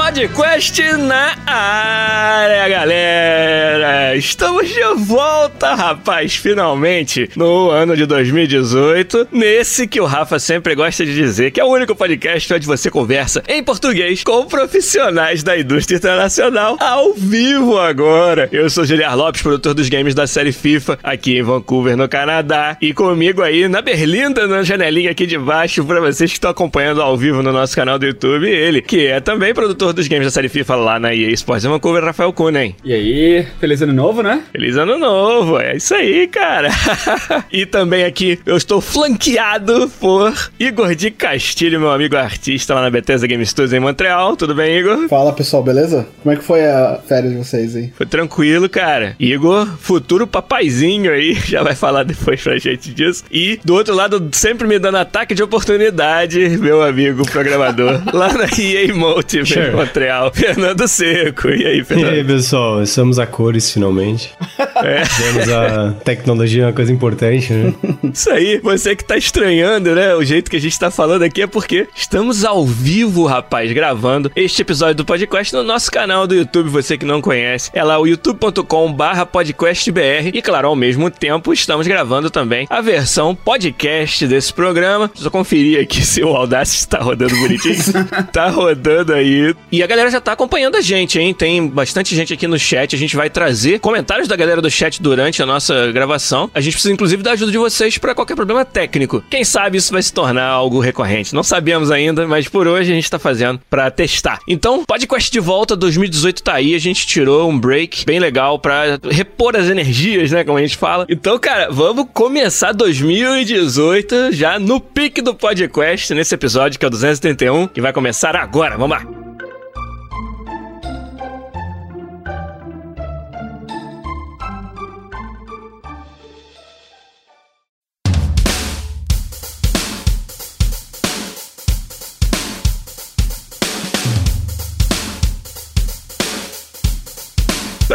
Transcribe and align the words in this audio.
Podcast 0.00 0.82
na 0.96 1.36
área, 1.46 2.66
galera! 2.70 4.16
Estamos 4.16 4.66
de 4.66 4.82
volta, 4.96 5.74
rapaz, 5.74 6.36
finalmente, 6.36 7.28
no 7.36 7.68
ano 7.68 7.94
de 7.94 8.06
2018, 8.06 9.28
nesse 9.30 9.86
que 9.86 10.00
o 10.00 10.06
Rafa 10.06 10.38
sempre 10.38 10.74
gosta 10.74 11.04
de 11.04 11.14
dizer 11.14 11.50
que 11.50 11.60
é 11.60 11.64
o 11.64 11.68
único 11.68 11.94
podcast 11.94 12.52
onde 12.54 12.66
você 12.66 12.90
conversa 12.90 13.42
em 13.46 13.62
português 13.62 14.24
com 14.24 14.46
profissionais 14.46 15.42
da 15.42 15.58
indústria 15.58 15.98
internacional 15.98 16.78
ao 16.80 17.12
vivo 17.12 17.78
agora. 17.78 18.48
Eu 18.50 18.70
sou 18.70 18.86
Giliar 18.86 19.14
Lopes, 19.14 19.42
produtor 19.42 19.74
dos 19.74 19.90
games 19.90 20.14
da 20.14 20.26
série 20.26 20.50
FIFA, 20.50 20.98
aqui 21.02 21.36
em 21.36 21.42
Vancouver, 21.42 21.94
no 21.94 22.08
Canadá, 22.08 22.74
e 22.80 22.94
comigo 22.94 23.42
aí 23.42 23.68
na 23.68 23.82
Berlinda, 23.82 24.46
na 24.46 24.62
janelinha 24.62 25.10
aqui 25.10 25.26
de 25.26 25.36
baixo, 25.36 25.84
para 25.84 26.00
vocês 26.00 26.30
que 26.30 26.38
estão 26.38 26.50
acompanhando 26.50 27.02
ao 27.02 27.18
vivo 27.18 27.42
no 27.42 27.52
nosso 27.52 27.76
canal 27.76 27.98
do 27.98 28.06
YouTube, 28.06 28.48
ele, 28.48 28.80
que 28.80 29.06
é 29.06 29.20
também 29.20 29.52
produtor 29.52 29.89
dos 29.92 30.08
games 30.08 30.26
da 30.26 30.30
série 30.30 30.48
FIFA 30.48 30.76
lá 30.76 30.98
na 30.98 31.14
EA 31.14 31.30
Sports 31.30 31.64
Vancouver, 31.64 32.04
Rafael 32.04 32.32
Kunen. 32.32 32.74
E 32.84 32.92
aí, 32.92 33.46
feliz 33.58 33.82
ano 33.82 33.92
novo, 33.92 34.22
né? 34.22 34.42
Feliz 34.52 34.76
ano 34.76 34.98
novo, 34.98 35.58
é 35.58 35.76
isso 35.76 35.94
aí, 35.94 36.26
cara. 36.26 36.68
e 37.52 37.66
também 37.66 38.04
aqui 38.04 38.38
eu 38.46 38.56
estou 38.56 38.80
flanqueado 38.80 39.90
por 40.00 40.32
Igor 40.58 40.94
de 40.94 41.10
Castilho, 41.10 41.80
meu 41.80 41.90
amigo 41.90 42.16
artista 42.16 42.74
lá 42.74 42.82
na 42.82 42.90
Bethesda 42.90 43.26
Game 43.26 43.44
Studios 43.44 43.72
em 43.72 43.80
Montreal. 43.80 44.36
Tudo 44.36 44.54
bem, 44.54 44.78
Igor? 44.78 45.08
Fala 45.08 45.32
pessoal, 45.32 45.62
beleza? 45.62 46.06
Como 46.22 46.32
é 46.32 46.36
que 46.36 46.44
foi 46.44 46.64
a 46.64 47.00
férias 47.06 47.32
de 47.32 47.38
vocês 47.38 47.76
aí? 47.76 47.92
Foi 47.96 48.06
tranquilo, 48.06 48.68
cara. 48.68 49.14
Igor, 49.18 49.66
futuro 49.78 50.26
papaizinho 50.26 51.12
aí, 51.12 51.34
já 51.46 51.62
vai 51.62 51.74
falar 51.74 52.04
depois 52.04 52.40
pra 52.42 52.58
gente 52.58 52.92
disso. 52.92 53.24
E 53.30 53.58
do 53.64 53.74
outro 53.74 53.94
lado, 53.94 54.28
sempre 54.32 54.66
me 54.66 54.78
dando 54.78 54.98
ataque 54.98 55.34
de 55.34 55.42
oportunidade, 55.42 56.38
meu 56.58 56.82
amigo 56.82 57.24
programador, 57.30 58.00
lá 58.12 58.32
na 58.32 58.44
EA 58.58 58.94
Motive 58.94 59.46
Sure. 59.46 59.69
Montreal, 59.76 60.30
Fernando 60.34 60.86
Seco. 60.88 61.48
E 61.48 61.66
aí, 61.66 61.78
E 61.80 61.84
Fernando? 61.84 62.12
aí, 62.12 62.24
pessoal, 62.24 62.82
estamos 62.82 63.18
a 63.18 63.26
cores 63.26 63.70
finalmente. 63.70 64.32
É. 64.58 65.02
Temos 65.02 65.48
a 65.48 65.92
tecnologia, 66.04 66.66
uma 66.66 66.72
coisa 66.72 66.92
importante, 66.92 67.52
né? 67.52 67.74
Isso 68.12 68.30
aí, 68.30 68.58
você 68.62 68.96
que 68.96 69.04
tá 69.04 69.16
estranhando, 69.16 69.94
né? 69.94 70.14
O 70.14 70.24
jeito 70.24 70.50
que 70.50 70.56
a 70.56 70.60
gente 70.60 70.78
tá 70.78 70.90
falando 70.90 71.22
aqui 71.22 71.42
é 71.42 71.46
porque 71.46 71.86
estamos 71.94 72.44
ao 72.44 72.64
vivo, 72.66 73.26
rapaz, 73.26 73.70
gravando 73.72 74.30
este 74.34 74.62
episódio 74.62 74.94
do 74.96 75.04
podcast 75.04 75.54
no 75.54 75.62
nosso 75.62 75.90
canal 75.90 76.26
do 76.26 76.34
YouTube, 76.34 76.68
você 76.68 76.96
que 76.96 77.04
não 77.04 77.20
conhece. 77.20 77.70
É 77.74 77.82
lá 77.82 77.98
o 77.98 78.06
youtube.com 78.06 78.92
barra 78.92 79.26
podcastbr 79.26 80.30
e, 80.32 80.42
claro, 80.42 80.68
ao 80.68 80.76
mesmo 80.76 81.10
tempo 81.10 81.52
estamos 81.52 81.86
gravando 81.86 82.30
também 82.30 82.66
a 82.70 82.80
versão 82.80 83.34
podcast 83.34 84.26
desse 84.26 84.52
programa. 84.52 85.10
Só 85.14 85.30
conferir 85.30 85.80
aqui 85.80 86.04
se 86.04 86.22
o 86.22 86.28
Audacity 86.28 86.78
está 86.78 86.98
rodando 86.98 87.36
bonitinho. 87.36 87.76
tá 88.32 88.48
rodando 88.48 89.12
aí. 89.12 89.54
E 89.72 89.82
a 89.82 89.86
galera 89.86 90.10
já 90.10 90.20
tá 90.20 90.32
acompanhando 90.32 90.76
a 90.76 90.80
gente, 90.80 91.18
hein? 91.18 91.32
Tem 91.32 91.66
bastante 91.66 92.14
gente 92.14 92.32
aqui 92.32 92.46
no 92.46 92.58
chat. 92.58 92.94
A 92.94 92.98
gente 92.98 93.14
vai 93.14 93.30
trazer 93.30 93.78
comentários 93.78 94.26
da 94.26 94.34
galera 94.34 94.60
do 94.60 94.70
chat 94.70 95.00
durante 95.00 95.42
a 95.42 95.46
nossa 95.46 95.92
gravação. 95.92 96.50
A 96.52 96.60
gente 96.60 96.72
precisa, 96.72 96.92
inclusive, 96.92 97.22
da 97.22 97.32
ajuda 97.32 97.52
de 97.52 97.58
vocês 97.58 97.96
para 97.96 98.14
qualquer 98.14 98.34
problema 98.34 98.64
técnico. 98.64 99.22
Quem 99.30 99.44
sabe 99.44 99.78
isso 99.78 99.92
vai 99.92 100.02
se 100.02 100.12
tornar 100.12 100.46
algo 100.46 100.80
recorrente. 100.80 101.34
Não 101.34 101.42
sabemos 101.42 101.90
ainda, 101.90 102.26
mas 102.26 102.48
por 102.48 102.66
hoje 102.66 102.90
a 102.90 102.94
gente 102.94 103.10
tá 103.10 103.18
fazendo 103.18 103.60
para 103.70 103.90
testar. 103.90 104.40
Então, 104.48 104.84
podcast 104.84 105.30
de 105.30 105.40
volta 105.40 105.76
2018 105.76 106.42
tá 106.42 106.54
aí. 106.54 106.74
A 106.74 106.78
gente 106.78 107.06
tirou 107.06 107.48
um 107.48 107.58
break 107.58 108.04
bem 108.04 108.18
legal 108.18 108.58
para 108.58 108.98
repor 109.08 109.54
as 109.54 109.68
energias, 109.68 110.32
né? 110.32 110.42
Como 110.42 110.58
a 110.58 110.62
gente 110.62 110.76
fala. 110.76 111.06
Então, 111.08 111.38
cara, 111.38 111.68
vamos 111.70 112.06
começar 112.12 112.72
2018 112.72 114.32
já 114.32 114.58
no 114.58 114.80
pique 114.80 115.22
do 115.22 115.34
podcast, 115.34 116.12
nesse 116.12 116.34
episódio 116.34 116.78
que 116.78 116.84
é 116.84 116.88
o 116.88 116.90
231, 116.90 117.68
que 117.68 117.80
vai 117.80 117.92
começar 117.92 118.34
agora. 118.34 118.76
Vamos 118.76 118.98
lá. 118.98 119.19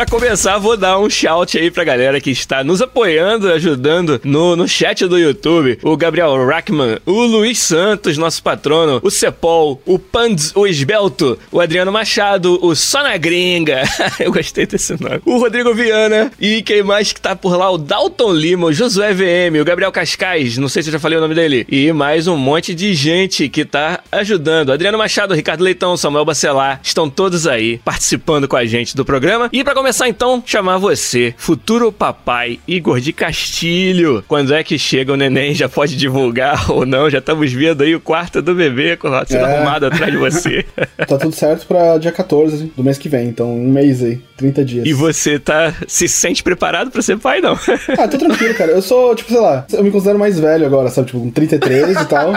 Pra 0.05 0.19
começar, 0.19 0.59
vou 0.59 0.77
dar 0.77 0.99
um 0.99 1.09
shout 1.09 1.57
aí 1.57 1.71
pra 1.71 1.83
galera 1.83 2.21
que 2.21 2.29
está 2.29 2.63
nos 2.63 2.79
apoiando, 2.79 3.51
ajudando 3.51 4.21
no, 4.23 4.55
no 4.55 4.67
chat 4.67 5.07
do 5.07 5.17
YouTube. 5.17 5.79
O 5.81 5.97
Gabriel 5.97 6.45
Rackman, 6.45 6.99
o 7.07 7.23
Luiz 7.23 7.57
Santos, 7.57 8.15
nosso 8.15 8.43
patrono, 8.43 8.99
o 9.01 9.09
Cepol, 9.09 9.81
o 9.83 9.97
Pands, 9.97 10.51
o 10.55 10.67
Esbelto, 10.67 11.39
o 11.51 11.59
Adriano 11.59 11.91
Machado, 11.91 12.59
o 12.63 12.75
Sona 12.75 13.17
Gringa. 13.17 13.81
Eu 14.19 14.31
gostei 14.31 14.67
desse 14.67 14.93
nome. 15.01 15.21
O 15.25 15.39
Rodrigo 15.39 15.73
Viana 15.73 16.31
e 16.39 16.61
quem 16.61 16.83
mais 16.83 17.11
que 17.11 17.19
tá 17.19 17.35
por 17.35 17.57
lá? 17.57 17.71
O 17.71 17.77
Dalton 17.77 18.31
Lima, 18.31 18.67
o 18.67 18.73
Josué 18.73 19.11
VM, 19.11 19.59
o 19.59 19.65
Gabriel 19.65 19.91
Cascais, 19.91 20.57
não 20.57 20.69
sei 20.69 20.83
se 20.83 20.89
eu 20.89 20.93
já 20.93 20.99
falei 20.99 21.17
o 21.17 21.21
nome 21.21 21.33
dele. 21.33 21.65
E 21.67 21.91
mais 21.91 22.27
um 22.27 22.37
monte 22.37 22.75
de 22.75 22.93
gente 22.93 23.49
que 23.49 23.65
tá 23.65 24.01
ajudando. 24.11 24.71
Adriano 24.71 24.99
Machado, 24.99 25.33
Ricardo 25.33 25.63
Leitão, 25.63 25.97
Samuel 25.97 26.25
Bacelar, 26.25 26.79
estão 26.83 27.09
todos 27.09 27.47
aí 27.47 27.79
participando 27.79 28.47
com 28.47 28.55
a 28.55 28.65
gente 28.65 28.95
do 28.95 29.03
programa. 29.03 29.49
E 29.51 29.63
pra 29.63 29.73
começar 29.73 29.94
então, 30.03 30.43
chamar 30.45 30.77
você, 30.77 31.33
futuro 31.37 31.91
papai 31.91 32.59
Igor 32.67 32.99
de 32.99 33.13
Castilho. 33.13 34.23
Quando 34.27 34.53
é 34.53 34.63
que 34.63 34.77
chega 34.77 35.13
o 35.13 35.15
neném? 35.15 35.53
Já 35.53 35.69
pode 35.69 35.95
divulgar 35.95 36.69
ou 36.71 36.85
não? 36.85 37.09
Já 37.09 37.19
estamos 37.19 37.51
vendo 37.53 37.83
aí 37.83 37.95
o 37.95 37.99
quarto 37.99 38.41
do 38.41 38.53
bebê 38.55 38.97
sendo 39.27 39.45
É. 39.45 39.55
arrumado 39.55 39.85
atrás 39.85 40.11
de 40.11 40.17
você. 40.17 40.65
Tá 41.05 41.17
tudo 41.19 41.35
certo 41.35 41.67
pra 41.67 41.97
dia 41.99 42.11
14 42.11 42.71
do 42.75 42.83
mês 42.83 42.97
que 42.97 43.07
vem, 43.07 43.27
então 43.27 43.53
um 43.53 43.69
mês 43.71 44.01
aí, 44.03 44.19
30 44.37 44.65
dias. 44.65 44.85
e 44.87 44.93
você 44.93 45.37
tá 45.37 45.73
se 45.87 46.07
sente 46.07 46.41
preparado 46.41 46.89
pra 46.89 47.01
ser 47.01 47.17
pai, 47.17 47.41
não? 47.41 47.55
Ah, 47.99 48.07
tô 48.07 48.17
tranquilo, 48.17 48.53
cara. 48.55 48.71
Eu 48.71 48.81
sou, 48.81 49.13
tipo, 49.15 49.29
sei 49.31 49.39
lá, 49.39 49.65
eu 49.71 49.83
me 49.83 49.91
considero 49.91 50.17
mais 50.17 50.39
velho 50.39 50.65
agora, 50.65 50.89
sabe? 50.89 51.07
Tipo, 51.07 51.19
com 51.19 51.29
33 51.29 52.01
e 52.01 52.05
tal. 52.05 52.33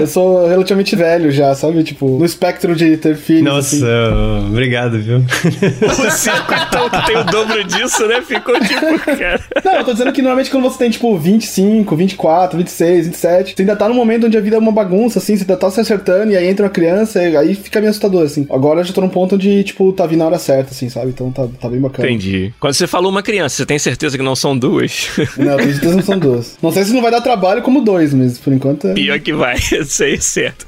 Eu 0.00 0.06
sou 0.06 0.48
relativamente 0.48 0.96
velho 0.96 1.30
já, 1.30 1.54
sabe? 1.54 1.82
Tipo, 1.84 2.18
no 2.18 2.24
espectro 2.24 2.74
de 2.74 2.96
ter 2.96 3.16
filhos. 3.16 3.44
Nossa, 3.44 3.76
assim. 3.76 4.48
obrigado, 4.48 4.98
viu? 4.98 5.18
o 5.18 6.10
Seco, 6.10 6.52
então, 6.68 6.89
que 6.90 7.06
tem 7.06 7.16
o 7.16 7.24
dobro 7.24 7.64
disso, 7.64 8.06
né? 8.06 8.20
Ficou 8.22 8.58
tipo, 8.60 8.98
cara. 9.16 9.40
Não, 9.64 9.74
eu 9.76 9.84
tô 9.84 9.92
dizendo 9.92 10.12
que 10.12 10.22
normalmente 10.22 10.50
quando 10.50 10.64
você 10.64 10.78
tem, 10.78 10.90
tipo, 10.90 11.16
25, 11.16 11.96
24, 11.96 12.58
26, 12.58 13.06
27, 13.06 13.54
você 13.54 13.62
ainda 13.62 13.76
tá 13.76 13.88
num 13.88 13.94
momento 13.94 14.26
onde 14.26 14.36
a 14.36 14.40
vida 14.40 14.56
é 14.56 14.58
uma 14.58 14.72
bagunça, 14.72 15.18
assim, 15.18 15.36
você 15.36 15.42
ainda 15.42 15.56
tá 15.56 15.70
se 15.70 15.80
acertando 15.80 16.32
e 16.32 16.36
aí 16.36 16.46
entra 16.46 16.66
uma 16.66 16.70
criança, 16.70 17.22
e 17.22 17.36
aí 17.36 17.54
fica 17.54 17.80
meio 17.80 17.90
assustador, 17.90 18.24
assim. 18.24 18.46
Agora 18.50 18.80
eu 18.80 18.84
já 18.84 18.92
tô 18.92 19.00
num 19.00 19.08
ponto 19.08 19.36
de, 19.38 19.62
tipo, 19.64 19.92
tá 19.92 20.06
vindo 20.06 20.22
a 20.22 20.26
hora 20.26 20.38
certa, 20.38 20.72
assim, 20.72 20.88
sabe? 20.88 21.08
Então 21.08 21.30
tá, 21.30 21.46
tá 21.60 21.68
bem 21.68 21.80
bacana. 21.80 22.08
Entendi. 22.08 22.52
Quando 22.58 22.74
você 22.74 22.86
falou 22.86 23.10
uma 23.10 23.22
criança, 23.22 23.56
você 23.56 23.66
tem 23.66 23.78
certeza 23.78 24.16
que 24.16 24.22
não 24.22 24.36
são 24.36 24.56
duas? 24.56 25.08
Não, 25.36 25.56
tenho 25.56 25.72
certeza 25.72 25.90
que 25.90 25.96
não 25.96 26.02
são 26.02 26.18
duas. 26.18 26.58
Não 26.62 26.72
sei 26.72 26.84
se 26.84 26.92
não 26.92 27.02
vai 27.02 27.10
dar 27.10 27.20
trabalho 27.20 27.62
como 27.62 27.82
dois, 27.82 28.12
mas 28.14 28.38
por 28.38 28.52
enquanto 28.52 28.88
é. 28.88 28.94
Pior 28.94 29.18
que 29.20 29.32
vai, 29.32 29.56
isso 29.80 30.02
aí 30.02 30.14
é 30.14 30.20
certo. 30.20 30.66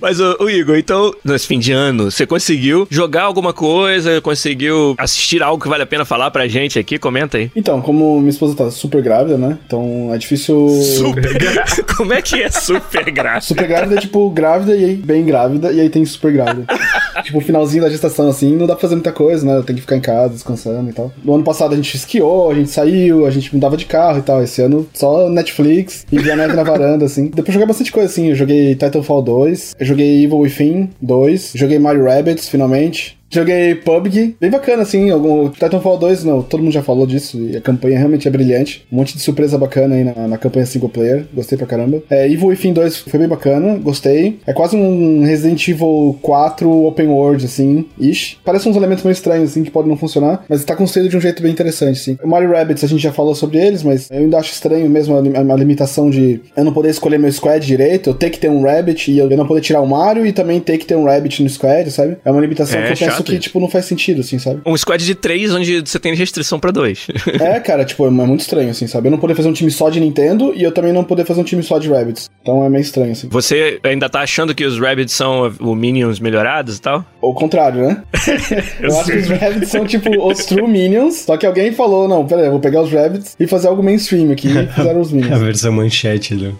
Mas, 0.00 0.20
ô, 0.20 0.48
Igor, 0.48 0.76
então, 0.76 1.12
nesse 1.24 1.46
fim 1.46 1.58
de 1.58 1.72
ano, 1.72 2.10
você 2.10 2.26
conseguiu 2.26 2.86
jogar 2.90 3.22
alguma 3.22 3.52
coisa? 3.52 4.20
Conseguiu 4.20 4.94
assistir 4.98 5.31
algo 5.40 5.62
que 5.62 5.68
vale 5.68 5.84
a 5.84 5.86
pena 5.86 6.04
falar 6.04 6.30
pra 6.30 6.48
gente 6.48 6.78
aqui? 6.78 6.98
Comenta 6.98 7.38
aí. 7.38 7.50
Então, 7.54 7.80
como 7.80 8.18
minha 8.18 8.30
esposa 8.30 8.56
tá 8.56 8.70
super 8.70 9.00
grávida, 9.02 9.38
né? 9.38 9.58
Então 9.64 10.10
é 10.12 10.18
difícil. 10.18 10.68
Super 10.68 11.38
grávida? 11.38 11.62
Como 11.96 12.12
é 12.12 12.20
que 12.20 12.42
é 12.42 12.50
super 12.50 13.08
grávida? 13.10 13.40
Super 13.40 13.68
grávida 13.68 13.94
é 13.94 14.00
tipo 14.00 14.28
grávida 14.30 14.74
e 14.74 14.84
aí 14.84 14.96
bem 14.96 15.24
grávida, 15.24 15.72
e 15.72 15.80
aí 15.80 15.88
tem 15.88 16.04
super 16.04 16.32
grávida. 16.32 16.66
tipo, 17.22 17.40
finalzinho 17.40 17.82
da 17.82 17.90
gestação, 17.90 18.28
assim, 18.28 18.56
não 18.56 18.66
dá 18.66 18.74
pra 18.74 18.82
fazer 18.82 18.94
muita 18.94 19.12
coisa, 19.12 19.46
né? 19.46 19.62
Tem 19.64 19.76
que 19.76 19.82
ficar 19.82 19.96
em 19.96 20.00
casa, 20.00 20.34
descansando 20.34 20.90
e 20.90 20.92
tal. 20.92 21.12
No 21.22 21.34
ano 21.34 21.44
passado 21.44 21.72
a 21.72 21.76
gente 21.76 21.94
esquiou, 21.94 22.50
a 22.50 22.54
gente 22.54 22.70
saiu, 22.70 23.26
a 23.26 23.30
gente 23.30 23.54
mudava 23.54 23.76
de 23.76 23.86
carro 23.86 24.18
e 24.18 24.22
tal. 24.22 24.42
Esse 24.42 24.62
ano 24.62 24.88
só 24.92 25.28
Netflix 25.28 26.06
e 26.10 26.18
via 26.18 26.34
neve 26.34 26.54
na 26.54 26.62
varanda, 26.62 27.04
assim. 27.04 27.28
Depois 27.28 27.52
joguei 27.52 27.66
bastante 27.66 27.92
coisa, 27.92 28.08
assim. 28.08 28.28
Eu 28.28 28.34
joguei 28.34 28.74
Titanfall 28.74 29.22
2, 29.22 29.76
eu 29.78 29.86
joguei 29.86 30.24
Evil 30.24 30.38
Within 30.38 30.90
2, 31.00 31.52
joguei 31.54 31.78
Mario 31.78 32.04
Rabbids, 32.04 32.48
finalmente. 32.48 33.21
Joguei 33.32 33.74
PUBG, 33.76 34.36
bem 34.38 34.50
bacana, 34.50 34.82
assim. 34.82 35.10
Algum, 35.10 35.48
Titanfall 35.48 35.96
2, 35.98 36.24
não, 36.24 36.42
todo 36.42 36.62
mundo 36.62 36.72
já 36.72 36.82
falou 36.82 37.06
disso. 37.06 37.38
E 37.40 37.56
a 37.56 37.60
campanha 37.62 37.98
realmente 37.98 38.28
é 38.28 38.30
brilhante. 38.30 38.86
Um 38.92 38.96
monte 38.96 39.14
de 39.16 39.22
surpresa 39.22 39.56
bacana 39.56 39.94
aí 39.94 40.04
na, 40.04 40.28
na 40.28 40.38
campanha 40.38 40.66
single 40.66 40.90
player. 40.90 41.24
Gostei 41.32 41.56
pra 41.56 41.66
caramba. 41.66 42.02
É, 42.10 42.30
Evil 42.30 42.48
Within 42.48 42.72
2 42.74 42.98
foi 42.98 43.18
bem 43.18 43.28
bacana, 43.28 43.78
gostei. 43.78 44.38
É 44.46 44.52
quase 44.52 44.76
um 44.76 45.24
Resident 45.24 45.66
Evil 45.66 46.18
4 46.20 46.70
open 46.86 47.06
world, 47.06 47.44
assim, 47.46 47.86
ish. 47.98 48.38
Parece 48.44 48.68
uns 48.68 48.76
elementos 48.76 49.02
meio 49.02 49.12
estranhos, 49.14 49.50
assim, 49.50 49.62
que 49.62 49.70
podem 49.70 49.88
não 49.88 49.96
funcionar, 49.96 50.44
mas 50.48 50.62
tá 50.64 50.76
construído 50.76 51.08
de 51.10 51.16
um 51.16 51.20
jeito 51.20 51.42
bem 51.42 51.50
interessante, 51.50 51.98
assim. 51.98 52.18
O 52.22 52.28
Mario 52.28 52.52
Rabbids, 52.52 52.84
a 52.84 52.86
gente 52.86 53.02
já 53.02 53.12
falou 53.12 53.34
sobre 53.34 53.58
eles, 53.58 53.82
mas 53.82 54.10
eu 54.10 54.18
ainda 54.18 54.38
acho 54.38 54.52
estranho 54.52 54.88
mesmo 54.90 55.14
a, 55.16 55.20
a, 55.20 55.54
a 55.54 55.56
limitação 55.56 56.10
de 56.10 56.40
eu 56.54 56.64
não 56.64 56.72
poder 56.72 56.90
escolher 56.90 57.18
meu 57.18 57.32
squad 57.32 57.66
direito, 57.66 58.10
eu 58.10 58.14
ter 58.14 58.28
que 58.28 58.38
ter 58.38 58.50
um 58.50 58.62
Rabbit 58.62 59.10
e 59.10 59.18
eu, 59.18 59.30
eu 59.30 59.36
não 59.38 59.46
poder 59.46 59.62
tirar 59.62 59.80
o 59.80 59.86
Mario 59.86 60.26
e 60.26 60.32
também 60.32 60.60
ter 60.60 60.76
que 60.76 60.84
ter 60.84 60.96
um 60.96 61.04
Rabbit 61.04 61.42
no 61.42 61.48
squad, 61.48 61.90
sabe? 61.90 62.18
É 62.24 62.30
uma 62.30 62.40
limitação 62.40 62.78
É, 62.78 62.86
que 62.92 62.92
eu 62.92 63.08
penso 63.08 63.21
chato 63.22 63.26
que, 63.26 63.32
isso. 63.32 63.40
tipo, 63.42 63.60
não 63.60 63.68
faz 63.68 63.84
sentido, 63.86 64.20
assim, 64.20 64.38
sabe? 64.38 64.60
Um 64.66 64.76
squad 64.76 65.04
de 65.04 65.14
três 65.14 65.52
onde 65.54 65.80
você 65.80 65.98
tem 65.98 66.14
restrição 66.14 66.58
pra 66.60 66.70
dois. 66.70 67.06
É, 67.42 67.58
cara, 67.60 67.84
tipo, 67.84 68.06
é 68.06 68.10
muito 68.10 68.40
estranho, 68.40 68.70
assim, 68.70 68.86
sabe? 68.86 69.08
Eu 69.08 69.10
não 69.10 69.18
poder 69.18 69.34
fazer 69.34 69.48
um 69.48 69.52
time 69.52 69.70
só 69.70 69.88
de 69.90 69.98
Nintendo 69.98 70.52
e 70.54 70.62
eu 70.62 70.70
também 70.72 70.92
não 70.92 71.02
poder 71.02 71.24
fazer 71.24 71.40
um 71.40 71.44
time 71.44 71.62
só 71.62 71.78
de 71.78 71.88
Rabbits. 71.88 72.30
Então 72.40 72.64
é 72.64 72.68
meio 72.68 72.82
estranho, 72.82 73.12
assim. 73.12 73.28
Você 73.30 73.80
ainda 73.82 74.08
tá 74.08 74.20
achando 74.20 74.54
que 74.54 74.64
os 74.64 74.78
Rabbids 74.78 75.12
são 75.14 75.52
o 75.60 75.74
Minions 75.74 76.20
melhorados 76.20 76.76
e 76.76 76.80
tal? 76.80 77.04
Ou 77.20 77.32
o 77.32 77.34
contrário, 77.34 77.82
né? 77.82 78.02
eu 78.80 78.98
acho 78.98 79.10
que 79.10 79.18
os 79.18 79.28
Rabbits 79.28 79.70
são, 79.70 79.86
tipo, 79.86 80.10
os 80.26 80.44
True 80.44 80.68
Minions, 80.68 81.16
só 81.16 81.36
que 81.36 81.46
alguém 81.46 81.72
falou, 81.72 82.06
não, 82.06 82.26
pera 82.26 82.42
aí, 82.42 82.46
eu 82.46 82.52
vou 82.52 82.60
pegar 82.60 82.82
os 82.82 82.92
Rabbits 82.92 83.36
e 83.38 83.46
fazer 83.46 83.68
algo 83.68 83.82
mainstream 83.82 84.30
aqui 84.30 84.48
e 84.48 84.66
fizeram 84.68 85.00
os 85.00 85.10
A 85.12 85.16
Minions. 85.16 85.40
versão 85.40 85.72
manchete 85.72 86.34
do. 86.34 86.58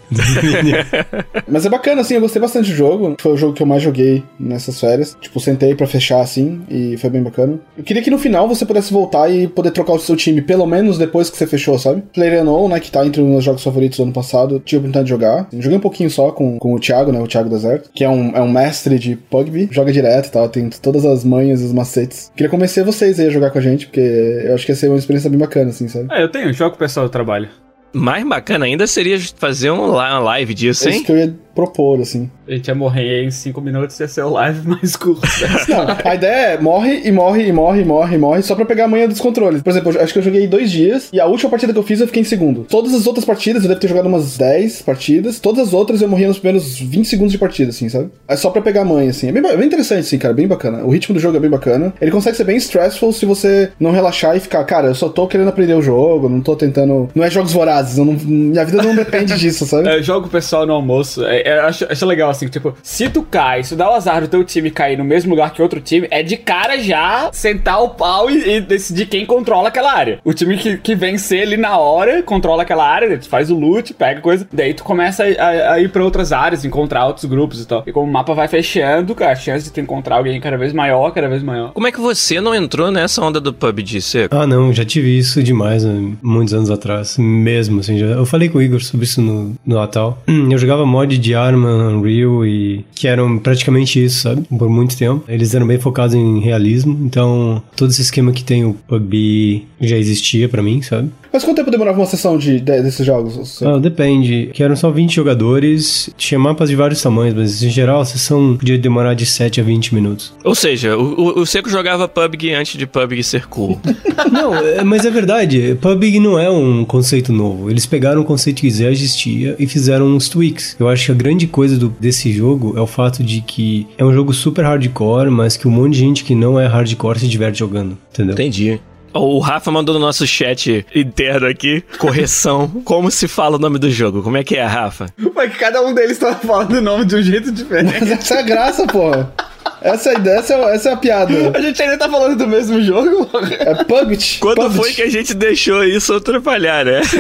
Mas 1.49 1.67
é 1.67 1.69
bacana, 1.69 2.01
assim, 2.01 2.15
eu 2.15 2.21
gostei 2.21 2.41
bastante 2.41 2.71
do 2.71 2.77
jogo. 2.77 3.17
Foi 3.21 3.33
o 3.33 3.37
jogo 3.37 3.53
que 3.53 3.63
eu 3.63 3.67
mais 3.67 3.83
joguei 3.83 4.23
nessas 4.39 4.81
férias. 4.81 5.17
Tipo, 5.21 5.39
sentei 5.41 5.75
pra 5.75 5.87
fechar, 5.87 6.21
assim, 6.21 6.52
e 6.69 6.97
foi 6.97 7.11
bem 7.11 7.23
bacana. 7.23 7.59
Eu 7.77 7.85
queria 7.85 8.03
que 8.03 8.11
no 8.11 8.19
final 8.19 8.49
você 8.49 8.65
pudesse 8.65 8.93
voltar 8.93 9.29
e 9.31 9.47
poder 9.47 9.71
trocar 9.71 9.93
o 9.93 9.99
seu 9.99 10.17
time, 10.17 10.41
pelo 10.43 10.67
menos 10.67 10.99
depois 10.99 11.31
que 11.31 11.37
você 11.37 11.47
fechou, 11.47 11.79
sabe? 11.79 12.03
Player 12.13 12.43
Unknown, 12.43 12.69
né, 12.69 12.81
que 12.81 12.91
tá 12.91 13.05
entre 13.05 13.21
os 13.23 13.29
meus 13.29 13.45
jogos 13.45 13.63
favoritos 13.63 13.99
do 13.99 14.05
ano 14.05 14.13
passado, 14.13 14.61
tive 14.65 14.77
a 14.77 14.81
oportunidade 14.81 15.05
de 15.05 15.11
jogar. 15.11 15.49
Joguei 15.53 15.79
um 15.79 15.81
pouquinho 15.81 16.11
só 16.11 16.31
com, 16.31 16.59
com 16.59 16.75
o 16.75 16.79
Thiago, 16.81 17.13
né, 17.13 17.21
o 17.21 17.27
Thiago 17.27 17.49
Deserto, 17.49 17.91
que 17.95 18.05
é 18.05 18.09
um, 18.09 18.31
é 18.35 18.41
um 18.41 18.51
mestre 18.51 18.99
de 18.99 19.17
PUBG, 19.17 19.69
joga 19.71 19.93
direto 19.93 20.29
e 20.29 20.31
tal, 20.33 20.49
tem 20.49 20.69
todas 20.71 21.05
as 21.05 21.25
manhas 21.25 21.61
e 21.61 21.65
os 21.65 21.73
macetes. 21.73 22.31
Queria 22.37 22.51
convencer 22.51 22.85
vocês 22.85 23.19
aí 23.19 23.27
a 23.27 23.31
jogar 23.31 23.51
com 23.51 23.59
a 23.59 23.63
gente, 23.63 23.87
porque 23.87 24.01
eu 24.01 24.55
acho 24.55 24.65
que 24.65 24.73
ia 24.73 24.77
ser 24.77 24.89
uma 24.89 24.99
experiência 24.99 25.31
bem 25.31 25.39
bacana, 25.39 25.71
assim, 25.71 25.89
sabe? 25.89 26.07
Ah, 26.11 26.21
eu 26.21 26.29
tenho, 26.29 26.53
jogo 26.53 26.71
com 26.71 26.77
o 26.77 26.79
pessoal 26.79 27.07
do 27.07 27.11
trabalho. 27.11 27.49
Mais 27.95 28.27
bacana 28.27 28.65
ainda 28.65 28.87
seria 28.87 29.19
fazer 29.37 29.71
um, 29.71 29.91
uma 29.91 30.19
live 30.19 30.55
disso, 30.55 30.89
É 30.89 30.91
isso 30.91 30.99
hein? 30.99 31.05
que 31.05 31.13
eu 31.13 31.19
ia 31.19 31.35
propor, 31.55 32.01
assim. 32.01 32.31
A 32.49 32.53
gente 32.53 32.69
ia 32.69 32.75
morrer 32.75 33.25
em 33.25 33.31
5 33.31 33.61
minutos 33.61 33.99
e 33.99 34.03
ia 34.03 34.09
ser 34.09 34.23
o 34.23 34.31
live 34.31 34.67
mais 34.69 34.97
curto. 34.97 35.23
Não, 35.69 35.87
a 36.11 36.15
ideia 36.15 36.55
é 36.55 36.59
morre 36.61 37.03
e 37.05 37.13
morre 37.13 37.47
e 37.47 37.53
morre 37.53 37.83
e 37.83 37.85
morre 37.85 38.15
e 38.17 38.19
morre 38.19 38.43
só 38.43 38.55
pra 38.55 38.65
pegar 38.65 38.85
a 38.85 38.89
manha 38.89 39.07
dos 39.09 39.21
controles. 39.21 39.63
Por 39.63 39.71
exemplo, 39.71 39.93
eu 39.93 40.01
acho 40.03 40.13
que 40.13 40.19
eu 40.19 40.23
joguei 40.23 40.47
dois 40.47 40.71
dias 40.71 41.09
e 41.13 41.21
a 41.21 41.27
última 41.27 41.51
partida 41.51 41.73
que 41.73 41.79
eu 41.79 41.83
fiz 41.83 42.01
eu 42.01 42.07
fiquei 42.07 42.23
em 42.23 42.25
segundo. 42.25 42.65
Todas 42.69 42.95
as 42.95 43.07
outras 43.07 43.25
partidas, 43.25 43.63
eu 43.63 43.69
devo 43.69 43.81
ter 43.81 43.89
jogado 43.89 44.07
umas 44.07 44.37
10 44.37 44.83
partidas, 44.83 45.39
todas 45.41 45.69
as 45.69 45.73
outras 45.75 46.01
eu 46.03 46.09
morria 46.09 46.29
nos 46.29 46.39
primeiros 46.39 46.79
20 46.79 47.07
segundos 47.07 47.33
de 47.33 47.39
partida, 47.39 47.71
assim, 47.71 47.89
sabe? 47.89 48.11
É 48.29 48.37
só 48.37 48.51
pra 48.51 48.63
pegar 48.63 48.83
a 48.83 48.85
manha, 48.85 49.11
assim. 49.11 49.29
É 49.29 49.33
bem, 49.33 49.43
ba- 49.43 49.55
bem 49.55 49.67
interessante, 49.67 50.01
assim, 50.01 50.19
cara, 50.19 50.35
bem 50.35 50.47
bacana. 50.47 50.85
O 50.85 50.91
ritmo 50.91 51.15
do 51.15 51.21
jogo 51.21 51.37
é 51.37 51.41
bem 51.41 51.51
bacana. 51.51 51.93
Ele 52.01 52.11
consegue 52.11 52.37
ser 52.37 52.45
bem 52.45 52.57
stressful 52.57 53.13
se 53.13 53.25
você 53.27 53.71
não 53.79 53.91
relaxar 53.93 54.37
e 54.37 54.41
ficar, 54.41 54.63
cara, 54.65 54.89
eu 54.89 54.95
só 54.95 55.09
tô 55.09 55.27
querendo 55.27 55.49
aprender 55.49 55.75
o 55.75 55.83
jogo, 55.83 56.29
não 56.29 56.41
tô 56.41 56.57
tentando. 56.57 57.09
Não 57.15 57.25
é 57.25 57.31
jogos 57.31 57.53
vorazes, 57.53 57.99
eu 57.99 58.05
não- 58.05 58.15
minha 58.15 58.65
vida 58.65 58.83
não 58.83 58.95
depende 58.95 59.35
disso, 59.39 59.67
sabe? 59.67 59.89
É, 59.89 60.03
jogo 60.03 60.27
o 60.27 60.31
pessoal 60.31 60.67
no 60.67 60.73
almoço. 60.73 61.25
É, 61.25 61.42
é, 61.45 61.61
acho, 61.61 61.87
acho 61.91 62.07
legal 62.07 62.31
assim, 62.31 62.49
tipo, 62.49 62.75
se 62.83 63.09
tu 63.09 63.23
cai, 63.23 63.63
se 63.63 63.75
dá 63.77 63.91
o 63.91 63.95
azar 63.95 64.21
do 64.23 64.29
teu 64.29 64.45
time 64.45 64.71
cair 64.71 64.97
no 64.99 65.05
mesmo 65.05 65.31
lugar 65.31 65.53
que 65.53 65.63
outro 65.63 65.81
time, 65.81 66.07
é 66.11 66.23
de 66.23 66.37
cara 66.37 66.79
já 66.79 67.31
sentar 67.33 67.83
o 67.83 67.91
pau 67.91 68.31
e, 68.31 68.57
e 68.57 68.61
decidir 68.61 69.07
quem 69.07 69.25
controla 69.27 69.69
aquela 69.69 69.93
área. 69.93 70.19
O 70.25 70.33
time 70.33 70.57
que, 70.57 70.77
que 70.79 70.95
vencer 70.95 71.43
ali 71.43 71.57
na 71.57 71.77
hora 71.79 72.23
controla 72.23 72.63
aquela 72.63 72.87
área, 72.89 73.19
tu 73.19 73.29
faz 73.29 73.51
o 73.51 73.59
loot, 73.59 73.95
pega 73.95 74.21
coisa, 74.21 74.47
daí 74.53 74.75
tu 74.75 74.85
começa 74.85 75.25
a, 75.25 75.27
a- 75.27 75.73
a 75.75 75.81
ir 75.81 75.91
pra 75.91 76.03
outras 76.05 76.33
áreas, 76.33 76.65
encontrar 76.65 77.07
outros 77.07 77.25
grupos 77.27 77.61
e 77.63 77.67
tal. 77.67 77.83
E 77.87 77.93
como 77.93 78.09
o 78.09 78.13
mapa 78.13 78.35
vai 78.35 78.49
fechando, 78.49 79.15
cara, 79.15 79.33
a 79.33 79.37
chance 79.37 79.65
de 79.65 79.73
tu 79.73 79.81
encontrar 79.81 80.17
alguém 80.17 80.41
cada 80.41 80.57
vez 80.57 80.73
maior, 80.73 81.11
cada 81.13 81.29
vez 81.29 81.43
maior. 81.43 81.73
Como 81.73 81.87
é 81.87 81.93
que 81.93 82.01
você 82.01 82.41
não 82.41 82.55
entrou 82.55 82.91
nessa 82.91 83.23
onda 83.25 83.41
do 83.41 83.53
PUBG, 83.53 84.01
Seco? 84.01 84.35
Ah, 84.35 84.47
não, 84.47 84.73
já 84.73 84.85
tive 84.85 85.17
isso 85.17 85.43
demais, 85.43 85.85
né, 85.85 86.13
muitos 86.23 86.55
anos 86.55 86.71
atrás. 86.71 87.17
Mesmo, 87.19 87.81
assim, 87.81 87.99
já, 87.99 88.07
eu 88.07 88.27
falei 88.27 88.49
com 88.49 88.59
o 88.59 88.63
Igor 88.63 88.81
sobre 88.83 89.05
isso 89.05 89.21
no, 89.21 89.55
no 89.65 89.77
Natal. 89.77 90.19
Hum, 90.29 90.49
Eu 90.51 90.59
jogava 90.59 90.85
mod 90.87 91.17
de 91.19 91.32
arma, 91.35 91.89
Unreal, 91.89 92.47
e 92.47 92.85
que 92.95 93.09
eram 93.09 93.39
praticamente 93.39 94.03
isso, 94.03 94.23
sabe? 94.23 94.43
Por 94.43 94.69
muito 94.69 94.97
tempo. 94.97 95.25
Eles 95.29 95.55
eram 95.55 95.67
bem 95.67 95.79
focados 95.79 96.15
em 96.15 96.41
realismo, 96.41 96.99
então 97.05 97.63
todo 97.77 97.91
esse 97.91 98.03
esquema 98.03 98.33
que 98.33 98.45
tem 98.45 98.65
o 98.65 98.75
PUBG 98.75 99.67
já 99.81 99.97
existia 99.97 100.49
pra 100.49 100.63
mim, 100.63 100.83
sabe? 100.83 101.11
Mas 101.33 101.43
quanto 101.45 101.57
tempo 101.57 101.71
demorava 101.71 101.99
uma 101.99 102.07
sessão 102.07 102.37
de, 102.37 102.61
de- 102.61 102.83
desses 102.83 103.05
jogos? 103.07 103.63
Ah, 103.63 103.79
depende. 103.79 104.51
Que 104.53 104.63
eram 104.63 104.77
só 104.77 104.91
20 104.91 105.15
jogadores, 105.15 106.11
tinha 106.17 106.39
mapas 106.39 106.69
de 106.69 106.77
vários 106.77 107.01
tamanhos, 107.01 107.35
mas 107.35 107.63
em 107.63 107.71
geral 107.71 108.01
a 108.01 108.05
sessão 108.05 108.57
podia 108.57 108.77
demorar 108.79 109.15
de 109.15 109.25
7 109.27 109.61
a 109.61 109.65
20 109.65 109.95
minutos. 109.95 110.33
Ou 110.45 110.55
seja, 110.55 110.97
o, 110.97 111.21
o- 111.21 111.41
o 111.41 111.47
Seco 111.47 111.69
jogava 111.71 112.07
PUBG 112.09 112.53
antes 112.55 112.77
de 112.79 112.87
PUBG 112.87 113.23
ser 113.23 113.47
cool. 113.47 113.81
Não, 114.31 114.55
é- 114.55 114.85
mas 114.85 115.05
é 115.05 115.11
verdade. 115.11 115.77
PUBG 115.81 116.21
não 116.21 116.39
é 116.39 116.51
um 116.51 116.85
conceito 116.85 117.33
novo. 117.33 117.71
Eles 117.71 117.87
pegaram 117.87 118.21
um 118.21 118.25
conceito 118.25 118.61
que 118.61 118.71
já 118.71 118.91
existia 118.91 119.57
e 119.59 119.67
fizeram 119.67 120.07
uns 120.07 120.29
tweaks. 120.29 120.77
Eu 120.79 120.89
acho 120.89 121.07
que 121.07 121.13
a 121.13 121.15
grande 121.15 121.47
coisa 121.47 121.77
do- 121.79 121.95
desse 122.01 122.33
jogo 122.33 122.75
é 122.77 122.81
o 122.81 122.87
fato 122.87 123.23
de 123.23 123.41
que 123.41 123.87
é 123.99 124.05
um 124.05 124.13
jogo 124.13 124.33
super 124.33 124.65
hardcore, 124.65 125.31
mas 125.31 125.57
que 125.57 125.67
um 125.67 125.71
monte 125.71 125.95
de 125.95 125.99
gente 126.01 126.25
que 126.25 126.35
não 126.35 126.59
é 126.59 126.67
hardcore 126.67 127.19
se 127.19 127.29
diverte 127.29 127.59
jogando. 127.59 127.97
Entendeu? 128.13 128.35
Entendi. 128.35 128.81
O 129.15 129.39
Rafa 129.39 129.71
mandou 129.71 129.95
no 129.95 130.01
nosso 130.01 130.27
chat 130.27 130.87
interno 130.95 131.47
aqui, 131.47 131.83
correção, 131.99 132.69
como 132.85 133.11
se 133.11 133.29
fala 133.29 133.57
o 133.57 133.59
nome 133.59 133.79
do 133.79 133.91
jogo. 133.91 134.23
Como 134.23 134.37
é 134.37 134.45
que 134.45 134.57
é, 134.57 134.65
Rafa? 134.65 135.07
Mas 135.35 135.53
que 135.53 135.59
cada 135.59 135.83
um 135.83 135.93
deles 135.95 136.19
tava 136.19 136.35
falando 136.37 136.73
o 136.75 136.81
nome 136.81 137.05
de 137.05 137.17
um 137.17 137.23
jeito 137.23 137.53
diferente. 137.53 137.99
Mas 138.01 138.11
essa 138.11 138.35
é 138.35 138.39
a 138.39 138.43
graça, 138.43 138.87
porra. 138.87 139.33
Essa 139.81 140.11
é 140.11 140.15
a 140.15 140.19
ideia, 140.19 140.39
essa 140.39 140.55
é, 140.55 140.75
essa 140.75 140.89
é 140.91 140.93
a 140.93 140.97
piada. 140.97 141.35
A 141.55 141.61
gente 141.61 141.83
ainda 141.83 141.99
tá 141.99 142.09
falando 142.09 142.37
do 142.37 142.47
mesmo 142.47 142.81
jogo? 142.83 143.29
É 143.59 143.83
PUBG. 143.85 144.39
Quando 144.39 144.71
foi 144.71 144.93
que 144.93 145.03
a 145.03 145.11
gente 145.11 145.35
deixou 145.35 145.85
isso 145.85 146.15
atrapalhar, 146.15 146.85
né? 146.85 147.01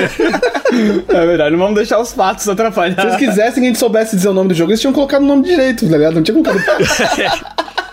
É 0.72 1.26
verdade, 1.26 1.50
não 1.50 1.58
vamos 1.58 1.74
deixar 1.74 1.98
os 1.98 2.14
fatos 2.14 2.48
atrapalhar. 2.48 2.94
Se 2.94 3.06
eles 3.06 3.16
quisessem 3.16 3.54
que 3.54 3.60
a 3.60 3.64
gente 3.64 3.78
soubesse 3.78 4.16
dizer 4.16 4.28
o 4.28 4.32
nome 4.32 4.48
do 4.48 4.54
jogo, 4.54 4.70
eles 4.70 4.80
tinham 4.80 4.92
colocado 4.92 5.20
o 5.20 5.26
nome 5.26 5.44
direito, 5.44 5.86
tá 5.86 5.98
ligado? 5.98 6.14
Não 6.14 6.22
tinha 6.22 6.42
colocado. 6.42 6.82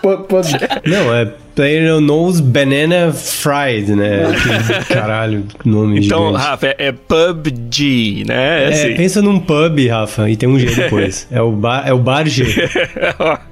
PUBG. 0.00 0.58
Não, 0.86 1.14
é 1.14 1.30
Player 1.54 2.00
Knows 2.00 2.40
Banana 2.40 3.12
Fried, 3.12 3.94
né? 3.94 4.20
Caralho, 4.88 5.44
nome 5.64 6.04
Então, 6.04 6.26
gigante. 6.28 6.44
Rafa, 6.44 6.66
é, 6.66 6.74
é 6.78 6.92
PUBG, 6.92 8.24
né? 8.26 8.64
É 8.64 8.64
É, 8.64 8.68
assim. 8.68 8.94
pensa 8.96 9.22
num 9.22 9.38
pub, 9.40 9.78
Rafa, 9.88 10.28
e 10.30 10.36
tem 10.36 10.48
um 10.48 10.58
G 10.58 10.66
depois. 10.74 11.26
é, 11.32 11.40
o 11.40 11.52
bar, 11.52 11.86
é 11.86 11.92
o 11.92 11.98
bar 11.98 12.26
G. 12.26 12.44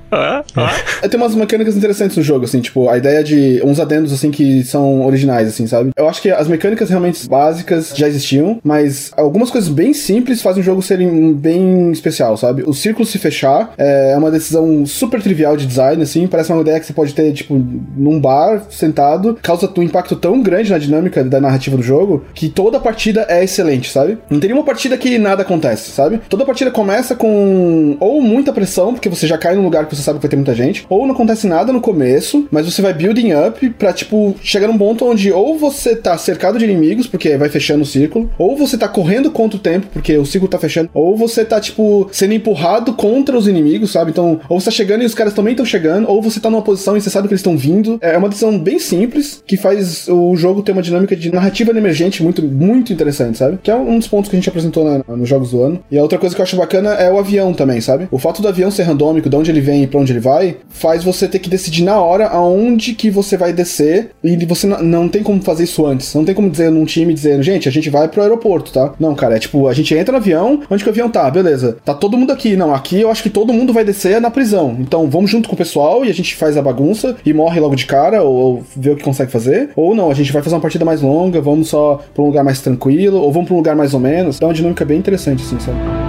É, 1.02 1.08
Tem 1.08 1.20
umas 1.20 1.34
mecânicas 1.34 1.76
interessantes 1.76 2.16
no 2.16 2.22
jogo, 2.22 2.44
assim, 2.44 2.60
tipo, 2.60 2.88
a 2.88 2.96
ideia 2.96 3.22
de 3.22 3.60
uns 3.64 3.78
adendos, 3.78 4.12
assim, 4.12 4.30
que 4.30 4.64
são 4.64 5.04
originais, 5.06 5.46
assim, 5.48 5.66
sabe? 5.66 5.90
Eu 5.96 6.08
acho 6.08 6.22
que 6.22 6.30
as 6.30 6.48
mecânicas 6.48 6.88
realmente 6.88 7.28
básicas 7.28 7.92
já 7.94 8.08
existiam, 8.08 8.58
mas 8.64 9.12
algumas 9.16 9.50
coisas 9.50 9.68
bem 9.68 9.92
simples 9.92 10.40
fazem 10.40 10.62
o 10.62 10.64
jogo 10.64 10.80
ser 10.80 10.98
bem 11.34 11.90
especial, 11.92 12.36
sabe? 12.38 12.62
O 12.66 12.72
círculo 12.72 13.04
se 13.06 13.18
fechar 13.18 13.72
é 13.76 14.16
uma 14.16 14.30
decisão 14.30 14.86
super 14.86 15.22
trivial 15.22 15.56
de 15.56 15.66
design, 15.66 16.02
assim, 16.02 16.26
parece 16.26 16.52
uma 16.52 16.62
ideia 16.62 16.80
que 16.80 16.86
você 16.86 16.92
pode 16.94 17.12
ter, 17.14 17.32
tipo, 17.32 17.62
num 17.98 18.20
bar, 18.20 18.62
sentado, 18.70 19.38
causa 19.42 19.70
um 19.76 19.82
impacto 19.82 20.16
tão 20.16 20.40
grande 20.42 20.70
na 20.70 20.78
dinâmica 20.78 21.22
da 21.22 21.40
narrativa 21.40 21.76
do 21.76 21.82
jogo, 21.82 22.24
que 22.34 22.48
toda 22.48 22.80
partida 22.80 23.26
é 23.28 23.44
excelente, 23.44 23.90
sabe? 23.90 24.18
Não 24.30 24.40
tem 24.40 24.48
nenhuma 24.48 24.64
partida 24.64 24.96
que 24.96 25.18
nada 25.18 25.42
acontece, 25.42 25.90
sabe? 25.90 26.20
Toda 26.28 26.44
partida 26.44 26.70
começa 26.70 27.14
com 27.14 27.96
ou 28.00 28.20
muita 28.20 28.52
pressão, 28.52 28.92
porque 28.92 29.08
você 29.08 29.26
já 29.26 29.38
cai 29.38 29.54
num 29.54 29.62
lugar 29.62 29.86
que 29.86 29.94
você 29.94 30.02
sabe 30.02 30.18
que 30.18 30.22
vai 30.22 30.30
ter 30.30 30.36
muita 30.36 30.54
gente, 30.54 30.86
ou 30.88 31.06
não 31.06 31.14
acontece 31.14 31.46
nada 31.46 31.72
no 31.72 31.80
começo, 31.80 32.46
mas 32.50 32.66
você 32.66 32.82
vai 32.82 32.92
building 32.92 33.32
up 33.34 33.70
pra, 33.70 33.92
tipo, 33.92 34.34
chegar 34.42 34.68
num 34.68 34.78
ponto 34.78 35.04
onde 35.04 35.32
ou 35.32 35.58
você 35.58 35.94
tá 35.94 36.16
cercado 36.16 36.58
de 36.58 36.64
inimigos, 36.64 37.06
porque 37.06 37.36
vai 37.36 37.48
fechando 37.48 37.82
o 37.82 37.86
círculo, 37.86 38.30
ou 38.38 38.56
você 38.56 38.76
tá 38.76 38.88
correndo 38.88 39.30
contra 39.30 39.56
o 39.56 39.60
tempo, 39.60 39.86
porque 39.92 40.16
o 40.16 40.26
círculo 40.26 40.50
tá 40.50 40.58
fechando, 40.58 40.90
ou 40.92 41.16
você 41.16 41.44
tá, 41.44 41.60
tipo, 41.60 42.08
sendo 42.12 42.34
empurrado 42.34 42.92
contra 42.94 43.36
os 43.36 43.46
inimigos, 43.46 43.92
sabe? 43.92 44.10
Então, 44.10 44.40
ou 44.48 44.60
você 44.60 44.66
tá 44.66 44.70
chegando 44.70 45.02
e 45.02 45.06
os 45.06 45.14
caras 45.14 45.34
também 45.34 45.52
estão 45.52 45.66
chegando, 45.66 46.08
ou 46.08 46.22
você 46.22 46.40
tá 46.40 46.50
numa 46.50 46.62
posição 46.62 46.96
e 46.96 47.00
você 47.00 47.10
sabe 47.10 47.28
que 47.28 47.34
eles 47.34 47.40
estão 47.40 47.56
vindo. 47.56 47.77
É 48.00 48.16
uma 48.16 48.28
decisão 48.28 48.58
bem 48.58 48.78
simples, 48.78 49.42
que 49.46 49.56
faz 49.56 50.08
o 50.08 50.34
jogo 50.36 50.62
ter 50.62 50.72
uma 50.72 50.82
dinâmica 50.82 51.14
de 51.16 51.32
narrativa 51.32 51.70
emergente 51.70 52.22
muito, 52.22 52.42
muito 52.42 52.92
interessante, 52.92 53.38
sabe? 53.38 53.58
Que 53.62 53.70
é 53.70 53.74
um 53.76 53.98
dos 53.98 54.08
pontos 54.08 54.28
que 54.30 54.36
a 54.36 54.38
gente 54.38 54.48
apresentou 54.48 54.84
na- 54.84 55.16
nos 55.16 55.28
jogos 55.28 55.50
do 55.50 55.62
ano. 55.62 55.80
E 55.90 55.98
a 55.98 56.02
outra 56.02 56.18
coisa 56.18 56.34
que 56.34 56.40
eu 56.40 56.44
acho 56.44 56.56
bacana 56.56 56.90
é 56.94 57.10
o 57.12 57.18
avião 57.18 57.52
também, 57.52 57.80
sabe? 57.80 58.08
O 58.10 58.18
fato 58.18 58.42
do 58.42 58.48
avião 58.48 58.70
ser 58.70 58.82
randômico, 58.84 59.28
de 59.28 59.36
onde 59.36 59.50
ele 59.50 59.60
vem 59.60 59.86
pra 59.86 60.00
onde 60.00 60.12
ele 60.12 60.20
vai, 60.20 60.56
faz 60.68 61.04
você 61.04 61.28
ter 61.28 61.38
que 61.38 61.48
decidir 61.48 61.84
na 61.84 62.00
hora 62.00 62.26
aonde 62.28 62.94
que 62.94 63.10
você 63.10 63.36
vai 63.36 63.52
descer 63.52 64.10
e 64.22 64.36
você 64.46 64.66
não, 64.66 64.82
não 64.82 65.08
tem 65.08 65.22
como 65.22 65.40
fazer 65.42 65.64
isso 65.64 65.86
antes. 65.86 66.14
Não 66.14 66.24
tem 66.24 66.34
como 66.34 66.50
dizer 66.50 66.70
num 66.70 66.84
time 66.84 67.12
dizendo, 67.14 67.42
gente, 67.42 67.68
a 67.68 67.72
gente 67.72 67.90
vai 67.90 68.08
pro 68.08 68.22
aeroporto, 68.22 68.72
tá? 68.72 68.92
Não, 68.98 69.14
cara, 69.14 69.36
é 69.36 69.38
tipo, 69.38 69.68
a 69.68 69.74
gente 69.74 69.94
entra 69.94 70.12
no 70.12 70.18
avião, 70.18 70.60
onde 70.70 70.82
que 70.82 70.88
o 70.88 70.92
avião 70.92 71.08
tá? 71.10 71.30
Beleza. 71.30 71.76
Tá 71.84 71.94
todo 71.94 72.16
mundo 72.16 72.32
aqui. 72.32 72.56
Não, 72.56 72.74
aqui 72.74 73.00
eu 73.00 73.10
acho 73.10 73.22
que 73.22 73.30
todo 73.30 73.52
mundo 73.52 73.72
vai 73.72 73.84
descer 73.84 74.20
na 74.20 74.30
prisão. 74.30 74.76
Então 74.80 75.08
vamos 75.08 75.30
junto 75.30 75.48
com 75.48 75.54
o 75.54 75.58
pessoal 75.58 76.04
e 76.04 76.10
a 76.10 76.14
gente 76.14 76.34
faz 76.34 76.56
a 76.56 76.62
bagunça 76.62 77.16
e 77.24 77.32
morre 77.32 77.60
logo 77.60 77.67
de 77.76 77.86
cara 77.86 78.22
ou, 78.22 78.34
ou 78.34 78.62
vê 78.76 78.90
o 78.90 78.96
que 78.96 79.02
consegue 79.02 79.30
fazer. 79.30 79.70
Ou 79.76 79.94
não, 79.94 80.10
a 80.10 80.14
gente 80.14 80.32
vai 80.32 80.42
fazer 80.42 80.54
uma 80.54 80.60
partida 80.62 80.84
mais 80.84 81.02
longa, 81.02 81.40
vamos 81.40 81.68
só 81.68 82.00
pra 82.14 82.22
um 82.22 82.26
lugar 82.26 82.44
mais 82.44 82.60
tranquilo, 82.60 83.18
ou 83.20 83.32
vamos 83.32 83.46
pra 83.48 83.54
um 83.54 83.58
lugar 83.58 83.76
mais 83.76 83.94
ou 83.94 84.00
menos. 84.00 84.38
Dá 84.38 84.46
uma 84.46 84.54
dinâmica 84.54 84.84
bem 84.84 84.98
interessante, 84.98 85.42
assim, 85.42 85.58
sabe? 85.60 86.07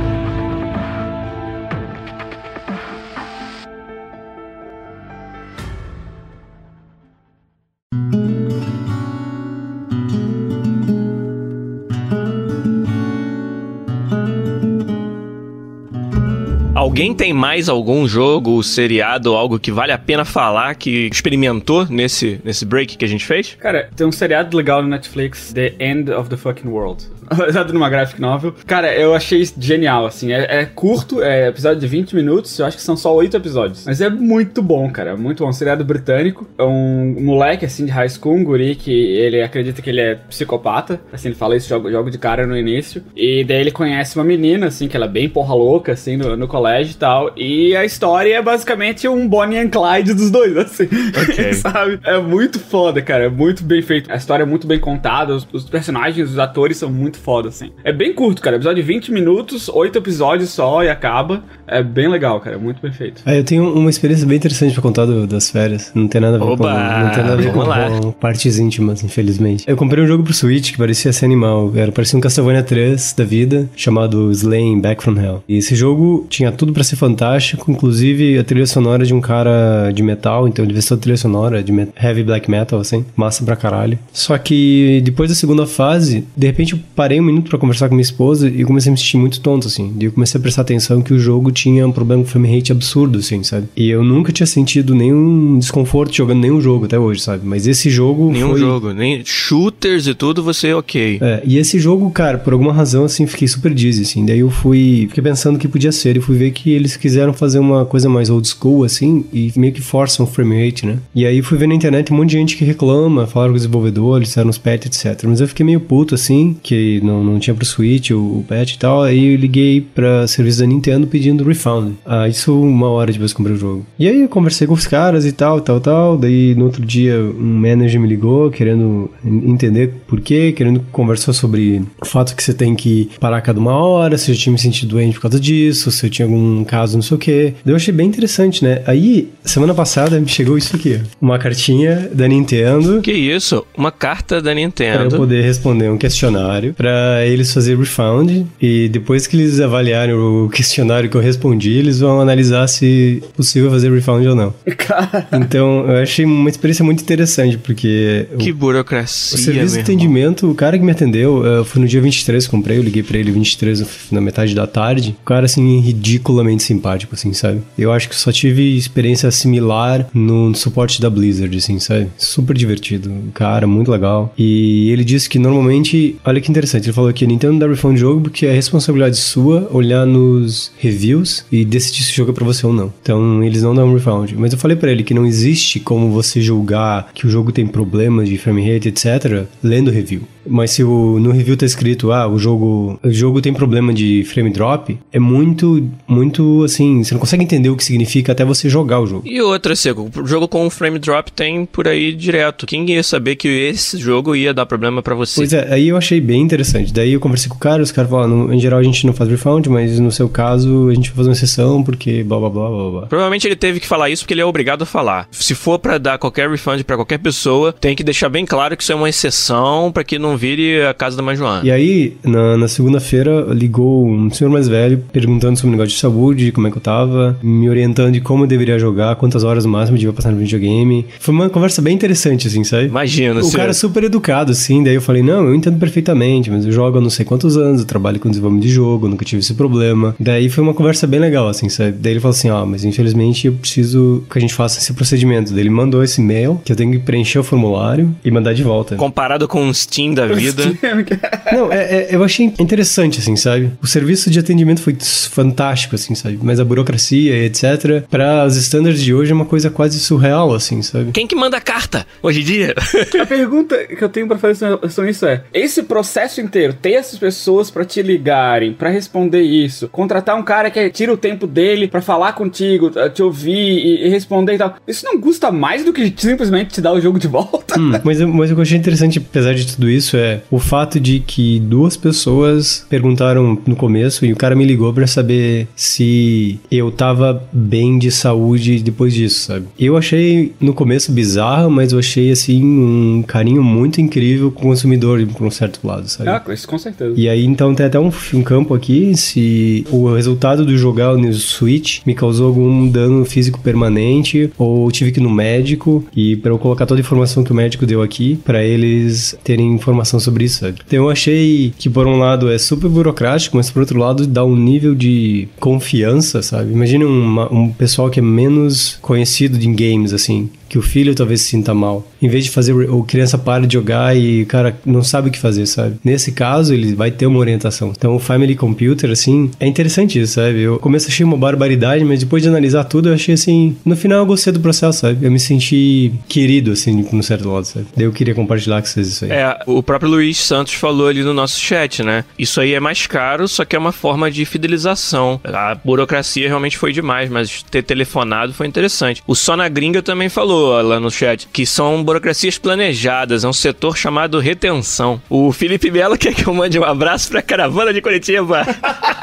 Alguém 16.89 17.13
tem 17.13 17.31
mais 17.31 17.69
algum 17.69 18.07
jogo, 18.07 18.63
seriado, 18.63 19.35
algo 19.35 19.59
que 19.59 19.71
vale 19.71 19.91
a 19.91 19.97
pena 19.97 20.25
falar 20.25 20.73
que 20.73 21.05
experimentou 21.05 21.85
nesse, 21.85 22.41
nesse 22.43 22.65
break 22.65 22.97
que 22.97 23.05
a 23.05 23.07
gente 23.07 23.23
fez? 23.23 23.55
Cara, 23.59 23.91
tem 23.95 24.07
um 24.07 24.11
seriado 24.11 24.57
legal 24.57 24.81
no 24.81 24.89
Netflix, 24.89 25.53
The 25.53 25.75
End 25.79 26.11
of 26.11 26.31
the 26.31 26.35
Fucking 26.35 26.67
World. 26.67 27.05
Baseado 27.35 27.73
numa 27.73 27.89
graphic 27.89 28.19
novel. 28.19 28.53
Cara, 28.65 28.93
eu 28.93 29.13
achei 29.13 29.47
genial, 29.57 30.05
assim. 30.05 30.31
É, 30.31 30.61
é, 30.61 30.65
curto, 30.65 31.21
é 31.21 31.47
episódio 31.47 31.79
de 31.79 31.87
20 31.87 32.15
minutos. 32.15 32.57
Eu 32.57 32.65
acho 32.65 32.77
que 32.77 32.83
são 32.83 32.97
só 32.97 33.13
8 33.15 33.37
episódios. 33.37 33.85
Mas 33.85 34.01
é 34.01 34.09
muito 34.09 34.61
bom, 34.61 34.89
cara. 34.89 35.15
Muito 35.15 35.43
bom. 35.43 35.49
Um 35.49 35.53
seriado 35.53 35.85
britânico. 35.85 36.47
É 36.57 36.63
um 36.63 37.15
moleque, 37.19 37.65
assim, 37.65 37.85
de 37.85 37.91
high 37.91 38.09
school, 38.09 38.35
um 38.35 38.43
guri, 38.43 38.75
que 38.75 38.91
ele 38.91 39.41
acredita 39.41 39.81
que 39.81 39.89
ele 39.89 40.01
é 40.01 40.15
psicopata. 40.15 40.99
Assim, 41.13 41.29
ele 41.29 41.35
fala 41.35 41.55
isso 41.55 41.69
jogo, 41.69 41.91
jogo 41.91 42.09
de 42.09 42.17
cara 42.17 42.47
no 42.47 42.57
início. 42.57 43.03
E 43.15 43.43
daí 43.43 43.61
ele 43.61 43.71
conhece 43.71 44.15
uma 44.15 44.25
menina, 44.25 44.67
assim, 44.67 44.87
que 44.87 44.97
ela 44.97 45.05
é 45.05 45.09
bem 45.09 45.29
porra 45.29 45.53
louca, 45.53 45.91
assim, 45.91 46.17
no, 46.17 46.35
no 46.35 46.47
colégio 46.47 46.91
e 46.91 46.97
tal. 46.97 47.31
E 47.37 47.75
a 47.75 47.85
história 47.85 48.35
é 48.35 48.41
basicamente 48.41 49.07
um 49.07 49.27
Bonnie 49.27 49.59
and 49.59 49.69
Clyde 49.69 50.13
dos 50.13 50.31
dois, 50.31 50.57
assim. 50.57 50.87
Ok. 51.21 51.53
Sabe? 51.59 51.99
É 52.03 52.17
muito 52.19 52.59
foda, 52.59 53.01
cara. 53.01 53.25
É 53.25 53.29
muito 53.29 53.63
bem 53.63 53.81
feito. 53.81 54.11
A 54.11 54.15
história 54.15 54.43
é 54.43 54.45
muito 54.45 54.65
bem 54.65 54.79
contada. 54.79 55.33
Os, 55.33 55.47
os 55.51 55.63
personagens, 55.65 56.31
os 56.31 56.39
atores 56.39 56.77
são 56.77 56.89
muito 56.89 57.18
foda, 57.19 57.49
assim. 57.49 57.69
É 57.83 57.91
bem 57.93 58.13
curto, 58.13 58.41
cara. 58.41 58.55
Episódio 58.55 58.81
de 58.83 58.87
20 58.87 59.11
minutos, 59.11 59.69
8 59.69 59.97
episódios 59.97 60.49
só 60.49 60.83
e 60.83 60.89
acaba. 60.89 61.43
É 61.67 61.83
bem 61.83 62.07
legal, 62.07 62.39
cara. 62.39 62.55
É 62.55 62.59
muito 62.59 62.81
bem 62.81 62.91
feito. 62.91 63.21
Ah, 63.25 63.35
eu 63.35 63.43
tenho 63.43 63.71
uma 63.73 63.89
experiência 63.89 64.25
bem 64.25 64.37
interessante 64.37 64.73
pra 64.73 64.81
contar 64.81 65.05
do- 65.05 65.27
das 65.27 65.49
férias. 65.51 65.91
Não 65.93 66.07
tem 66.07 66.19
nada 66.21 66.37
a 66.37 66.39
ver 66.39 66.45
Oba, 66.45 66.63
com, 66.73 67.03
não 67.05 67.09
tem 67.11 67.23
nada 67.23 67.33
a 67.33 67.35
ver 67.35 67.51
com, 67.53 68.01
com 68.01 68.11
partes 68.11 68.57
íntimas, 68.57 69.03
infelizmente. 69.03 69.63
Eu 69.67 69.77
comprei 69.77 70.03
um 70.03 70.07
jogo 70.07 70.23
pro 70.23 70.33
Switch 70.33 70.71
que 70.71 70.77
parecia 70.77 71.11
ser 71.13 71.25
animal. 71.25 71.71
Era 71.75 71.91
parecia 71.91 72.17
um 72.17 72.21
Castlevania 72.21 72.63
3 72.63 73.13
da 73.17 73.23
vida, 73.23 73.69
chamado 73.75 74.31
Slaying 74.31 74.79
Back 74.79 75.03
from 75.03 75.17
Hell. 75.19 75.43
E 75.47 75.57
esse 75.57 75.75
jogo 75.75 76.25
tinha 76.29 76.51
tudo 76.51 76.73
pra 76.73 76.83
ser 76.83 76.95
fantástico, 76.95 77.69
inclusive 77.71 78.37
a 78.37 78.43
trilha 78.43 78.65
sonora 78.65 79.05
de 79.05 79.13
um 79.13 79.21
cara 79.21 79.91
de 79.91 80.01
metal, 80.03 80.47
então 80.47 80.63
ele 80.65 80.73
vestiu 80.73 80.95
a 80.95 80.99
trilha 80.99 81.17
sonora 81.17 81.61
de 81.63 81.71
heavy 82.01 82.23
black 82.23 82.49
metal, 82.49 82.79
assim, 82.79 83.05
massa 83.15 83.43
pra 83.43 83.55
caralho. 83.55 83.97
Só 84.11 84.37
que 84.37 85.01
depois 85.03 85.29
da 85.29 85.35
segunda 85.35 85.65
fase, 85.67 86.25
de 86.35 86.47
repente 86.47 86.73
eu 86.73 86.79
parei 87.09 87.19
um 87.19 87.23
minuto 87.23 87.49
pra 87.49 87.57
conversar 87.57 87.89
com 87.89 87.95
minha 87.95 88.03
esposa 88.03 88.47
e 88.47 88.63
comecei 88.63 88.91
a 88.91 88.93
me 88.93 88.97
sentir 88.99 89.17
muito 89.17 89.39
tonto, 89.39 89.65
assim. 89.65 89.91
Daí 89.95 90.05
eu 90.05 90.11
comecei 90.11 90.37
a 90.37 90.41
prestar 90.41 90.61
atenção 90.61 91.01
que 91.01 91.11
o 91.11 91.17
jogo 91.17 91.51
tinha 91.51 91.87
um 91.87 91.91
problema 91.91 92.21
com 92.21 92.29
frame 92.29 92.55
rate 92.55 92.71
absurdo, 92.71 93.17
assim, 93.17 93.41
sabe? 93.41 93.67
E 93.75 93.89
eu 93.89 94.03
nunca 94.03 94.31
tinha 94.31 94.45
sentido 94.45 94.93
nenhum 94.93 95.57
desconforto 95.57 96.15
jogando 96.15 96.41
nenhum 96.41 96.61
jogo 96.61 96.85
até 96.85 96.99
hoje, 96.99 97.21
sabe? 97.21 97.47
Mas 97.47 97.65
esse 97.65 97.89
jogo 97.89 98.31
Nenhum 98.31 98.51
foi... 98.51 98.59
jogo, 98.59 98.93
nem 98.93 99.23
shooters 99.25 100.05
e 100.05 100.13
tudo, 100.13 100.43
você 100.43 100.71
ok. 100.71 101.17
É, 101.19 101.41
e 101.43 101.57
esse 101.57 101.79
jogo, 101.79 102.11
cara, 102.11 102.37
por 102.37 102.53
alguma 102.53 102.71
razão, 102.71 103.05
assim, 103.05 103.25
fiquei 103.25 103.47
super 103.47 103.73
dizzy, 103.73 104.03
assim. 104.03 104.23
Daí 104.23 104.39
eu 104.39 104.51
fui, 104.51 105.07
fiquei 105.07 105.23
pensando 105.23 105.55
o 105.55 105.59
que 105.59 105.67
podia 105.67 105.91
ser 105.91 106.15
e 106.15 106.21
fui 106.21 106.37
ver 106.37 106.51
que 106.51 106.69
eles 106.69 106.95
quiseram 106.95 107.33
fazer 107.33 107.57
uma 107.57 107.85
coisa 107.85 108.07
mais 108.07 108.29
old 108.29 108.47
school, 108.47 108.83
assim, 108.83 109.25
e 109.33 109.51
meio 109.55 109.73
que 109.73 109.81
forçam 109.81 110.27
o 110.27 110.29
frame 110.29 110.63
rate, 110.63 110.85
né? 110.85 110.99
E 111.15 111.25
aí 111.25 111.41
fui 111.41 111.57
ver 111.57 111.67
na 111.67 111.73
internet 111.73 112.13
um 112.13 112.17
monte 112.17 112.29
de 112.29 112.37
gente 112.37 112.55
que 112.55 112.63
reclama, 112.63 113.25
falaram 113.25 113.53
com 113.53 113.55
os 113.55 113.63
desenvolvedores, 113.63 114.27
disseram 114.27 114.51
os 114.51 114.59
patches, 114.59 115.03
etc. 115.03 115.23
Mas 115.27 115.41
eu 115.41 115.47
fiquei 115.47 115.65
meio 115.65 115.79
puto, 115.79 116.13
assim, 116.13 116.55
que 116.61 116.98
não, 117.01 117.23
não 117.23 117.39
tinha 117.39 117.53
pro 117.53 117.65
Switch 117.65 118.11
o, 118.11 118.17
o 118.39 118.45
patch 118.47 118.73
e 118.73 118.79
tal. 118.79 119.03
Aí 119.03 119.33
eu 119.33 119.37
liguei 119.37 119.81
pra 119.81 120.27
serviço 120.27 120.59
da 120.59 120.65
Nintendo 120.67 121.07
pedindo 121.07 121.43
refund. 121.43 121.93
Ah, 122.05 122.27
isso 122.27 122.59
uma 122.59 122.89
hora 122.89 123.11
depois 123.11 123.31
que 123.31 123.37
comprei 123.37 123.55
o 123.55 123.59
jogo. 123.59 123.85
E 123.97 124.07
aí 124.07 124.21
eu 124.21 124.29
conversei 124.29 124.67
com 124.67 124.73
os 124.73 124.87
caras 124.87 125.25
e 125.25 125.31
tal, 125.31 125.61
tal, 125.61 125.79
tal. 125.79 126.17
Daí 126.17 126.55
no 126.55 126.65
outro 126.65 126.85
dia 126.85 127.19
um 127.19 127.57
manager 127.59 127.99
me 127.99 128.07
ligou 128.07 128.49
querendo 128.49 129.09
entender 129.25 129.93
por 130.07 130.19
quê, 130.21 130.51
querendo 130.51 130.81
conversar 130.91 131.33
sobre 131.33 131.81
o 132.01 132.05
fato 132.05 132.35
que 132.35 132.43
você 132.43 132.53
tem 132.53 132.75
que 132.75 133.09
parar 133.19 133.37
a 133.37 133.41
cada 133.41 133.59
uma 133.59 133.73
hora, 133.75 134.17
se 134.17 134.31
eu 134.31 134.35
tinha 134.35 134.51
me 134.53 134.59
sentido 134.59 134.89
doente 134.89 135.13
por 135.15 135.21
causa 135.21 135.39
disso, 135.39 135.91
se 135.91 136.05
eu 136.05 136.09
tinha 136.09 136.25
algum 136.25 136.63
caso, 136.63 136.95
não 136.97 137.01
sei 137.01 137.15
o 137.15 137.19
quê. 137.19 137.53
Daí 137.63 137.73
eu 137.73 137.75
achei 137.75 137.93
bem 137.93 138.07
interessante, 138.07 138.63
né? 138.63 138.81
Aí, 138.85 139.29
semana 139.43 139.73
passada 139.73 140.19
me 140.19 140.27
chegou 140.27 140.57
isso 140.57 140.75
aqui, 140.75 140.99
uma 141.21 141.37
cartinha 141.37 142.09
da 142.13 142.27
Nintendo 142.27 143.01
Que 143.01 143.11
isso? 143.11 143.65
Uma 143.77 143.91
carta 143.91 144.41
da 144.41 144.49
Pra 144.49 144.51
eu 144.51 144.55
Nintendo. 144.55 145.17
poder 145.17 145.43
responder 145.43 145.89
um 145.89 145.97
questionário 145.97 146.73
pra 146.73 146.88
eles 147.25 147.53
fazer 147.53 147.77
refund 147.77 148.45
e 148.61 148.89
depois 148.89 149.27
que 149.27 149.35
eles 149.35 149.59
avaliarem 149.59 150.13
o 150.15 150.49
questionário 150.53 151.09
que 151.09 151.15
eu 151.15 151.21
respondi, 151.21 151.71
eles 151.71 151.99
vão 151.99 152.19
analisar 152.21 152.67
se 152.67 153.21
é 153.23 153.27
possível 153.35 153.69
fazer 153.69 153.91
refund 153.91 154.25
ou 154.27 154.35
não. 154.35 154.53
Cara, 154.77 155.27
Então, 155.33 155.85
eu 155.89 156.01
achei 156.03 156.25
uma 156.25 156.49
experiência 156.49 156.83
muito 156.83 157.01
interessante 157.01 157.57
porque 157.57 158.27
o- 158.33 158.37
Que 158.37 158.51
o 158.51 158.55
burocracia, 158.55 159.37
serviço 159.37 159.75
de 159.75 159.81
atendimento, 159.81 160.49
o 160.49 160.55
cara 160.55 160.77
que 160.77 160.83
me 160.83 160.91
atendeu, 160.91 161.43
eh, 161.45 161.63
foi 161.63 161.81
no 161.81 161.87
dia 161.87 162.01
23 162.01 162.45
que 162.45 162.51
comprei, 162.51 162.77
eu 162.77 162.83
liguei 162.83 163.03
pra 163.03 163.17
ele 163.17 163.31
23 163.31 163.83
na 164.11 164.21
metade 164.21 164.53
da 164.55 164.65
tarde. 164.67 165.15
O 165.21 165.25
cara, 165.25 165.45
assim, 165.45 165.79
ridiculamente 165.79 166.63
simpático, 166.63 167.15
assim, 167.15 167.33
sabe? 167.33 167.61
Eu 167.77 167.91
acho 167.91 168.09
que 168.09 168.15
só 168.15 168.31
tive 168.31 168.75
experiência 168.77 169.29
similar 169.31 170.07
no 170.13 170.53
suporte 170.55 171.01
da 171.01 171.09
Blizzard, 171.09 171.55
assim, 171.57 171.79
sabe? 171.79 172.07
Super 172.17 172.55
divertido. 172.57 173.09
O 173.11 173.31
cara, 173.33 173.67
muito 173.67 173.91
legal. 173.91 174.33
E 174.37 174.89
ele 174.91 175.03
disse 175.03 175.29
que 175.29 175.37
normalmente, 175.39 176.15
olha 176.25 176.39
que 176.41 176.49
interessante, 176.49 176.68
ele 176.77 176.93
falou 176.93 177.11
que 177.13 177.25
Nintendo 177.25 177.59
dá 177.59 177.67
refund 177.67 177.95
de 177.95 178.01
jogo 178.01 178.21
porque 178.21 178.45
é 178.45 178.51
responsabilidade 178.51 179.17
sua 179.17 179.67
olhar 179.71 180.05
nos 180.05 180.71
reviews 180.77 181.45
e 181.51 181.65
decidir 181.65 182.03
se 182.03 182.11
o 182.13 182.15
jogo 182.15 182.31
é 182.31 182.33
pra 182.33 182.45
você 182.45 182.65
ou 182.65 182.73
não. 182.73 182.93
Então, 183.01 183.43
eles 183.43 183.63
não 183.63 183.75
dão 183.75 183.93
refund. 183.93 184.33
Mas 184.37 184.53
eu 184.53 184.59
falei 184.59 184.77
pra 184.77 184.91
ele 184.91 185.03
que 185.03 185.13
não 185.13 185.25
existe 185.25 185.79
como 185.79 186.09
você 186.11 186.41
julgar 186.41 187.11
que 187.13 187.25
o 187.25 187.29
jogo 187.29 187.51
tem 187.51 187.65
problemas 187.67 188.29
de 188.29 188.37
frame 188.37 188.71
rate, 188.71 188.89
etc., 188.89 189.45
lendo 189.63 189.91
review. 189.91 190.21
Mas 190.49 190.71
se 190.71 190.83
o, 190.83 191.19
no 191.19 191.31
review 191.31 191.55
tá 191.55 191.65
escrito, 191.65 192.11
ah, 192.11 192.27
o 192.27 192.37
jogo, 192.39 192.99
o 193.03 193.09
jogo 193.11 193.41
tem 193.41 193.53
problema 193.53 193.93
de 193.93 194.23
frame 194.25 194.49
drop, 194.49 194.97
é 195.11 195.19
muito, 195.19 195.87
muito 196.07 196.63
assim, 196.63 197.03
você 197.03 197.13
não 197.13 197.19
consegue 197.19 197.43
entender 197.43 197.69
o 197.69 197.75
que 197.75 197.83
significa 197.83 198.31
até 198.31 198.43
você 198.43 198.67
jogar 198.69 198.99
o 198.99 199.07
jogo. 199.07 199.23
E 199.25 199.41
outra, 199.41 199.75
Seco, 199.75 200.09
o 200.17 200.25
jogo 200.27 200.47
com 200.47 200.69
frame 200.69 200.99
drop 200.99 201.31
tem 201.31 201.65
por 201.65 201.87
aí 201.87 202.11
direto. 202.13 202.65
Quem 202.65 202.89
ia 202.89 203.03
saber 203.03 203.35
que 203.35 203.47
esse 203.47 203.97
jogo 203.97 204.35
ia 204.35 204.53
dar 204.53 204.65
problema 204.65 205.01
pra 205.01 205.15
você? 205.15 205.35
Pois 205.35 205.53
é, 205.53 205.73
aí 205.73 205.87
eu 205.87 205.97
achei 205.97 206.19
bem 206.19 206.41
interessante. 206.41 206.91
Daí 206.93 207.13
eu 207.13 207.19
conversei 207.19 207.49
com 207.49 207.55
o 207.55 207.59
cara, 207.59 207.81
os 207.83 207.91
caras 207.91 208.09
falaram, 208.09 208.29
"No- 208.47 208.53
em 208.53 208.59
geral 208.59 208.79
a 208.79 208.83
gente 208.83 209.05
não 209.05 209.13
faz 209.13 209.29
refund, 209.29 209.67
mas 209.67 209.99
no 209.99 210.11
seu 210.11 210.27
caso 210.27 210.89
a 210.89 210.93
gente 210.93 211.09
vai 211.09 211.17
fazer 211.17 211.29
uma 211.29 211.33
exceção 211.33 211.83
porque 211.83 212.23
blá 212.23 212.39
blá 212.39 212.49
blá 212.49 212.69
blá 212.69 212.89
blá. 212.91 213.01
Provavelmente 213.07 213.47
ele 213.47 213.55
teve 213.55 213.79
que 213.79 213.87
falar 213.87 214.09
isso 214.09 214.23
porque 214.23 214.33
ele 214.33 214.41
é 214.41 214.45
obrigado 214.45 214.81
a 214.81 214.85
falar. 214.85 215.27
Se 215.31 215.53
for 215.53 215.77
pra 215.79 215.97
dar 215.97 216.17
qualquer 216.17 216.49
refund 216.49 216.83
pra 216.83 216.95
qualquer 216.95 217.19
pessoa, 217.19 217.73
tem 217.73 217.95
que 217.95 218.03
deixar 218.03 218.29
bem 218.29 218.45
claro 218.45 218.75
que 218.75 218.83
isso 218.83 218.91
é 218.91 218.95
uma 218.95 219.09
exceção 219.09 219.91
pra 219.91 220.03
que 220.03 220.17
não 220.19 220.35
vire 220.39 220.81
a 220.83 220.93
casa 220.93 221.17
da 221.17 221.21
mãe 221.23 221.35
Joana. 221.35 221.61
E 221.63 221.71
aí, 221.71 222.13
na, 222.23 222.57
na 222.57 222.67
segunda-feira, 222.67 223.45
ligou 223.51 224.07
um 224.07 224.29
senhor 224.31 224.49
mais 224.49 224.67
velho 224.67 225.03
perguntando 225.11 225.57
sobre 225.57 225.69
o 225.69 225.71
negócio 225.71 225.93
de 225.93 225.99
saúde, 225.99 226.51
como 226.51 226.67
é 226.67 226.71
que 226.71 226.77
eu 226.77 226.81
tava, 226.81 227.37
me 227.43 227.69
orientando 227.69 228.11
de 228.13 228.21
como 228.21 228.43
eu 228.43 228.47
deveria 228.47 228.79
jogar, 228.79 229.15
quantas 229.17 229.43
horas 229.43 229.65
máximo 229.65 229.95
eu 229.95 229.99
devia 229.99 230.13
passar 230.13 230.31
no 230.31 230.37
videogame. 230.37 231.05
Foi 231.19 231.33
uma 231.33 231.49
conversa 231.49 231.81
bem 231.81 231.93
interessante, 231.93 232.47
assim, 232.47 232.63
sabe? 232.63 232.85
Imagina, 232.85 233.39
O 233.39 233.43
se- 233.43 233.55
cara 233.55 233.71
é 233.71 233.73
super 233.73 234.03
educado, 234.03 234.51
assim, 234.51 234.83
daí 234.83 234.95
eu 234.95 235.01
falei, 235.01 235.21
não, 235.21 235.45
eu 235.45 235.53
entendo 235.55 235.77
perfeitamente, 235.77 236.49
mas 236.49 236.65
eu 236.65 236.71
jogo 236.71 236.97
há 236.97 237.01
não 237.01 237.09
sei 237.09 237.25
quantos 237.25 237.57
anos, 237.57 237.81
eu 237.81 237.87
trabalho 237.87 238.19
com 238.19 238.29
desenvolvimento 238.29 238.63
de 238.65 238.69
jogo, 238.71 239.07
nunca 239.07 239.25
tive 239.25 239.41
esse 239.41 239.53
problema. 239.53 240.15
Daí 240.19 240.49
foi 240.49 240.63
uma 240.63 240.73
conversa 240.73 241.05
bem 241.05 241.19
legal, 241.19 241.47
assim, 241.47 241.67
sabe? 241.69 241.91
Daí 241.99 242.13
ele 242.13 242.19
falou 242.19 242.35
assim, 242.35 242.49
ó, 242.49 242.65
mas 242.65 242.85
infelizmente 242.85 243.47
eu 243.47 243.53
preciso 243.53 244.23
que 244.29 244.37
a 244.37 244.41
gente 244.41 244.53
faça 244.53 244.79
esse 244.79 244.93
procedimento. 244.93 245.51
Daí 245.51 245.61
ele 245.61 245.69
mandou 245.69 246.03
esse 246.03 246.21
e-mail, 246.21 246.61
que 246.63 246.71
eu 246.71 246.75
tenho 246.75 246.91
que 246.91 246.99
preencher 246.99 247.39
o 247.39 247.43
formulário 247.43 248.13
e 248.23 248.31
mandar 248.31 248.53
de 248.53 248.63
volta. 248.63 248.95
Comparado 248.95 249.47
com 249.47 249.67
o 249.67 249.73
Steam 249.73 250.13
da 250.13 250.25
vida. 250.35 250.63
Não, 251.51 251.71
é, 251.71 251.77
é- 251.77 252.07
eu 252.11 252.23
achei 252.23 252.53
interessante, 252.59 253.19
assim, 253.19 253.35
sabe? 253.35 253.71
O 253.81 253.87
serviço 253.87 254.29
de 254.29 254.39
atendimento 254.39 254.81
foi 254.81 254.95
fantástico, 255.29 255.95
assim, 255.95 256.15
sabe? 256.15 256.39
Mas 256.41 256.59
a 256.59 256.65
burocracia, 256.65 257.35
etc., 257.45 258.03
para 258.09 258.45
os 258.45 258.55
estándares 258.55 259.01
de 259.01 259.13
hoje 259.13 259.31
é 259.31 259.35
uma 259.35 259.45
coisa 259.45 259.69
quase 259.69 259.99
surreal, 259.99 260.53
assim, 260.53 260.81
sabe? 260.81 261.11
Quem 261.11 261.27
que 261.27 261.35
manda 261.35 261.59
carta 261.61 262.05
hoje 262.21 262.41
em 262.41 262.43
dia? 262.43 262.75
A 263.21 263.25
pergunta 263.25 263.77
que 263.85 264.03
eu 264.03 264.09
tenho 264.09 264.27
pra 264.27 264.37
fazer 264.37 264.65
a 264.65 265.09
isso 265.09 265.25
é: 265.25 265.43
esse 265.53 265.83
processo 265.83 266.41
inteiro, 266.41 266.73
ter 266.73 266.93
essas 266.93 267.17
pessoas 267.19 267.69
pra 267.71 267.85
te 267.85 268.01
ligarem, 268.01 268.73
pra 268.73 268.89
responder 268.89 269.41
isso, 269.41 269.87
contratar 269.89 270.35
um 270.37 270.43
cara 270.43 270.69
que 270.71 270.89
tira 270.89 271.13
o 271.13 271.17
tempo 271.17 271.45
dele 271.47 271.87
pra 271.87 272.01
falar 272.01 272.33
contigo, 272.33 272.91
te 273.13 273.21
ouvir 273.21 273.51
e, 273.57 274.05
e 274.05 274.09
responder 274.09 274.55
e 274.55 274.57
tal, 274.57 274.75
isso 274.87 275.05
não 275.05 275.19
custa 275.19 275.51
mais 275.51 275.83
do 275.83 275.93
que 275.93 276.13
simplesmente 276.17 276.71
te 276.75 276.81
dar 276.81 276.93
o 276.93 277.01
jogo 277.01 277.19
de 277.19 277.27
volta? 277.27 277.79
Hum, 277.79 277.91
mas, 278.03 278.19
eu- 278.21 278.27
mas 278.27 278.49
o 278.51 278.53
que 278.53 278.59
eu 278.59 278.63
achei 278.63 278.77
interessante, 278.77 279.19
apesar 279.19 279.53
de 279.53 279.65
tudo 279.67 279.89
isso, 279.89 280.08
é 280.17 280.41
o 280.49 280.59
fato 280.59 280.99
de 280.99 281.19
que 281.19 281.59
duas 281.59 281.95
pessoas 281.95 282.85
perguntaram 282.89 283.57
no 283.65 283.75
começo 283.75 284.25
e 284.25 284.33
o 284.33 284.35
cara 284.35 284.55
me 284.55 284.65
ligou 284.65 284.93
pra 284.93 285.07
saber 285.07 285.67
se 285.75 286.59
eu 286.71 286.91
tava 286.91 287.43
bem 287.51 287.97
de 287.97 288.11
saúde 288.11 288.81
depois 288.81 289.13
disso, 289.13 289.41
sabe? 289.41 289.65
Eu 289.77 289.97
achei 289.97 290.53
no 290.59 290.73
começo 290.73 291.11
bizarro, 291.11 291.69
mas 291.69 291.91
eu 291.91 291.99
achei 291.99 292.31
assim 292.31 292.63
um 292.63 293.23
carinho 293.25 293.63
muito 293.63 294.01
incrível 294.01 294.51
com 294.51 294.67
o 294.67 294.69
consumidor 294.69 295.25
por 295.27 295.45
um 295.45 295.51
certo 295.51 295.85
lado, 295.85 296.07
sabe? 296.07 296.29
Ah, 296.29 296.43
isso 296.53 296.67
com 296.67 296.77
certeza. 296.77 297.13
E 297.15 297.27
aí, 297.27 297.45
então, 297.45 297.73
tem 297.75 297.85
até 297.85 297.99
um, 297.99 298.11
um 298.33 298.43
campo 298.43 298.73
aqui, 298.73 299.15
se 299.15 299.85
o 299.89 300.13
resultado 300.13 300.65
do 300.65 300.77
jogar 300.77 301.15
no 301.15 301.33
Switch 301.33 301.99
me 302.05 302.13
causou 302.13 302.47
algum 302.47 302.87
dano 302.87 303.25
físico 303.25 303.59
permanente, 303.59 304.51
ou 304.57 304.91
tive 304.91 305.11
que 305.11 305.19
ir 305.19 305.23
no 305.23 305.29
médico, 305.29 306.05
e 306.15 306.35
para 306.35 306.51
eu 306.51 306.57
colocar 306.57 306.85
toda 306.85 306.99
a 306.99 307.03
informação 307.03 307.43
que 307.43 307.51
o 307.51 307.55
médico 307.55 307.85
deu 307.85 308.01
aqui, 308.01 308.39
para 308.45 308.63
eles 308.63 309.37
terem 309.43 309.73
informação 309.73 309.98
sobre 310.05 310.45
isso, 310.45 310.59
sabe? 310.59 310.79
Então 310.85 310.99
eu 310.99 311.09
achei 311.09 311.73
que, 311.77 311.89
por 311.89 312.07
um 312.07 312.17
lado, 312.17 312.51
é 312.51 312.57
super 312.57 312.89
burocrático, 312.89 313.57
mas 313.57 313.69
por 313.69 313.81
outro 313.81 313.99
lado, 313.99 314.25
dá 314.27 314.43
um 314.43 314.55
nível 314.55 314.95
de 314.95 315.47
confiança, 315.59 316.41
sabe? 316.41 316.71
Imagina 316.71 317.05
um 317.05 317.69
pessoal 317.69 318.09
que 318.09 318.19
é 318.19 318.23
menos 318.23 318.97
conhecido 319.01 319.57
de 319.57 319.67
games, 319.67 320.13
assim, 320.13 320.49
que 320.69 320.77
o 320.77 320.81
filho 320.81 321.15
talvez 321.15 321.41
se 321.41 321.49
sinta 321.49 321.73
mal. 321.73 322.07
Em 322.21 322.29
vez 322.29 322.45
de 322.45 322.51
fazer 322.51 322.73
o 322.73 323.03
criança 323.03 323.37
para 323.37 323.65
de 323.65 323.73
jogar 323.73 324.15
e 324.15 324.45
cara 324.45 324.77
não 324.85 325.03
sabe 325.03 325.29
o 325.29 325.31
que 325.31 325.39
fazer, 325.39 325.65
sabe? 325.65 325.97
Nesse 326.03 326.31
caso, 326.31 326.73
ele 326.73 326.93
vai 326.93 327.11
ter 327.11 327.25
uma 327.25 327.39
orientação. 327.39 327.91
Então, 327.95 328.15
o 328.15 328.19
Family 328.19 328.55
Computer, 328.55 329.09
assim, 329.09 329.49
é 329.59 329.67
interessante 329.67 330.19
isso, 330.19 330.33
sabe? 330.33 330.61
Eu 330.61 330.79
começo 330.79 331.07
achei 331.07 331.25
uma 331.25 331.37
barbaridade, 331.37 332.03
mas 332.03 332.19
depois 332.19 332.43
de 332.43 332.49
analisar 332.49 332.83
tudo, 332.83 333.09
eu 333.09 333.13
achei 333.13 333.33
assim. 333.33 333.75
No 333.83 333.95
final, 333.95 334.19
eu 334.19 334.25
gostei 334.25 334.53
do 334.53 334.59
processo, 334.59 334.99
sabe? 334.99 335.25
Eu 335.25 335.31
me 335.31 335.39
senti 335.39 336.11
querido, 336.27 336.71
assim, 336.71 337.05
no 337.11 337.23
certo 337.23 337.49
lado, 337.49 337.65
sabe? 337.65 337.87
Daí 337.95 338.05
eu 338.05 338.11
queria 338.11 338.35
compartilhar 338.35 338.81
com 338.81 338.87
vocês 338.87 339.07
isso 339.07 339.25
aí. 339.25 339.31
É, 339.31 339.59
o 339.65 339.81
próprio 339.81 340.11
Luiz 340.11 340.37
Santos 340.37 340.73
falou 340.73 341.07
ali 341.07 341.23
no 341.23 341.33
nosso 341.33 341.59
chat, 341.59 342.03
né? 342.03 342.23
Isso 342.37 342.61
aí 342.61 342.73
é 342.73 342.79
mais 342.79 343.07
caro, 343.07 343.47
só 343.47 343.65
que 343.65 343.75
é 343.75 343.79
uma 343.79 343.91
forma 343.91 344.29
de 344.29 344.45
fidelização. 344.45 345.39
A 345.43 345.75
burocracia 345.75 346.47
realmente 346.47 346.77
foi 346.77 346.91
demais, 346.91 347.29
mas 347.29 347.63
ter 347.63 347.83
telefonado 347.83 348.53
foi 348.53 348.67
interessante. 348.67 349.23
O 349.25 349.35
Só 349.35 349.55
na 349.55 349.67
Gringa 349.67 350.01
também 350.01 350.29
falou 350.29 350.58
lá 350.81 350.99
no 350.99 351.09
chat 351.11 351.47
que 351.51 351.65
são 351.65 352.03
burocracias 352.03 352.57
planejadas, 352.57 353.43
é 353.43 353.47
um 353.47 353.53
setor 353.53 353.97
chamado 353.97 354.39
retenção. 354.39 355.21
O 355.29 355.51
Felipe 355.51 355.89
Melo 355.91 356.17
quer 356.17 356.33
que 356.33 356.47
eu 356.47 356.53
mande 356.53 356.77
um 356.79 356.83
abraço 356.83 357.29
pra 357.29 357.41
caravana 357.41 357.93
de 357.93 358.01
Curitiba. 358.01 358.65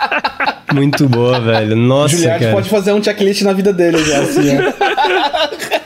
Muito 0.75 1.09
boa, 1.09 1.41
velho. 1.41 1.77
Nossa, 1.77 2.17
Juliette 2.17 2.41
cara. 2.41 2.53
pode 2.55 2.69
fazer 2.69 2.93
um 2.93 3.03
checklist 3.03 3.43
na 3.43 3.53
vida 3.53 3.73
dele 3.73 4.03
já, 4.05 4.19
assim, 4.21 4.51
ó. 4.59 5.77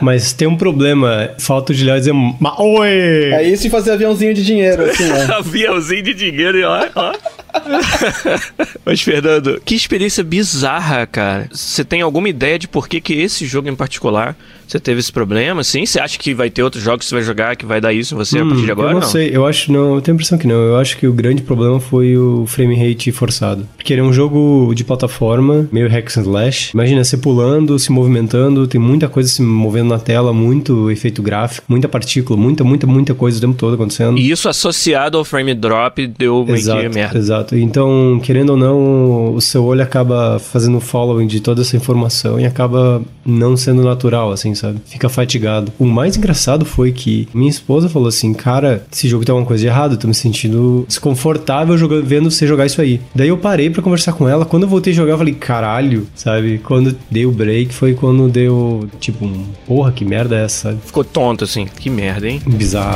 Mas 0.02 0.32
tem 0.34 0.46
um 0.46 0.56
problema. 0.56 1.30
Falta 1.38 1.72
o 1.72 1.74
Gilhão 1.74 1.98
dizer. 1.98 2.12
"Ma- 2.12 2.54
Oi! 2.60 2.88
É 3.32 3.42
isso 3.42 3.66
e 3.66 3.70
fazer 3.70 3.92
aviãozinho 3.92 4.34
de 4.34 4.44
dinheiro, 4.44 4.84
assim, 4.84 5.04
ó. 5.10 5.36
Aviãozinho 5.38 6.02
de 6.02 6.12
dinheiro 6.14 6.58
e 6.58 6.64
ó, 6.64 6.86
ó. 6.94 7.12
Mas, 8.84 9.00
Fernando, 9.00 9.60
que 9.64 9.74
experiência 9.74 10.22
bizarra, 10.22 11.06
cara. 11.06 11.48
Você 11.52 11.84
tem 11.84 12.02
alguma 12.02 12.28
ideia 12.28 12.58
de 12.58 12.68
por 12.68 12.88
que, 12.88 13.00
que 13.00 13.14
esse 13.14 13.46
jogo 13.46 13.68
em 13.68 13.74
particular 13.74 14.36
você 14.66 14.80
teve 14.80 14.98
esse 14.98 15.12
problema? 15.12 15.62
Sim? 15.62 15.86
Você 15.86 16.00
acha 16.00 16.18
que 16.18 16.34
vai 16.34 16.50
ter 16.50 16.62
outros 16.62 16.82
jogos 16.82 17.04
que 17.04 17.08
você 17.08 17.14
vai 17.14 17.24
jogar 17.24 17.56
que 17.56 17.64
vai 17.64 17.80
dar 17.80 17.92
isso 17.92 18.14
em 18.14 18.18
você 18.18 18.38
a 18.38 18.44
partir 18.44 18.64
de 18.64 18.70
agora? 18.70 18.88
Hum, 18.88 18.92
eu 18.92 19.00
não, 19.00 19.08
sei, 19.08 19.30
eu 19.32 19.46
acho, 19.46 19.70
não, 19.72 19.94
eu 19.94 20.00
tenho 20.00 20.14
a 20.14 20.16
impressão 20.16 20.36
que 20.36 20.46
não. 20.46 20.56
Eu 20.56 20.76
acho 20.76 20.96
que 20.96 21.06
o 21.06 21.12
grande 21.12 21.42
problema 21.42 21.78
foi 21.78 22.16
o 22.16 22.44
frame 22.46 22.74
rate 22.74 23.12
forçado. 23.12 23.66
Porque 23.76 23.92
ele 23.92 24.00
é 24.00 24.04
um 24.04 24.12
jogo 24.12 24.72
de 24.74 24.82
plataforma, 24.82 25.68
meio 25.70 25.88
hack 25.88 26.16
and 26.16 26.22
slash. 26.22 26.70
Imagina 26.74 27.04
você 27.04 27.16
pulando, 27.16 27.78
se 27.78 27.92
movimentando, 27.92 28.66
tem 28.66 28.80
muita 28.80 29.08
coisa 29.08 29.28
se 29.28 29.40
movendo 29.40 29.88
na 29.90 29.98
tela, 29.98 30.32
muito 30.32 30.90
efeito 30.90 31.22
gráfico, 31.22 31.64
muita 31.68 31.88
partícula, 31.88 32.38
muita, 32.38 32.64
muita, 32.64 32.86
muita 32.86 33.14
coisa 33.14 33.38
o 33.38 33.40
tempo 33.40 33.54
todo 33.54 33.74
acontecendo. 33.74 34.18
E 34.18 34.30
isso 34.30 34.48
associado 34.48 35.16
ao 35.16 35.24
frame 35.24 35.54
drop 35.54 36.04
deu 36.06 36.44
meio 36.44 36.62
que 36.62 36.88
merda. 36.88 37.18
exato. 37.18 37.45
Então, 37.52 38.20
querendo 38.22 38.50
ou 38.50 38.56
não, 38.56 39.34
o 39.34 39.40
seu 39.40 39.64
olho 39.64 39.82
acaba 39.82 40.38
fazendo 40.38 40.80
following 40.80 41.26
de 41.26 41.40
toda 41.40 41.62
essa 41.62 41.76
informação 41.76 42.40
e 42.40 42.46
acaba 42.46 43.02
não 43.24 43.56
sendo 43.56 43.82
natural, 43.82 44.32
assim, 44.32 44.54
sabe? 44.54 44.80
Fica 44.86 45.08
fatigado. 45.08 45.72
O 45.78 45.84
mais 45.84 46.16
engraçado 46.16 46.64
foi 46.64 46.92
que 46.92 47.28
minha 47.34 47.50
esposa 47.50 47.88
falou 47.88 48.08
assim, 48.08 48.32
cara, 48.32 48.84
esse 48.92 49.08
jogo 49.08 49.24
tem 49.24 49.32
alguma 49.32 49.46
coisa 49.46 49.60
de 49.60 49.66
errado, 49.66 49.92
eu 49.92 49.98
tô 49.98 50.08
me 50.08 50.14
sentindo 50.14 50.84
desconfortável 50.88 51.76
jogando, 51.76 52.04
vendo 52.06 52.30
você 52.30 52.46
jogar 52.46 52.66
isso 52.66 52.80
aí. 52.80 53.00
Daí 53.14 53.28
eu 53.28 53.38
parei 53.38 53.68
pra 53.70 53.82
conversar 53.82 54.12
com 54.12 54.28
ela, 54.28 54.44
quando 54.44 54.62
eu 54.62 54.68
voltei 54.68 54.92
a 54.92 54.96
jogar, 54.96 55.12
eu 55.12 55.18
falei, 55.18 55.34
caralho, 55.34 56.06
sabe? 56.14 56.58
Quando 56.58 56.96
dei 57.10 57.26
o 57.26 57.32
break 57.32 57.74
foi 57.74 57.94
quando 57.94 58.28
deu, 58.28 58.88
tipo, 59.00 59.24
um, 59.24 59.44
porra, 59.66 59.92
que 59.92 60.04
merda 60.04 60.36
é 60.36 60.44
essa, 60.44 60.70
sabe? 60.70 60.78
Ficou 60.84 61.04
tonto, 61.04 61.44
assim. 61.44 61.66
Que 61.66 61.90
merda, 61.90 62.28
hein? 62.28 62.40
Bizarro. 62.46 62.86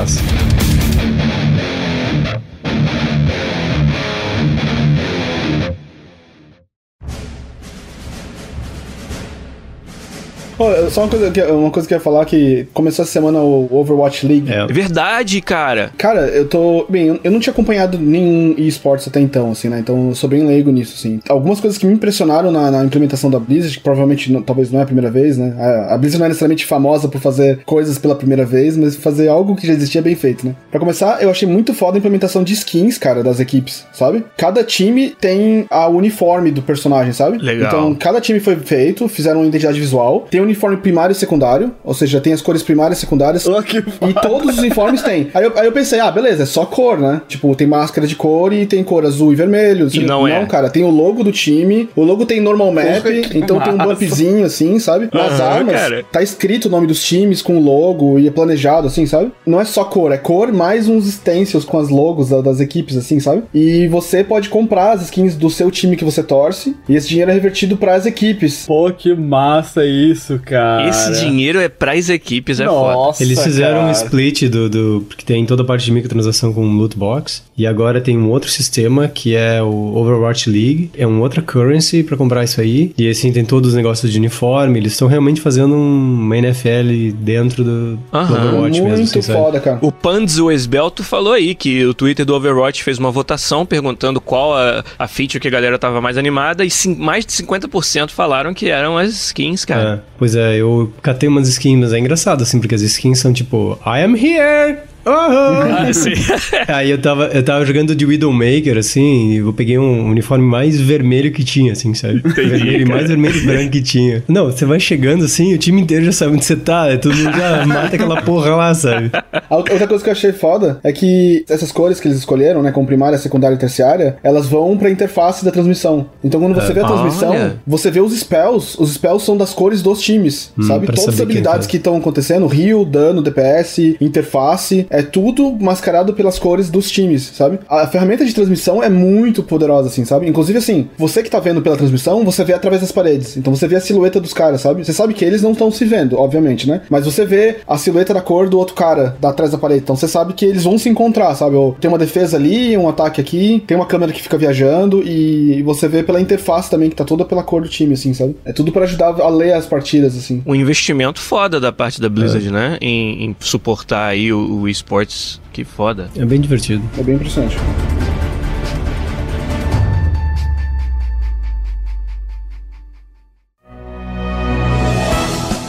Pô, 10.60 10.90
só 10.90 11.04
uma 11.04 11.08
coisa, 11.08 11.30
que, 11.30 11.40
uma 11.42 11.70
coisa 11.70 11.88
que 11.88 11.94
eu 11.94 11.96
ia 11.96 12.02
falar 12.04 12.22
que 12.26 12.66
começou 12.74 13.02
essa 13.02 13.10
semana 13.12 13.38
o 13.38 13.66
Overwatch 13.78 14.26
League. 14.26 14.52
É. 14.52 14.66
Verdade, 14.66 15.40
cara. 15.40 15.90
Cara, 15.96 16.26
eu 16.28 16.46
tô. 16.46 16.84
Bem, 16.86 17.06
eu- 17.06 17.20
eu 17.24 17.30
não 17.30 17.40
tinha 17.40 17.50
acompanhado 17.50 17.96
nenhum 17.98 18.54
esportes 18.58 19.08
até 19.08 19.20
então, 19.20 19.52
assim, 19.52 19.70
né? 19.70 19.78
Então 19.78 20.08
eu 20.10 20.14
sou 20.14 20.28
bem 20.28 20.46
leigo 20.46 20.70
nisso, 20.70 20.96
assim. 20.98 21.18
Algumas 21.30 21.60
coisas 21.60 21.78
que 21.78 21.86
me 21.86 21.94
impressionaram 21.94 22.52
na, 22.52 22.70
na 22.70 22.84
implementação 22.84 23.30
da 23.30 23.38
Blizzard, 23.38 23.74
que 23.78 23.82
provavelmente 23.82 24.30
não- 24.30 24.42
talvez 24.42 24.70
não 24.70 24.80
é 24.80 24.82
a 24.82 24.86
primeira 24.86 25.10
vez, 25.10 25.38
né? 25.38 25.54
A, 25.58 25.94
a 25.94 25.96
Blizzard 25.96 26.18
não 26.18 26.26
é 26.26 26.28
necessariamente 26.28 26.66
famosa 26.66 27.08
por 27.08 27.22
fazer 27.22 27.60
coisas 27.64 27.96
pela 27.96 28.14
primeira 28.14 28.44
vez, 28.44 28.76
mas 28.76 28.96
fazer 28.96 29.28
algo 29.28 29.56
que 29.56 29.66
já 29.66 29.72
existia 29.72 30.02
bem 30.02 30.14
feito, 30.14 30.44
né? 30.46 30.54
Pra 30.70 30.78
começar, 30.78 31.22
eu 31.22 31.30
achei 31.30 31.48
muito 31.48 31.72
foda 31.72 31.96
a 31.96 32.00
implementação 32.00 32.44
de 32.44 32.52
skins, 32.52 32.98
cara, 32.98 33.22
das 33.22 33.40
equipes, 33.40 33.86
sabe? 33.94 34.22
Cada 34.36 34.62
time 34.62 35.14
tem 35.18 35.64
a 35.70 35.88
uniforme 35.88 36.50
do 36.50 36.60
personagem, 36.60 37.14
sabe? 37.14 37.38
Legal. 37.38 37.66
Então, 37.68 37.94
cada 37.94 38.20
time 38.20 38.40
foi 38.40 38.56
feito, 38.56 39.08
fizeram 39.08 39.40
uma 39.40 39.46
identidade 39.46 39.80
visual, 39.80 40.26
tem 40.30 40.40
um 40.42 40.49
uniforme 40.50 40.76
primário 40.76 41.12
e 41.12 41.16
secundário, 41.16 41.72
ou 41.84 41.94
seja, 41.94 42.20
tem 42.20 42.32
as 42.32 42.42
cores 42.42 42.62
primárias 42.62 42.98
e 42.98 43.00
secundárias. 43.00 43.44
E 43.46 44.12
todos 44.20 44.54
os 44.54 44.58
uniformes 44.58 45.02
têm. 45.02 45.28
Aí 45.34 45.44
eu, 45.44 45.52
aí 45.56 45.66
eu 45.66 45.72
pensei, 45.72 46.00
ah, 46.00 46.10
beleza, 46.10 46.42
é 46.42 46.46
só 46.46 46.64
cor, 46.64 46.98
né? 46.98 47.22
Tipo, 47.28 47.54
tem 47.54 47.66
máscara 47.66 48.06
de 48.06 48.14
cor 48.16 48.52
e 48.52 48.66
tem 48.66 48.82
cor 48.84 49.04
azul 49.04 49.32
e 49.32 49.36
vermelho. 49.36 49.88
E 49.92 50.00
não 50.00 50.26
é. 50.26 50.38
Não, 50.40 50.46
cara, 50.46 50.68
tem 50.70 50.82
o 50.84 50.90
logo 50.90 51.22
do 51.24 51.32
time, 51.32 51.88
o 51.96 52.02
logo 52.02 52.24
tem 52.26 52.40
normal 52.40 52.72
map, 52.72 53.02
Porra, 53.02 53.10
então 53.34 53.60
tem 53.60 53.72
um 53.72 53.76
massa. 53.76 53.94
bumpzinho 53.94 54.44
assim, 54.44 54.78
sabe? 54.78 55.08
Nas 55.12 55.40
armas, 55.40 55.74
cara. 55.74 56.04
tá 56.10 56.22
escrito 56.22 56.66
o 56.66 56.70
nome 56.70 56.86
dos 56.86 57.02
times 57.02 57.42
com 57.42 57.56
o 57.56 57.60
logo 57.62 58.18
e 58.18 58.26
é 58.28 58.30
planejado, 58.30 58.86
assim, 58.86 59.06
sabe? 59.06 59.30
Não 59.46 59.60
é 59.60 59.64
só 59.64 59.84
cor, 59.84 60.12
é 60.12 60.16
cor 60.18 60.52
mais 60.52 60.88
uns 60.88 61.06
stencils 61.10 61.64
com 61.64 61.78
as 61.78 61.88
logos 61.88 62.28
da- 62.30 62.40
das 62.40 62.60
equipes, 62.60 62.96
assim, 62.96 63.20
sabe? 63.20 63.42
E 63.54 63.86
você 63.88 64.24
pode 64.24 64.48
comprar 64.48 64.92
as 64.92 65.02
skins 65.02 65.34
do 65.36 65.50
seu 65.50 65.70
time 65.70 65.96
que 65.96 66.04
você 66.04 66.22
torce 66.22 66.76
e 66.88 66.96
esse 66.96 67.08
dinheiro 67.08 67.30
é 67.30 67.34
revertido 67.34 67.76
para 67.76 67.94
as 67.94 68.06
equipes. 68.06 68.64
Pô, 68.66 68.90
que 68.92 69.14
massa 69.14 69.84
isso, 69.84 70.39
cara. 70.40 70.88
Esse 70.88 71.12
dinheiro 71.20 71.60
é 71.60 71.68
pras 71.68 72.08
equipes, 72.08 72.60
é 72.60 72.66
foda. 72.66 72.94
Nossa, 72.94 73.22
Eles 73.22 73.42
fizeram 73.42 73.78
um 73.80 73.92
cara. 73.92 73.92
split 73.92 74.42
do, 74.48 74.68
do. 74.68 75.04
Porque 75.08 75.24
tem 75.24 75.44
toda 75.46 75.62
a 75.62 75.64
parte 75.64 75.84
de 75.84 75.92
microtransação 75.92 76.52
com 76.52 76.64
loot 76.76 76.96
box. 76.96 77.42
E 77.56 77.66
agora 77.66 78.00
tem 78.00 78.16
um 78.18 78.30
outro 78.30 78.50
sistema 78.50 79.08
que 79.08 79.34
é 79.36 79.62
o 79.62 79.94
Overwatch 79.96 80.48
League. 80.48 80.90
É 80.96 81.06
uma 81.06 81.20
outra 81.20 81.42
currency 81.42 82.02
pra 82.02 82.16
comprar 82.16 82.44
isso 82.44 82.60
aí. 82.60 82.92
E 82.96 83.08
assim 83.08 83.32
tem 83.32 83.44
todos 83.44 83.70
os 83.70 83.74
negócios 83.74 84.10
de 84.10 84.18
uniforme. 84.18 84.78
Eles 84.78 84.92
estão 84.92 85.08
realmente 85.08 85.40
fazendo 85.40 85.74
um- 85.74 86.20
uma 86.20 86.36
NFL 86.36 87.12
dentro 87.16 87.62
do, 87.64 87.96
do. 87.96 88.00
Overwatch 88.12 88.80
Muito 88.80 88.82
mesmo. 88.84 89.04
assim, 89.04 89.22
sabe? 89.22 89.38
foda, 89.38 89.60
cara. 89.60 89.78
O 89.82 89.92
Panzo 89.92 90.50
Esbelto 90.50 91.02
falou 91.04 91.32
aí 91.32 91.54
que 91.54 91.84
o 91.84 91.92
Twitter 91.94 92.24
do 92.24 92.34
Overwatch 92.34 92.82
fez 92.82 92.98
uma 92.98 93.10
votação 93.10 93.66
perguntando 93.66 94.20
qual 94.20 94.54
a, 94.56 94.82
a 94.98 95.06
feature 95.08 95.40
que 95.40 95.48
a 95.48 95.50
galera 95.50 95.78
tava 95.78 96.00
mais 96.00 96.16
animada 96.16 96.64
e 96.64 96.70
sim, 96.70 96.94
mais 96.96 97.24
de 97.26 97.32
50% 97.32 98.10
falaram 98.10 98.54
que 98.54 98.68
eram 98.68 98.96
as 98.96 99.10
skins, 99.26 99.64
cara. 99.64 100.02
É, 100.19 100.19
pois 100.20 100.34
é, 100.34 100.58
eu 100.58 100.92
catei 101.00 101.26
umas 101.26 101.48
skins, 101.48 101.80
mas 101.80 101.94
é 101.94 101.98
engraçado, 101.98 102.42
assim, 102.42 102.60
porque 102.60 102.74
as 102.74 102.82
skins 102.82 103.18
são 103.18 103.32
tipo, 103.32 103.78
I 103.86 104.02
am 104.04 104.14
here! 104.14 104.76
Ah, 105.04 105.90
sim. 105.92 106.12
Aí 106.68 106.90
eu 106.90 106.98
tava, 106.98 107.26
eu 107.26 107.42
tava 107.42 107.64
jogando 107.64 107.94
de 107.94 108.04
Widowmaker, 108.04 108.76
assim, 108.78 109.32
e 109.32 109.36
eu 109.38 109.52
peguei 109.52 109.78
um 109.78 110.08
uniforme 110.10 110.44
mais 110.44 110.80
vermelho 110.80 111.32
que 111.32 111.42
tinha, 111.44 111.72
assim, 111.72 111.94
sabe? 111.94 112.20
vermelho, 112.20 112.88
mais 112.88 113.08
vermelho 113.08 113.36
e 113.36 113.46
branco 113.46 113.70
que 113.70 113.82
tinha. 113.82 114.22
Não, 114.28 114.46
você 114.46 114.64
vai 114.64 114.78
chegando 114.80 115.24
assim, 115.24 115.54
o 115.54 115.58
time 115.58 115.80
inteiro 115.80 116.04
já 116.04 116.12
sabe 116.12 116.34
onde 116.34 116.44
você 116.44 116.56
tá, 116.56 116.88
é 116.88 116.96
todo 116.96 117.14
mundo 117.14 117.36
já 117.36 117.66
mata 117.66 117.94
aquela 117.96 118.22
porra 118.22 118.54
lá, 118.56 118.74
sabe? 118.74 119.10
A 119.48 119.56
outra 119.56 119.86
coisa 119.86 120.02
que 120.02 120.10
eu 120.10 120.12
achei 120.12 120.32
foda 120.32 120.78
é 120.82 120.92
que 120.92 121.44
essas 121.48 121.72
cores 121.72 121.98
que 122.00 122.08
eles 122.08 122.18
escolheram, 122.18 122.62
né, 122.62 122.70
como 122.72 122.86
primária, 122.86 123.18
secundária 123.18 123.54
e 123.54 123.58
terciária, 123.58 124.16
elas 124.22 124.46
vão 124.46 124.76
pra 124.76 124.90
interface 124.90 125.44
da 125.44 125.50
transmissão. 125.50 126.06
Então 126.22 126.40
quando 126.40 126.54
você 126.54 126.72
vê 126.72 126.80
a 126.80 126.86
transmissão, 126.86 127.30
olha. 127.30 127.56
você 127.66 127.90
vê 127.90 128.00
os 128.00 128.12
spells, 128.18 128.76
os 128.80 128.92
spells 128.94 129.24
são 129.24 129.36
das 129.36 129.52
cores 129.52 129.82
dos 129.82 130.00
times, 130.00 130.52
Hum, 130.58 130.62
sabe? 130.64 130.86
Todas 130.86 131.08
as 131.08 131.20
habilidades 131.20 131.66
tá. 131.66 131.70
que 131.70 131.76
estão 131.76 131.96
acontecendo, 131.96 132.48
heal, 132.52 132.84
dano, 132.84 133.22
DPS, 133.22 133.96
interface, 134.00 134.86
é 134.90 135.02
tudo 135.02 135.56
mascarado 135.58 136.12
pelas 136.12 136.38
cores 136.38 136.68
dos 136.68 136.90
times, 136.90 137.30
sabe? 137.34 137.60
A 137.68 137.86
ferramenta 137.86 138.24
de 138.24 138.34
transmissão 138.34 138.82
é 138.82 138.90
muito 138.90 139.42
poderosa, 139.42 139.88
assim, 139.88 140.04
sabe? 140.04 140.28
Inclusive, 140.28 140.58
assim, 140.58 140.88
você 140.98 141.22
que 141.22 141.30
tá 141.30 141.40
vendo 141.40 141.62
pela 141.62 141.76
transmissão, 141.76 142.24
você 142.24 142.44
vê 142.44 142.52
através 142.52 142.82
das 142.82 142.92
paredes. 142.92 143.36
Então 143.36 143.54
você 143.54 143.66
vê 143.66 143.76
a 143.76 143.80
silhueta 143.80 144.20
dos 144.20 144.34
caras, 144.34 144.60
sabe? 144.60 144.84
Você 144.84 144.92
sabe 144.92 145.14
que 145.14 145.24
eles 145.24 145.42
não 145.42 145.52
estão 145.52 145.70
se 145.70 145.84
vendo, 145.84 146.18
obviamente, 146.18 146.68
né? 146.68 146.82
Mas 146.90 147.04
você 147.04 147.24
vê 147.24 147.58
a 147.66 147.78
silhueta 147.78 148.12
da 148.12 148.20
cor 148.20 148.48
do 148.48 148.58
outro 148.58 148.74
cara 148.74 149.16
da 149.20 149.30
atrás 149.30 149.52
da 149.52 149.58
parede. 149.58 149.82
Então 149.82 149.96
você 149.96 150.08
sabe 150.08 150.34
que 150.34 150.44
eles 150.44 150.64
vão 150.64 150.78
se 150.78 150.88
encontrar, 150.88 151.34
sabe? 151.34 151.56
Ou 151.56 151.72
Tem 151.80 151.88
uma 151.88 151.98
defesa 151.98 152.36
ali, 152.36 152.76
um 152.76 152.88
ataque 152.88 153.20
aqui, 153.20 153.62
tem 153.66 153.76
uma 153.76 153.86
câmera 153.86 154.12
que 154.12 154.20
fica 154.20 154.36
viajando 154.36 155.02
e 155.02 155.62
você 155.62 155.88
vê 155.88 156.02
pela 156.02 156.20
interface 156.20 156.68
também, 156.68 156.90
que 156.90 156.96
tá 156.96 157.04
toda 157.04 157.24
pela 157.24 157.42
cor 157.42 157.62
do 157.62 157.68
time, 157.68 157.94
assim, 157.94 158.12
sabe? 158.12 158.36
É 158.44 158.52
tudo 158.52 158.72
pra 158.72 158.82
ajudar 158.82 159.20
a 159.20 159.28
ler 159.28 159.52
as 159.52 159.66
partidas, 159.66 160.16
assim. 160.16 160.42
Um 160.44 160.54
investimento 160.54 161.20
foda 161.20 161.60
da 161.60 161.72
parte 161.72 162.00
da 162.00 162.08
Blizzard, 162.08 162.50
né? 162.50 162.76
Em, 162.80 163.26
em 163.26 163.36
suportar 163.38 164.08
aí 164.08 164.32
o, 164.32 164.62
o 164.62 164.68
esportes. 164.80 165.40
Que 165.52 165.64
foda. 165.64 166.10
É 166.16 166.24
bem 166.24 166.40
divertido. 166.40 166.82
É 166.98 167.02
bem 167.02 167.14
impressionante. 167.14 167.56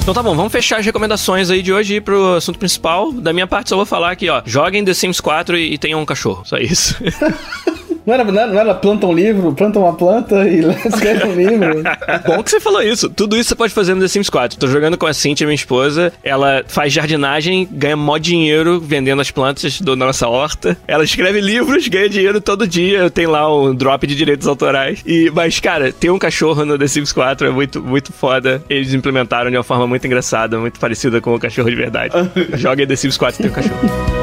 Então 0.02 0.16
tá 0.16 0.24
bom, 0.24 0.36
vamos 0.36 0.52
fechar 0.52 0.80
as 0.80 0.86
recomendações 0.86 1.52
aí 1.52 1.62
de 1.62 1.72
hoje 1.72 1.94
e 1.94 1.98
ir 1.98 2.02
pro 2.02 2.36
assunto 2.36 2.58
principal. 2.58 3.12
Da 3.12 3.32
minha 3.32 3.46
parte, 3.46 3.70
só 3.70 3.76
vou 3.76 3.86
falar 3.86 4.12
aqui, 4.12 4.30
ó. 4.30 4.42
Joguem 4.46 4.84
The 4.84 4.94
Sims 4.96 5.22
4 5.22 5.56
e, 5.58 5.74
e 5.74 5.78
tenham 5.78 6.02
um 6.02 6.06
cachorro. 6.06 6.44
Só 6.44 6.58
isso. 6.58 6.96
Não 8.06 8.14
era, 8.14 8.24
não 8.24 8.42
era, 8.42 8.52
não 8.52 8.60
era 8.60 8.74
planta 8.74 9.06
um 9.06 9.14
livro, 9.14 9.54
planta 9.54 9.80
uma 9.80 9.94
planta 9.94 10.48
e 10.48 10.60
escreve 10.88 11.26
um 11.26 11.36
livro. 11.36 11.84
Bom 12.26 12.44
que 12.44 12.50
você 12.52 12.60
falou 12.60 12.82
isso. 12.82 13.10
Tudo 13.10 13.38
isso 13.38 13.50
você 13.50 13.56
pode 13.56 13.74
fazer 13.74 13.94
no 13.94 14.02
The 14.02 14.08
Sims 14.08 14.30
4. 14.30 14.58
Tô 14.58 14.68
jogando 14.68 14.98
com 14.98 15.06
a 15.06 15.14
Cintia, 15.14 15.46
minha 15.46 15.56
esposa. 15.56 16.12
Ela 16.24 16.64
faz 16.68 16.92
jardinagem, 16.92 17.68
ganha 17.72 17.96
mó 17.96 18.18
dinheiro 18.18 18.80
vendendo 18.80 19.22
as 19.22 19.30
plantas 19.30 19.80
do, 19.80 19.96
da 19.96 20.06
nossa 20.06 20.28
horta. 20.28 20.78
Ela 20.88 21.04
escreve 21.04 21.40
livros, 21.42 21.88
ganha 21.88 22.10
dinheiro 22.10 22.42
todo 22.42 22.68
dia. 22.68 23.10
Tem 23.10 23.28
lá 23.28 23.54
um 23.54 23.74
drop 23.74 24.06
de 24.08 24.16
direitos 24.16 24.48
autorais. 24.48 25.02
E, 25.06 25.32
mas, 25.34 25.60
cara, 25.60 25.92
ter 25.92 26.10
um 26.10 26.20
cachorro 26.20 26.66
no 26.66 26.78
The 26.78 26.88
Sims 26.88 27.12
4 27.12 27.48
é 27.48 27.52
muito, 27.52 27.82
muito 27.82 28.12
foda. 28.12 28.64
Eles 28.70 28.94
implementaram 28.94 29.52
de 29.52 29.58
uma 29.58 29.64
forma 29.64 29.86
muito 29.86 30.06
engraçada, 30.06 30.58
muito 30.58 30.80
parecida 30.80 31.22
com 31.22 31.36
o 31.36 31.40
cachorro 31.40 31.70
de 31.70 31.76
verdade. 31.76 32.14
Joga 32.58 32.86
The 32.86 32.96
Sims 32.96 33.18
4 33.18 33.40
e 33.40 33.44
tem 33.44 33.52
um 33.52 33.54
cachorro. 33.54 34.21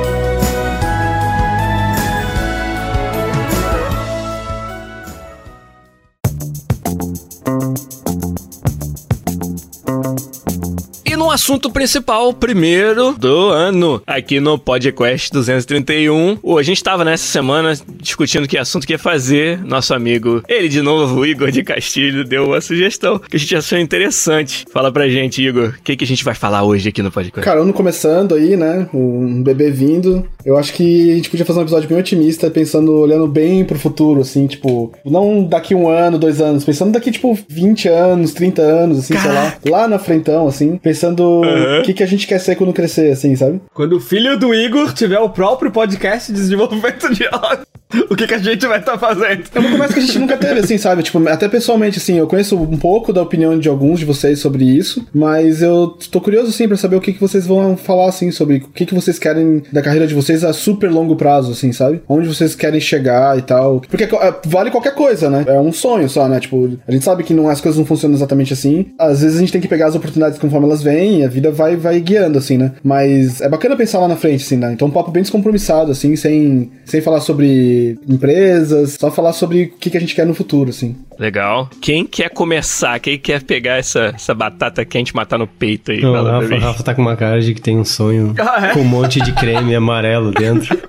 Assunto 11.38 11.70
principal, 11.70 12.32
primeiro 12.34 13.14
do 13.16 13.50
ano, 13.50 14.02
aqui 14.04 14.40
no 14.40 14.58
PodQuest 14.58 15.30
231. 15.30 16.36
O, 16.42 16.58
a 16.58 16.64
gente 16.64 16.82
tava 16.82 17.04
nessa 17.04 17.22
semana 17.26 17.74
discutindo 18.00 18.48
que 18.48 18.58
assunto 18.58 18.84
que 18.84 18.92
ia 18.92 18.98
fazer. 18.98 19.64
Nosso 19.64 19.94
amigo, 19.94 20.42
ele 20.48 20.68
de 20.68 20.82
novo, 20.82 21.20
o 21.20 21.24
Igor 21.24 21.52
de 21.52 21.62
Castilho, 21.62 22.24
deu 22.24 22.46
uma 22.46 22.60
sugestão 22.60 23.20
que 23.20 23.36
a 23.36 23.38
gente 23.38 23.54
achou 23.54 23.78
interessante. 23.78 24.66
Fala 24.72 24.90
pra 24.90 25.08
gente, 25.08 25.40
Igor, 25.40 25.74
o 25.78 25.82
que, 25.82 25.96
que 25.96 26.02
a 26.02 26.06
gente 26.08 26.24
vai 26.24 26.34
falar 26.34 26.64
hoje 26.64 26.88
aqui 26.88 27.02
no 27.04 27.10
PodQuest? 27.12 27.44
Cara, 27.44 27.60
ano 27.60 27.72
começando 27.72 28.34
aí, 28.34 28.56
né? 28.56 28.88
Um 28.92 29.40
bebê 29.40 29.70
vindo. 29.70 30.28
Eu 30.44 30.58
acho 30.58 30.72
que 30.72 31.12
a 31.12 31.14
gente 31.14 31.30
podia 31.30 31.46
fazer 31.46 31.60
um 31.60 31.62
episódio 31.62 31.88
bem 31.88 31.98
otimista, 31.98 32.50
pensando, 32.50 32.92
olhando 32.94 33.28
bem 33.28 33.64
pro 33.64 33.78
futuro, 33.78 34.22
assim, 34.22 34.48
tipo, 34.48 34.92
não 35.04 35.44
daqui 35.44 35.72
um 35.72 35.88
ano, 35.88 36.18
dois 36.18 36.40
anos, 36.40 36.64
pensando 36.64 36.90
daqui, 36.90 37.12
tipo, 37.12 37.38
20 37.48 37.88
anos, 37.88 38.32
30 38.32 38.60
anos, 38.60 38.98
assim, 38.98 39.16
sei 39.16 39.30
lá, 39.30 39.56
lá 39.64 39.86
na 39.86 40.00
frentão, 40.00 40.48
assim, 40.48 40.76
pensando 40.78 41.27
o 41.28 41.82
que, 41.82 41.94
que 41.94 42.02
a 42.02 42.06
gente 42.06 42.26
quer 42.26 42.38
ser 42.38 42.56
quando 42.56 42.72
crescer, 42.72 43.12
assim, 43.12 43.34
sabe? 43.36 43.60
Quando 43.72 43.96
o 43.96 44.00
filho 44.00 44.38
do 44.38 44.54
Igor 44.54 44.92
tiver 44.92 45.18
o 45.18 45.30
próprio 45.30 45.70
podcast 45.70 46.32
de 46.32 46.38
desenvolvimento 46.38 47.12
de 47.12 47.26
áudio, 47.30 47.66
o 48.10 48.16
que, 48.16 48.26
que 48.26 48.34
a 48.34 48.38
gente 48.38 48.66
vai 48.66 48.78
estar 48.78 48.98
fazendo? 48.98 49.44
É 49.54 49.58
uma 49.58 49.70
conversa 49.70 49.94
que 49.94 50.00
a 50.00 50.02
gente 50.02 50.18
nunca 50.18 50.36
teve, 50.36 50.60
assim, 50.60 50.76
sabe? 50.76 51.02
Tipo, 51.02 51.26
até 51.28 51.48
pessoalmente, 51.48 51.98
assim, 51.98 52.18
eu 52.18 52.26
conheço 52.26 52.56
um 52.56 52.76
pouco 52.76 53.12
da 53.12 53.22
opinião 53.22 53.58
de 53.58 53.68
alguns 53.68 53.98
de 53.98 54.04
vocês 54.04 54.38
sobre 54.38 54.64
isso, 54.64 55.06
mas 55.14 55.62
eu 55.62 55.88
tô 56.10 56.20
curioso, 56.20 56.50
assim, 56.50 56.68
pra 56.68 56.76
saber 56.76 56.96
o 56.96 57.00
que, 57.00 57.12
que 57.12 57.20
vocês 57.20 57.46
vão 57.46 57.76
falar, 57.76 58.08
assim, 58.08 58.30
sobre 58.30 58.56
o 58.58 58.68
que, 58.68 58.84
que 58.84 58.94
vocês 58.94 59.18
querem 59.18 59.62
da 59.72 59.80
carreira 59.80 60.06
de 60.06 60.14
vocês 60.14 60.44
a 60.44 60.52
super 60.52 60.90
longo 60.90 61.16
prazo, 61.16 61.52
assim, 61.52 61.72
sabe? 61.72 62.02
Onde 62.08 62.28
vocês 62.28 62.54
querem 62.54 62.80
chegar 62.80 63.38
e 63.38 63.42
tal. 63.42 63.80
Porque 63.88 64.04
é, 64.04 64.34
vale 64.46 64.70
qualquer 64.70 64.94
coisa, 64.94 65.30
né? 65.30 65.44
É 65.46 65.58
um 65.58 65.72
sonho 65.72 66.08
só, 66.08 66.28
né? 66.28 66.40
Tipo, 66.40 66.78
a 66.86 66.92
gente 66.92 67.04
sabe 67.04 67.22
que 67.22 67.32
não, 67.32 67.48
as 67.48 67.60
coisas 67.60 67.78
não 67.78 67.86
funcionam 67.86 68.16
exatamente 68.16 68.52
assim. 68.52 68.86
Às 68.98 69.22
vezes 69.22 69.36
a 69.36 69.40
gente 69.40 69.52
tem 69.52 69.60
que 69.60 69.68
pegar 69.68 69.86
as 69.86 69.94
oportunidades 69.94 70.38
conforme 70.38 70.66
elas 70.66 70.82
vêm 70.82 71.20
e 71.20 71.24
a 71.24 71.28
vida 71.28 71.50
vai, 71.50 71.74
vai 71.76 71.98
guiando, 72.00 72.38
assim, 72.38 72.58
né? 72.58 72.72
Mas 72.82 73.40
é 73.40 73.48
bacana 73.48 73.76
pensar 73.76 73.98
lá 73.98 74.08
na 74.08 74.16
frente, 74.16 74.44
assim, 74.44 74.56
né? 74.56 74.72
Então 74.72 74.88
um 74.88 74.90
papo 74.90 75.10
bem 75.10 75.22
descompromissado, 75.22 75.90
assim, 75.90 76.14
sem, 76.16 76.70
sem 76.84 77.00
falar 77.00 77.20
sobre 77.20 77.77
empresas, 78.08 78.96
só 78.98 79.10
falar 79.10 79.32
sobre 79.32 79.64
o 79.64 79.78
que, 79.78 79.90
que 79.90 79.96
a 79.96 80.00
gente 80.00 80.14
quer 80.14 80.26
no 80.26 80.34
futuro, 80.34 80.70
assim. 80.70 80.96
Legal. 81.18 81.68
Quem 81.80 82.04
quer 82.06 82.30
começar? 82.30 82.98
Quem 83.00 83.18
quer 83.18 83.42
pegar 83.42 83.76
essa, 83.76 84.12
essa 84.14 84.34
batata 84.34 84.84
quente 84.84 85.10
e 85.10 85.16
matar 85.16 85.38
no 85.38 85.46
peito 85.46 85.90
aí? 85.90 86.00
Não, 86.00 86.12
Fala 86.12 86.38
o 86.38 86.40
Rafa. 86.40 86.58
Rafa 86.58 86.82
tá 86.82 86.94
com 86.94 87.02
uma 87.02 87.16
cara 87.16 87.40
de 87.40 87.54
que 87.54 87.60
tem 87.60 87.76
um 87.76 87.84
sonho 87.84 88.34
Ah, 88.38 88.68
é? 88.68 88.72
com 88.72 88.80
um 88.80 88.84
monte 88.84 89.20
de 89.20 89.32
creme 89.32 89.74
amarelo 89.74 90.30
dentro. 90.30 90.78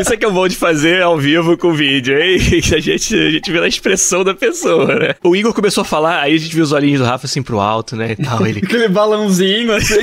Isso 0.00 0.12
é 0.12 0.16
que 0.16 0.24
é 0.24 0.30
bom 0.30 0.46
de 0.46 0.56
fazer 0.56 1.02
ao 1.02 1.18
vivo 1.18 1.56
com 1.58 1.72
vídeo, 1.72 2.18
hein? 2.18 2.38
A 2.74 2.80
gente, 2.80 3.14
a 3.16 3.30
gente 3.30 3.50
vê 3.50 3.58
a 3.58 3.66
expressão 3.66 4.22
da 4.22 4.34
pessoa, 4.34 4.94
né? 4.98 5.14
O 5.22 5.34
Igor 5.34 5.52
começou 5.52 5.82
a 5.82 5.84
falar, 5.84 6.20
aí 6.22 6.34
a 6.34 6.38
gente 6.38 6.54
viu 6.54 6.62
os 6.62 6.72
olhinhos 6.72 7.00
do 7.00 7.06
Rafa 7.06 7.26
assim 7.26 7.42
pro 7.42 7.58
alto, 7.60 7.96
né? 7.96 8.12
E 8.12 8.16
tal. 8.22 8.46
Ele, 8.46 8.60
Aquele 8.62 8.88
balãozinho 8.88 9.72
assim. 9.72 9.98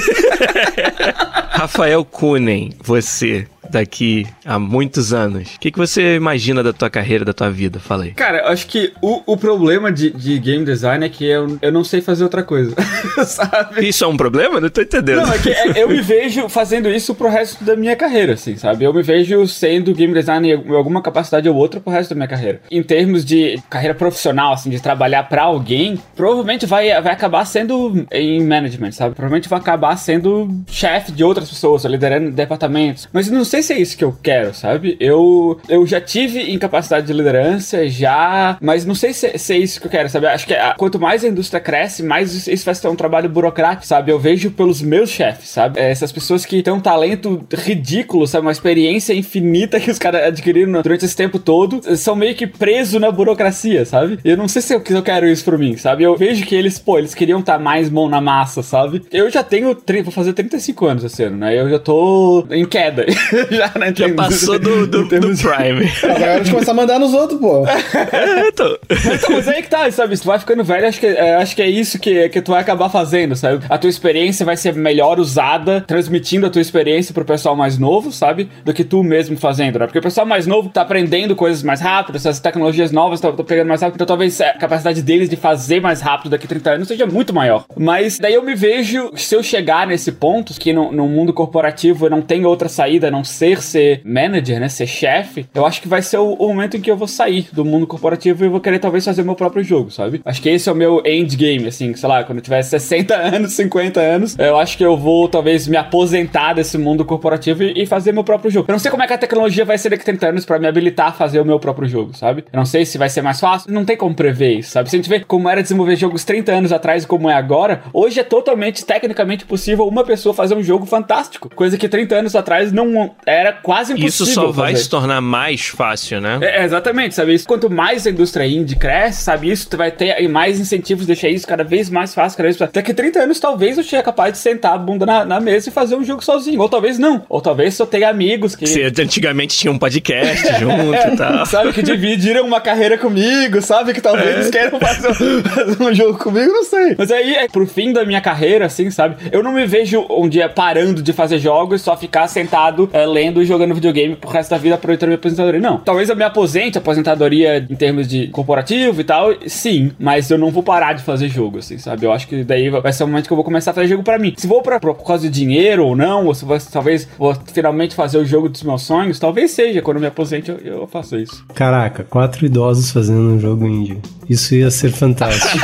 Rafael 1.51 2.03
Kunen, 2.03 2.71
você, 2.83 3.47
daqui 3.69 4.25
a 4.45 4.57
muitos 4.59 5.13
anos, 5.13 5.55
o 5.55 5.59
que, 5.59 5.71
que 5.71 5.77
você 5.77 6.15
imagina 6.15 6.63
da 6.63 6.73
tua 6.73 6.89
carreira, 6.89 7.25
da 7.25 7.33
tua 7.33 7.49
vida? 7.49 7.79
Fala 7.79 8.03
aí. 8.05 8.11
Cara, 8.11 8.39
eu 8.39 8.47
acho 8.49 8.67
que 8.67 8.93
o, 9.01 9.21
o 9.25 9.37
problema 9.37 9.91
de, 9.91 10.09
de 10.11 10.37
game 10.39 10.63
design 10.65 11.05
é 11.05 11.09
que 11.09 11.25
eu, 11.25 11.57
eu 11.61 11.71
não 11.71 11.83
sei 11.83 12.01
fazer 12.01 12.23
outra 12.23 12.43
coisa. 12.43 12.75
sabe? 13.25 13.87
Isso 13.87 14.03
é 14.03 14.07
um 14.07 14.17
problema? 14.17 14.59
Não 14.59 14.69
tô 14.69 14.81
entendendo. 14.81 15.21
Não, 15.25 15.33
é 15.33 15.37
que 15.37 15.49
é- 15.49 15.83
eu 15.83 15.89
me 15.89 16.01
vejo 16.01 16.47
fazendo 16.49 16.89
isso 16.89 17.13
pro 17.15 17.29
resto 17.29 17.63
da 17.63 17.75
minha 17.75 17.95
carreira, 17.95 18.33
assim, 18.33 18.55
sabe? 18.57 18.83
Eu 18.85 18.93
me 18.93 19.01
vejo 19.01 19.47
sendo 19.47 19.93
game 19.93 20.13
designer 20.13 20.59
em 20.65 20.75
alguma 20.75 21.01
capacidade 21.01 21.47
ou 21.49 21.55
outra 21.55 21.79
pro 21.79 21.91
resto 21.91 22.09
da 22.09 22.15
minha 22.15 22.27
carreira. 22.27 22.61
Em 22.71 22.81
termos 22.83 23.23
de 23.25 23.59
carreira 23.69 23.93
profissional, 23.95 24.53
assim, 24.53 24.69
de 24.69 24.79
trabalhar 24.81 25.23
pra 25.23 25.43
alguém, 25.43 25.99
provavelmente 26.15 26.65
vai, 26.65 26.89
vai 27.01 27.13
acabar 27.13 27.45
sendo 27.45 28.05
em 28.11 28.43
management, 28.45 28.91
sabe? 28.91 29.15
Provavelmente 29.15 29.49
vai 29.49 29.59
acabar 29.59 29.95
sendo 29.97 30.49
chefe 30.67 31.11
de 31.11 31.23
outras 31.23 31.49
pessoas, 31.49 31.83
liderando 31.85 32.31
departamentos. 32.31 33.07
Mas 33.11 33.29
não 33.29 33.43
sei 33.45 33.54
se 33.61 33.73
é 33.73 33.79
isso 33.79 33.97
que 33.97 34.03
eu 34.03 34.15
quero, 34.21 34.53
sabe? 34.53 34.95
Eu, 34.99 35.59
eu 35.69 35.85
já 35.85 35.99
tive 36.01 36.51
incapacidade 36.51 37.07
de 37.07 37.13
liderança, 37.13 37.87
já, 37.87 38.57
mas 38.61 38.85
não 38.85 38.95
sei 38.95 39.13
se, 39.13 39.37
se 39.37 39.53
é 39.53 39.57
isso 39.57 39.79
que 39.79 39.87
eu 39.87 39.91
quero, 39.91 40.09
sabe? 40.09 40.27
Acho 40.27 40.47
que 40.47 40.53
ah, 40.53 40.75
quanto 40.77 40.99
mais 40.99 41.23
a 41.23 41.27
indústria 41.27 41.59
cresce, 41.59 42.03
mais 42.03 42.47
isso, 42.47 42.65
vai 42.65 42.75
ser 42.75 42.87
um 42.87 42.95
trabalho 42.95 43.29
burocrático, 43.29 43.85
sabe? 43.85 44.11
Eu 44.11 44.19
vejo 44.19 44.51
pelos 44.51 44.81
meus 44.81 45.09
chefes, 45.09 45.49
sabe? 45.49 45.79
É, 45.79 45.89
Essas 45.91 46.11
pessoas 46.11 46.45
que 46.45 46.61
têm 46.61 46.73
um 46.73 46.79
talento 46.79 47.45
ridículo, 47.53 48.27
sabe? 48.27 48.45
Uma 48.45 48.51
experiência 48.51 49.13
infinita 49.13 49.79
que 49.79 49.91
os 49.91 49.99
caras 49.99 50.23
adquiriram 50.23 50.81
durante 50.81 51.05
esse 51.05 51.15
tempo 51.15 51.39
todo, 51.39 51.81
são 51.97 52.15
meio 52.15 52.35
que 52.35 52.47
presos 52.47 52.99
na 52.99 53.11
burocracia, 53.11 53.85
sabe? 53.85 54.19
Eu 54.23 54.37
não 54.37 54.47
sei 54.47 54.61
se 54.61 54.73
eu, 54.73 54.81
se 54.85 54.93
eu 54.93 55.03
quero 55.03 55.27
isso 55.27 55.43
pra 55.43 55.57
mim, 55.57 55.77
sabe? 55.77 56.03
Eu 56.03 56.15
vejo 56.15 56.45
que 56.45 56.55
eles, 56.55 56.79
pô, 56.79 56.97
eles 56.97 57.13
queriam 57.13 57.39
estar 57.39 57.59
mais 57.59 57.89
mão 57.89 58.09
na 58.09 58.21
massa, 58.21 58.61
sabe? 58.63 59.03
Eu 59.11 59.29
já 59.29 59.43
tenho, 59.43 59.77
vou 60.03 60.11
fazer 60.11 60.33
35 60.33 60.85
anos 60.85 61.03
esse 61.03 61.23
ano, 61.23 61.37
né? 61.37 61.59
Eu 61.59 61.69
já 61.69 61.79
tô 61.79 62.45
em 62.51 62.65
queda. 62.65 63.05
já, 63.51 63.71
né? 63.77 63.93
Já 63.95 64.13
passou 64.13 64.59
do, 64.59 64.87
do, 64.87 65.07
termos 65.07 65.39
do 65.39 65.49
Prime. 65.49 65.91
Agora 66.03 66.25
é 66.25 66.33
hora 66.35 66.43
de 66.43 66.51
começar 66.51 66.71
a 66.71 66.75
mandar 66.75 66.99
nos 66.99 67.13
outros, 67.13 67.39
pô. 67.39 67.65
é, 67.67 68.51
tô... 68.51 68.79
Então, 68.89 69.29
mas 69.31 69.47
aí 69.47 69.61
que 69.61 69.69
tá, 69.69 69.89
sabe? 69.91 70.15
Se 70.15 70.23
tu 70.23 70.27
vai 70.27 70.39
ficando 70.39 70.63
velho, 70.63 70.87
acho 70.87 70.99
que, 70.99 71.07
é, 71.07 71.35
acho 71.35 71.55
que 71.55 71.61
é 71.61 71.69
isso 71.69 71.99
que, 71.99 72.29
que 72.29 72.41
tu 72.41 72.51
vai 72.51 72.61
acabar 72.61 72.89
fazendo, 72.89 73.35
sabe? 73.35 73.63
A 73.69 73.77
tua 73.77 73.89
experiência 73.89 74.45
vai 74.45 74.57
ser 74.57 74.73
melhor 74.73 75.19
usada, 75.19 75.81
transmitindo 75.81 76.45
a 76.45 76.49
tua 76.49 76.61
experiência 76.61 77.13
pro 77.13 77.25
pessoal 77.25 77.55
mais 77.55 77.77
novo, 77.77 78.11
sabe? 78.11 78.49
Do 78.63 78.73
que 78.73 78.83
tu 78.83 79.03
mesmo 79.03 79.37
fazendo, 79.37 79.79
né? 79.79 79.85
Porque 79.85 79.99
o 79.99 80.01
pessoal 80.01 80.25
mais 80.25 80.47
novo 80.47 80.69
tá 80.69 80.81
aprendendo 80.81 81.35
coisas 81.35 81.63
mais 81.63 81.81
rápido, 81.81 82.15
essas 82.15 82.39
tecnologias 82.39 82.91
novas 82.91 83.19
estão 83.19 83.35
pegando 83.35 83.67
mais 83.67 83.81
rápido, 83.81 83.95
então 83.95 84.07
talvez 84.07 84.39
a 84.41 84.53
capacidade 84.53 85.01
deles 85.01 85.29
de 85.29 85.35
fazer 85.35 85.81
mais 85.81 86.01
rápido 86.01 86.31
daqui 86.31 86.45
a 86.45 86.49
30 86.49 86.69
anos 86.71 86.87
seja 86.87 87.05
muito 87.05 87.33
maior. 87.33 87.65
Mas 87.77 88.19
daí 88.19 88.33
eu 88.33 88.43
me 88.43 88.55
vejo, 88.55 89.11
se 89.15 89.35
eu 89.35 89.43
chegar 89.43 89.87
nesse 89.87 90.11
ponto, 90.11 90.53
que 90.53 90.73
no, 90.73 90.91
no 90.91 91.07
mundo 91.07 91.33
corporativo 91.33 92.05
eu 92.05 92.09
não 92.09 92.21
tenho 92.21 92.47
outra 92.47 92.69
saída 92.69 93.07
a 93.07 93.11
não 93.11 93.23
ser 93.35 93.61
ser 93.61 94.01
manager, 94.05 94.59
né? 94.59 94.69
Ser 94.69 94.87
chefe, 94.87 95.45
eu 95.53 95.65
acho 95.65 95.81
que 95.81 95.87
vai 95.87 96.01
ser 96.01 96.17
o, 96.17 96.33
o, 96.33 96.47
momento 96.47 96.77
em 96.77 96.81
que 96.81 96.89
eu 96.89 96.97
vou 96.97 97.07
sair 97.07 97.47
do 97.51 97.65
mundo 97.65 97.85
corporativo 97.85 98.45
e 98.45 98.47
vou 98.47 98.61
querer 98.61 98.79
talvez 98.79 99.03
fazer 99.03 99.23
meu 99.23 99.35
próprio 99.35 99.63
jogo, 99.63 99.91
sabe? 99.91 100.21
Acho 100.23 100.41
que 100.41 100.49
esse 100.49 100.69
é 100.69 100.71
o 100.71 100.75
meu 100.75 101.01
endgame, 101.05 101.67
assim, 101.67 101.93
sei 101.93 102.09
lá, 102.09 102.23
quando 102.23 102.37
eu 102.37 102.43
tiver 102.43 102.61
60 102.61 103.13
anos, 103.15 103.53
50 103.53 103.99
anos, 103.99 104.37
eu 104.39 104.57
acho 104.57 104.77
que 104.77 104.85
eu 104.85 104.97
vou 104.97 105.27
talvez 105.27 105.67
me 105.67 105.77
aposentar 105.77 106.53
desse 106.53 106.77
mundo 106.77 107.03
corporativo 107.03 107.63
e, 107.63 107.83
e 107.83 107.85
fazer 107.85 108.11
meu 108.11 108.23
próprio 108.23 108.49
jogo. 108.49 108.65
Eu 108.69 108.73
não 108.73 108.79
sei 108.79 108.89
como 108.89 109.03
é 109.03 109.07
que 109.07 109.13
a 109.13 109.17
tecnologia 109.17 109.65
vai 109.65 109.77
ser 109.77 109.89
daqui 109.89 110.03
a 110.03 110.05
30 110.05 110.27
anos 110.29 110.45
para 110.45 110.57
me 110.59 110.67
habilitar 110.67 111.07
a 111.07 111.13
fazer 111.13 111.39
o 111.39 111.45
meu 111.45 111.59
próprio 111.59 111.87
jogo, 111.87 112.15
sabe? 112.15 112.45
Eu 112.51 112.57
não 112.57 112.65
sei 112.65 112.85
se 112.85 112.97
vai 112.97 113.09
ser 113.09 113.21
mais 113.21 113.39
fácil, 113.39 113.71
não 113.71 113.85
tem 113.85 113.97
como 113.97 114.15
prever 114.15 114.59
isso, 114.59 114.71
sabe? 114.71 114.89
Se 114.89 114.95
a 114.95 114.99
gente 114.99 115.09
vê 115.09 115.19
como 115.19 115.49
era 115.49 115.61
desenvolver 115.61 115.95
jogos 115.95 116.23
30 116.23 116.51
anos 116.51 116.71
atrás 116.71 117.03
e 117.03 117.07
como 117.07 117.29
é 117.29 117.33
agora, 117.33 117.83
hoje 117.93 118.19
é 118.19 118.23
totalmente 118.23 118.85
tecnicamente 118.85 119.45
possível 119.45 119.87
uma 119.87 120.03
pessoa 120.03 120.33
fazer 120.33 120.55
um 120.55 120.63
jogo 120.63 120.85
fantástico, 120.85 121.49
coisa 121.53 121.77
que 121.77 121.89
30 121.89 122.15
anos 122.15 122.35
atrás 122.35 122.71
não 122.71 123.11
era 123.25 123.53
quase 123.53 123.93
impossível. 123.93 124.07
Isso 124.07 124.25
só 124.25 124.51
vai 124.51 124.71
fazer. 124.71 124.83
se 124.83 124.89
tornar 124.89 125.21
mais 125.21 125.65
fácil, 125.67 126.21
né? 126.21 126.39
É, 126.41 126.63
exatamente, 126.63 127.15
sabe? 127.15 127.33
Isso, 127.33 127.47
quanto 127.47 127.69
mais 127.69 128.05
a 128.05 128.09
indústria 128.09 128.45
indie 128.45 128.75
cresce, 128.75 129.23
sabe? 129.23 129.49
Isso 129.49 129.67
vai 129.75 129.91
ter 129.91 130.27
mais 130.27 130.59
incentivos 130.59 131.03
de 131.03 131.07
deixar 131.07 131.29
isso 131.29 131.47
cada 131.47 131.63
vez 131.63 131.89
mais 131.89 132.13
fácil, 132.13 132.37
cada 132.37 132.47
vez 132.47 132.59
mais 132.59 132.71
Daqui 132.71 132.93
30 132.93 133.19
anos, 133.19 133.39
talvez 133.39 133.77
eu 133.77 133.83
seja 133.83 134.03
capaz 134.03 134.33
de 134.33 134.39
sentar 134.39 134.73
a 134.73 134.77
bunda 134.77 135.05
na, 135.05 135.25
na, 135.25 135.39
mesa 135.39 135.69
e 135.69 135.71
fazer 135.71 135.95
um 135.95 136.03
jogo 136.03 136.23
sozinho. 136.23 136.59
Ou 136.59 136.69
talvez 136.69 136.99
não. 136.99 137.23
Ou 137.29 137.41
talvez 137.41 137.77
eu 137.79 137.87
tenha 137.87 138.09
amigos 138.09 138.55
que. 138.55 138.67
Você 138.67 138.83
antigamente 138.83 139.57
tinha 139.57 139.71
um 139.71 139.77
podcast 139.77 140.47
junto 140.59 140.93
é, 140.93 141.13
e 141.13 141.17
tal. 141.17 141.45
Sabe? 141.45 141.73
Que 141.73 141.81
dividiram 141.81 142.45
uma 142.45 142.61
carreira 142.61 142.97
comigo, 142.97 143.61
sabe? 143.61 143.93
Que 143.93 144.01
talvez 144.01 144.27
é. 144.27 144.33
eles 144.33 144.49
queiram 144.49 144.79
fazer 144.79 145.09
um, 145.09 145.43
fazer 145.43 145.83
um 145.83 145.93
jogo 145.93 146.17
comigo, 146.17 146.51
não 146.51 146.63
sei. 146.63 146.95
Mas 146.97 147.11
aí, 147.11 147.35
é, 147.35 147.47
pro 147.47 147.65
fim 147.65 147.93
da 147.93 148.05
minha 148.05 148.21
carreira, 148.21 148.65
assim, 148.65 148.89
sabe? 148.89 149.15
Eu 149.31 149.41
não 149.41 149.51
me 149.51 149.65
vejo 149.65 150.05
um 150.09 150.27
dia 150.27 150.49
parando 150.49 151.01
de 151.01 151.13
fazer 151.13 151.39
jogos, 151.39 151.81
só 151.81 151.95
ficar 151.95 152.27
sentado 152.27 152.89
é, 152.93 153.05
lendo 153.15 153.41
e 153.41 153.45
jogando 153.45 153.73
videogame 153.73 154.15
pro 154.15 154.29
resto 154.29 154.49
da 154.49 154.57
vida 154.57 154.75
aproveitando 154.75 155.07
minha 155.09 155.17
aposentadoria. 155.17 155.61
Não. 155.61 155.77
Talvez 155.77 156.09
eu 156.09 156.15
me 156.15 156.23
aposente, 156.23 156.77
aposentadoria 156.77 157.65
em 157.69 157.75
termos 157.75 158.07
de 158.07 158.27
corporativo 158.27 158.99
e 158.99 159.03
tal, 159.03 159.33
sim, 159.47 159.91
mas 159.97 160.29
eu 160.29 160.37
não 160.37 160.51
vou 160.51 160.61
parar 160.61 160.93
de 160.93 161.03
fazer 161.03 161.29
jogo, 161.29 161.59
assim, 161.59 161.77
sabe? 161.77 162.05
Eu 162.05 162.11
acho 162.11 162.27
que 162.27 162.43
daí 162.43 162.69
vai 162.69 162.91
ser 162.91 163.03
o 163.03 163.07
momento 163.07 163.27
que 163.27 163.33
eu 163.33 163.37
vou 163.37 163.43
começar 163.45 163.71
a 163.71 163.73
fazer 163.73 163.87
jogo 163.87 164.03
para 164.03 164.19
mim. 164.19 164.33
Se 164.35 164.45
vou 164.45 164.61
pra, 164.61 164.79
por 164.79 164.95
causa 165.05 165.29
de 165.29 165.39
dinheiro 165.39 165.85
ou 165.85 165.95
não, 165.95 166.25
ou 166.25 166.35
se 166.35 166.43
vou, 166.43 166.57
talvez 166.71 167.07
vou 167.17 167.33
finalmente 167.53 167.95
fazer 167.95 168.17
o 168.17 168.25
jogo 168.25 168.49
dos 168.49 168.63
meus 168.63 168.81
sonhos, 168.81 169.17
talvez 169.17 169.51
seja. 169.51 169.81
Quando 169.81 169.97
eu 169.97 170.01
me 170.01 170.07
aposente, 170.07 170.51
eu, 170.51 170.57
eu 170.57 170.87
faço 170.87 171.17
isso. 171.17 171.45
Caraca, 171.53 172.03
quatro 172.03 172.45
idosos 172.45 172.91
fazendo 172.91 173.19
um 173.19 173.39
jogo 173.39 173.65
indie. 173.65 174.01
Isso 174.29 174.53
ia 174.55 174.69
ser 174.71 174.91
fantástico. 174.91 175.57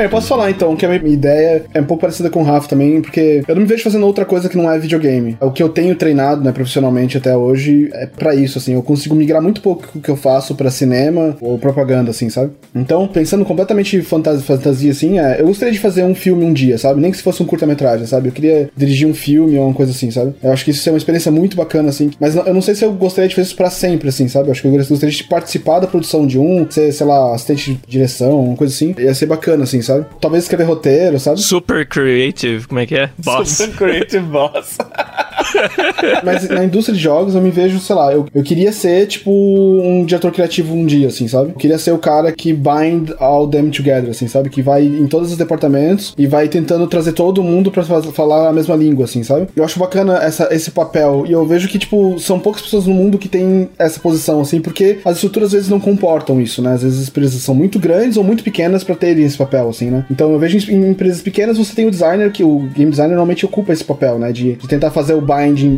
É, 0.00 0.06
eu 0.06 0.08
posso 0.08 0.28
falar 0.28 0.50
então 0.50 0.74
que 0.74 0.86
a 0.86 0.88
minha 0.88 1.12
ideia 1.12 1.62
é 1.74 1.80
um 1.80 1.84
pouco 1.84 2.00
parecida 2.00 2.30
com 2.30 2.40
o 2.40 2.42
Rafa 2.42 2.66
também, 2.66 3.02
porque 3.02 3.42
eu 3.46 3.54
não 3.54 3.60
me 3.60 3.68
vejo 3.68 3.82
fazendo 3.82 4.06
outra 4.06 4.24
coisa 4.24 4.48
que 4.48 4.56
não 4.56 4.70
é 4.70 4.78
videogame. 4.78 5.36
O 5.38 5.50
que 5.50 5.62
eu 5.62 5.68
tenho 5.68 5.94
treinado, 5.94 6.42
né, 6.42 6.52
profissionalmente 6.52 7.18
até 7.18 7.36
hoje 7.36 7.90
é 7.92 8.06
para 8.06 8.34
isso, 8.34 8.56
assim. 8.56 8.72
Eu 8.72 8.82
consigo 8.82 9.14
migrar 9.14 9.42
muito 9.42 9.60
pouco 9.60 9.86
o 9.94 10.00
que 10.00 10.08
eu 10.08 10.16
faço 10.16 10.54
para 10.54 10.70
cinema 10.70 11.36
ou 11.38 11.58
propaganda, 11.58 12.12
assim, 12.12 12.30
sabe? 12.30 12.52
Então, 12.74 13.06
pensando 13.06 13.44
completamente 13.44 14.00
fantasia, 14.00 14.42
fantasia 14.42 14.90
assim, 14.90 15.18
é, 15.18 15.38
eu 15.38 15.46
gostaria 15.46 15.72
de 15.72 15.78
fazer 15.78 16.02
um 16.02 16.14
filme 16.14 16.46
um 16.46 16.52
dia, 16.52 16.78
sabe? 16.78 16.98
Nem 16.98 17.10
que 17.10 17.18
se 17.18 17.22
fosse 17.22 17.42
um 17.42 17.46
curta-metragem, 17.46 18.06
sabe? 18.06 18.28
Eu 18.28 18.32
queria 18.32 18.70
dirigir 18.74 19.06
um 19.06 19.12
filme 19.12 19.58
ou 19.58 19.66
uma 19.66 19.74
coisa 19.74 19.92
assim, 19.92 20.10
sabe? 20.10 20.32
Eu 20.42 20.50
acho 20.50 20.64
que 20.64 20.70
isso 20.70 20.88
é 20.88 20.92
uma 20.92 20.98
experiência 20.98 21.30
muito 21.30 21.58
bacana, 21.58 21.90
assim. 21.90 22.10
Mas 22.18 22.34
eu 22.34 22.54
não 22.54 22.62
sei 22.62 22.74
se 22.74 22.86
eu 22.86 22.92
gostaria 22.94 23.28
de 23.28 23.34
fazer 23.34 23.48
isso 23.48 23.56
pra 23.56 23.68
sempre, 23.68 24.08
assim, 24.08 24.28
sabe? 24.28 24.48
Eu 24.48 24.52
acho 24.52 24.62
que 24.62 24.68
eu 24.68 24.72
gostaria 24.72 25.14
de 25.14 25.24
participar 25.24 25.80
da 25.80 25.86
produção 25.86 26.26
de 26.26 26.38
um, 26.38 26.66
ser, 26.70 26.90
sei 26.90 27.06
lá, 27.06 27.34
assistente 27.34 27.74
de 27.74 27.80
direção, 27.86 28.42
uma 28.42 28.56
coisa 28.56 28.72
assim. 28.72 28.94
Ia 28.98 29.14
ser 29.14 29.26
bacana, 29.26 29.64
assim, 29.64 29.82
sabe? 29.82 29.89
Sabe? 29.90 30.06
Talvez 30.20 30.44
escrever 30.44 30.64
roteiro, 30.64 31.18
sabe? 31.18 31.40
Super 31.40 31.86
creative, 31.86 32.66
como 32.66 32.80
é 32.80 32.86
que 32.86 32.96
é? 32.96 33.10
Boss. 33.18 33.48
Super 33.50 33.76
creative 33.76 34.26
boss. 34.26 34.78
Mas 36.24 36.48
na 36.48 36.64
indústria 36.64 36.96
de 36.96 37.02
jogos 37.02 37.34
eu 37.34 37.40
me 37.40 37.50
vejo, 37.50 37.78
sei 37.78 37.96
lá, 37.96 38.12
eu, 38.12 38.26
eu 38.34 38.42
queria 38.42 38.72
ser 38.72 39.06
tipo 39.06 39.30
um 39.30 40.04
diretor 40.04 40.32
criativo 40.32 40.74
um 40.74 40.86
dia, 40.86 41.08
assim, 41.08 41.28
sabe? 41.28 41.50
Eu 41.50 41.56
queria 41.56 41.78
ser 41.78 41.92
o 41.92 41.98
cara 41.98 42.32
que 42.32 42.52
bind 42.52 43.10
all 43.18 43.48
them 43.48 43.70
together, 43.70 44.10
assim, 44.10 44.28
sabe? 44.28 44.50
Que 44.50 44.62
vai 44.62 44.84
em 44.84 45.06
todos 45.06 45.30
os 45.32 45.36
departamentos 45.36 46.14
e 46.16 46.26
vai 46.26 46.48
tentando 46.48 46.86
trazer 46.86 47.12
todo 47.12 47.42
mundo 47.42 47.70
pra 47.70 47.82
falar 47.82 48.48
a 48.48 48.52
mesma 48.52 48.76
língua, 48.76 49.04
assim, 49.04 49.22
sabe? 49.22 49.48
Eu 49.54 49.64
acho 49.64 49.78
bacana 49.78 50.18
essa, 50.18 50.48
esse 50.52 50.70
papel 50.70 51.24
e 51.26 51.32
eu 51.32 51.44
vejo 51.46 51.68
que, 51.68 51.78
tipo, 51.78 52.18
são 52.18 52.38
poucas 52.38 52.62
pessoas 52.62 52.86
no 52.86 52.94
mundo 52.94 53.18
que 53.18 53.28
têm 53.28 53.68
essa 53.78 53.98
posição, 54.00 54.40
assim, 54.40 54.60
porque 54.60 54.98
as 55.04 55.16
estruturas 55.16 55.48
às 55.48 55.52
vezes 55.52 55.68
não 55.68 55.80
comportam 55.80 56.40
isso, 56.40 56.62
né? 56.62 56.74
Às 56.74 56.82
vezes 56.82 57.02
as 57.02 57.08
empresas 57.08 57.42
são 57.42 57.54
muito 57.54 57.78
grandes 57.78 58.16
ou 58.16 58.24
muito 58.24 58.44
pequenas 58.44 58.84
para 58.84 58.94
terem 58.94 59.24
esse 59.24 59.36
papel, 59.36 59.68
assim, 59.68 59.90
né? 59.90 60.04
Então 60.10 60.32
eu 60.32 60.38
vejo 60.38 60.70
em 60.70 60.90
empresas 60.90 61.20
pequenas 61.20 61.58
você 61.58 61.74
tem 61.74 61.86
o 61.86 61.90
designer, 61.90 62.30
que 62.30 62.44
o 62.44 62.60
game 62.74 62.90
designer 62.90 63.14
normalmente 63.14 63.44
ocupa 63.44 63.72
esse 63.72 63.84
papel, 63.84 64.18
né? 64.18 64.32
De, 64.32 64.54
de 64.54 64.68
tentar 64.68 64.90
fazer 64.90 65.14
o 65.14 65.20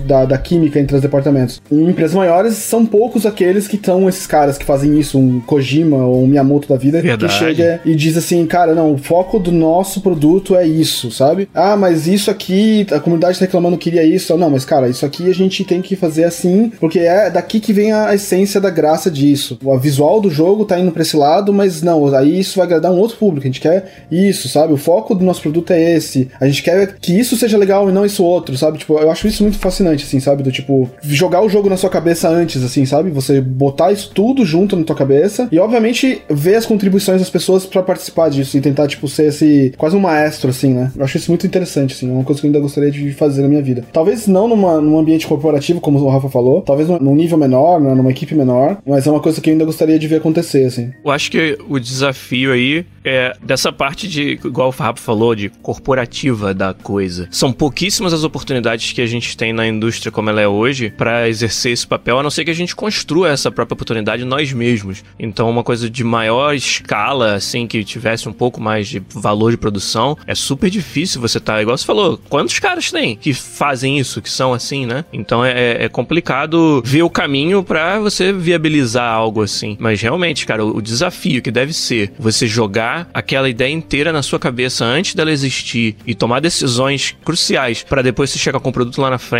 da, 0.06 0.24
da 0.24 0.38
química 0.38 0.78
entre 0.78 0.96
os 0.96 1.02
departamentos. 1.02 1.60
Em 1.70 1.88
empresas 1.88 2.14
maiores, 2.14 2.54
são 2.54 2.84
poucos 2.86 3.26
aqueles 3.26 3.68
que 3.68 3.76
estão 3.76 4.08
esses 4.08 4.26
caras 4.26 4.58
que 4.58 4.64
fazem 4.64 4.98
isso, 4.98 5.18
um 5.18 5.40
Kojima 5.40 6.04
ou 6.04 6.24
um 6.24 6.26
Miyamoto 6.26 6.68
da 6.68 6.76
vida, 6.76 7.00
Verdade. 7.00 7.32
que 7.32 7.38
chega 7.38 7.80
e 7.84 7.94
diz 7.94 8.16
assim, 8.16 8.44
cara, 8.46 8.74
não, 8.74 8.92
o 8.92 8.98
foco 8.98 9.38
do 9.38 9.52
nosso 9.52 10.00
produto 10.00 10.56
é 10.56 10.66
isso, 10.66 11.10
sabe? 11.10 11.48
Ah, 11.54 11.76
mas 11.76 12.06
isso 12.06 12.30
aqui, 12.30 12.86
a 12.90 13.00
comunidade 13.00 13.38
tá 13.38 13.44
reclamando 13.44 13.76
queria 13.76 14.04
isso. 14.04 14.36
Não, 14.36 14.50
mas 14.50 14.64
cara, 14.64 14.88
isso 14.88 15.04
aqui 15.04 15.28
a 15.28 15.34
gente 15.34 15.64
tem 15.64 15.82
que 15.82 15.96
fazer 15.96 16.24
assim, 16.24 16.72
porque 16.80 17.00
é 17.00 17.30
daqui 17.30 17.60
que 17.60 17.72
vem 17.72 17.92
a 17.92 18.14
essência 18.14 18.60
da 18.60 18.70
graça 18.70 19.10
disso. 19.10 19.58
O 19.62 19.78
visual 19.78 20.20
do 20.20 20.30
jogo 20.30 20.64
tá 20.64 20.78
indo 20.78 20.92
pra 20.92 21.02
esse 21.02 21.16
lado, 21.16 21.52
mas 21.52 21.82
não, 21.82 22.14
aí 22.14 22.40
isso 22.40 22.56
vai 22.56 22.66
agradar 22.66 22.92
um 22.92 22.98
outro 22.98 23.16
público. 23.16 23.46
A 23.46 23.50
gente 23.50 23.60
quer 23.60 24.04
isso, 24.10 24.48
sabe? 24.48 24.72
O 24.72 24.76
foco 24.76 25.14
do 25.14 25.24
nosso 25.24 25.42
produto 25.42 25.72
é 25.72 25.96
esse. 25.96 26.28
A 26.40 26.46
gente 26.46 26.62
quer 26.62 26.96
que 27.00 27.18
isso 27.18 27.36
seja 27.36 27.58
legal 27.58 27.88
e 27.88 27.92
não 27.92 28.06
isso 28.06 28.24
outro, 28.24 28.56
sabe? 28.56 28.78
Tipo, 28.78 28.98
eu 28.98 29.10
acho 29.10 29.26
isso 29.26 29.42
muito 29.42 29.51
fascinante, 29.58 30.04
assim, 30.04 30.20
sabe? 30.20 30.42
Do 30.42 30.52
tipo, 30.52 30.90
jogar 31.02 31.42
o 31.42 31.48
jogo 31.48 31.68
na 31.68 31.76
sua 31.76 31.90
cabeça 31.90 32.28
antes, 32.28 32.62
assim, 32.62 32.84
sabe? 32.84 33.10
Você 33.10 33.40
botar 33.40 33.92
isso 33.92 34.10
tudo 34.14 34.44
junto 34.44 34.76
na 34.76 34.84
tua 34.84 34.96
cabeça 34.96 35.48
e, 35.50 35.58
obviamente, 35.58 36.22
ver 36.28 36.56
as 36.56 36.66
contribuições 36.66 37.20
das 37.20 37.30
pessoas 37.30 37.66
para 37.66 37.82
participar 37.82 38.28
disso 38.28 38.56
e 38.56 38.60
tentar, 38.60 38.88
tipo, 38.88 39.08
ser 39.08 39.26
esse 39.26 39.72
quase 39.76 39.96
um 39.96 40.00
maestro, 40.00 40.50
assim, 40.50 40.72
né? 40.72 40.92
Eu 40.96 41.04
acho 41.04 41.16
isso 41.16 41.30
muito 41.30 41.46
interessante, 41.46 41.94
assim, 41.94 42.10
é 42.10 42.12
uma 42.12 42.24
coisa 42.24 42.40
que 42.40 42.46
eu 42.46 42.48
ainda 42.48 42.60
gostaria 42.60 42.90
de 42.90 43.12
fazer 43.12 43.42
na 43.42 43.48
minha 43.48 43.62
vida. 43.62 43.84
Talvez 43.92 44.26
não 44.26 44.48
numa, 44.48 44.80
num 44.80 44.98
ambiente 44.98 45.26
corporativo, 45.26 45.80
como 45.80 45.98
o 45.98 46.08
Rafa 46.08 46.28
falou, 46.28 46.62
talvez 46.62 46.88
num 46.88 47.14
nível 47.14 47.38
menor, 47.38 47.80
né? 47.80 47.94
numa 47.94 48.10
equipe 48.10 48.34
menor, 48.34 48.78
mas 48.86 49.06
é 49.06 49.10
uma 49.10 49.20
coisa 49.20 49.40
que 49.40 49.50
eu 49.50 49.52
ainda 49.52 49.64
gostaria 49.64 49.98
de 49.98 50.06
ver 50.06 50.16
acontecer, 50.16 50.64
assim. 50.64 50.92
Eu 51.04 51.10
acho 51.10 51.30
que 51.30 51.58
o 51.68 51.78
desafio 51.78 52.52
aí 52.52 52.84
é 53.04 53.34
dessa 53.42 53.72
parte 53.72 54.08
de, 54.08 54.32
igual 54.44 54.68
o 54.68 54.70
Rafa 54.70 55.00
falou, 55.00 55.34
de 55.34 55.48
corporativa 55.48 56.54
da 56.54 56.72
coisa. 56.72 57.28
São 57.30 57.52
pouquíssimas 57.52 58.12
as 58.12 58.24
oportunidades 58.24 58.92
que 58.92 59.00
a 59.00 59.06
gente 59.06 59.36
tem 59.42 59.52
na 59.52 59.66
indústria 59.66 60.12
como 60.12 60.30
ela 60.30 60.40
é 60.40 60.46
hoje 60.46 60.90
para 60.96 61.28
exercer 61.28 61.72
esse 61.72 61.84
papel, 61.84 62.16
a 62.16 62.22
não 62.22 62.30
ser 62.30 62.44
que 62.44 62.50
a 62.52 62.54
gente 62.54 62.76
construa 62.76 63.28
essa 63.28 63.50
própria 63.50 63.74
oportunidade 63.74 64.24
nós 64.24 64.52
mesmos. 64.52 65.02
Então, 65.18 65.50
uma 65.50 65.64
coisa 65.64 65.90
de 65.90 66.04
maior 66.04 66.54
escala, 66.54 67.34
assim, 67.34 67.66
que 67.66 67.82
tivesse 67.82 68.28
um 68.28 68.32
pouco 68.32 68.60
mais 68.60 68.86
de 68.86 69.02
valor 69.12 69.50
de 69.50 69.56
produção, 69.56 70.16
é 70.28 70.34
super 70.36 70.70
difícil 70.70 71.20
você 71.20 71.40
tá, 71.40 71.60
igual 71.60 71.76
você 71.76 71.84
falou, 71.84 72.20
quantos 72.28 72.60
caras 72.60 72.92
tem 72.92 73.16
que 73.16 73.34
fazem 73.34 73.98
isso, 73.98 74.22
que 74.22 74.30
são 74.30 74.54
assim, 74.54 74.86
né? 74.86 75.04
Então 75.12 75.44
é, 75.44 75.86
é 75.86 75.88
complicado 75.88 76.80
ver 76.84 77.02
o 77.02 77.10
caminho 77.10 77.64
para 77.64 77.98
você 77.98 78.32
viabilizar 78.32 79.12
algo 79.12 79.42
assim. 79.42 79.76
Mas 79.80 80.00
realmente, 80.00 80.46
cara, 80.46 80.64
o 80.64 80.80
desafio 80.80 81.42
que 81.42 81.50
deve 81.50 81.72
ser 81.72 82.12
você 82.16 82.46
jogar 82.46 83.10
aquela 83.12 83.48
ideia 83.48 83.72
inteira 83.72 84.12
na 84.12 84.22
sua 84.22 84.38
cabeça 84.38 84.84
antes 84.84 85.16
dela 85.16 85.32
existir 85.32 85.96
e 86.06 86.14
tomar 86.14 86.38
decisões 86.38 87.16
cruciais 87.24 87.82
para 87.82 88.02
depois 88.02 88.30
você 88.30 88.38
chegar 88.38 88.60
com 88.60 88.68
o 88.68 88.72
produto 88.72 89.00
lá 89.00 89.10
na 89.10 89.18
frente, 89.18 89.31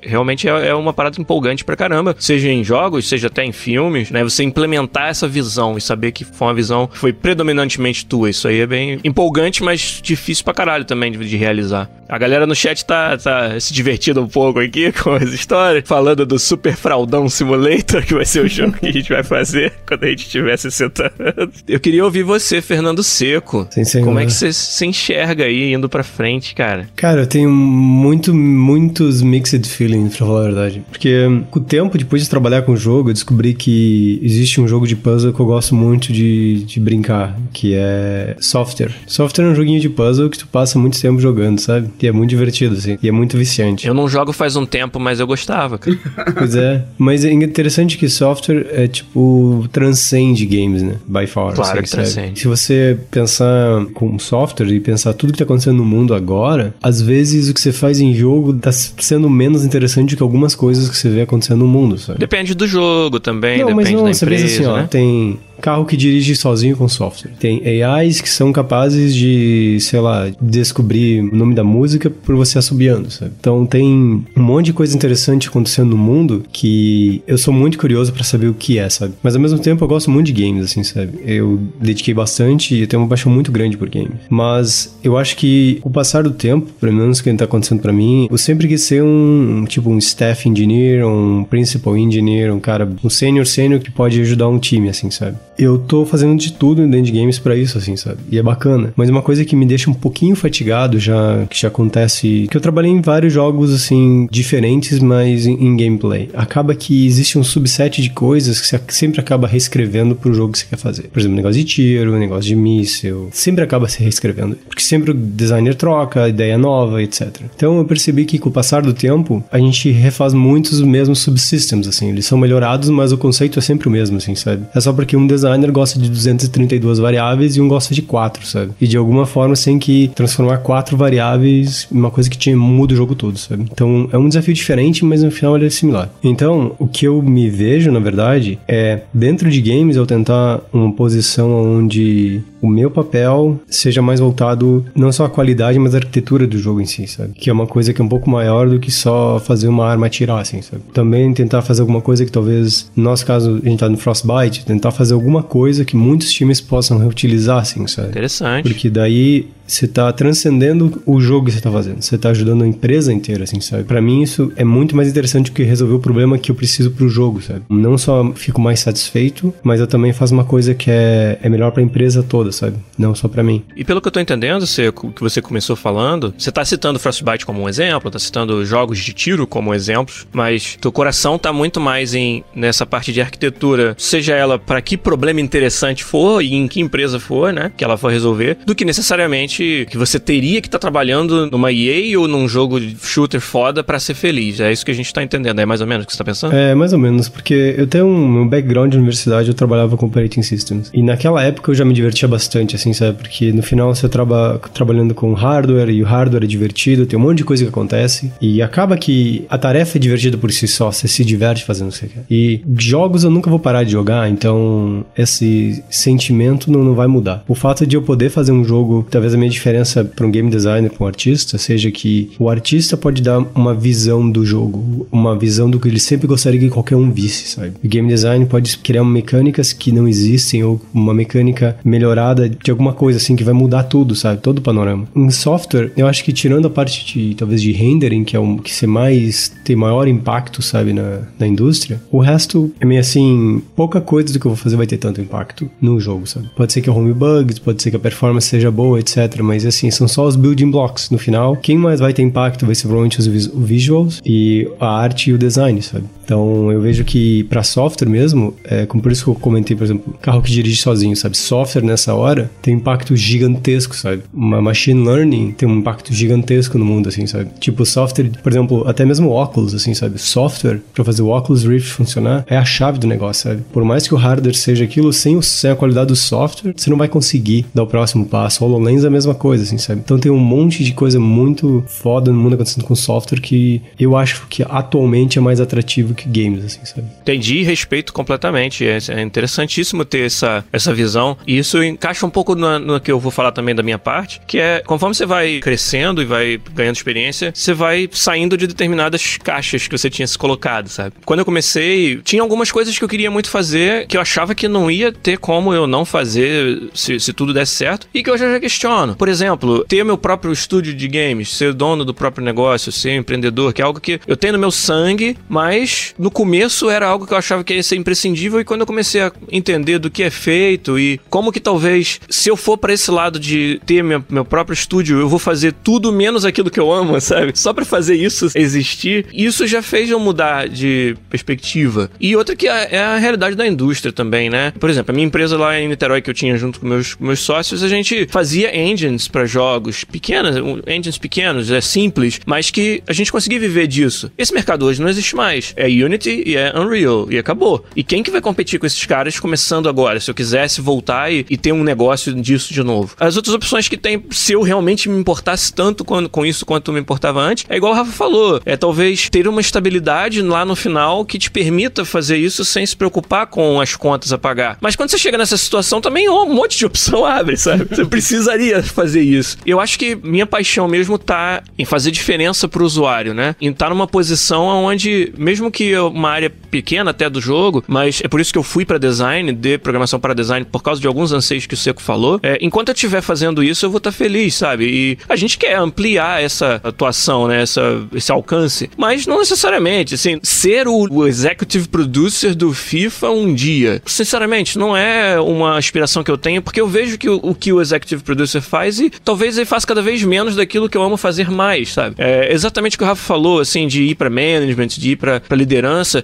realmente 0.00 0.48
é, 0.48 0.68
é, 0.68 0.74
uma 0.74 0.92
parada 0.92 1.20
empolgante 1.20 1.64
pra 1.64 1.76
caramba. 1.76 2.14
Seja 2.18 2.48
em 2.48 2.62
jogos, 2.62 3.08
seja 3.08 3.28
até 3.28 3.44
em 3.44 3.52
filmes, 3.52 4.10
né? 4.10 4.22
Você 4.22 4.42
implementar 4.42 5.08
essa 5.08 5.26
visão 5.26 5.76
e 5.76 5.80
saber 5.80 6.12
que 6.12 6.24
foi 6.24 6.48
uma 6.48 6.54
visão 6.54 6.86
que 6.86 6.98
foi 6.98 7.12
predominantemente 7.12 8.06
tua. 8.06 8.30
Isso 8.30 8.48
aí 8.48 8.60
é 8.60 8.66
bem 8.66 9.00
empolgante, 9.04 9.62
mas 9.62 10.00
difícil 10.02 10.44
pra 10.44 10.54
caralho 10.54 10.84
também 10.84 11.12
de, 11.12 11.18
de 11.18 11.36
realizar. 11.36 11.90
A 12.08 12.18
galera 12.18 12.46
no 12.46 12.54
chat 12.54 12.84
tá, 12.84 13.16
tá 13.16 13.58
se 13.58 13.72
divertindo 13.72 14.22
um 14.22 14.28
pouco 14.28 14.60
aqui 14.60 14.92
com 15.02 15.10
as 15.10 15.32
histórias, 15.32 15.84
falando 15.86 16.26
do 16.26 16.38
Super 16.38 16.76
Fraudão 16.76 17.28
Simulator, 17.28 18.04
que 18.04 18.14
vai 18.14 18.24
ser 18.24 18.44
o 18.44 18.48
jogo 18.48 18.72
que 18.72 18.86
a 18.86 18.92
gente 18.92 19.08
vai 19.08 19.22
fazer 19.22 19.72
quando 19.86 20.04
a 20.04 20.08
gente 20.08 20.28
tiver 20.28 20.56
60 20.56 21.12
anos. 21.18 21.64
Eu 21.66 21.80
queria 21.80 22.04
ouvir 22.04 22.22
você, 22.22 22.60
Fernando 22.60 23.02
Seco. 23.02 23.66
Sim, 23.70 24.02
Como 24.02 24.18
é 24.18 24.26
que 24.26 24.32
você 24.32 24.52
se 24.52 24.86
enxerga 24.86 25.44
aí 25.44 25.72
indo 25.72 25.88
pra 25.88 26.02
frente, 26.02 26.54
cara? 26.54 26.88
Cara, 26.94 27.22
eu 27.22 27.26
tenho 27.26 27.50
muito, 27.50 28.34
muitos 28.34 29.22
mixed 29.24 29.66
feelings, 29.66 30.16
pra 30.16 30.26
falar 30.26 30.40
a 30.40 30.44
verdade. 30.44 30.82
Porque 30.90 31.24
com 31.50 31.58
o 31.58 31.62
tempo, 31.62 31.98
depois 31.98 32.22
de 32.22 32.30
trabalhar 32.30 32.62
com 32.62 32.72
o 32.72 32.76
jogo, 32.76 33.10
eu 33.10 33.14
descobri 33.14 33.54
que 33.54 34.18
existe 34.22 34.60
um 34.60 34.68
jogo 34.68 34.86
de 34.86 34.96
puzzle 34.96 35.32
que 35.32 35.40
eu 35.40 35.46
gosto 35.46 35.74
muito 35.74 36.12
de, 36.12 36.64
de 36.64 36.80
brincar, 36.80 37.36
que 37.52 37.74
é 37.74 38.36
Software. 38.40 38.92
Software 39.06 39.44
é 39.44 39.48
um 39.48 39.54
joguinho 39.54 39.80
de 39.80 39.88
puzzle 39.88 40.28
que 40.30 40.38
tu 40.38 40.46
passa 40.46 40.78
muito 40.78 41.00
tempo 41.00 41.20
jogando, 41.20 41.58
sabe? 41.58 41.90
E 42.00 42.06
é 42.06 42.12
muito 42.12 42.30
divertido, 42.30 42.76
assim. 42.76 42.98
E 43.02 43.08
é 43.08 43.12
muito 43.12 43.36
viciante. 43.36 43.86
Eu 43.86 43.94
não 43.94 44.08
jogo 44.08 44.32
faz 44.32 44.56
um 44.56 44.66
tempo, 44.66 44.98
mas 45.00 45.20
eu 45.20 45.26
gostava, 45.26 45.78
cara. 45.78 45.94
Pois 46.36 46.54
é. 46.56 46.84
Mas 46.98 47.24
é 47.24 47.32
interessante 47.32 47.96
que 47.96 48.08
software 48.08 48.66
é 48.72 48.88
tipo 48.88 49.66
transcende 49.72 50.44
games, 50.46 50.82
né? 50.82 50.96
By 51.06 51.26
far. 51.26 51.54
Claro 51.54 51.72
assim, 51.72 51.82
que 51.82 51.88
sabe? 51.88 52.02
transcende. 52.02 52.40
Se 52.40 52.48
você 52.48 52.98
pensar 53.10 53.86
com 53.94 54.18
software 54.18 54.68
e 54.68 54.80
pensar 54.80 55.12
tudo 55.14 55.32
que 55.32 55.38
tá 55.38 55.44
acontecendo 55.44 55.76
no 55.76 55.84
mundo 55.84 56.14
agora, 56.14 56.74
às 56.82 57.00
vezes 57.00 57.48
o 57.48 57.54
que 57.54 57.60
você 57.60 57.72
faz 57.72 58.00
em 58.00 58.14
jogo 58.14 58.52
tá 58.54 58.72
sendo 59.14 59.30
menos 59.30 59.64
interessante 59.64 60.16
que 60.16 60.22
algumas 60.22 60.54
coisas 60.54 60.88
que 60.88 60.96
você 60.96 61.08
vê 61.08 61.22
acontecendo 61.22 61.60
no 61.60 61.68
mundo, 61.68 61.96
sabe? 61.98 62.18
Depende 62.18 62.54
do 62.54 62.66
jogo 62.66 63.20
também, 63.20 63.60
não, 63.60 63.70
mas 63.70 63.86
depende 63.86 63.96
não, 63.96 64.04
da 64.04 64.14
você 64.14 64.24
empresa, 64.24 64.44
pensa 64.44 64.56
assim, 64.56 64.66
ó, 64.66 64.76
né? 64.76 64.88
tem 64.90 65.38
carro 65.64 65.86
que 65.86 65.96
dirige 65.96 66.36
sozinho 66.36 66.76
com 66.76 66.86
software. 66.86 67.30
Tem 67.40 67.62
AIs 67.82 68.20
que 68.20 68.28
são 68.28 68.52
capazes 68.52 69.14
de, 69.14 69.78
sei 69.80 69.98
lá, 69.98 70.30
descobrir 70.38 71.22
o 71.22 71.34
nome 71.34 71.54
da 71.54 71.64
música 71.64 72.10
por 72.10 72.36
você 72.36 72.58
assobiando, 72.58 73.10
sabe? 73.10 73.32
Então 73.40 73.64
tem 73.64 74.22
um 74.36 74.42
monte 74.42 74.66
de 74.66 74.72
coisa 74.74 74.94
interessante 74.94 75.48
acontecendo 75.48 75.90
no 75.90 75.96
mundo 75.96 76.44
que 76.52 77.22
eu 77.26 77.38
sou 77.38 77.54
muito 77.54 77.78
curioso 77.78 78.12
pra 78.12 78.22
saber 78.22 78.48
o 78.48 78.52
que 78.52 78.78
é, 78.78 78.90
sabe? 78.90 79.14
Mas 79.22 79.34
ao 79.34 79.40
mesmo 79.40 79.58
tempo 79.58 79.82
eu 79.82 79.88
gosto 79.88 80.10
muito 80.10 80.26
de 80.26 80.34
games, 80.34 80.66
assim, 80.66 80.84
sabe? 80.84 81.18
Eu 81.24 81.58
dediquei 81.80 82.12
bastante 82.12 82.74
e 82.74 82.86
tenho 82.86 83.02
uma 83.02 83.08
paixão 83.08 83.32
muito 83.32 83.50
grande 83.50 83.78
por 83.78 83.88
games. 83.88 84.18
Mas 84.28 84.94
eu 85.02 85.16
acho 85.16 85.34
que 85.34 85.80
o 85.82 85.88
passar 85.88 86.24
do 86.24 86.32
tempo, 86.32 86.70
pelo 86.78 86.92
menos 86.92 87.20
o 87.20 87.24
que 87.24 87.32
tá 87.32 87.46
acontecendo 87.46 87.80
pra 87.80 87.92
mim, 87.92 88.28
eu 88.30 88.36
sempre 88.36 88.68
quis 88.68 88.82
ser 88.82 89.02
um, 89.02 89.60
um, 89.60 89.64
tipo 89.64 89.88
um 89.88 89.96
staff 89.96 90.46
engineer, 90.46 91.06
um 91.06 91.42
principal 91.42 91.96
engineer, 91.96 92.52
um 92.52 92.60
cara, 92.60 92.86
um 93.02 93.08
senior 93.08 93.46
sênior 93.46 93.80
que 93.80 93.90
pode 93.90 94.20
ajudar 94.20 94.48
um 94.48 94.58
time, 94.58 94.90
assim, 94.90 95.10
sabe? 95.10 95.38
Eu 95.58 95.78
tô 95.78 96.04
fazendo 96.04 96.38
de 96.38 96.52
tudo 96.52 96.86
dentro 96.86 97.02
de 97.02 97.12
games 97.12 97.38
pra 97.38 97.56
isso, 97.56 97.78
assim, 97.78 97.96
sabe? 97.96 98.18
E 98.30 98.38
é 98.38 98.42
bacana. 98.42 98.92
Mas 98.96 99.08
uma 99.08 99.22
coisa 99.22 99.44
que 99.44 99.56
me 99.56 99.66
deixa 99.66 99.90
um 99.90 99.94
pouquinho 99.94 100.34
fatigado 100.34 100.98
já, 100.98 101.46
que 101.48 101.60
já 101.60 101.68
acontece, 101.68 102.46
que 102.50 102.56
eu 102.56 102.60
trabalhei 102.60 102.90
em 102.90 103.00
vários 103.00 103.32
jogos, 103.32 103.72
assim, 103.72 104.26
diferentes, 104.30 104.98
mas 104.98 105.46
em, 105.46 105.54
em 105.54 105.76
gameplay. 105.76 106.28
Acaba 106.34 106.74
que 106.74 107.06
existe 107.06 107.38
um 107.38 107.44
subset 107.44 108.02
de 108.02 108.10
coisas 108.10 108.60
que 108.60 108.66
você 108.66 108.80
sempre 108.88 109.20
acaba 109.20 109.46
reescrevendo 109.46 110.14
pro 110.14 110.34
jogo 110.34 110.52
que 110.52 110.58
você 110.58 110.66
quer 110.68 110.76
fazer. 110.76 111.04
Por 111.04 111.20
exemplo, 111.20 111.36
negócio 111.36 111.60
de 111.60 111.64
tiro, 111.64 112.18
negócio 112.18 112.44
de 112.44 112.56
míssil. 112.56 113.28
Sempre 113.32 113.64
acaba 113.64 113.88
se 113.88 114.02
reescrevendo. 114.02 114.56
Porque 114.66 114.82
sempre 114.82 115.10
o 115.10 115.14
designer 115.14 115.74
troca, 115.74 116.28
ideia 116.28 116.58
nova, 116.58 117.02
etc. 117.02 117.28
Então 117.54 117.78
eu 117.78 117.84
percebi 117.84 118.24
que 118.24 118.38
com 118.38 118.48
o 118.48 118.52
passar 118.52 118.82
do 118.82 118.92
tempo, 118.92 119.42
a 119.50 119.58
gente 119.58 119.90
refaz 119.90 120.34
muitos 120.34 120.80
mesmos 120.80 121.20
subsystems, 121.20 121.86
assim. 121.86 122.10
Eles 122.10 122.26
são 122.26 122.38
melhorados, 122.38 122.88
mas 122.90 123.12
o 123.12 123.18
conceito 123.18 123.58
é 123.58 123.62
sempre 123.62 123.88
o 123.88 123.90
mesmo, 123.90 124.16
assim, 124.16 124.34
sabe? 124.34 124.64
É 124.74 124.80
só 124.80 124.92
porque 124.92 125.16
um 125.16 125.26
gosta 125.72 125.98
de 125.98 126.08
232 126.08 126.98
variáveis 126.98 127.56
e 127.56 127.60
um 127.60 127.68
gosta 127.68 127.94
de 127.94 128.02
4, 128.02 128.46
sabe? 128.46 128.72
E 128.80 128.86
de 128.86 128.96
alguma 128.96 129.26
forma 129.26 129.56
você 129.56 129.70
tem 129.70 129.78
que 129.78 130.10
transformar 130.14 130.58
quatro 130.58 130.96
variáveis 130.96 131.86
em 131.92 131.98
uma 131.98 132.10
coisa 132.10 132.28
que 132.28 132.38
te 132.38 132.54
muda 132.54 132.94
o 132.94 132.96
jogo 132.96 133.14
todo, 133.14 133.38
sabe? 133.38 133.66
Então 133.70 134.08
é 134.12 134.18
um 134.18 134.28
desafio 134.28 134.54
diferente, 134.54 135.04
mas 135.04 135.22
no 135.22 135.30
final 135.30 135.56
ele 135.56 135.66
é 135.66 135.70
similar. 135.70 136.10
Então, 136.22 136.72
o 136.78 136.86
que 136.86 137.06
eu 137.06 137.20
me 137.22 137.48
vejo, 137.50 137.90
na 137.90 138.00
verdade, 138.00 138.58
é 138.68 139.00
dentro 139.12 139.50
de 139.50 139.60
games 139.60 139.96
eu 139.96 140.06
tentar 140.06 140.60
uma 140.72 140.92
posição 140.92 141.50
onde 141.78 142.42
o 142.64 142.68
meu 142.68 142.90
papel 142.90 143.60
seja 143.68 144.00
mais 144.00 144.20
voltado 144.20 144.84
não 144.94 145.12
só 145.12 145.26
à 145.26 145.28
qualidade, 145.28 145.78
mas 145.78 145.94
à 145.94 145.98
arquitetura 145.98 146.46
do 146.46 146.56
jogo 146.56 146.80
em 146.80 146.86
si, 146.86 147.06
sabe? 147.06 147.34
Que 147.34 147.50
é 147.50 147.52
uma 147.52 147.66
coisa 147.66 147.92
que 147.92 148.00
é 148.00 148.04
um 148.04 148.08
pouco 148.08 148.30
maior 148.30 148.68
do 148.68 148.78
que 148.78 148.90
só 148.90 149.38
fazer 149.38 149.68
uma 149.68 149.86
arma 149.86 150.06
atirar, 150.06 150.40
assim, 150.40 150.62
sabe? 150.62 150.82
Também 150.94 151.32
tentar 151.34 151.60
fazer 151.60 151.82
alguma 151.82 152.00
coisa 152.00 152.24
que 152.24 152.32
talvez, 152.32 152.90
no 152.96 153.04
nosso 153.04 153.26
caso, 153.26 153.60
a 153.62 153.68
gente 153.68 153.78
tá 153.78 153.88
no 153.88 153.98
Frostbite, 153.98 154.64
tentar 154.64 154.92
fazer 154.92 155.12
alguma 155.12 155.42
coisa 155.42 155.84
que 155.84 155.94
muitos 155.94 156.32
times 156.32 156.60
possam 156.60 156.98
reutilizar, 156.98 157.58
assim, 157.58 157.86
sabe? 157.86 158.08
Interessante. 158.08 158.62
Porque 158.66 158.88
daí 158.88 159.48
você 159.66 159.86
tá 159.86 160.12
transcendendo 160.12 161.02
o 161.06 161.20
jogo 161.20 161.46
que 161.46 161.52
você 161.52 161.60
tá 161.60 161.70
fazendo. 161.70 162.02
Você 162.02 162.18
tá 162.18 162.30
ajudando 162.30 162.64
a 162.64 162.66
empresa 162.66 163.12
inteira, 163.12 163.44
assim, 163.44 163.60
sabe? 163.60 163.84
Pra 163.84 164.00
mim 164.00 164.22
isso 164.22 164.52
é 164.56 164.64
muito 164.64 164.96
mais 164.96 165.08
interessante 165.08 165.50
do 165.50 165.54
que 165.54 165.62
resolver 165.62 165.94
o 165.94 166.00
problema 166.00 166.38
que 166.38 166.50
eu 166.50 166.54
preciso 166.54 166.90
pro 166.90 167.08
jogo, 167.08 167.40
sabe? 167.42 167.62
Não 167.68 167.96
só 167.96 168.32
fico 168.34 168.60
mais 168.60 168.80
satisfeito, 168.80 169.54
mas 169.62 169.80
eu 169.80 169.86
também 169.86 170.12
faço 170.12 170.34
uma 170.34 170.44
coisa 170.44 170.74
que 170.74 170.90
é, 170.90 171.38
é 171.42 171.48
melhor 171.48 171.70
pra 171.72 171.82
empresa 171.82 172.22
toda, 172.22 172.52
sabe? 172.52 172.76
Não 172.96 173.14
só 173.14 173.28
pra 173.28 173.42
mim. 173.42 173.64
E 173.76 173.84
pelo 173.84 174.00
que 174.00 174.08
eu 174.08 174.12
tô 174.12 174.20
entendendo, 174.20 174.66
você, 174.66 174.92
que 174.92 175.20
você 175.20 175.40
começou 175.40 175.76
falando, 175.76 176.34
você 176.36 176.52
tá 176.52 176.64
citando 176.64 176.98
Frostbite 176.98 177.46
como 177.46 177.62
um 177.62 177.68
exemplo, 177.68 178.10
tá 178.10 178.18
citando 178.18 178.64
jogos 178.64 178.98
de 178.98 179.12
tiro 179.12 179.46
como 179.46 179.74
exemplos, 179.74 180.26
mas 180.32 180.76
teu 180.80 180.92
coração 180.92 181.38
tá 181.38 181.52
muito 181.52 181.80
mais 181.80 182.14
em 182.14 182.44
nessa 182.54 182.86
parte 182.86 183.12
de 183.12 183.20
arquitetura, 183.20 183.94
seja 183.98 184.34
ela 184.34 184.58
para 184.58 184.80
que 184.80 184.96
problema 184.96 185.40
interessante 185.40 186.04
for 186.04 186.42
e 186.42 186.54
em 186.54 186.68
que 186.68 186.80
empresa 186.80 187.18
for, 187.18 187.52
né, 187.52 187.72
que 187.76 187.84
ela 187.84 187.96
for 187.96 188.10
resolver, 188.10 188.58
do 188.64 188.74
que 188.74 188.84
necessariamente 188.84 189.53
que 189.56 189.96
você 189.96 190.18
teria 190.18 190.60
que 190.60 190.68
estar 190.68 190.78
trabalhando 190.78 191.50
numa 191.50 191.72
EA 191.72 192.18
ou 192.18 192.28
num 192.28 192.48
jogo 192.48 192.80
shooter 193.02 193.40
foda 193.40 193.82
pra 193.82 193.98
ser 193.98 194.14
feliz. 194.14 194.60
É 194.60 194.72
isso 194.72 194.84
que 194.84 194.90
a 194.90 194.94
gente 194.94 195.12
tá 195.12 195.22
entendendo, 195.22 195.58
é 195.58 195.66
mais 195.66 195.80
ou 195.80 195.86
menos 195.86 196.04
o 196.04 196.06
que 196.06 196.12
você 196.12 196.18
tá 196.18 196.24
pensando? 196.24 196.54
É, 196.54 196.74
mais 196.74 196.92
ou 196.92 196.98
menos, 196.98 197.28
porque 197.28 197.74
eu 197.76 197.86
tenho 197.86 198.06
um 198.06 198.28
meu 198.28 198.46
background 198.46 198.90
de 198.90 198.96
universidade, 198.96 199.48
eu 199.48 199.54
trabalhava 199.54 199.96
com 199.96 200.06
operating 200.06 200.42
systems. 200.42 200.90
E 200.92 201.02
naquela 201.02 201.42
época 201.42 201.70
eu 201.70 201.74
já 201.74 201.84
me 201.84 201.92
divertia 201.92 202.28
bastante, 202.28 202.76
assim, 202.76 202.92
sabe? 202.92 203.18
Porque 203.18 203.52
no 203.52 203.62
final 203.62 203.94
você 203.94 204.08
traba 204.08 204.60
trabalhando 204.72 205.14
com 205.14 205.32
hardware 205.32 205.90
e 205.90 206.02
o 206.02 206.06
hardware 206.06 206.44
é 206.44 206.46
divertido, 206.46 207.06
tem 207.06 207.18
um 207.18 207.22
monte 207.22 207.38
de 207.38 207.44
coisa 207.44 207.64
que 207.64 207.68
acontece. 207.68 208.32
E 208.40 208.62
acaba 208.62 208.96
que 208.96 209.44
a 209.48 209.58
tarefa 209.58 209.98
é 209.98 210.00
divertida 210.00 210.36
por 210.36 210.50
si 210.50 210.66
só, 210.66 210.90
você 210.90 211.08
se 211.08 211.24
diverte 211.24 211.64
fazendo 211.64 211.88
o 211.88 211.92
que 211.92 211.98
você 211.98 212.06
quer. 212.06 212.24
E 212.30 212.62
jogos 212.78 213.24
eu 213.24 213.30
nunca 213.30 213.50
vou 213.50 213.58
parar 213.58 213.84
de 213.84 213.92
jogar, 213.92 214.28
então 214.30 215.04
esse 215.16 215.82
sentimento 215.90 216.70
não, 216.70 216.84
não 216.84 216.94
vai 216.94 217.06
mudar. 217.06 217.44
O 217.48 217.54
fato 217.54 217.86
de 217.86 217.96
eu 217.96 218.02
poder 218.02 218.30
fazer 218.30 218.52
um 218.52 218.64
jogo, 218.64 219.06
talvez 219.10 219.34
a 219.34 219.36
minha 219.36 219.43
diferença 219.48 220.04
para 220.04 220.26
um 220.26 220.30
game 220.30 220.50
designer, 220.50 220.90
para 220.90 221.04
um 221.04 221.06
artista, 221.06 221.58
seja 221.58 221.90
que 221.90 222.30
o 222.38 222.48
artista 222.48 222.96
pode 222.96 223.22
dar 223.22 223.38
uma 223.54 223.74
visão 223.74 224.28
do 224.28 224.44
jogo, 224.44 225.06
uma 225.10 225.36
visão 225.36 225.68
do 225.68 225.78
que 225.78 225.88
ele 225.88 226.00
sempre 226.00 226.26
gostaria 226.26 226.58
que 226.58 226.68
qualquer 226.68 226.96
um 226.96 227.10
visse, 227.10 227.48
sabe? 227.48 227.72
O 227.82 227.88
game 227.88 228.08
design 228.08 228.46
pode 228.46 228.76
criar 228.78 229.04
mecânicas 229.04 229.72
que 229.72 229.92
não 229.92 230.08
existem 230.08 230.62
ou 230.62 230.80
uma 230.92 231.14
mecânica 231.14 231.76
melhorada 231.84 232.48
de 232.48 232.70
alguma 232.70 232.92
coisa 232.92 233.18
assim 233.18 233.36
que 233.36 233.44
vai 233.44 233.54
mudar 233.54 233.84
tudo, 233.84 234.14
sabe? 234.14 234.40
Todo 234.40 234.58
o 234.58 234.62
panorama. 234.62 235.06
Em 235.14 235.30
software, 235.30 235.92
eu 235.96 236.06
acho 236.06 236.24
que 236.24 236.32
tirando 236.32 236.66
a 236.66 236.70
parte 236.70 237.04
de 237.06 237.34
talvez 237.34 237.62
de 237.62 237.72
rendering, 237.72 238.24
que 238.24 238.36
é 238.36 238.38
o 238.38 238.58
que 238.58 238.74
você 238.74 238.86
mais 238.86 239.52
tem 239.64 239.76
maior 239.76 240.08
impacto, 240.08 240.62
sabe, 240.62 240.92
na, 240.92 241.22
na 241.38 241.46
indústria, 241.46 242.00
o 242.10 242.18
resto 242.18 242.72
é 242.80 242.86
meio 242.86 243.00
assim, 243.00 243.62
pouca 243.76 244.00
coisa 244.00 244.32
do 244.32 244.38
que 244.38 244.46
eu 244.46 244.50
vou 244.50 244.56
fazer 244.56 244.76
vai 244.76 244.86
ter 244.86 244.98
tanto 244.98 245.20
impacto 245.20 245.70
no 245.80 245.98
jogo, 246.00 246.26
sabe? 246.26 246.48
Pode 246.56 246.72
ser 246.72 246.80
que 246.80 246.88
eu 246.88 246.96
home 246.96 247.12
bugs, 247.12 247.58
pode 247.58 247.82
ser 247.82 247.90
que 247.90 247.96
a 247.96 248.00
performance 248.00 248.48
seja 248.48 248.70
boa, 248.70 248.98
etc. 248.98 249.33
Mas 249.42 249.64
assim, 249.66 249.90
são 249.90 250.06
só 250.06 250.26
os 250.26 250.36
building 250.36 250.70
blocks 250.70 251.10
no 251.10 251.18
final. 251.18 251.56
Quem 251.56 251.76
mais 251.76 252.00
vai 252.00 252.12
ter 252.12 252.22
impacto 252.22 252.64
vai 252.66 252.74
ser 252.74 252.82
provavelmente 252.82 253.18
os 253.18 253.26
vis- 253.26 253.50
visuals 253.54 254.20
e 254.24 254.68
a 254.78 254.86
arte 254.88 255.30
e 255.30 255.32
o 255.32 255.38
design, 255.38 255.80
sabe? 255.82 256.04
Então 256.24 256.72
eu 256.72 256.80
vejo 256.80 257.04
que 257.04 257.44
para 257.44 257.62
software 257.62 258.08
mesmo, 258.08 258.54
é 258.64 258.86
como 258.86 259.02
por 259.02 259.12
isso 259.12 259.24
que 259.24 259.30
eu 259.30 259.34
comentei, 259.34 259.76
por 259.76 259.84
exemplo, 259.84 260.14
carro 260.20 260.42
que 260.42 260.50
dirige 260.50 260.80
sozinho, 260.80 261.16
sabe? 261.16 261.36
Software 261.36 261.82
nessa 261.82 262.14
hora 262.14 262.50
tem 262.62 262.74
um 262.74 262.78
impacto 262.78 263.16
gigantesco, 263.16 263.94
sabe? 263.94 264.22
Uma 264.32 264.60
machine 264.60 265.04
learning 265.04 265.52
tem 265.52 265.68
um 265.68 265.78
impacto 265.78 266.12
gigantesco 266.12 266.78
no 266.78 266.84
mundo, 266.84 267.08
assim, 267.08 267.26
sabe? 267.26 267.50
Tipo, 267.60 267.84
software, 267.84 268.30
por 268.42 268.52
exemplo, 268.52 268.88
até 268.88 269.04
mesmo 269.04 269.30
óculos, 269.30 269.74
assim, 269.74 269.94
sabe? 269.94 270.18
Software 270.18 270.80
para 270.92 271.04
fazer 271.04 271.22
o 271.22 271.28
Oculus 271.28 271.64
Rift 271.64 271.88
funcionar 271.88 272.44
é 272.46 272.56
a 272.56 272.64
chave 272.64 272.98
do 272.98 273.06
negócio, 273.06 273.50
sabe? 273.50 273.62
Por 273.72 273.84
mais 273.84 274.06
que 274.06 274.14
o 274.14 274.16
hardware 274.16 274.56
seja 274.56 274.84
aquilo, 274.84 275.12
sem, 275.12 275.36
o, 275.36 275.42
sem 275.42 275.70
a 275.70 275.76
qualidade 275.76 276.08
do 276.08 276.16
software, 276.16 276.74
você 276.76 276.90
não 276.90 276.96
vai 276.96 277.08
conseguir 277.08 277.66
dar 277.74 277.82
o 277.82 277.86
próximo 277.86 278.26
passo. 278.26 278.64
HoloLens 278.64 279.04
é 279.04 279.06
a 279.08 279.10
mesma 279.10 279.34
coisa, 279.34 279.64
assim, 279.64 279.78
sabe? 279.78 280.00
Então 280.04 280.18
tem 280.18 280.32
um 280.32 280.38
monte 280.38 280.84
de 280.84 280.92
coisa 280.92 281.20
muito 281.20 281.84
foda 281.86 282.32
no 282.32 282.38
mundo 282.38 282.54
acontecendo 282.54 282.84
com 282.84 282.94
software 282.94 283.40
que 283.40 283.82
eu 283.98 284.16
acho 284.16 284.46
que 284.48 284.62
atualmente 284.62 285.38
é 285.38 285.40
mais 285.40 285.60
atrativo 285.60 286.13
que 286.14 286.28
games, 286.28 286.64
assim, 286.64 286.84
sabe? 286.84 287.06
Entendi 287.20 287.58
e 287.58 287.62
respeito 287.62 288.12
completamente. 288.12 288.86
É, 288.86 288.98
é 289.08 289.22
interessantíssimo 289.22 290.04
ter 290.04 290.26
essa, 290.26 290.64
essa 290.72 290.92
visão. 290.92 291.36
E 291.46 291.58
isso 291.58 291.82
encaixa 291.82 292.26
um 292.26 292.30
pouco 292.30 292.54
no, 292.54 292.78
no 292.78 293.00
que 293.00 293.10
eu 293.10 293.20
vou 293.20 293.30
falar 293.30 293.52
também 293.52 293.74
da 293.74 293.82
minha 293.82 293.98
parte, 293.98 294.40
que 294.46 294.58
é 294.58 294.82
conforme 294.84 295.14
você 295.14 295.26
vai 295.26 295.60
crescendo 295.60 296.22
e 296.22 296.24
vai 296.24 296.60
ganhando 296.74 296.96
experiência, 296.96 297.52
você 297.54 297.72
vai 297.72 298.08
saindo 298.12 298.56
de 298.56 298.66
determinadas 298.66 299.36
caixas 299.38 299.86
que 299.86 299.96
você 299.96 300.10
tinha 300.10 300.26
se 300.26 300.38
colocado, 300.38 300.88
sabe? 300.88 301.14
Quando 301.24 301.40
eu 301.40 301.44
comecei, 301.44 302.20
tinha 302.22 302.42
algumas 302.42 302.70
coisas 302.70 302.98
que 302.98 303.04
eu 303.04 303.08
queria 303.08 303.30
muito 303.30 303.48
fazer 303.48 304.06
que 304.06 304.16
eu 304.16 304.20
achava 304.20 304.54
que 304.54 304.68
não 304.68 304.90
ia 304.90 305.12
ter 305.12 305.38
como 305.38 305.72
eu 305.72 305.86
não 305.86 306.04
fazer 306.04 306.90
se, 306.94 307.18
se 307.18 307.32
tudo 307.32 307.52
desse 307.52 307.72
certo 307.72 308.08
e 308.12 308.22
que 308.22 308.30
hoje 308.30 308.44
eu 308.44 308.52
já 308.52 308.60
questiono. 308.60 309.14
Por 309.16 309.28
exemplo, 309.28 309.84
ter 309.84 310.04
meu 310.04 310.18
próprio 310.18 310.52
estúdio 310.52 310.94
de 310.94 311.08
games, 311.08 311.50
ser 311.50 311.72
dono 311.72 312.04
do 312.04 312.14
próprio 312.14 312.44
negócio, 312.44 312.92
ser 312.92 313.14
empreendedor, 313.16 313.72
que 313.72 313.82
é 313.82 313.84
algo 313.84 314.00
que 314.00 314.20
eu 314.26 314.36
tenho 314.36 314.54
no 314.54 314.58
meu 314.58 314.70
sangue, 314.70 315.36
mas 315.48 316.03
no 316.18 316.30
começo 316.30 316.90
era 316.90 317.06
algo 317.06 317.26
que 317.26 317.32
eu 317.32 317.38
achava 317.38 317.64
que 317.64 317.74
ia 317.74 317.82
ser 317.82 317.96
imprescindível 317.96 318.60
e 318.60 318.64
quando 318.64 318.80
eu 318.80 318.86
comecei 318.86 319.22
a 319.22 319.32
entender 319.50 319.98
do 319.98 320.10
que 320.10 320.22
é 320.22 320.30
feito 320.30 320.98
e 320.98 321.20
como 321.30 321.52
que 321.52 321.60
talvez 321.60 322.20
se 322.28 322.48
eu 322.48 322.56
for 322.56 322.76
para 322.76 322.92
esse 322.92 323.10
lado 323.10 323.38
de 323.38 323.80
ter 323.86 324.02
meu, 324.02 324.24
meu 324.28 324.44
próprio 324.44 324.74
estúdio, 324.74 325.18
eu 325.18 325.28
vou 325.28 325.38
fazer 325.38 325.72
tudo 325.72 326.12
menos 326.12 326.44
aquilo 326.44 326.70
que 326.70 326.80
eu 326.80 326.92
amo, 326.92 327.18
sabe? 327.22 327.52
Só 327.58 327.72
para 327.72 327.84
fazer 327.84 328.14
isso 328.14 328.48
existir, 328.54 329.26
isso 329.32 329.66
já 329.66 329.82
fez 329.82 330.10
eu 330.10 330.18
mudar 330.18 330.68
de 330.68 331.16
perspectiva. 331.30 332.10
E 332.20 332.36
outra 332.36 332.56
que 332.56 332.68
é, 332.68 332.94
é 332.96 332.98
a 332.98 333.16
realidade 333.16 333.56
da 333.56 333.66
indústria 333.66 334.12
também, 334.12 334.50
né? 334.50 334.72
Por 334.78 334.90
exemplo, 334.90 335.12
a 335.12 335.14
minha 335.14 335.26
empresa 335.26 335.56
lá 335.56 335.78
em 335.78 335.88
Niterói 335.88 336.20
que 336.20 336.30
eu 336.30 336.34
tinha 336.34 336.56
junto 336.56 336.80
com 336.80 336.86
meus, 336.86 337.16
meus 337.16 337.40
sócios, 337.40 337.82
a 337.82 337.88
gente 337.88 338.26
fazia 338.30 338.76
engines 338.76 339.28
para 339.28 339.46
jogos 339.46 340.04
pequenas, 340.04 340.56
engines 340.86 341.18
pequenos, 341.18 341.70
é 341.70 341.80
simples, 341.80 342.40
mas 342.46 342.70
que 342.70 343.02
a 343.06 343.12
gente 343.12 343.30
conseguia 343.30 343.58
viver 343.58 343.86
disso. 343.86 344.30
Esse 344.36 344.52
mercado 344.52 344.84
hoje 344.86 345.00
não 345.00 345.08
existe 345.08 345.34
mais. 345.36 345.72
É 345.76 345.88
Unity 346.02 346.42
e 346.46 346.56
é 346.56 346.72
Unreal 346.76 347.26
e 347.30 347.38
acabou. 347.38 347.84
E 347.94 348.02
quem 348.02 348.22
que 348.22 348.30
vai 348.30 348.40
competir 348.40 348.78
com 348.78 348.86
esses 348.86 349.04
caras 349.04 349.38
começando 349.38 349.88
agora? 349.88 350.20
Se 350.20 350.30
eu 350.30 350.34
quisesse 350.34 350.80
voltar 350.80 351.32
e, 351.32 351.44
e 351.48 351.56
ter 351.56 351.72
um 351.72 351.84
negócio 351.84 352.32
disso 352.34 352.72
de 352.72 352.82
novo. 352.82 353.14
As 353.18 353.36
outras 353.36 353.54
opções 353.54 353.88
que 353.88 353.96
tem, 353.96 354.22
se 354.30 354.52
eu 354.52 354.62
realmente 354.62 355.08
me 355.08 355.18
importasse 355.18 355.72
tanto 355.72 356.04
com, 356.04 356.28
com 356.28 356.46
isso 356.46 356.64
quanto 356.64 356.92
me 356.92 357.00
importava 357.00 357.40
antes, 357.40 357.64
é 357.68 357.76
igual 357.76 357.92
o 357.92 357.96
Rafa 357.96 358.12
falou, 358.12 358.60
é 358.64 358.76
talvez 358.76 359.28
ter 359.28 359.46
uma 359.48 359.60
estabilidade 359.60 360.40
lá 360.42 360.64
no 360.64 360.76
final 360.76 361.24
que 361.24 361.38
te 361.38 361.50
permita 361.50 362.04
fazer 362.04 362.36
isso 362.36 362.64
sem 362.64 362.84
se 362.84 362.96
preocupar 362.96 363.46
com 363.46 363.80
as 363.80 363.96
contas 363.96 364.32
a 364.32 364.38
pagar. 364.38 364.78
Mas 364.80 364.96
quando 364.96 365.10
você 365.10 365.18
chega 365.18 365.38
nessa 365.38 365.56
situação, 365.56 366.00
também 366.00 366.28
um 366.28 366.52
monte 366.52 366.78
de 366.78 366.86
opção 366.86 367.24
abre, 367.26 367.56
sabe? 367.56 367.84
Você 367.84 368.04
precisaria 368.04 368.82
fazer 368.82 369.22
isso. 369.22 369.56
Eu 369.66 369.80
acho 369.80 369.98
que 369.98 370.14
minha 370.16 370.46
paixão 370.46 370.88
mesmo 370.88 371.18
tá 371.18 371.62
em 371.78 371.84
fazer 371.84 372.10
diferença 372.10 372.68
pro 372.68 372.84
usuário, 372.84 373.34
né? 373.34 373.56
Em 373.60 373.70
estar 373.70 373.86
tá 373.86 373.90
numa 373.90 374.06
posição 374.06 374.64
onde, 374.66 375.32
mesmo 375.36 375.70
que 375.70 375.83
uma 375.98 376.30
área 376.30 376.50
pequena 376.50 377.10
até 377.10 377.30
do 377.30 377.40
jogo, 377.40 377.84
mas 377.86 378.20
é 378.24 378.28
por 378.28 378.40
isso 378.40 378.52
que 378.52 378.58
eu 378.58 378.62
fui 378.62 378.84
para 378.84 378.98
design, 378.98 379.52
de 379.52 379.78
programação 379.78 380.18
para 380.18 380.34
design, 380.34 380.66
por 380.70 380.82
causa 380.82 381.00
de 381.00 381.06
alguns 381.06 381.32
anseios 381.32 381.66
que 381.66 381.74
o 381.74 381.76
Seco 381.76 382.02
falou. 382.02 382.40
É, 382.42 382.58
enquanto 382.60 382.88
eu 382.88 382.94
estiver 382.94 383.20
fazendo 383.20 383.62
isso, 383.62 383.86
eu 383.86 383.90
vou 383.90 383.98
estar 383.98 384.10
tá 384.10 384.16
feliz, 384.16 384.54
sabe? 384.54 384.86
E 384.86 385.18
a 385.28 385.36
gente 385.36 385.56
quer 385.56 385.76
ampliar 385.76 386.42
essa 386.42 386.80
atuação, 386.82 387.46
né? 387.46 387.62
Essa, 387.62 388.02
esse 388.14 388.32
alcance, 388.32 388.90
mas 388.96 389.26
não 389.26 389.38
necessariamente, 389.38 390.14
assim, 390.14 390.38
ser 390.42 390.88
o, 390.88 391.06
o 391.10 391.26
executive 391.26 391.88
producer 391.88 392.54
do 392.54 392.72
FIFA 392.72 393.30
um 393.30 393.54
dia, 393.54 394.02
sinceramente, 394.04 394.78
não 394.78 394.96
é 394.96 395.38
uma 395.40 395.78
aspiração 395.78 396.24
que 396.24 396.30
eu 396.30 396.38
tenho, 396.38 396.60
porque 396.62 396.80
eu 396.80 396.88
vejo 396.88 397.16
que 397.18 397.28
o, 397.28 397.38
o 397.42 397.54
que 397.54 397.72
o 397.72 397.80
executive 397.80 398.22
producer 398.22 398.60
faz 398.60 398.98
e 398.98 399.10
talvez 399.10 399.56
ele 399.56 399.66
faça 399.66 399.86
cada 399.86 400.02
vez 400.02 400.22
menos 400.22 400.56
daquilo 400.56 400.88
que 400.88 400.96
eu 400.96 401.02
amo 401.02 401.16
fazer 401.16 401.50
mais, 401.50 401.92
sabe? 401.92 402.16
É 402.18 402.52
exatamente 402.52 402.96
o 402.96 402.98
que 402.98 403.04
o 403.04 403.06
Rafa 403.06 403.22
falou, 403.22 403.60
assim, 403.60 403.86
de 403.86 404.02
ir 404.02 404.14
para 404.14 404.28
management, 404.28 404.88
de 404.88 405.10
ir 405.12 405.16
para 405.16 405.40
liderança. 405.52 405.73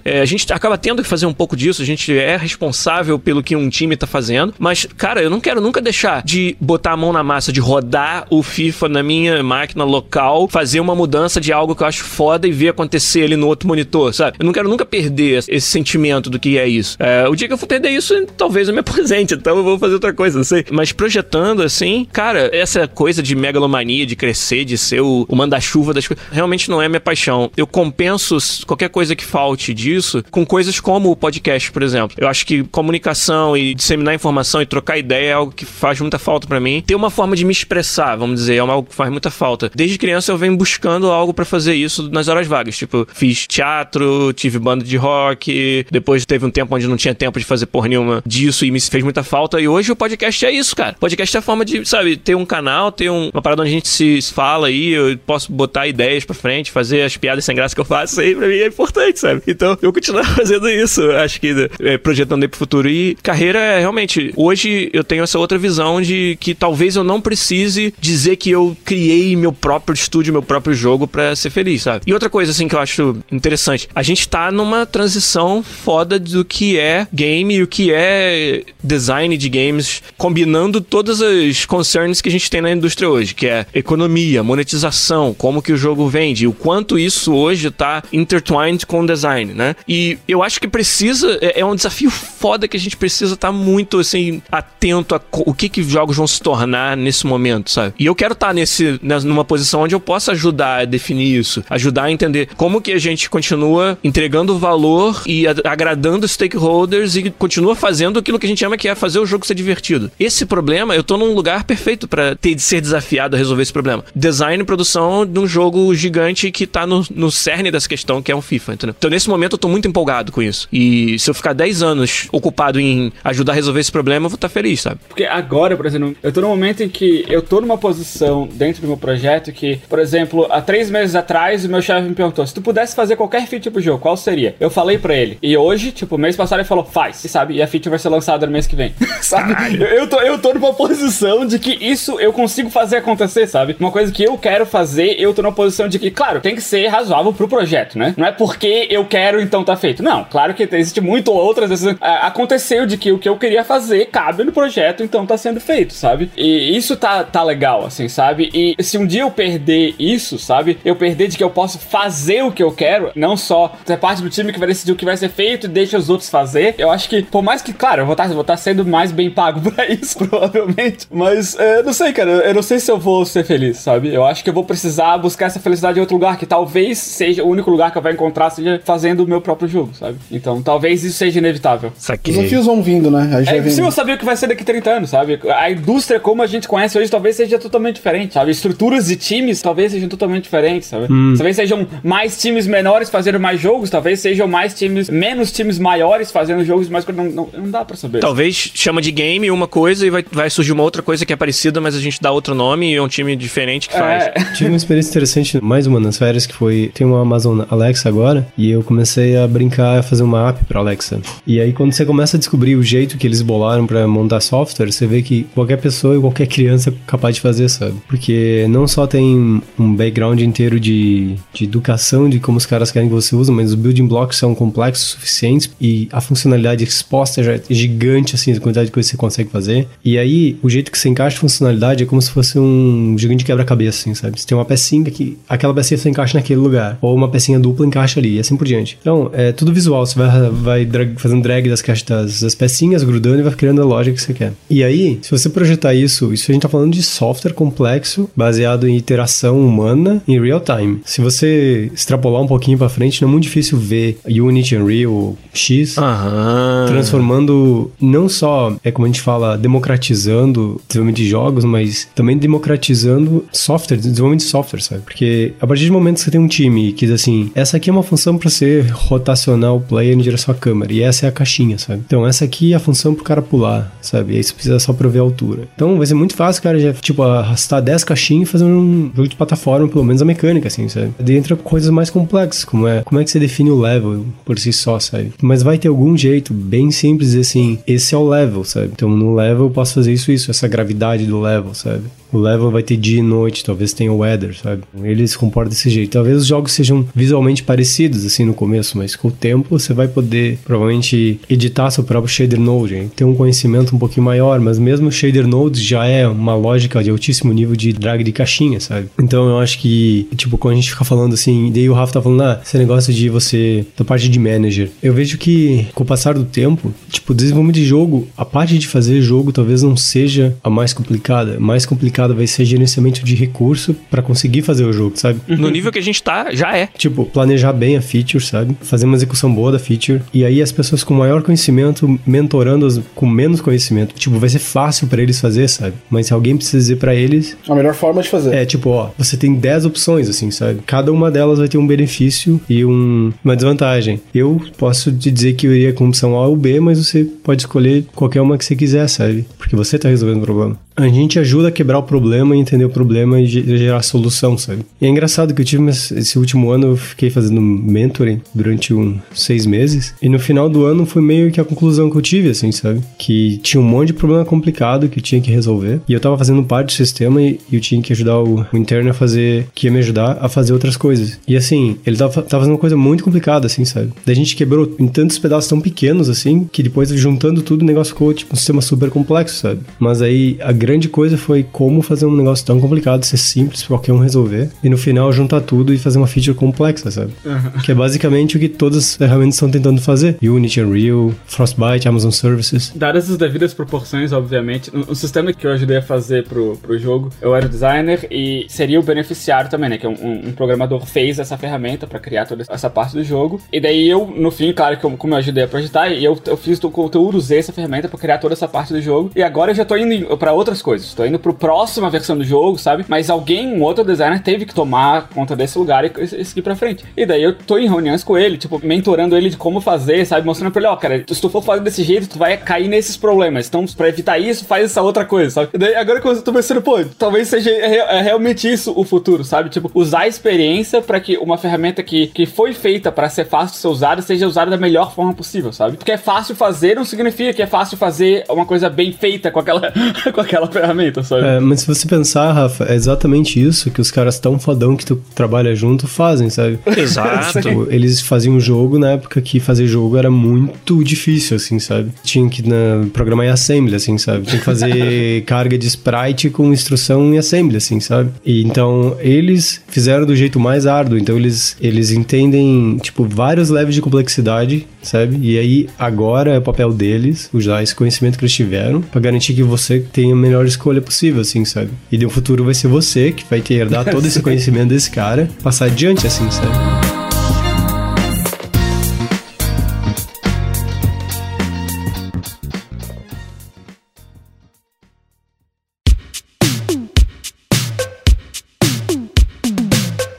É, 0.03 0.21
a 0.21 0.25
gente 0.25 0.51
acaba 0.51 0.77
tendo 0.77 1.01
que 1.01 1.09
fazer 1.09 1.25
um 1.25 1.33
pouco 1.33 1.55
disso, 1.55 1.81
a 1.81 1.85
gente 1.85 2.17
é 2.17 2.37
responsável 2.37 3.17
pelo 3.19 3.43
que 3.43 3.55
um 3.55 3.69
time 3.69 3.95
tá 3.95 4.07
fazendo, 4.07 4.53
mas, 4.57 4.87
cara, 4.97 5.21
eu 5.21 5.29
não 5.29 5.39
quero 5.39 5.61
nunca 5.61 5.81
deixar 5.81 6.23
de 6.23 6.55
botar 6.59 6.93
a 6.93 6.97
mão 6.97 7.13
na 7.13 7.23
massa, 7.23 7.51
de 7.51 7.59
rodar 7.59 8.25
o 8.29 8.43
FIFA 8.43 8.89
na 8.89 9.03
minha 9.03 9.41
máquina 9.43 9.83
local, 9.83 10.47
fazer 10.47 10.79
uma 10.79 10.95
mudança 10.95 11.39
de 11.39 11.51
algo 11.51 11.75
que 11.75 11.83
eu 11.83 11.87
acho 11.87 12.03
foda 12.03 12.47
e 12.47 12.51
ver 12.51 12.69
acontecer 12.69 13.23
ali 13.23 13.35
no 13.35 13.47
outro 13.47 13.67
monitor, 13.67 14.13
sabe? 14.13 14.37
Eu 14.39 14.45
não 14.45 14.53
quero 14.53 14.69
nunca 14.69 14.85
perder 14.85 15.43
esse 15.47 15.67
sentimento 15.67 16.29
do 16.29 16.39
que 16.39 16.57
é 16.57 16.67
isso. 16.67 16.97
É, 16.99 17.27
o 17.27 17.35
dia 17.35 17.47
que 17.47 17.53
eu 17.53 17.57
for 17.57 17.67
perder 17.67 17.89
isso, 17.89 18.25
talvez 18.37 18.67
eu 18.67 18.73
me 18.73 18.79
aposente, 18.81 19.33
então 19.33 19.57
eu 19.57 19.63
vou 19.63 19.79
fazer 19.79 19.93
outra 19.93 20.13
coisa, 20.13 20.37
não 20.37 20.43
sei. 20.43 20.65
Mas 20.71 20.91
projetando 20.91 21.61
assim, 21.61 22.07
cara, 22.11 22.49
essa 22.53 22.87
coisa 22.87 23.21
de 23.21 23.35
megalomania, 23.35 24.05
de 24.05 24.15
crescer, 24.15 24.65
de 24.65 24.77
ser 24.77 25.01
o, 25.01 25.25
o 25.27 25.35
manda-chuva 25.35 25.93
das 25.93 26.07
coisas, 26.07 26.23
realmente 26.31 26.69
não 26.69 26.81
é 26.81 26.87
minha 26.87 26.99
paixão. 26.99 27.51
Eu 27.55 27.67
compenso 27.67 28.37
qualquer 28.65 28.89
coisa 28.89 29.15
que 29.15 29.23
falte 29.41 29.73
disso 29.73 30.23
com 30.29 30.45
coisas 30.45 30.79
como 30.79 31.09
o 31.09 31.15
podcast, 31.15 31.71
por 31.71 31.81
exemplo. 31.81 32.15
Eu 32.19 32.27
acho 32.27 32.45
que 32.45 32.63
comunicação 32.65 33.57
e 33.57 33.73
disseminar 33.73 34.13
informação 34.13 34.61
e 34.61 34.67
trocar 34.67 34.99
ideia 34.99 35.29
é 35.29 35.33
algo 35.33 35.51
que 35.51 35.65
faz 35.65 35.99
muita 35.99 36.19
falta 36.19 36.47
para 36.47 36.59
mim. 36.59 36.83
Ter 36.85 36.93
uma 36.93 37.09
forma 37.09 37.35
de 37.35 37.43
me 37.43 37.51
expressar, 37.51 38.15
vamos 38.15 38.41
dizer, 38.41 38.57
é 38.57 38.59
algo 38.59 38.87
que 38.87 38.93
faz 38.93 39.09
muita 39.09 39.31
falta. 39.31 39.71
Desde 39.73 39.97
criança 39.97 40.31
eu 40.31 40.37
venho 40.37 40.55
buscando 40.55 41.09
algo 41.09 41.33
para 41.33 41.43
fazer 41.43 41.73
isso 41.73 42.07
nas 42.11 42.27
horas 42.27 42.45
vagas. 42.45 42.77
Tipo, 42.77 43.07
fiz 43.11 43.47
teatro, 43.47 44.31
tive 44.33 44.59
banda 44.59 44.85
de 44.85 44.95
rock, 44.95 45.87
depois 45.89 46.23
teve 46.23 46.45
um 46.45 46.51
tempo 46.51 46.75
onde 46.75 46.87
não 46.87 46.97
tinha 46.97 47.15
tempo 47.15 47.39
de 47.39 47.45
fazer 47.45 47.65
porra 47.65 47.87
nenhuma 47.87 48.21
disso 48.23 48.63
e 48.63 48.69
me 48.69 48.79
fez 48.79 49.03
muita 49.03 49.23
falta. 49.23 49.59
E 49.59 49.67
hoje 49.67 49.91
o 49.91 49.95
podcast 49.95 50.45
é 50.45 50.51
isso, 50.51 50.75
cara. 50.75 50.95
Podcast 50.99 51.35
é 51.35 51.39
a 51.39 51.41
forma 51.41 51.65
de, 51.65 51.83
sabe, 51.83 52.15
ter 52.15 52.35
um 52.35 52.45
canal, 52.45 52.91
ter 52.91 53.09
um, 53.09 53.31
uma 53.33 53.41
parada 53.41 53.63
onde 53.63 53.71
a 53.71 53.73
gente 53.73 53.87
se 53.87 54.21
fala 54.31 54.67
aí, 54.67 54.89
eu 54.89 55.17
posso 55.25 55.51
botar 55.51 55.87
ideias 55.87 56.23
pra 56.25 56.35
frente, 56.35 56.69
fazer 56.69 57.01
as 57.01 57.17
piadas 57.17 57.43
sem 57.43 57.55
graça 57.55 57.73
que 57.73 57.81
eu 57.81 57.85
faço 57.85 58.21
aí, 58.21 58.35
pra 58.35 58.47
mim 58.47 58.55
é 58.55 58.67
importante, 58.67 59.19
sabe? 59.19 59.30
Então, 59.47 59.77
eu 59.81 59.93
continuar 59.93 60.25
fazendo 60.35 60.69
isso, 60.69 61.09
acho 61.11 61.39
que 61.39 61.69
é, 61.79 61.97
projetando 61.97 62.43
aí 62.43 62.47
pro 62.47 62.57
futuro. 62.57 62.89
E 62.89 63.15
carreira 63.21 63.59
é 63.59 63.79
realmente, 63.79 64.33
hoje 64.35 64.89
eu 64.93 65.03
tenho 65.03 65.23
essa 65.23 65.39
outra 65.39 65.57
visão 65.57 66.01
de 66.01 66.37
que 66.39 66.53
talvez 66.53 66.95
eu 66.95 67.03
não 67.03 67.21
precise 67.21 67.93
dizer 67.99 68.35
que 68.35 68.49
eu 68.49 68.75
criei 68.83 69.35
meu 69.35 69.53
próprio 69.53 69.93
estúdio, 69.93 70.33
meu 70.33 70.41
próprio 70.41 70.73
jogo 70.73 71.07
para 71.07 71.35
ser 71.35 71.49
feliz, 71.49 71.83
sabe? 71.83 72.03
E 72.07 72.13
outra 72.13 72.29
coisa, 72.29 72.51
assim, 72.51 72.67
que 72.67 72.75
eu 72.75 72.79
acho 72.79 73.17
interessante, 73.31 73.87
a 73.93 74.03
gente 74.03 74.27
tá 74.27 74.51
numa 74.51 74.85
transição 74.85 75.63
foda 75.63 76.19
do 76.19 76.43
que 76.43 76.77
é 76.77 77.07
game 77.13 77.55
e 77.55 77.63
o 77.63 77.67
que 77.67 77.91
é 77.91 78.63
design 78.83 79.37
de 79.37 79.49
games, 79.49 80.01
combinando 80.17 80.81
todas 80.81 81.21
as 81.21 81.65
concerns 81.65 82.21
que 82.21 82.29
a 82.29 82.31
gente 82.31 82.49
tem 82.49 82.61
na 82.61 82.71
indústria 82.71 83.09
hoje, 83.09 83.33
que 83.33 83.47
é 83.47 83.65
economia, 83.73 84.43
monetização, 84.43 85.33
como 85.33 85.61
que 85.61 85.71
o 85.71 85.77
jogo 85.77 86.07
vende, 86.07 86.47
o 86.47 86.53
quanto 86.53 86.97
isso 86.97 87.33
hoje 87.33 87.69
tá 87.71 88.03
intertwined 88.11 88.85
com 88.85 89.01
o 89.01 89.05
design, 89.05 89.20
né? 89.23 89.75
E 89.87 90.17
eu 90.27 90.43
acho 90.43 90.59
que 90.59 90.67
precisa, 90.67 91.37
é, 91.41 91.61
é 91.61 91.65
um 91.65 91.75
desafio 91.75 92.09
foda 92.09 92.67
que 92.67 92.77
a 92.77 92.79
gente 92.79 92.97
precisa 92.97 93.33
estar 93.33 93.49
tá 93.49 93.53
muito, 93.53 93.99
assim, 93.99 94.41
atento 94.51 95.15
a 95.15 95.21
o 95.45 95.53
que 95.53 95.69
que 95.69 95.83
jogos 95.83 96.17
vão 96.17 96.27
se 96.27 96.41
tornar 96.41 96.97
nesse 96.97 97.25
momento, 97.25 97.71
sabe? 97.71 97.93
E 97.97 98.05
eu 98.05 98.15
quero 98.15 98.33
estar 98.33 98.47
tá 98.47 98.53
nesse, 98.53 98.99
numa 99.23 99.45
posição 99.45 99.81
onde 99.81 99.95
eu 99.95 99.99
possa 99.99 100.31
ajudar 100.31 100.81
a 100.81 100.85
definir 100.85 101.39
isso, 101.39 101.63
ajudar 101.69 102.03
a 102.03 102.11
entender 102.11 102.49
como 102.57 102.81
que 102.81 102.91
a 102.91 102.99
gente 102.99 103.29
continua 103.29 103.97
entregando 104.03 104.57
valor 104.57 105.23
e 105.25 105.45
agradando 105.47 106.27
stakeholders 106.27 107.15
e 107.15 107.29
continua 107.31 107.75
fazendo 107.75 108.19
aquilo 108.19 108.39
que 108.39 108.45
a 108.45 108.49
gente 108.49 108.63
ama 108.65 108.77
que 108.77 108.87
é 108.87 108.95
fazer 108.95 109.19
o 109.19 109.25
jogo 109.25 109.45
ser 109.45 109.55
divertido. 109.55 110.11
Esse 110.19 110.45
problema, 110.45 110.95
eu 110.95 111.03
tô 111.03 111.17
num 111.17 111.33
lugar 111.33 111.63
perfeito 111.63 112.07
para 112.07 112.35
ter 112.35 112.55
de 112.55 112.61
ser 112.61 112.81
desafiado 112.81 113.35
a 113.35 113.39
resolver 113.39 113.63
esse 113.63 113.73
problema. 113.73 114.03
Design 114.15 114.61
e 114.61 114.65
produção 114.65 115.25
de 115.25 115.39
um 115.39 115.47
jogo 115.47 115.93
gigante 115.95 116.51
que 116.51 116.67
tá 116.67 116.85
no, 116.85 117.05
no 117.13 117.31
cerne 117.31 117.71
dessa 117.71 117.87
questão, 117.87 118.21
que 118.21 118.31
é 118.31 118.35
um 118.35 118.41
FIFA, 118.41 118.73
entendeu? 118.73 118.95
Então, 119.01 119.09
nesse 119.09 119.27
momento, 119.27 119.53
eu 119.53 119.57
tô 119.57 119.67
muito 119.67 119.87
empolgado 119.87 120.31
com 120.31 120.43
isso. 120.43 120.67
E 120.71 121.17
se 121.17 121.27
eu 121.27 121.33
ficar 121.33 121.53
10 121.53 121.81
anos 121.81 122.27
ocupado 122.31 122.79
em 122.79 123.11
ajudar 123.23 123.53
a 123.53 123.55
resolver 123.55 123.79
esse 123.79 123.91
problema, 123.91 124.27
eu 124.27 124.29
vou 124.29 124.35
estar 124.35 124.47
tá 124.47 124.53
feliz, 124.53 124.79
sabe? 124.79 124.99
Porque 125.07 125.25
agora, 125.25 125.75
por 125.75 125.87
exemplo, 125.87 126.15
eu 126.21 126.31
tô 126.31 126.39
num 126.39 126.49
momento 126.49 126.83
em 126.83 126.87
que 126.87 127.25
eu 127.27 127.41
tô 127.41 127.59
numa 127.59 127.79
posição 127.79 128.47
dentro 128.53 128.79
do 128.79 128.87
meu 128.87 128.97
projeto 128.97 129.51
que, 129.51 129.77
por 129.89 129.97
exemplo, 129.97 130.45
há 130.51 130.61
três 130.61 130.91
meses 130.91 131.15
atrás, 131.15 131.65
o 131.65 131.69
meu 131.69 131.81
chefe 131.81 132.07
me 132.07 132.13
perguntou: 132.13 132.45
se 132.45 132.53
tu 132.53 132.61
pudesse 132.61 132.95
fazer 132.95 133.15
qualquer 133.15 133.47
feature 133.47 133.71
pro 133.71 133.81
jogo, 133.81 133.97
qual 133.97 134.15
seria? 134.15 134.55
Eu 134.59 134.69
falei 134.69 134.99
pra 134.99 135.15
ele. 135.15 135.39
E 135.41 135.57
hoje, 135.57 135.91
tipo, 135.91 136.15
mês 136.15 136.35
passado 136.35 136.59
ele 136.59 136.67
falou: 136.67 136.85
faz, 136.85 137.25
e 137.25 137.27
sabe? 137.27 137.55
E 137.55 137.61
a 137.63 137.65
feature 137.65 137.89
vai 137.89 137.97
ser 137.97 138.09
lançada 138.09 138.45
no 138.45 138.51
mês 138.51 138.67
que 138.67 138.75
vem. 138.75 138.93
sabe? 139.23 139.81
Eu, 139.81 139.87
eu, 139.87 140.07
tô, 140.07 140.21
eu 140.21 140.37
tô 140.37 140.53
numa 140.53 140.75
posição 140.75 141.43
de 141.43 141.57
que 141.57 141.71
isso 141.71 142.19
eu 142.19 142.31
consigo 142.31 142.69
fazer 142.69 142.97
acontecer, 142.97 143.47
sabe? 143.47 143.75
Uma 143.79 143.91
coisa 143.91 144.11
que 144.11 144.21
eu 144.21 144.37
quero 144.37 144.63
fazer, 144.63 145.15
eu 145.19 145.33
tô 145.33 145.41
numa 145.41 145.51
posição 145.51 145.87
de 145.87 145.97
que, 145.97 146.11
claro, 146.11 146.39
tem 146.39 146.53
que 146.53 146.61
ser 146.61 146.85
razoável 146.85 147.33
pro 147.33 147.47
projeto, 147.47 147.97
né? 147.97 148.13
Não 148.15 148.27
é 148.27 148.31
porque 148.31 148.90
eu 148.91 149.05
quero, 149.05 149.41
então 149.41 149.63
tá 149.63 149.75
feito. 149.75 150.03
Não, 150.03 150.23
claro 150.23 150.53
que 150.53 150.67
existe 150.71 150.99
muito 150.99 151.31
outras 151.31 151.69
vezes. 151.69 151.95
Aconteceu 152.01 152.85
de 152.85 152.97
que 152.97 153.11
o 153.11 153.17
que 153.17 153.29
eu 153.29 153.37
queria 153.37 153.63
fazer 153.63 154.07
cabe 154.07 154.43
no 154.43 154.51
projeto, 154.51 155.03
então 155.03 155.25
tá 155.25 155.37
sendo 155.37 155.61
feito, 155.61 155.93
sabe? 155.93 156.29
E 156.35 156.75
isso 156.75 156.95
tá, 156.97 157.23
tá 157.23 157.41
legal, 157.43 157.85
assim, 157.85 158.09
sabe? 158.09 158.49
E 158.53 158.75
se 158.83 158.97
um 158.97 159.07
dia 159.07 159.21
eu 159.21 159.31
perder 159.31 159.95
isso, 159.97 160.37
sabe? 160.37 160.77
Eu 160.83 160.95
perder 160.95 161.29
de 161.29 161.37
que 161.37 161.43
eu 161.43 161.49
posso 161.49 161.79
fazer 161.79 162.43
o 162.43 162.51
que 162.51 162.61
eu 162.61 162.71
quero, 162.71 163.11
não 163.15 163.37
só 163.37 163.73
ser 163.85 163.97
parte 163.97 164.21
do 164.21 164.29
time 164.29 164.51
que 164.51 164.59
vai 164.59 164.67
decidir 164.67 164.91
o 164.91 164.95
que 164.95 165.05
vai 165.05 165.15
ser 165.15 165.29
feito 165.29 165.67
e 165.67 165.69
deixa 165.69 165.97
os 165.97 166.09
outros 166.09 166.29
fazer. 166.29 166.75
Eu 166.77 166.91
acho 166.91 167.07
que, 167.07 167.21
por 167.21 167.41
mais 167.41 167.61
que, 167.61 167.71
claro, 167.71 168.01
eu 168.01 168.05
vou 168.05 168.13
estar 168.13 168.27
tá, 168.27 168.33
vou 168.33 168.43
tá 168.43 168.57
sendo 168.57 168.85
mais 168.85 169.11
bem 169.11 169.29
pago 169.29 169.61
pra 169.71 169.87
isso, 169.87 170.17
provavelmente. 170.17 171.07
Mas, 171.09 171.57
é, 171.57 171.81
não 171.81 171.93
sei, 171.93 172.11
cara, 172.11 172.31
eu 172.31 172.53
não 172.53 172.61
sei 172.61 172.79
se 172.79 172.91
eu 172.91 172.97
vou 172.97 173.25
ser 173.25 173.45
feliz, 173.45 173.77
sabe? 173.77 174.13
Eu 174.13 174.25
acho 174.25 174.43
que 174.43 174.49
eu 174.49 174.53
vou 174.53 174.65
precisar 174.65 175.17
buscar 175.17 175.45
essa 175.45 175.59
felicidade 175.59 175.97
em 175.97 176.01
outro 176.01 176.15
lugar, 176.15 176.37
que 176.37 176.45
talvez 176.45 176.97
seja 176.97 177.43
o 177.43 177.47
único 177.47 177.69
lugar 177.69 177.91
que 177.91 177.97
eu 177.97 178.01
vou 178.01 178.11
encontrar 178.11 178.49
seja 178.49 178.80
fazendo 178.83 179.21
o 179.21 179.27
meu 179.27 179.41
próprio 179.41 179.67
jogo, 179.67 179.91
sabe? 179.93 180.17
Então, 180.31 180.61
talvez 180.61 181.03
isso 181.03 181.17
seja 181.17 181.39
inevitável. 181.39 181.91
Saquei. 181.97 182.33
Os 182.33 182.37
desafios 182.37 182.65
vão 182.65 182.81
vindo, 182.81 183.09
né? 183.09 183.29
A 183.33 183.41
gente 183.41 183.53
é 183.53 183.57
impossível 183.57 183.91
saber 183.91 184.13
o 184.13 184.17
que 184.17 184.25
vai 184.25 184.35
ser 184.35 184.47
daqui 184.47 184.63
a 184.63 184.65
30 184.65 184.89
anos, 184.89 185.09
sabe? 185.09 185.39
A 185.55 185.71
indústria 185.71 186.19
como 186.19 186.41
a 186.41 186.47
gente 186.47 186.67
conhece 186.67 186.97
hoje 186.97 187.09
talvez 187.09 187.35
seja 187.35 187.57
totalmente 187.59 187.95
diferente, 187.95 188.33
sabe? 188.33 188.51
Estruturas 188.51 189.07
de 189.07 189.15
times 189.15 189.61
talvez 189.61 189.91
sejam 189.91 190.09
totalmente 190.09 190.43
diferentes, 190.43 190.89
sabe? 190.89 191.11
Hum. 191.11 191.33
Talvez 191.35 191.55
sejam 191.55 191.87
mais 192.03 192.39
times 192.39 192.67
menores 192.67 193.09
fazendo 193.09 193.39
mais 193.39 193.59
jogos, 193.59 193.89
talvez 193.89 194.19
sejam 194.19 194.47
mais 194.47 194.73
times, 194.73 195.09
menos 195.09 195.51
times 195.51 195.79
maiores 195.79 196.31
fazendo 196.31 196.63
jogos, 196.63 196.89
mas 196.89 197.05
não, 197.07 197.25
não, 197.25 197.49
não 197.53 197.69
dá 197.69 197.83
pra 197.83 197.95
saber. 197.95 198.19
Talvez 198.19 198.55
chama 198.73 199.01
de 199.01 199.11
game 199.11 199.49
uma 199.51 199.67
coisa 199.67 200.05
e 200.05 200.09
vai, 200.09 200.25
vai 200.31 200.49
surgir 200.49 200.71
uma 200.71 200.83
outra 200.83 201.01
coisa 201.01 201.25
que 201.25 201.33
é 201.33 201.35
parecida, 201.35 201.81
mas 201.81 201.95
a 201.95 201.99
gente 201.99 202.21
dá 202.21 202.31
outro 202.31 202.55
nome 202.55 202.91
e 202.91 202.95
é 202.95 203.01
um 203.01 203.07
time 203.07 203.35
diferente 203.35 203.89
que 203.89 203.97
faz. 203.97 204.23
É. 204.23 204.33
Tive 204.55 204.69
uma 204.69 204.77
experiência 204.77 205.09
interessante, 205.09 205.63
mais 205.63 205.87
uma 205.87 205.99
nas 205.99 206.17
férias, 206.17 206.45
que 206.45 206.53
foi. 206.53 206.91
Tem 206.93 207.05
uma 207.05 207.21
Amazon 207.21 207.61
Alexa 207.69 208.09
agora, 208.09 208.47
e 208.57 208.70
eu 208.71 208.83
comecei 208.83 209.37
a 209.37 209.47
brincar, 209.47 209.99
a 209.99 210.03
fazer 210.03 210.23
uma 210.23 210.49
app 210.49 210.63
para 210.65 210.79
Alexa. 210.79 211.21
E 211.45 211.59
aí 211.59 211.73
quando 211.73 211.91
você 211.93 212.05
começa 212.05 212.37
a 212.37 212.39
descobrir 212.39 212.75
o 212.75 212.83
jeito 212.83 213.17
que 213.17 213.27
eles 213.27 213.41
bolaram 213.41 213.85
para 213.85 214.07
montar 214.07 214.39
software, 214.41 214.91
você 214.91 215.05
vê 215.05 215.21
que 215.21 215.43
qualquer 215.53 215.77
pessoa 215.77 216.17
e 216.17 216.19
qualquer 216.19 216.47
criança 216.47 216.89
é 216.89 216.93
capaz 217.05 217.35
de 217.35 217.41
fazer, 217.41 217.69
sabe? 217.69 217.95
Porque 218.07 218.65
não 218.69 218.87
só 218.87 219.07
tem 219.07 219.61
um 219.77 219.95
background 219.95 220.39
inteiro 220.41 220.79
de, 220.79 221.35
de 221.53 221.65
educação 221.65 222.29
de 222.29 222.39
como 222.39 222.57
os 222.57 222.65
caras 222.65 222.91
querem 222.91 223.07
que 223.07 223.13
você 223.13 223.35
use, 223.35 223.51
mas 223.51 223.69
os 223.69 223.75
building 223.75 224.07
blocks 224.07 224.37
são 224.37 224.53
complexos 224.55 225.07
suficientes 225.09 225.69
e 225.79 226.07
a 226.11 226.21
funcionalidade 226.21 226.83
exposta 226.83 227.43
já 227.43 227.53
é 227.53 227.61
gigante, 227.69 228.35
assim, 228.35 228.51
a 228.51 228.59
quantidade 228.59 228.87
de 228.87 228.91
coisas 228.91 229.09
que 229.09 229.15
você 229.15 229.19
consegue 229.19 229.49
fazer. 229.49 229.87
E 230.03 230.17
aí, 230.17 230.57
o 230.61 230.69
jeito 230.69 230.91
que 230.91 230.97
você 230.97 231.09
encaixa 231.09 231.37
a 231.37 231.39
funcionalidade 231.39 232.03
é 232.03 232.05
como 232.05 232.21
se 232.21 232.31
fosse 232.31 232.57
um 232.59 233.15
de 233.15 233.45
quebra-cabeça, 233.45 234.01
assim, 234.01 234.13
sabe? 234.13 234.39
Você 234.39 234.47
tem 234.47 234.57
uma 234.57 234.65
pecinha 234.65 235.09
que 235.09 235.37
aquela 235.47 235.73
pecinha 235.73 235.97
você 235.97 236.09
encaixa 236.09 236.37
naquele 236.37 236.59
lugar, 236.59 236.97
ou 237.01 237.15
uma 237.15 237.29
pecinha 237.29 237.59
dupla 237.59 237.85
encaixa 237.85 238.19
ali, 238.19 238.35
e 238.35 238.39
assim 238.39 238.55
por 238.61 238.67
diante. 238.67 238.95
Então, 239.01 239.31
é 239.33 239.51
tudo 239.51 239.73
visual, 239.73 240.05
você 240.05 240.19
vai, 240.19 240.49
vai 240.51 240.85
drag, 240.85 241.19
fazendo 241.19 241.41
drag 241.41 241.67
das, 241.67 241.81
caixas, 241.81 242.03
das, 242.07 242.41
das 242.41 242.53
pecinhas, 242.53 243.03
grudando 243.03 243.39
e 243.39 243.41
vai 243.41 243.53
criando 243.53 243.81
a 243.81 243.85
lógica 243.85 244.15
que 244.15 244.21
você 244.21 244.33
quer. 244.33 244.53
E 244.69 244.83
aí, 244.83 245.17
se 245.23 245.31
você 245.31 245.49
projetar 245.49 245.95
isso, 245.95 246.31
isso 246.31 246.51
a 246.51 246.53
gente 246.53 246.61
tá 246.61 246.69
falando 246.69 246.93
de 246.93 247.01
software 247.01 247.53
complexo, 247.53 248.29
baseado 248.35 248.87
em 248.87 248.95
iteração 248.95 249.59
humana 249.59 250.21
em 250.27 250.39
real 250.39 250.61
time. 250.61 251.01
Se 251.03 251.21
você 251.21 251.89
extrapolar 251.91 252.39
um 252.43 252.47
pouquinho 252.47 252.77
para 252.77 252.87
frente, 252.87 253.19
não 253.23 253.29
é 253.29 253.31
muito 253.31 253.43
difícil 253.43 253.79
ver 253.79 254.19
Unity, 254.27 254.75
Unreal, 254.75 255.35
X 255.51 255.97
Aham. 255.97 256.85
transformando 256.87 257.91
não 257.99 258.29
só 258.29 258.75
é 258.83 258.91
como 258.91 259.05
a 259.05 259.09
gente 259.09 259.21
fala 259.21 259.57
democratizando 259.57 260.79
desenvolvimento 260.87 261.17
de 261.17 261.27
jogos, 261.27 261.65
mas 261.65 262.07
também 262.13 262.37
democratizando 262.37 263.43
software, 263.51 263.97
desenvolvimento 263.97 264.41
de 264.41 264.45
software, 264.45 264.81
sabe? 264.81 265.01
Porque 265.01 265.53
a 265.59 265.65
partir 265.65 265.87
do 265.87 265.93
momento 265.93 266.17
que 266.17 266.21
você 266.21 266.31
tem 266.31 266.39
um 266.39 266.47
time 266.47 266.93
que 266.93 267.07
diz 267.07 267.15
assim, 267.15 267.51
essa 267.55 267.77
aqui 267.77 267.89
é 267.89 267.93
uma 267.93 268.03
função 268.03 268.37
para 268.37 268.50
ser 268.51 268.87
rotacionar 268.91 269.73
o 269.73 269.81
player 269.81 270.13
em 270.13 270.21
direção 270.21 270.53
à 270.53 270.57
câmera 270.57 270.93
e 270.93 271.01
essa 271.01 271.25
é 271.25 271.29
a 271.29 271.31
caixinha, 271.31 271.77
sabe? 271.77 272.01
Então 272.05 272.25
essa 272.27 272.45
aqui 272.45 272.73
é 272.73 272.75
a 272.75 272.79
função 272.79 273.13
pro 273.13 273.23
cara 273.23 273.41
pular, 273.41 273.95
sabe? 274.01 274.33
E 274.33 274.37
aí 274.37 274.43
você 274.43 274.53
precisa 274.53 274.79
só 274.79 274.93
pra 274.93 275.09
ver 275.09 275.19
a 275.19 275.23
altura. 275.23 275.63
Então 275.75 275.97
vai 275.97 276.05
ser 276.05 276.13
muito 276.13 276.35
fácil, 276.35 276.61
cara, 276.61 276.79
já 276.79 276.93
tipo 276.93 277.23
arrastar 277.23 277.81
10 277.81 278.03
caixinhas 278.03 278.49
e 278.49 278.51
fazer 278.51 278.65
um 278.65 279.11
jogo 279.15 279.27
de 279.27 279.35
plataforma, 279.35 279.87
pelo 279.87 280.03
menos 280.03 280.21
a 280.21 280.25
mecânica, 280.25 280.67
assim, 280.67 280.87
sabe? 280.87 281.11
Daí 281.19 281.35
entra 281.35 281.55
coisas 281.55 281.89
mais 281.89 282.09
complexas, 282.09 282.63
como 282.63 282.87
é 282.87 283.01
como 283.03 283.19
é 283.19 283.23
que 283.23 283.31
você 283.31 283.39
define 283.39 283.71
o 283.71 283.79
level 283.79 284.25
por 284.45 284.59
si 284.59 284.71
só, 284.71 284.99
sabe? 284.99 285.33
Mas 285.41 285.63
vai 285.63 285.77
ter 285.77 285.87
algum 285.87 286.15
jeito 286.15 286.53
bem 286.53 286.91
simples 286.91 287.35
assim, 287.35 287.79
esse 287.87 288.13
é 288.13 288.17
o 288.17 288.27
level, 288.27 288.63
sabe? 288.63 288.91
Então 288.93 289.09
no 289.09 289.35
level 289.35 289.65
eu 289.65 289.69
posso 289.69 289.95
fazer 289.95 290.13
isso, 290.13 290.31
isso, 290.31 290.51
essa 290.51 290.67
gravidade 290.67 291.25
do 291.25 291.39
level, 291.41 291.73
sabe? 291.73 292.03
O 292.31 292.37
level 292.37 292.71
vai 292.71 292.83
ter 292.83 292.97
dia 292.97 293.19
e 293.19 293.21
noite, 293.21 293.63
talvez 293.63 293.93
tenha 293.93 294.11
o 294.11 294.19
weather, 294.19 294.57
sabe? 294.57 294.83
Ele 295.03 295.27
se 295.27 295.37
comporta 295.37 295.69
desse 295.69 295.89
jeito. 295.89 296.11
Talvez 296.11 296.37
os 296.37 296.45
jogos 296.45 296.71
sejam 296.71 297.05
visualmente 297.13 297.63
parecidos, 297.63 298.25
assim, 298.25 298.45
no 298.45 298.53
começo, 298.53 298.97
mas 298.97 299.15
com 299.15 299.27
o 299.27 299.31
tempo 299.31 299.77
você 299.77 299.93
vai 299.93 300.07
poder, 300.07 300.57
provavelmente, 300.63 301.39
editar 301.49 301.89
seu 301.91 302.03
próprio 302.03 302.31
shader 302.31 302.59
node, 302.59 302.95
hein? 302.95 303.11
ter 303.15 303.25
um 303.25 303.35
conhecimento 303.35 303.95
um 303.95 303.99
pouquinho 303.99 304.25
maior, 304.25 304.59
mas 304.59 304.79
mesmo 304.79 305.07
o 305.07 305.11
shader 305.11 305.47
node 305.47 305.81
já 305.81 306.05
é 306.05 306.27
uma 306.27 306.55
lógica 306.55 307.03
de 307.03 307.09
altíssimo 307.09 307.51
nível 307.51 307.75
de 307.75 307.93
drag 307.93 308.23
de 308.23 308.31
caixinha, 308.31 308.79
sabe? 308.79 309.07
Então 309.19 309.49
eu 309.49 309.59
acho 309.59 309.79
que, 309.79 310.27
tipo, 310.35 310.57
quando 310.57 310.73
a 310.73 310.75
gente 310.77 310.91
fica 310.91 311.03
falando 311.03 311.33
assim, 311.33 311.71
daí 311.71 311.89
o 311.89 311.93
Rafa 311.93 312.13
tá 312.13 312.21
falando, 312.21 312.43
ah, 312.43 312.61
esse 312.63 312.77
negócio 312.77 313.13
de 313.13 313.29
você, 313.29 313.85
da 313.97 314.05
parte 314.05 314.29
de 314.29 314.39
manager, 314.39 314.89
eu 315.01 315.13
vejo 315.13 315.37
que, 315.37 315.87
com 315.93 316.03
o 316.03 316.05
passar 316.05 316.33
do 316.33 316.43
tempo, 316.43 316.93
tipo, 317.09 317.33
desenvolvimento 317.33 317.75
de 317.75 317.85
jogo, 317.85 318.27
a 318.37 318.45
parte 318.45 318.77
de 318.77 318.87
fazer 318.87 319.21
jogo 319.21 319.51
talvez 319.51 319.83
não 319.83 319.95
seja 319.95 320.55
a 320.63 320.69
mais 320.69 320.93
complicada. 320.93 321.59
Mais 321.59 321.85
complicada 321.85 322.20
vai 322.27 322.47
ser 322.47 322.65
gerenciamento 322.65 323.23
de 323.23 323.35
recurso 323.35 323.95
para 324.09 324.21
conseguir 324.21 324.61
fazer 324.61 324.85
o 324.85 324.93
jogo, 324.93 325.13
sabe? 325.15 325.39
No 325.47 325.69
nível 325.69 325.91
que 325.91 325.99
a 325.99 326.03
gente 326.03 326.21
tá, 326.21 326.53
já 326.53 326.75
é. 326.75 326.87
Tipo, 326.97 327.25
planejar 327.25 327.73
bem 327.73 327.97
a 327.97 328.01
feature, 328.01 328.43
sabe? 328.43 328.75
Fazer 328.81 329.05
uma 329.05 329.15
execução 329.15 329.53
boa 329.53 329.71
da 329.71 329.79
feature. 329.79 330.21
E 330.33 330.45
aí 330.45 330.61
as 330.61 330.71
pessoas 330.71 331.03
com 331.03 331.13
maior 331.13 331.41
conhecimento 331.41 332.19
mentorando 332.25 332.85
as 332.85 332.99
com 333.15 333.27
menos 333.27 333.61
conhecimento. 333.61 334.15
Tipo, 334.15 334.37
vai 334.37 334.49
ser 334.49 334.59
fácil 334.59 335.07
para 335.07 335.21
eles 335.21 335.39
fazer, 335.39 335.67
sabe? 335.67 335.95
Mas 336.09 336.27
se 336.27 336.33
alguém 336.33 336.55
precisa 336.55 336.77
dizer 336.77 336.97
para 336.97 337.15
eles. 337.15 337.57
A 337.67 337.75
melhor 337.75 337.93
forma 337.93 338.21
de 338.21 338.29
fazer. 338.29 338.53
É, 338.53 338.65
tipo, 338.65 338.89
ó, 338.89 339.09
você 339.17 339.37
tem 339.37 339.53
10 339.53 339.85
opções, 339.85 340.29
assim, 340.29 340.51
sabe? 340.51 340.81
Cada 340.85 341.11
uma 341.11 341.31
delas 341.31 341.59
vai 341.59 341.67
ter 341.67 341.77
um 341.77 341.87
benefício 341.87 342.59
e 342.69 342.85
um, 342.85 343.31
uma 343.43 343.55
desvantagem. 343.55 344.19
Eu 344.33 344.61
posso 344.77 345.11
te 345.11 345.31
dizer 345.31 345.53
que 345.53 345.67
eu 345.67 345.73
iria 345.73 345.93
com 345.93 346.07
opção 346.07 346.35
A 346.35 346.47
ou 346.47 346.55
B, 346.55 346.79
mas 346.79 346.97
você 346.97 347.23
pode 347.23 347.61
escolher 347.61 348.05
qualquer 348.15 348.41
uma 348.41 348.57
que 348.57 348.65
você 348.65 348.75
quiser, 348.75 349.07
sabe? 349.07 349.45
Porque 349.57 349.75
você 349.75 349.97
tá 349.97 350.09
resolvendo 350.09 350.41
o 350.41 350.45
problema. 350.45 350.79
A 350.95 351.07
gente 351.07 351.39
ajuda 351.39 351.69
a 351.69 351.71
quebrar 351.71 351.99
o 351.99 352.03
problema, 352.11 352.57
entender 352.57 352.83
o 352.83 352.89
problema 352.89 353.39
e 353.39 353.47
gerar 353.47 354.01
solução, 354.01 354.57
sabe? 354.57 354.81
E 354.99 355.05
é 355.05 355.09
engraçado 355.09 355.53
que 355.53 355.61
eu 355.61 355.65
tive 355.65 355.89
esse 355.89 356.37
último 356.37 356.69
ano, 356.69 356.87
eu 356.87 356.97
fiquei 356.97 357.29
fazendo 357.29 357.61
mentoring 357.61 358.41
durante 358.53 358.93
uns 358.93 359.17
seis 359.33 359.65
meses. 359.65 360.13
E 360.21 360.27
no 360.27 360.37
final 360.37 360.67
do 360.67 360.83
ano 360.83 361.05
foi 361.05 361.21
meio 361.21 361.49
que 361.51 361.61
a 361.61 361.63
conclusão 361.63 362.09
que 362.09 362.17
eu 362.17 362.21
tive, 362.21 362.49
assim, 362.49 362.69
sabe? 362.73 362.99
Que 363.17 363.59
tinha 363.63 363.79
um 363.79 363.85
monte 363.85 364.07
de 364.07 364.13
problema 364.13 364.43
complicado 364.43 365.07
que 365.07 365.19
eu 365.19 365.23
tinha 365.23 365.39
que 365.39 365.49
resolver. 365.49 366.01
E 366.05 366.11
eu 366.11 366.19
tava 366.19 366.37
fazendo 366.37 366.61
parte 366.63 366.87
do 366.87 366.97
sistema 366.97 367.41
e 367.41 367.59
eu 367.71 367.79
tinha 367.79 368.01
que 368.01 368.11
ajudar 368.11 368.39
o, 368.39 368.65
o 368.73 368.77
interno 368.77 369.09
a 369.09 369.13
fazer, 369.13 369.67
que 369.73 369.87
ia 369.87 369.91
me 369.91 369.99
ajudar 369.99 370.37
a 370.41 370.49
fazer 370.49 370.73
outras 370.73 370.97
coisas. 370.97 371.39
E 371.47 371.55
assim, 371.55 371.95
ele 372.05 372.17
tava, 372.17 372.33
tava 372.33 372.61
fazendo 372.61 372.73
uma 372.73 372.79
coisa 372.79 372.97
muito 372.97 373.23
complicada, 373.23 373.67
assim, 373.67 373.85
sabe? 373.85 374.11
Daí 374.25 374.33
a 374.33 374.35
gente 374.35 374.55
quebrou 374.55 374.93
em 374.99 375.07
tantos 375.07 375.39
pedaços 375.39 375.69
tão 375.69 375.79
pequenos, 375.79 376.29
assim, 376.29 376.67
que 376.69 376.83
depois 376.83 377.09
juntando 377.09 377.61
tudo 377.61 377.83
o 377.83 377.85
negócio 377.85 378.13
ficou, 378.13 378.33
tipo, 378.33 378.53
um 378.53 378.57
sistema 378.57 378.81
super 378.81 379.09
complexo, 379.09 379.55
sabe? 379.55 379.79
Mas 379.97 380.21
aí 380.21 380.57
a 380.59 380.71
grande 380.71 381.07
coisa 381.07 381.37
foi 381.37 381.63
como 381.63 382.00
fazer 382.01 382.25
um 382.25 382.35
negócio 382.35 382.65
tão 382.65 382.79
complicado 382.79 383.23
ser 383.23 383.37
simples 383.37 383.81
pra 383.81 383.97
qualquer 383.97 384.13
um 384.13 384.19
resolver 384.19 384.69
e 384.83 384.89
no 384.89 384.97
final 384.97 385.31
juntar 385.31 385.61
tudo 385.61 385.93
e 385.93 385.97
fazer 385.97 386.17
uma 386.17 386.27
feature 386.27 386.55
complexa, 386.55 387.09
sabe? 387.11 387.33
Uhum. 387.45 387.81
Que 387.83 387.91
é 387.91 387.95
basicamente 387.95 388.57
o 388.57 388.59
que 388.59 388.69
todas 388.69 388.97
as 388.97 389.15
ferramentas 389.15 389.55
estão 389.55 389.69
tentando 389.69 390.01
fazer. 390.01 390.37
Unity, 390.41 390.81
Unreal, 390.81 391.31
Frostbite, 391.45 392.07
Amazon 392.07 392.31
Services. 392.31 392.91
Dadas 392.95 393.29
as 393.29 393.37
devidas 393.37 393.73
proporções, 393.73 394.31
obviamente, 394.31 394.91
o 395.07 395.15
sistema 395.15 395.53
que 395.53 395.65
eu 395.65 395.71
ajudei 395.71 395.97
a 395.97 396.01
fazer 396.01 396.45
pro, 396.45 396.77
pro 396.77 396.97
jogo, 396.97 397.29
eu 397.41 397.55
era 397.55 397.67
designer 397.67 398.27
e 398.29 398.65
seria 398.69 398.99
o 398.99 399.03
beneficiário 399.03 399.69
também, 399.69 399.89
né? 399.89 399.97
Que 399.97 400.07
um, 400.07 400.47
um 400.47 400.51
programador 400.51 401.05
fez 401.05 401.39
essa 401.39 401.57
ferramenta 401.57 402.07
para 402.07 402.19
criar 402.19 402.45
toda 402.45 402.63
essa 402.67 402.89
parte 402.89 403.13
do 403.13 403.23
jogo. 403.23 403.61
E 403.71 403.79
daí 403.79 404.09
eu, 404.09 404.25
no 404.27 404.51
fim, 404.51 404.71
claro 404.73 404.97
que 404.97 405.05
eu, 405.05 405.11
como 405.11 405.33
eu 405.33 405.37
ajudei 405.37 405.63
a 405.63 405.67
projetar, 405.67 406.11
eu, 406.11 406.37
eu 406.45 406.57
fiz 406.57 406.81
o 406.83 406.89
conteúdo, 406.89 407.37
usei 407.37 407.59
essa 407.59 407.73
ferramenta 407.73 408.07
para 408.07 408.19
criar 408.19 408.37
toda 408.37 408.53
essa 408.53 408.67
parte 408.67 408.93
do 408.93 409.01
jogo. 409.01 409.31
E 409.35 409.43
agora 409.43 409.71
eu 409.71 409.75
já 409.75 409.85
tô 409.85 409.95
indo 409.95 410.37
para 410.37 410.53
outras 410.53 410.81
coisas. 410.81 411.13
Tô 411.13 411.25
indo 411.25 411.39
pro 411.39 411.53
próxima 411.91 412.09
versão 412.09 412.37
do 412.37 412.43
jogo, 412.43 412.77
sabe? 412.77 413.05
Mas 413.07 413.29
alguém, 413.29 413.67
um 413.67 413.81
outro 413.81 414.03
designer, 414.03 414.41
teve 414.41 414.65
que 414.65 414.73
tomar 414.73 415.27
conta 415.33 415.55
desse 415.55 415.77
lugar 415.77 416.05
e, 416.05 416.11
e 416.17 416.45
seguir 416.45 416.61
pra 416.61 416.75
frente. 416.75 417.03
E 417.17 417.25
daí 417.25 417.43
eu 417.43 417.53
tô 417.53 417.77
em 417.77 417.87
reuniões 417.87 418.23
com 418.23 418.37
ele, 418.37 418.57
tipo, 418.57 418.79
mentorando 418.81 419.35
ele 419.35 419.49
de 419.49 419.57
como 419.57 419.81
fazer, 419.81 420.25
sabe? 420.25 420.45
Mostrando 420.45 420.71
pra 420.71 420.79
ele, 420.79 420.87
ó, 420.87 420.93
oh, 420.93 420.97
cara, 420.97 421.23
se 421.27 421.41
tu 421.41 421.49
for 421.49 421.61
fazer 421.61 421.83
desse 421.83 422.03
jeito, 422.03 422.29
tu 422.29 422.39
vai 422.39 422.55
cair 422.55 422.87
nesses 422.87 423.17
problemas. 423.17 423.67
Então, 423.67 423.85
pra 423.97 424.07
evitar 424.07 424.39
isso, 424.39 424.63
faz 424.63 424.85
essa 424.85 425.01
outra 425.01 425.25
coisa, 425.25 425.49
sabe? 425.49 425.69
E 425.73 425.77
daí 425.77 425.95
agora 425.95 426.21
que 426.21 426.27
eu 426.27 426.41
tô 426.41 426.53
pensando, 426.53 426.81
pô, 426.81 427.03
talvez 427.17 427.49
seja 427.49 427.69
é 427.69 428.21
realmente 428.21 428.71
isso 428.71 428.93
o 428.95 429.03
futuro, 429.03 429.43
sabe? 429.43 429.69
Tipo, 429.69 429.91
usar 429.93 430.21
a 430.21 430.27
experiência 430.27 431.01
para 431.01 431.19
que 431.19 431.37
uma 431.37 431.57
ferramenta 431.57 432.01
que, 432.01 432.27
que 432.27 432.45
foi 432.45 432.73
feita 432.73 433.11
para 433.11 433.29
ser 433.29 433.45
fácil 433.45 433.75
de 433.75 433.81
ser 433.81 433.87
usada 433.87 434.21
seja 434.21 434.47
usada 434.47 434.71
da 434.71 434.77
melhor 434.77 435.13
forma 435.13 435.33
possível, 435.33 435.73
sabe? 435.73 435.97
Porque 435.97 436.11
é 436.11 436.17
fácil 436.17 436.55
fazer 436.55 436.95
não 436.95 437.03
significa 437.05 437.53
que 437.53 437.61
é 437.61 437.67
fácil 437.67 437.97
fazer 437.97 438.45
uma 438.49 438.65
coisa 438.65 438.89
bem 438.89 439.11
feita 439.11 439.51
com 439.51 439.59
aquela, 439.59 439.91
com 440.33 440.41
aquela 440.41 440.67
ferramenta, 440.67 441.23
sabe? 441.23 441.45
É, 441.45 441.59
mas 441.59 441.80
se 441.81 441.87
você 441.87 442.07
pensar, 442.07 442.51
Rafa, 442.51 442.85
é 442.85 442.95
exatamente 442.95 443.61
isso 443.61 443.89
que 443.91 444.01
os 444.01 444.11
caras 444.11 444.39
tão 444.39 444.59
fodão 444.59 444.95
que 444.95 445.05
tu 445.05 445.21
trabalha 445.35 445.75
junto 445.75 446.07
fazem, 446.07 446.49
sabe? 446.49 446.79
Exato. 446.97 447.61
tipo, 447.61 447.87
eles 447.89 448.21
faziam 448.21 448.59
jogo 448.59 448.99
na 448.99 449.11
época 449.11 449.41
que 449.41 449.59
fazer 449.59 449.87
jogo 449.87 450.17
era 450.17 450.29
muito 450.29 451.03
difícil, 451.03 451.57
assim, 451.57 451.79
sabe? 451.79 452.11
Tinha 452.23 452.47
que 452.49 452.67
na, 452.67 453.05
programar 453.11 453.45
em 453.45 453.49
assembly, 453.49 453.95
assim, 453.95 454.17
sabe? 454.17 454.45
Tinha 454.45 454.59
que 454.59 454.65
fazer 454.65 455.43
carga 455.45 455.77
de 455.77 455.87
sprite 455.87 456.49
com 456.49 456.71
instrução 456.71 457.33
em 457.33 457.37
assembly, 457.37 457.77
assim, 457.77 457.99
sabe? 457.99 458.31
E 458.45 458.63
então 458.63 459.15
eles 459.19 459.81
fizeram 459.87 460.25
do 460.25 460.35
jeito 460.35 460.59
mais 460.59 460.85
árduo, 460.85 461.17
então 461.17 461.35
eles, 461.35 461.75
eles 461.81 462.11
entendem, 462.11 462.97
tipo, 463.01 463.23
vários 463.25 463.69
levels 463.69 463.95
de 463.95 464.01
complexidade, 464.01 464.87
sabe? 465.01 465.37
E 465.41 465.57
aí 465.57 465.89
agora 465.97 466.51
é 466.51 466.57
o 466.57 466.61
papel 466.61 466.93
deles 466.93 467.49
usar 467.53 467.83
esse 467.83 467.95
conhecimento 467.95 468.37
que 468.37 468.43
eles 468.43 468.53
tiveram 468.53 469.01
para 469.01 469.21
garantir 469.21 469.53
que 469.53 469.63
você 469.63 469.99
tenha 469.99 470.33
a 470.33 470.37
melhor 470.37 470.65
escolha 470.65 471.01
possível, 471.01 471.41
assim, 471.41 471.65
sabe? 471.65 471.89
E 472.11 472.17
no 472.17 472.29
futuro 472.29 472.63
vai 472.63 472.73
ser 472.73 472.87
você 472.87 473.31
que 473.31 473.45
vai 473.49 473.61
ter 473.61 473.75
herdar 473.75 474.05
todo 474.05 474.25
esse 474.25 474.41
conhecimento 474.43 474.89
desse 474.89 475.09
cara, 475.09 475.49
passar 475.63 475.85
adiante, 475.85 476.27
assim, 476.27 476.49
sabe? 476.49 477.10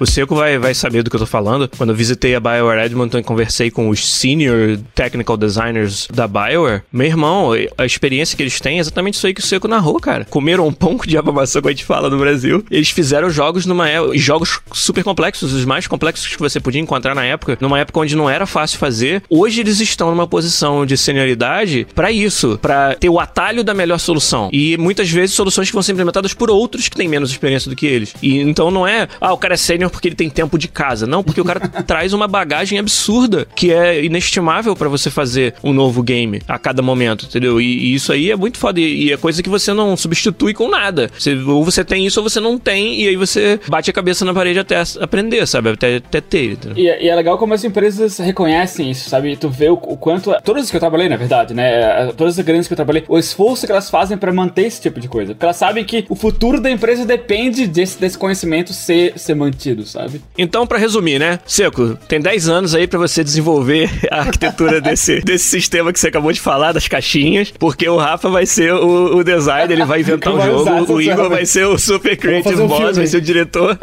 O 0.02 0.06
Seco 0.06 0.34
vai, 0.34 0.58
vai 0.58 0.74
saber 0.74 1.04
do 1.04 1.08
que 1.08 1.14
eu 1.14 1.20
tô 1.20 1.26
falando. 1.26 1.68
Quando 1.78 1.90
eu 1.90 1.94
visitei 1.94 2.34
a 2.34 2.40
BioWare 2.40 2.86
Edmonton 2.86 3.18
e 3.18 3.22
conversei 3.22 3.70
com 3.70 3.88
os 3.88 4.04
senior 4.04 4.76
technical 4.96 5.36
designers 5.36 6.08
da 6.12 6.26
BioWare, 6.26 6.82
meu 6.92 7.06
irmão, 7.06 7.50
a 7.78 7.86
experiência 7.86 8.36
que 8.36 8.42
eles 8.42 8.60
têm 8.60 8.78
é 8.78 8.80
exatamente 8.80 9.14
isso 9.14 9.28
aí 9.28 9.32
que 9.32 9.40
o 9.40 9.44
Seco 9.44 9.68
narrou, 9.68 10.00
cara. 10.00 10.24
Comeram 10.24 10.66
um 10.66 10.72
pão 10.72 10.98
com 10.98 11.06
diabo 11.06 11.32
maçã, 11.32 11.60
como 11.60 11.68
a 11.68 11.72
gente 11.72 11.84
fala 11.84 12.10
no 12.10 12.18
Brasil. 12.18 12.64
Eles 12.68 12.90
fizeram 12.90 13.30
jogos 13.30 13.64
numa 13.64 13.88
época, 13.88 14.18
jogos 14.18 14.58
super 14.72 15.04
complexos, 15.04 15.52
os 15.52 15.64
mais 15.64 15.86
complexos 15.86 16.34
que 16.34 16.40
você 16.40 16.58
podia 16.58 16.80
encontrar 16.80 17.14
na 17.14 17.24
época, 17.24 17.56
numa 17.60 17.78
época 17.78 18.00
onde 18.00 18.16
não 18.16 18.28
era 18.28 18.44
fácil 18.44 18.80
fazer. 18.80 19.22
Hoje 19.30 19.60
eles 19.60 19.78
estão 19.78 20.10
numa 20.10 20.26
posição 20.26 20.84
de 20.84 20.96
senioridade 20.96 21.86
para 21.94 22.10
isso, 22.10 22.58
para 22.60 22.96
ter 22.96 23.08
o 23.08 23.20
atalho 23.20 23.62
da 23.62 23.72
melhor 23.72 23.98
solução. 23.98 24.50
E 24.52 24.76
muitas 24.78 25.08
vezes 25.08 25.36
soluções 25.36 25.68
que 25.68 25.74
vão 25.74 25.82
ser 25.82 25.92
implementadas 25.92 26.34
por 26.34 26.50
outros 26.50 26.88
que 26.88 26.96
têm 26.96 27.06
menos 27.06 27.30
experiência 27.30 27.70
do 27.70 27.76
que 27.76 27.86
eles. 27.86 28.12
E 28.20 28.40
então 28.40 28.68
não 28.68 28.84
é, 28.84 29.06
ah, 29.20 29.32
o 29.32 29.38
cara 29.38 29.54
é 29.54 29.56
sênior 29.56 29.91
porque 29.92 30.08
ele 30.08 30.16
tem 30.16 30.30
tempo 30.30 30.58
de 30.58 30.68
casa. 30.68 31.06
Não, 31.06 31.22
porque 31.22 31.40
o 31.40 31.44
cara 31.44 31.60
traz 31.86 32.12
uma 32.12 32.26
bagagem 32.26 32.78
absurda 32.78 33.46
que 33.54 33.72
é 33.72 34.04
inestimável 34.04 34.74
para 34.74 34.88
você 34.88 35.10
fazer 35.10 35.54
um 35.62 35.72
novo 35.72 36.02
game 36.02 36.40
a 36.48 36.58
cada 36.58 36.82
momento, 36.82 37.26
entendeu? 37.26 37.60
E, 37.60 37.64
e 37.64 37.94
isso 37.94 38.12
aí 38.12 38.30
é 38.30 38.36
muito 38.36 38.58
foda. 38.58 38.80
E, 38.80 39.04
e 39.04 39.12
é 39.12 39.16
coisa 39.16 39.42
que 39.42 39.48
você 39.48 39.72
não 39.72 39.96
substitui 39.96 40.54
com 40.54 40.68
nada. 40.68 41.10
Você, 41.16 41.34
ou 41.34 41.64
você 41.64 41.84
tem 41.84 42.06
isso 42.06 42.20
ou 42.20 42.28
você 42.28 42.40
não 42.40 42.58
tem, 42.58 43.00
e 43.00 43.08
aí 43.08 43.16
você 43.16 43.60
bate 43.68 43.90
a 43.90 43.92
cabeça 43.92 44.24
na 44.24 44.34
parede 44.34 44.58
até 44.58 44.82
aprender, 45.00 45.46
sabe? 45.46 45.70
Até, 45.70 45.96
até 45.96 46.20
ter. 46.20 46.58
E, 46.76 46.82
e, 46.82 47.08
é 47.08 47.14
legal 47.14 47.38
como 47.38 47.54
as 47.54 47.64
empresas 47.64 48.18
reconhecem 48.18 48.90
isso, 48.90 49.08
sabe? 49.08 49.36
Tu 49.36 49.48
vê 49.48 49.68
o, 49.68 49.74
o, 49.74 49.96
quanto. 49.96 50.32
Todas 50.44 50.64
as 50.64 50.70
que 50.70 50.76
eu 50.76 50.80
trabalhei, 50.80 51.08
na 51.08 51.16
verdade, 51.16 51.54
né? 51.54 52.12
Todas 52.16 52.38
as 52.38 52.44
grandes 52.44 52.66
que 52.66 52.72
eu 52.72 52.76
trabalhei, 52.76 53.04
o 53.08 53.18
esforço 53.18 53.66
que 53.66 53.72
elas 53.72 53.90
fazem 53.90 54.16
para 54.16 54.32
manter 54.32 54.66
esse 54.66 54.80
tipo 54.80 55.00
de 55.00 55.08
coisa. 55.08 55.34
Porque 55.34 55.44
elas 55.44 55.56
sabem 55.56 55.84
que 55.84 56.04
o 56.08 56.14
futuro 56.14 56.60
da 56.60 56.70
empresa 56.70 57.04
depende 57.04 57.66
desse, 57.66 57.98
desse 57.98 58.18
conhecimento 58.18 58.72
ser, 58.72 59.18
ser 59.18 59.34
mantido, 59.34 59.81
sabe? 59.86 60.20
Então, 60.36 60.66
para 60.66 60.78
resumir, 60.78 61.18
né? 61.18 61.38
Seco, 61.46 61.96
tem 62.08 62.20
10 62.20 62.48
anos 62.48 62.74
aí 62.74 62.86
para 62.86 62.98
você 62.98 63.22
desenvolver 63.22 63.90
a 64.10 64.20
arquitetura 64.20 64.80
desse, 64.82 65.20
desse 65.20 65.44
sistema 65.44 65.92
que 65.92 66.00
você 66.00 66.08
acabou 66.08 66.32
de 66.32 66.40
falar, 66.40 66.72
das 66.72 66.88
caixinhas, 66.88 67.52
porque 67.58 67.88
o 67.88 67.96
Rafa 67.96 68.28
vai 68.28 68.46
ser 68.46 68.72
o, 68.72 69.16
o 69.16 69.24
designer, 69.24 69.72
ele 69.72 69.84
vai 69.84 70.00
inventar 70.00 70.34
um 70.34 70.40
jogo, 70.40 70.94
o 70.94 71.00
Igor 71.00 71.28
vai 71.28 71.46
ser 71.46 71.66
o 71.66 71.78
super 71.78 72.16
creative 72.16 72.60
um 72.60 72.66
boss, 72.66 72.78
filme. 72.78 72.94
vai 72.94 73.06
ser 73.06 73.16
o 73.16 73.20
diretor. 73.20 73.78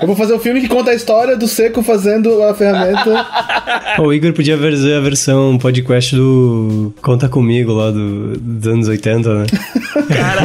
Eu 0.00 0.06
vou 0.06 0.16
fazer 0.16 0.34
um 0.34 0.38
filme 0.38 0.60
que 0.60 0.68
conta 0.68 0.90
a 0.90 0.94
história 0.94 1.36
do 1.36 1.46
Seco 1.48 1.82
fazendo 1.82 2.42
a 2.42 2.54
ferramenta. 2.54 3.26
o 3.98 4.12
Igor 4.12 4.32
podia 4.32 4.58
fazer 4.58 4.94
a 4.94 5.00
versão 5.00 5.58
podcast 5.58 6.14
do 6.14 6.94
Conta 7.02 7.28
Comigo 7.28 7.72
lá 7.72 7.90
do, 7.90 8.36
dos 8.38 8.66
anos 8.66 8.88
80, 8.88 9.34
né? 9.34 9.46
Cara. 10.12 10.42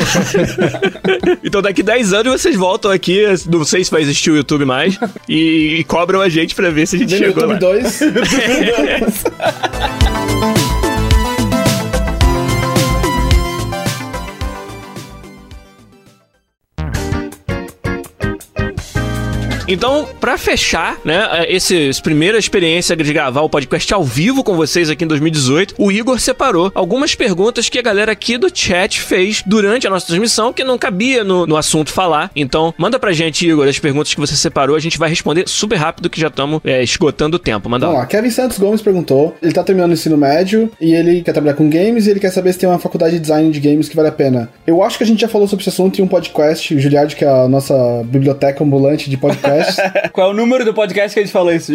então 1.43 1.61
daqui 1.61 1.83
10 1.83 2.13
anos 2.13 2.41
vocês 2.41 2.55
voltam 2.55 2.91
aqui, 2.91 3.23
não 3.49 3.63
sei 3.63 3.83
se 3.83 3.91
vai 3.91 4.01
existir 4.01 4.31
o 4.31 4.35
YouTube 4.35 4.65
mais, 4.65 4.96
e, 5.27 5.77
e 5.79 5.83
cobram 5.83 6.21
a 6.21 6.29
gente 6.29 6.55
pra 6.55 6.69
ver 6.69 6.87
se 6.87 6.95
a 6.95 6.99
gente 6.99 7.17
chegou 7.17 7.43
YouTube 7.43 7.53
lá. 7.53 7.59
2. 7.59 8.01
Então, 19.67 20.07
para 20.21 20.37
fechar, 20.37 20.97
né, 21.03 21.45
essa 21.49 21.73
primeira 22.01 22.37
experiência 22.37 22.95
de 22.95 23.11
gravar 23.11 23.41
o 23.41 23.49
podcast 23.49 23.93
ao 23.93 24.01
vivo 24.01 24.41
com 24.41 24.55
vocês 24.55 24.89
aqui 24.89 25.03
em 25.03 25.07
2018, 25.07 25.75
o 25.77 25.91
Igor 25.91 26.19
separou 26.19 26.71
algumas 26.73 27.15
perguntas 27.15 27.67
que 27.67 27.77
a 27.77 27.81
galera 27.81 28.13
aqui 28.13 28.37
do 28.37 28.49
chat 28.53 29.01
fez 29.01 29.43
durante 29.45 29.85
a 29.85 29.89
nossa 29.89 30.07
transmissão 30.07 30.53
que 30.53 30.63
não 30.63 30.77
cabia 30.77 31.23
no, 31.23 31.45
no 31.45 31.57
assunto 31.57 31.91
falar. 31.91 32.31
Então, 32.33 32.73
manda 32.77 32.97
pra 32.97 33.11
gente, 33.11 33.45
Igor, 33.45 33.67
as 33.67 33.77
perguntas 33.77 34.13
que 34.13 34.19
você 34.21 34.37
separou, 34.37 34.75
a 34.75 34.79
gente 34.79 34.97
vai 34.97 35.09
responder 35.09 35.43
super 35.47 35.75
rápido 35.75 36.09
que 36.09 36.21
já 36.21 36.27
estamos 36.27 36.61
é, 36.63 36.81
esgotando 36.81 37.35
o 37.35 37.39
tempo. 37.39 37.69
Manda 37.69 37.87
Vamos 37.87 38.01
lá. 38.01 38.05
Kevin 38.07 38.29
Santos 38.29 38.57
Gomes 38.57 38.81
perguntou, 38.81 39.35
ele 39.41 39.51
tá 39.51 39.63
terminando 39.63 39.91
o 39.91 39.93
ensino 39.93 40.15
médio 40.15 40.71
e 40.79 40.93
ele 40.93 41.21
quer 41.21 41.33
trabalhar 41.33 41.55
com 41.55 41.69
games 41.69 42.07
e 42.07 42.11
ele 42.11 42.21
quer 42.21 42.31
saber 42.31 42.53
se 42.53 42.59
tem 42.59 42.69
uma 42.69 42.79
faculdade 42.79 43.15
de 43.15 43.19
design 43.19 43.51
de 43.51 43.59
games 43.59 43.89
que 43.89 43.95
vale 43.97 44.07
a 44.07 44.13
pena. 44.13 44.49
Eu 44.65 44.81
acho 44.81 44.97
que 44.97 45.03
a 45.03 45.07
gente 45.07 45.19
já 45.19 45.27
falou 45.27 45.45
sobre 45.45 45.63
esse 45.63 45.69
assunto 45.69 45.99
em 45.99 46.03
um 46.03 46.07
podcast, 46.07 46.73
o 46.73 46.79
Juliard, 46.79 47.13
que 47.15 47.25
é 47.25 47.27
a 47.27 47.49
nossa 47.49 47.75
biblioteca 48.05 48.63
ambulante 48.63 49.09
de 49.09 49.17
podcast, 49.17 49.56
podcast. 49.57 50.09
Qual 50.13 50.27
é 50.27 50.31
o 50.31 50.33
número 50.33 50.65
do 50.65 50.73
podcast 50.73 51.13
que 51.13 51.19
a 51.19 51.23
gente 51.23 51.31
falou 51.31 51.51
isso? 51.51 51.73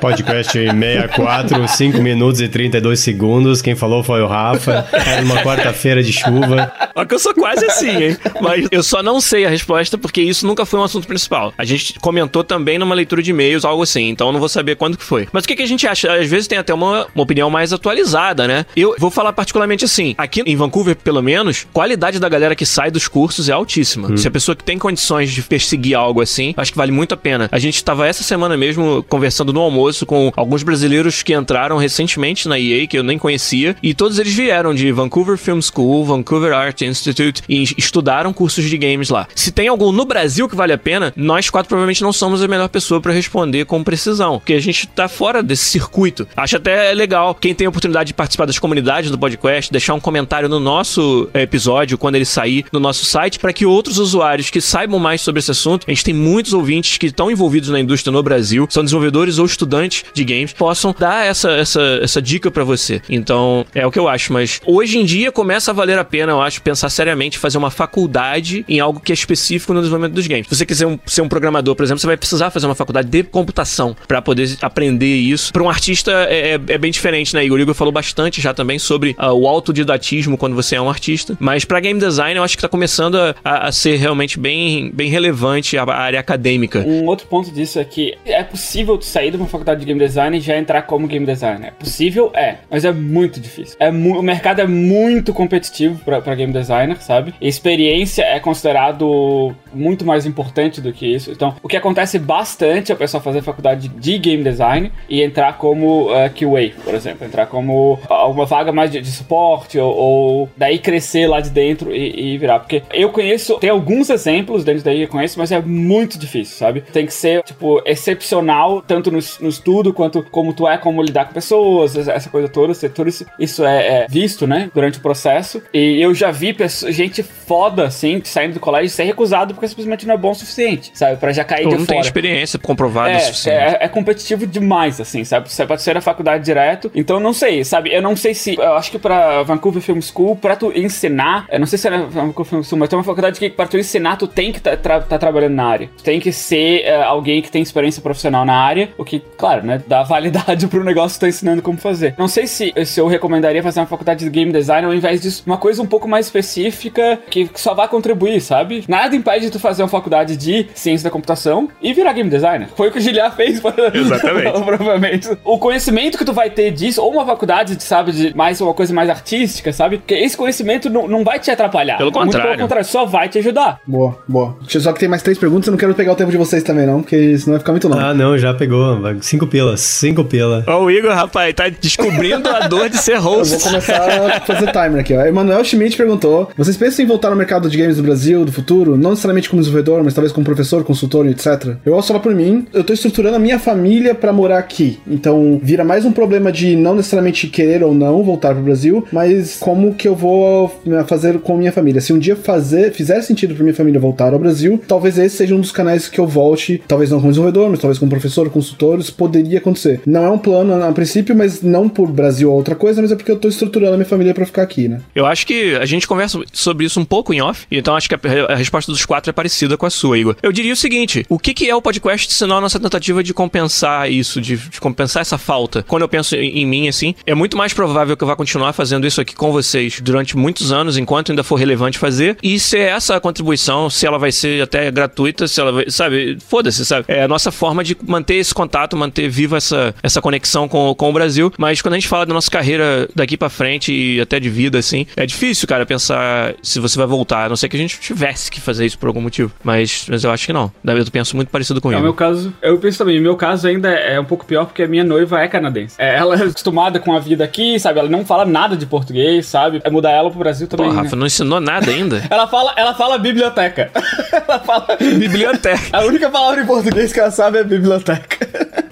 Podcast 0.00 0.52
64, 0.52 1.68
5 1.68 1.98
minutos 1.98 2.40
e 2.40 2.48
32 2.48 2.98
segundos. 2.98 3.62
Quem 3.62 3.74
falou 3.74 4.02
foi 4.02 4.20
o 4.22 4.26
Rafa. 4.26 4.86
Era 4.92 5.22
uma 5.22 5.42
quarta-feira 5.42 6.02
de 6.02 6.12
chuva. 6.12 6.72
Ó, 6.94 7.04
que 7.04 7.14
eu 7.14 7.18
sou 7.18 7.34
quase 7.34 7.64
assim, 7.64 8.02
hein? 8.02 8.16
Mas 8.40 8.66
eu 8.70 8.82
só 8.82 9.02
não 9.02 9.20
sei 9.20 9.44
a 9.44 9.48
resposta 9.48 9.96
porque 9.96 10.20
isso 10.20 10.46
nunca 10.46 10.64
foi 10.64 10.80
um 10.80 10.84
assunto 10.84 11.06
principal. 11.06 11.52
A 11.56 11.64
gente 11.64 11.98
comentou 12.00 12.44
também 12.44 12.78
numa 12.78 12.94
leitura 12.94 13.22
de 13.22 13.30
e-mails, 13.30 13.64
algo 13.64 13.82
assim, 13.82 14.08
então 14.08 14.28
eu 14.28 14.32
não 14.32 14.40
vou 14.40 14.48
saber 14.48 14.76
quando 14.76 14.96
que 14.96 15.04
foi. 15.04 15.28
Mas 15.32 15.44
o 15.44 15.48
que, 15.48 15.56
que 15.56 15.62
a 15.62 15.66
gente 15.66 15.86
acha? 15.86 16.12
Às 16.12 16.28
vezes 16.28 16.46
tem 16.46 16.58
até 16.58 16.74
uma, 16.74 17.06
uma 17.14 17.22
opinião 17.22 17.48
mais 17.48 17.72
atualizada, 17.72 18.46
né? 18.46 18.66
Eu 18.76 18.94
vou 18.98 19.10
falar 19.10 19.32
particularmente 19.32 19.84
assim: 19.84 20.14
aqui 20.18 20.42
em 20.44 20.56
Vancouver, 20.56 20.96
pelo 20.96 21.22
menos, 21.22 21.66
qualidade 21.72 22.18
da 22.18 22.28
galera 22.28 22.54
que 22.54 22.66
sai 22.66 22.90
dos 22.90 23.08
cursos 23.08 23.48
é 23.48 23.52
altíssima. 23.52 24.10
Hum. 24.10 24.16
Se 24.16 24.28
a 24.28 24.30
pessoa 24.30 24.56
que 24.56 24.64
tem 24.64 24.78
condições 24.78 25.30
de 25.30 25.42
perseguir 25.42 25.94
algo 25.94 26.20
assim, 26.20 26.54
acho 26.56 26.72
que 26.72 26.78
vale 26.78 26.91
muito 26.92 27.14
a 27.14 27.16
pena. 27.16 27.48
A 27.50 27.58
gente 27.58 27.76
estava 27.76 28.06
essa 28.06 28.22
semana 28.22 28.56
mesmo 28.56 29.04
conversando 29.08 29.52
no 29.52 29.60
almoço 29.60 30.06
com 30.06 30.32
alguns 30.36 30.62
brasileiros 30.62 31.22
que 31.22 31.34
entraram 31.34 31.76
recentemente 31.76 32.48
na 32.48 32.58
EA, 32.58 32.86
que 32.86 32.98
eu 32.98 33.02
nem 33.02 33.18
conhecia, 33.18 33.76
e 33.82 33.94
todos 33.94 34.18
eles 34.18 34.34
vieram 34.34 34.74
de 34.74 34.92
Vancouver 34.92 35.36
Film 35.36 35.60
School, 35.60 36.04
Vancouver 36.04 36.52
Art 36.52 36.80
Institute 36.82 37.42
e 37.48 37.62
estudaram 37.76 38.32
cursos 38.32 38.64
de 38.64 38.76
games 38.76 39.10
lá. 39.10 39.26
Se 39.34 39.50
tem 39.50 39.68
algum 39.68 39.92
no 39.92 40.04
Brasil 40.04 40.48
que 40.48 40.56
vale 40.56 40.72
a 40.72 40.78
pena, 40.78 41.12
nós 41.16 41.50
quatro 41.50 41.68
provavelmente 41.68 42.02
não 42.02 42.12
somos 42.12 42.42
a 42.42 42.48
melhor 42.48 42.68
pessoa 42.68 43.00
para 43.00 43.12
responder 43.12 43.64
com 43.64 43.82
precisão, 43.82 44.38
porque 44.38 44.54
a 44.54 44.60
gente 44.60 44.86
tá 44.86 45.08
fora 45.08 45.42
desse 45.42 45.64
circuito. 45.64 46.26
Acho 46.36 46.56
até 46.56 46.92
legal 46.92 47.34
quem 47.34 47.54
tem 47.54 47.66
a 47.66 47.70
oportunidade 47.70 48.08
de 48.08 48.14
participar 48.14 48.46
das 48.46 48.58
comunidades 48.58 49.10
do 49.10 49.18
podcast, 49.18 49.70
deixar 49.70 49.94
um 49.94 50.00
comentário 50.00 50.48
no 50.48 50.60
nosso 50.60 51.28
episódio 51.34 51.96
quando 51.96 52.16
ele 52.16 52.24
sair 52.24 52.64
no 52.72 52.80
nosso 52.80 53.04
site, 53.04 53.38
para 53.38 53.52
que 53.52 53.64
outros 53.64 53.98
usuários 53.98 54.50
que 54.50 54.60
saibam 54.60 54.98
mais 54.98 55.20
sobre 55.20 55.38
esse 55.38 55.50
assunto, 55.50 55.84
a 55.86 55.90
gente 55.90 56.04
tem 56.04 56.14
muitos 56.14 56.52
ouvintes 56.52 56.81
que 56.98 57.06
estão 57.06 57.30
envolvidos 57.30 57.68
na 57.68 57.80
indústria 57.80 58.12
no 58.12 58.22
Brasil, 58.22 58.66
são 58.70 58.84
desenvolvedores 58.84 59.38
ou 59.38 59.46
estudantes 59.46 60.04
de 60.14 60.24
games, 60.24 60.52
possam 60.52 60.94
dar 60.98 61.26
essa, 61.26 61.50
essa, 61.52 62.00
essa 62.02 62.22
dica 62.22 62.50
para 62.50 62.64
você. 62.64 63.00
Então, 63.08 63.64
é 63.74 63.86
o 63.86 63.90
que 63.90 63.98
eu 63.98 64.08
acho, 64.08 64.32
mas 64.32 64.60
hoje 64.66 64.98
em 64.98 65.04
dia 65.04 65.32
começa 65.32 65.70
a 65.70 65.74
valer 65.74 65.98
a 65.98 66.04
pena, 66.04 66.32
eu 66.32 66.40
acho, 66.40 66.62
pensar 66.62 66.88
seriamente 66.90 67.38
fazer 67.38 67.58
uma 67.58 67.70
faculdade 67.70 68.64
em 68.68 68.80
algo 68.80 69.00
que 69.00 69.12
é 69.12 69.14
específico 69.14 69.72
no 69.72 69.80
desenvolvimento 69.80 70.14
dos 70.14 70.26
games. 70.26 70.46
Se 70.48 70.56
você 70.56 70.66
quiser 70.66 70.86
um, 70.86 70.98
ser 71.06 71.22
um 71.22 71.28
programador, 71.28 71.74
por 71.74 71.82
exemplo, 71.82 72.00
você 72.00 72.06
vai 72.06 72.16
precisar 72.16 72.50
fazer 72.50 72.66
uma 72.66 72.74
faculdade 72.74 73.08
de 73.08 73.22
computação 73.22 73.96
para 74.06 74.20
poder 74.22 74.56
aprender 74.60 75.16
isso. 75.16 75.52
Para 75.52 75.62
um 75.62 75.68
artista 75.68 76.10
é, 76.28 76.54
é, 76.54 76.60
é, 76.68 76.78
bem 76.78 76.90
diferente, 76.90 77.34
né? 77.34 77.44
Igor 77.44 77.60
Igor 77.60 77.74
falou 77.74 77.92
bastante 77.92 78.40
já 78.40 78.54
também 78.54 78.78
sobre 78.78 79.16
uh, 79.18 79.32
o 79.32 79.46
autodidatismo 79.46 80.36
quando 80.36 80.54
você 80.54 80.76
é 80.76 80.80
um 80.80 80.88
artista, 80.88 81.36
mas 81.38 81.64
para 81.64 81.80
game 81.80 81.98
design 81.98 82.36
eu 82.36 82.42
acho 82.42 82.56
que 82.56 82.62
tá 82.62 82.68
começando 82.68 83.16
a, 83.16 83.34
a, 83.68 83.72
ser 83.72 83.96
realmente 83.96 84.38
bem, 84.38 84.90
bem 84.92 85.08
relevante 85.08 85.76
a, 85.76 85.82
a 85.82 86.00
área 86.00 86.20
acadêmica. 86.20 86.71
Um 86.78 87.06
outro 87.06 87.26
ponto 87.26 87.50
disso 87.50 87.78
é 87.78 87.84
que 87.84 88.16
é 88.24 88.42
possível 88.42 88.98
tu 88.98 89.04
sair 89.04 89.30
de 89.30 89.36
uma 89.36 89.46
faculdade 89.46 89.80
de 89.80 89.86
game 89.86 89.98
design 89.98 90.36
e 90.36 90.40
já 90.40 90.56
entrar 90.56 90.82
como 90.82 91.06
game 91.06 91.24
designer. 91.24 91.68
É 91.68 91.70
possível? 91.70 92.30
É, 92.34 92.56
mas 92.70 92.84
é 92.84 92.92
muito 92.92 93.40
difícil. 93.40 93.76
É 93.78 93.90
o 93.90 94.22
mercado 94.22 94.60
é 94.60 94.66
muito 94.66 95.32
competitivo 95.32 96.00
para 96.04 96.34
game 96.34 96.52
designer, 96.52 97.00
sabe? 97.00 97.34
experiência 97.40 98.22
é 98.22 98.40
considerado 98.40 99.54
muito 99.72 100.04
mais 100.04 100.26
importante 100.26 100.80
do 100.80 100.92
que 100.92 101.06
isso. 101.06 101.30
Então, 101.30 101.54
o 101.62 101.68
que 101.68 101.76
acontece 101.76 102.18
bastante 102.18 102.92
é 102.92 102.94
a 102.94 102.98
pessoa 102.98 103.22
fazer 103.22 103.42
faculdade 103.42 103.88
de 103.88 104.18
game 104.18 104.42
design 104.42 104.92
e 105.08 105.22
entrar 105.22 105.58
como 105.58 106.10
uh, 106.10 106.30
QA, 106.30 106.72
por 106.84 106.94
exemplo, 106.94 107.26
entrar 107.26 107.46
como 107.46 107.98
alguma 108.08 108.46
vaga 108.46 108.72
mais 108.72 108.90
de, 108.90 109.00
de 109.00 109.10
suporte 109.10 109.78
ou, 109.78 109.94
ou, 109.94 110.48
daí 110.56 110.78
crescer 110.78 111.26
lá 111.26 111.40
de 111.40 111.50
dentro 111.50 111.94
e, 111.94 112.34
e, 112.34 112.38
virar. 112.38 112.60
Porque 112.60 112.82
eu 112.92 113.10
conheço, 113.10 113.58
tem 113.58 113.70
alguns 113.70 114.10
exemplos 114.10 114.64
dentro 114.64 114.84
daí 114.84 115.02
eu 115.02 115.08
conheço, 115.08 115.38
mas 115.38 115.52
é 115.52 115.60
muito 115.60 116.18
difícil, 116.18 116.56
sabe? 116.62 116.80
Tem 116.80 117.04
que 117.04 117.12
ser, 117.12 117.42
tipo, 117.42 117.82
excepcional, 117.84 118.80
tanto 118.82 119.10
no, 119.10 119.18
no 119.40 119.48
estudo 119.48 119.92
quanto 119.92 120.22
como 120.22 120.52
tu 120.52 120.68
é, 120.68 120.78
como 120.78 121.02
lidar 121.02 121.26
com 121.26 121.34
pessoas, 121.34 121.96
essa 121.96 122.30
coisa 122.30 122.48
toda, 122.48 122.72
tudo 122.88 123.08
isso, 123.08 123.26
isso 123.38 123.64
é, 123.64 124.02
é, 124.02 124.06
visto, 124.08 124.46
né, 124.46 124.70
durante 124.72 124.98
o 124.98 125.02
processo. 125.02 125.60
E 125.74 126.00
eu 126.00 126.14
já 126.14 126.30
vi 126.30 126.52
pessoa, 126.52 126.92
gente 126.92 127.22
foda, 127.22 127.86
assim, 127.86 128.22
saindo 128.24 128.54
do 128.54 128.60
colégio 128.60 128.90
ser 128.90 129.04
recusado 129.04 129.54
porque 129.54 129.66
simplesmente 129.66 130.06
não 130.06 130.14
é 130.14 130.18
bom 130.18 130.30
o 130.30 130.34
suficiente, 130.34 130.92
sabe? 130.94 131.16
Pra 131.16 131.32
já 131.32 131.44
cair 131.44 131.66
de 131.66 131.74
não 131.74 131.80
fora. 131.80 131.86
tem 131.86 132.00
experiência 132.00 132.58
comprovada 132.58 133.10
é, 133.10 133.16
o 133.16 133.20
suficiente. 133.20 133.58
É, 133.58 133.78
é 133.80 133.88
competitivo 133.88 134.46
demais, 134.46 135.00
assim, 135.00 135.24
sabe? 135.24 135.50
Você 135.50 135.66
pode 135.66 135.82
ser 135.82 135.96
a 135.96 136.00
faculdade 136.00 136.44
direto. 136.44 136.90
Então, 136.94 137.18
não 137.18 137.32
sei, 137.32 137.64
sabe? 137.64 137.92
Eu 137.92 138.02
não 138.02 138.16
sei 138.16 138.34
se. 138.34 138.54
Eu 138.54 138.74
acho 138.74 138.90
que 138.90 138.98
pra 138.98 139.42
Vancouver 139.42 139.82
Film 139.82 140.00
School, 140.00 140.36
pra 140.36 140.56
tu 140.56 140.72
ensinar. 140.74 141.46
Eu 141.50 141.58
não 141.58 141.66
sei 141.66 141.78
se 141.78 141.88
é 141.88 141.90
Vancouver 141.90 142.44
Film 142.44 142.62
School, 142.62 142.78
mas 142.78 142.88
tem 142.88 142.98
uma 142.98 143.04
faculdade 143.04 143.38
que 143.38 143.50
pra 143.50 143.66
tu 143.66 143.76
ensinar, 143.76 144.16
tu 144.16 144.26
tem 144.26 144.52
que 144.52 144.60
tá, 144.60 144.76
tra 144.76 145.00
tá 145.00 145.18
trabalhando 145.18 145.54
na 145.54 145.66
área. 145.66 145.90
Tu 145.96 146.04
tem 146.04 146.20
que 146.20 146.32
ser 146.42 146.84
uh, 146.84 147.04
alguém 147.04 147.40
que 147.40 147.50
tem 147.50 147.62
experiência 147.62 148.02
profissional 148.02 148.44
na 148.44 148.54
área, 148.54 148.90
o 148.98 149.04
que, 149.04 149.22
claro, 149.36 149.64
né, 149.66 149.82
dá 149.86 150.02
validade 150.04 150.66
pro 150.66 150.84
negócio 150.84 151.16
que 151.16 151.20
tá 151.20 151.28
ensinando 151.28 151.62
como 151.62 151.78
fazer. 151.78 152.14
Não 152.18 152.28
sei 152.28 152.46
se, 152.46 152.72
se 152.84 153.00
eu 153.00 153.06
recomendaria 153.06 153.62
fazer 153.62 153.80
uma 153.80 153.86
faculdade 153.86 154.24
de 154.24 154.30
game 154.30 154.52
design 154.52 154.86
ao 154.86 154.94
invés 154.94 155.20
disso, 155.20 155.42
uma 155.46 155.58
coisa 155.58 155.82
um 155.82 155.86
pouco 155.86 156.08
mais 156.08 156.26
específica 156.26 157.18
que 157.30 157.48
só 157.54 157.74
vai 157.74 157.88
contribuir, 157.88 158.40
sabe? 158.40 158.84
Nada 158.88 159.14
impede 159.14 159.50
tu 159.50 159.58
fazer 159.58 159.82
uma 159.82 159.88
faculdade 159.88 160.36
de 160.36 160.66
ciência 160.74 161.04
da 161.04 161.10
computação 161.10 161.68
e 161.80 161.92
virar 161.92 162.12
game 162.12 162.28
designer. 162.28 162.68
Foi 162.76 162.88
o 162.88 162.92
que 162.92 162.98
o 162.98 163.00
Giliar 163.00 163.34
fez, 163.36 163.60
Exatamente. 163.94 164.52
provavelmente. 164.64 165.38
O 165.44 165.58
conhecimento 165.58 166.18
que 166.18 166.24
tu 166.24 166.32
vai 166.32 166.50
ter 166.50 166.70
disso, 166.70 167.02
ou 167.02 167.12
uma 167.12 167.24
faculdade, 167.24 167.80
sabe, 167.82 168.12
de 168.12 168.36
mais 168.36 168.60
uma 168.60 168.74
coisa 168.74 168.92
mais 168.92 169.08
artística, 169.08 169.72
sabe? 169.72 169.98
Porque 169.98 170.14
esse 170.14 170.36
conhecimento 170.36 170.90
não, 170.90 171.06
não 171.06 171.24
vai 171.24 171.38
te 171.38 171.50
atrapalhar. 171.50 171.98
Pelo 171.98 172.10
Muito 172.10 172.24
contrário. 172.24 172.50
pelo 172.50 172.62
contrário, 172.62 172.86
só 172.86 173.04
vai 173.04 173.28
te 173.28 173.38
ajudar. 173.38 173.80
Boa, 173.86 174.18
boa. 174.28 174.56
Só 174.66 174.92
que 174.92 175.00
tem 175.00 175.08
mais 175.08 175.22
três 175.22 175.38
perguntas, 175.38 175.66
eu 175.66 175.72
não 175.72 175.78
quero 175.78 175.94
pegar 175.94 176.12
o 176.12 176.16
tempo 176.16 176.31
de 176.32 176.38
vocês 176.38 176.62
também, 176.62 176.86
não, 176.86 177.00
porque 177.02 177.38
senão 177.38 177.52
vai 177.52 177.58
ficar 177.60 177.72
muito 177.72 177.88
longo. 177.88 178.00
Ah, 178.00 178.14
não, 178.14 178.36
já 178.36 178.52
pegou. 178.54 178.98
Cinco 179.20 179.46
pilas, 179.46 179.80
cinco 179.80 180.24
pila. 180.24 180.64
Ó, 180.66 180.84
o 180.84 180.90
Igor, 180.90 181.12
rapaz, 181.12 181.54
tá 181.54 181.68
descobrindo 181.68 182.48
a 182.48 182.66
dor 182.66 182.88
de 182.88 182.98
ser 182.98 183.16
Eu 183.16 183.22
vou 183.22 183.38
host. 183.38 183.62
começar 183.62 184.36
a 184.36 184.40
fazer 184.40 184.66
timer 184.72 185.00
aqui, 185.00 185.14
ó. 185.14 185.24
Emanuel 185.24 185.64
Schmidt 185.64 185.96
perguntou: 185.96 186.50
Vocês 186.56 186.76
pensam 186.76 187.04
em 187.04 187.08
voltar 187.08 187.28
ao 187.28 187.36
mercado 187.36 187.68
de 187.68 187.76
games 187.76 187.96
do 187.96 188.02
Brasil, 188.02 188.44
do 188.44 188.52
futuro? 188.52 188.96
Não 188.96 189.10
necessariamente 189.10 189.48
como 189.48 189.60
desenvolvedor, 189.60 190.02
mas 190.02 190.14
talvez 190.14 190.32
como 190.32 190.44
professor, 190.44 190.82
consultor, 190.84 191.26
etc. 191.26 191.76
Eu 191.84 191.92
posso 191.92 192.08
falar 192.08 192.20
por 192.20 192.34
mim, 192.34 192.66
eu 192.72 192.82
tô 192.82 192.92
estruturando 192.92 193.36
a 193.36 193.38
minha 193.38 193.58
família 193.58 194.14
pra 194.14 194.32
morar 194.32 194.58
aqui. 194.58 194.98
Então, 195.06 195.60
vira 195.62 195.84
mais 195.84 196.04
um 196.04 196.12
problema 196.12 196.50
de 196.50 196.74
não 196.76 196.94
necessariamente 196.94 197.46
querer 197.48 197.82
ou 197.82 197.94
não 197.94 198.22
voltar 198.22 198.54
pro 198.54 198.62
Brasil, 198.62 199.06
mas 199.12 199.56
como 199.58 199.94
que 199.94 200.08
eu 200.08 200.14
vou 200.14 200.80
né, 200.84 201.04
fazer 201.06 201.38
com 201.40 201.56
minha 201.56 201.72
família. 201.72 202.00
Se 202.00 202.12
um 202.12 202.18
dia 202.18 202.36
fazer, 202.36 202.92
fizer 202.92 203.20
sentido 203.22 203.54
pra 203.54 203.62
minha 203.62 203.74
família 203.74 204.00
voltar 204.00 204.32
ao 204.32 204.38
Brasil, 204.38 204.80
talvez 204.86 205.18
esse 205.18 205.36
seja 205.36 205.54
um 205.54 205.60
dos 205.60 205.72
canais 205.72 206.08
que 206.08 206.18
eu 206.18 206.21
volte, 206.26 206.82
talvez 206.86 207.10
não 207.10 207.20
como 207.20 207.30
desenvolvedor, 207.30 207.70
mas 207.70 207.78
talvez 207.78 207.98
como 207.98 208.10
professor, 208.10 208.48
consultor, 208.50 208.98
isso 208.98 209.14
poderia 209.14 209.58
acontecer. 209.58 210.00
Não 210.06 210.24
é 210.24 210.30
um 210.30 210.38
plano 210.38 210.82
a 210.82 210.92
princípio, 210.92 211.36
mas 211.36 211.62
não 211.62 211.88
por 211.88 212.10
Brasil 212.10 212.50
ou 212.50 212.56
outra 212.56 212.74
coisa, 212.74 213.00
mas 213.00 213.12
é 213.12 213.16
porque 213.16 213.30
eu 213.30 213.38
tô 213.38 213.48
estruturando 213.48 213.94
a 213.94 213.96
minha 213.96 214.08
família 214.08 214.34
pra 214.34 214.46
ficar 214.46 214.62
aqui, 214.62 214.88
né? 214.88 215.00
Eu 215.14 215.26
acho 215.26 215.46
que 215.46 215.74
a 215.76 215.86
gente 215.86 216.06
conversa 216.06 216.40
sobre 216.52 216.86
isso 216.86 217.00
um 217.00 217.04
pouco 217.04 217.32
em 217.32 217.40
off, 217.40 217.66
então 217.70 217.94
acho 217.94 218.08
que 218.08 218.14
a, 218.14 218.20
a 218.48 218.54
resposta 218.54 218.90
dos 218.90 219.04
quatro 219.04 219.30
é 219.30 219.32
parecida 219.32 219.76
com 219.76 219.86
a 219.86 219.90
sua, 219.90 220.18
Igor. 220.18 220.36
Eu 220.42 220.52
diria 220.52 220.72
o 220.72 220.76
seguinte: 220.76 221.24
o 221.28 221.38
que, 221.38 221.54
que 221.54 221.68
é 221.68 221.74
o 221.74 221.82
podcast 221.82 222.32
senão 222.32 222.58
a 222.58 222.60
nossa 222.60 222.78
tentativa 222.78 223.22
de 223.22 223.34
compensar 223.34 224.10
isso, 224.10 224.40
de, 224.40 224.56
de 224.56 224.80
compensar 224.80 225.22
essa 225.22 225.38
falta? 225.38 225.82
Quando 225.82 226.02
eu 226.02 226.08
penso 226.08 226.36
em, 226.36 226.60
em 226.60 226.66
mim, 226.66 226.88
assim, 226.88 227.14
é 227.26 227.34
muito 227.34 227.56
mais 227.56 227.72
provável 227.72 228.16
que 228.16 228.24
eu 228.24 228.28
vá 228.28 228.36
continuar 228.36 228.72
fazendo 228.72 229.06
isso 229.06 229.20
aqui 229.20 229.34
com 229.34 229.52
vocês 229.52 230.00
durante 230.00 230.36
muitos 230.36 230.72
anos, 230.72 230.96
enquanto 230.96 231.30
ainda 231.30 231.42
for 231.42 231.56
relevante 231.56 231.98
fazer, 231.98 232.36
e 232.42 232.58
se 232.58 232.78
essa 232.78 233.20
contribuição, 233.20 233.88
se 233.90 234.06
ela 234.06 234.18
vai 234.18 234.32
ser 234.32 234.62
até 234.62 234.90
gratuita, 234.90 235.46
se 235.46 235.60
ela 235.60 235.72
vai, 235.72 235.90
sabe, 235.90 236.11
foda-se, 236.46 236.84
sabe? 236.84 237.04
É 237.08 237.22
a 237.22 237.28
nossa 237.28 237.50
forma 237.50 237.82
de 237.84 237.96
manter 238.06 238.34
esse 238.34 238.54
contato, 238.54 238.96
manter 238.96 239.28
viva 239.28 239.56
essa, 239.56 239.94
essa 240.02 240.20
conexão 240.20 240.68
com, 240.68 240.94
com 240.94 241.10
o 241.10 241.12
Brasil, 241.12 241.52
mas 241.58 241.80
quando 241.82 241.94
a 241.94 241.96
gente 241.98 242.08
fala 242.08 242.26
da 242.26 242.34
nossa 242.34 242.50
carreira 242.50 243.08
daqui 243.14 243.36
pra 243.36 243.48
frente 243.48 243.92
e 243.92 244.20
até 244.20 244.38
de 244.40 244.48
vida, 244.50 244.78
assim, 244.78 245.06
é 245.16 245.24
difícil, 245.26 245.66
cara, 245.68 245.84
pensar 245.86 246.54
se 246.62 246.78
você 246.80 246.96
vai 246.98 247.06
voltar, 247.06 247.46
a 247.46 247.48
não 247.48 247.56
ser 247.56 247.68
que 247.68 247.76
a 247.76 247.80
gente 247.80 247.98
tivesse 248.00 248.50
que 248.50 248.60
fazer 248.60 248.86
isso 248.86 248.98
por 248.98 249.06
algum 249.08 249.20
motivo, 249.20 249.52
mas, 249.62 250.06
mas 250.08 250.24
eu 250.24 250.30
acho 250.30 250.46
que 250.46 250.52
não. 250.52 250.70
Davi, 250.82 251.00
eu 251.00 251.06
penso 251.10 251.36
muito 251.36 251.48
parecido 251.48 251.80
com 251.80 251.90
É 251.90 251.94
o 251.94 251.96
ele. 251.96 252.02
meu 252.04 252.14
caso, 252.14 252.52
eu 252.62 252.78
penso 252.78 252.98
também, 252.98 253.18
o 253.18 253.22
meu 253.22 253.36
caso 253.36 253.66
ainda 253.68 253.90
é 253.90 254.18
um 254.18 254.24
pouco 254.24 254.44
pior 254.44 254.66
porque 254.66 254.82
a 254.82 254.88
minha 254.88 255.04
noiva 255.04 255.40
é 255.40 255.48
canadense. 255.48 255.94
É, 255.98 256.16
ela 256.16 256.34
é 256.36 256.42
acostumada 256.42 256.98
com 256.98 257.14
a 257.14 257.18
vida 257.18 257.44
aqui, 257.44 257.78
sabe? 257.78 257.98
Ela 257.98 258.08
não 258.08 258.24
fala 258.24 258.44
nada 258.44 258.76
de 258.76 258.86
português, 258.86 259.46
sabe? 259.46 259.80
É 259.84 259.90
mudar 259.90 260.10
ela 260.10 260.30
pro 260.30 260.38
Brasil 260.38 260.66
Pô, 260.68 260.76
também. 260.76 260.92
né? 260.92 261.02
Rafa, 261.02 261.16
não 261.16 261.26
ensinou 261.26 261.60
nada 261.60 261.90
ainda? 261.90 262.22
Ela 262.30 262.46
fala, 262.46 262.72
ela 262.76 262.94
fala 262.94 263.18
biblioteca. 263.18 263.90
ela 264.32 264.58
fala. 264.60 264.86
Biblioteca. 265.18 265.80
A 266.02 266.04
única 266.04 266.28
palavra 266.28 266.62
em 266.62 266.66
português 266.66 267.12
que 267.12 267.20
ela 267.20 267.30
sabe 267.30 267.58
é 267.58 267.64
biblioteca. 267.64 268.41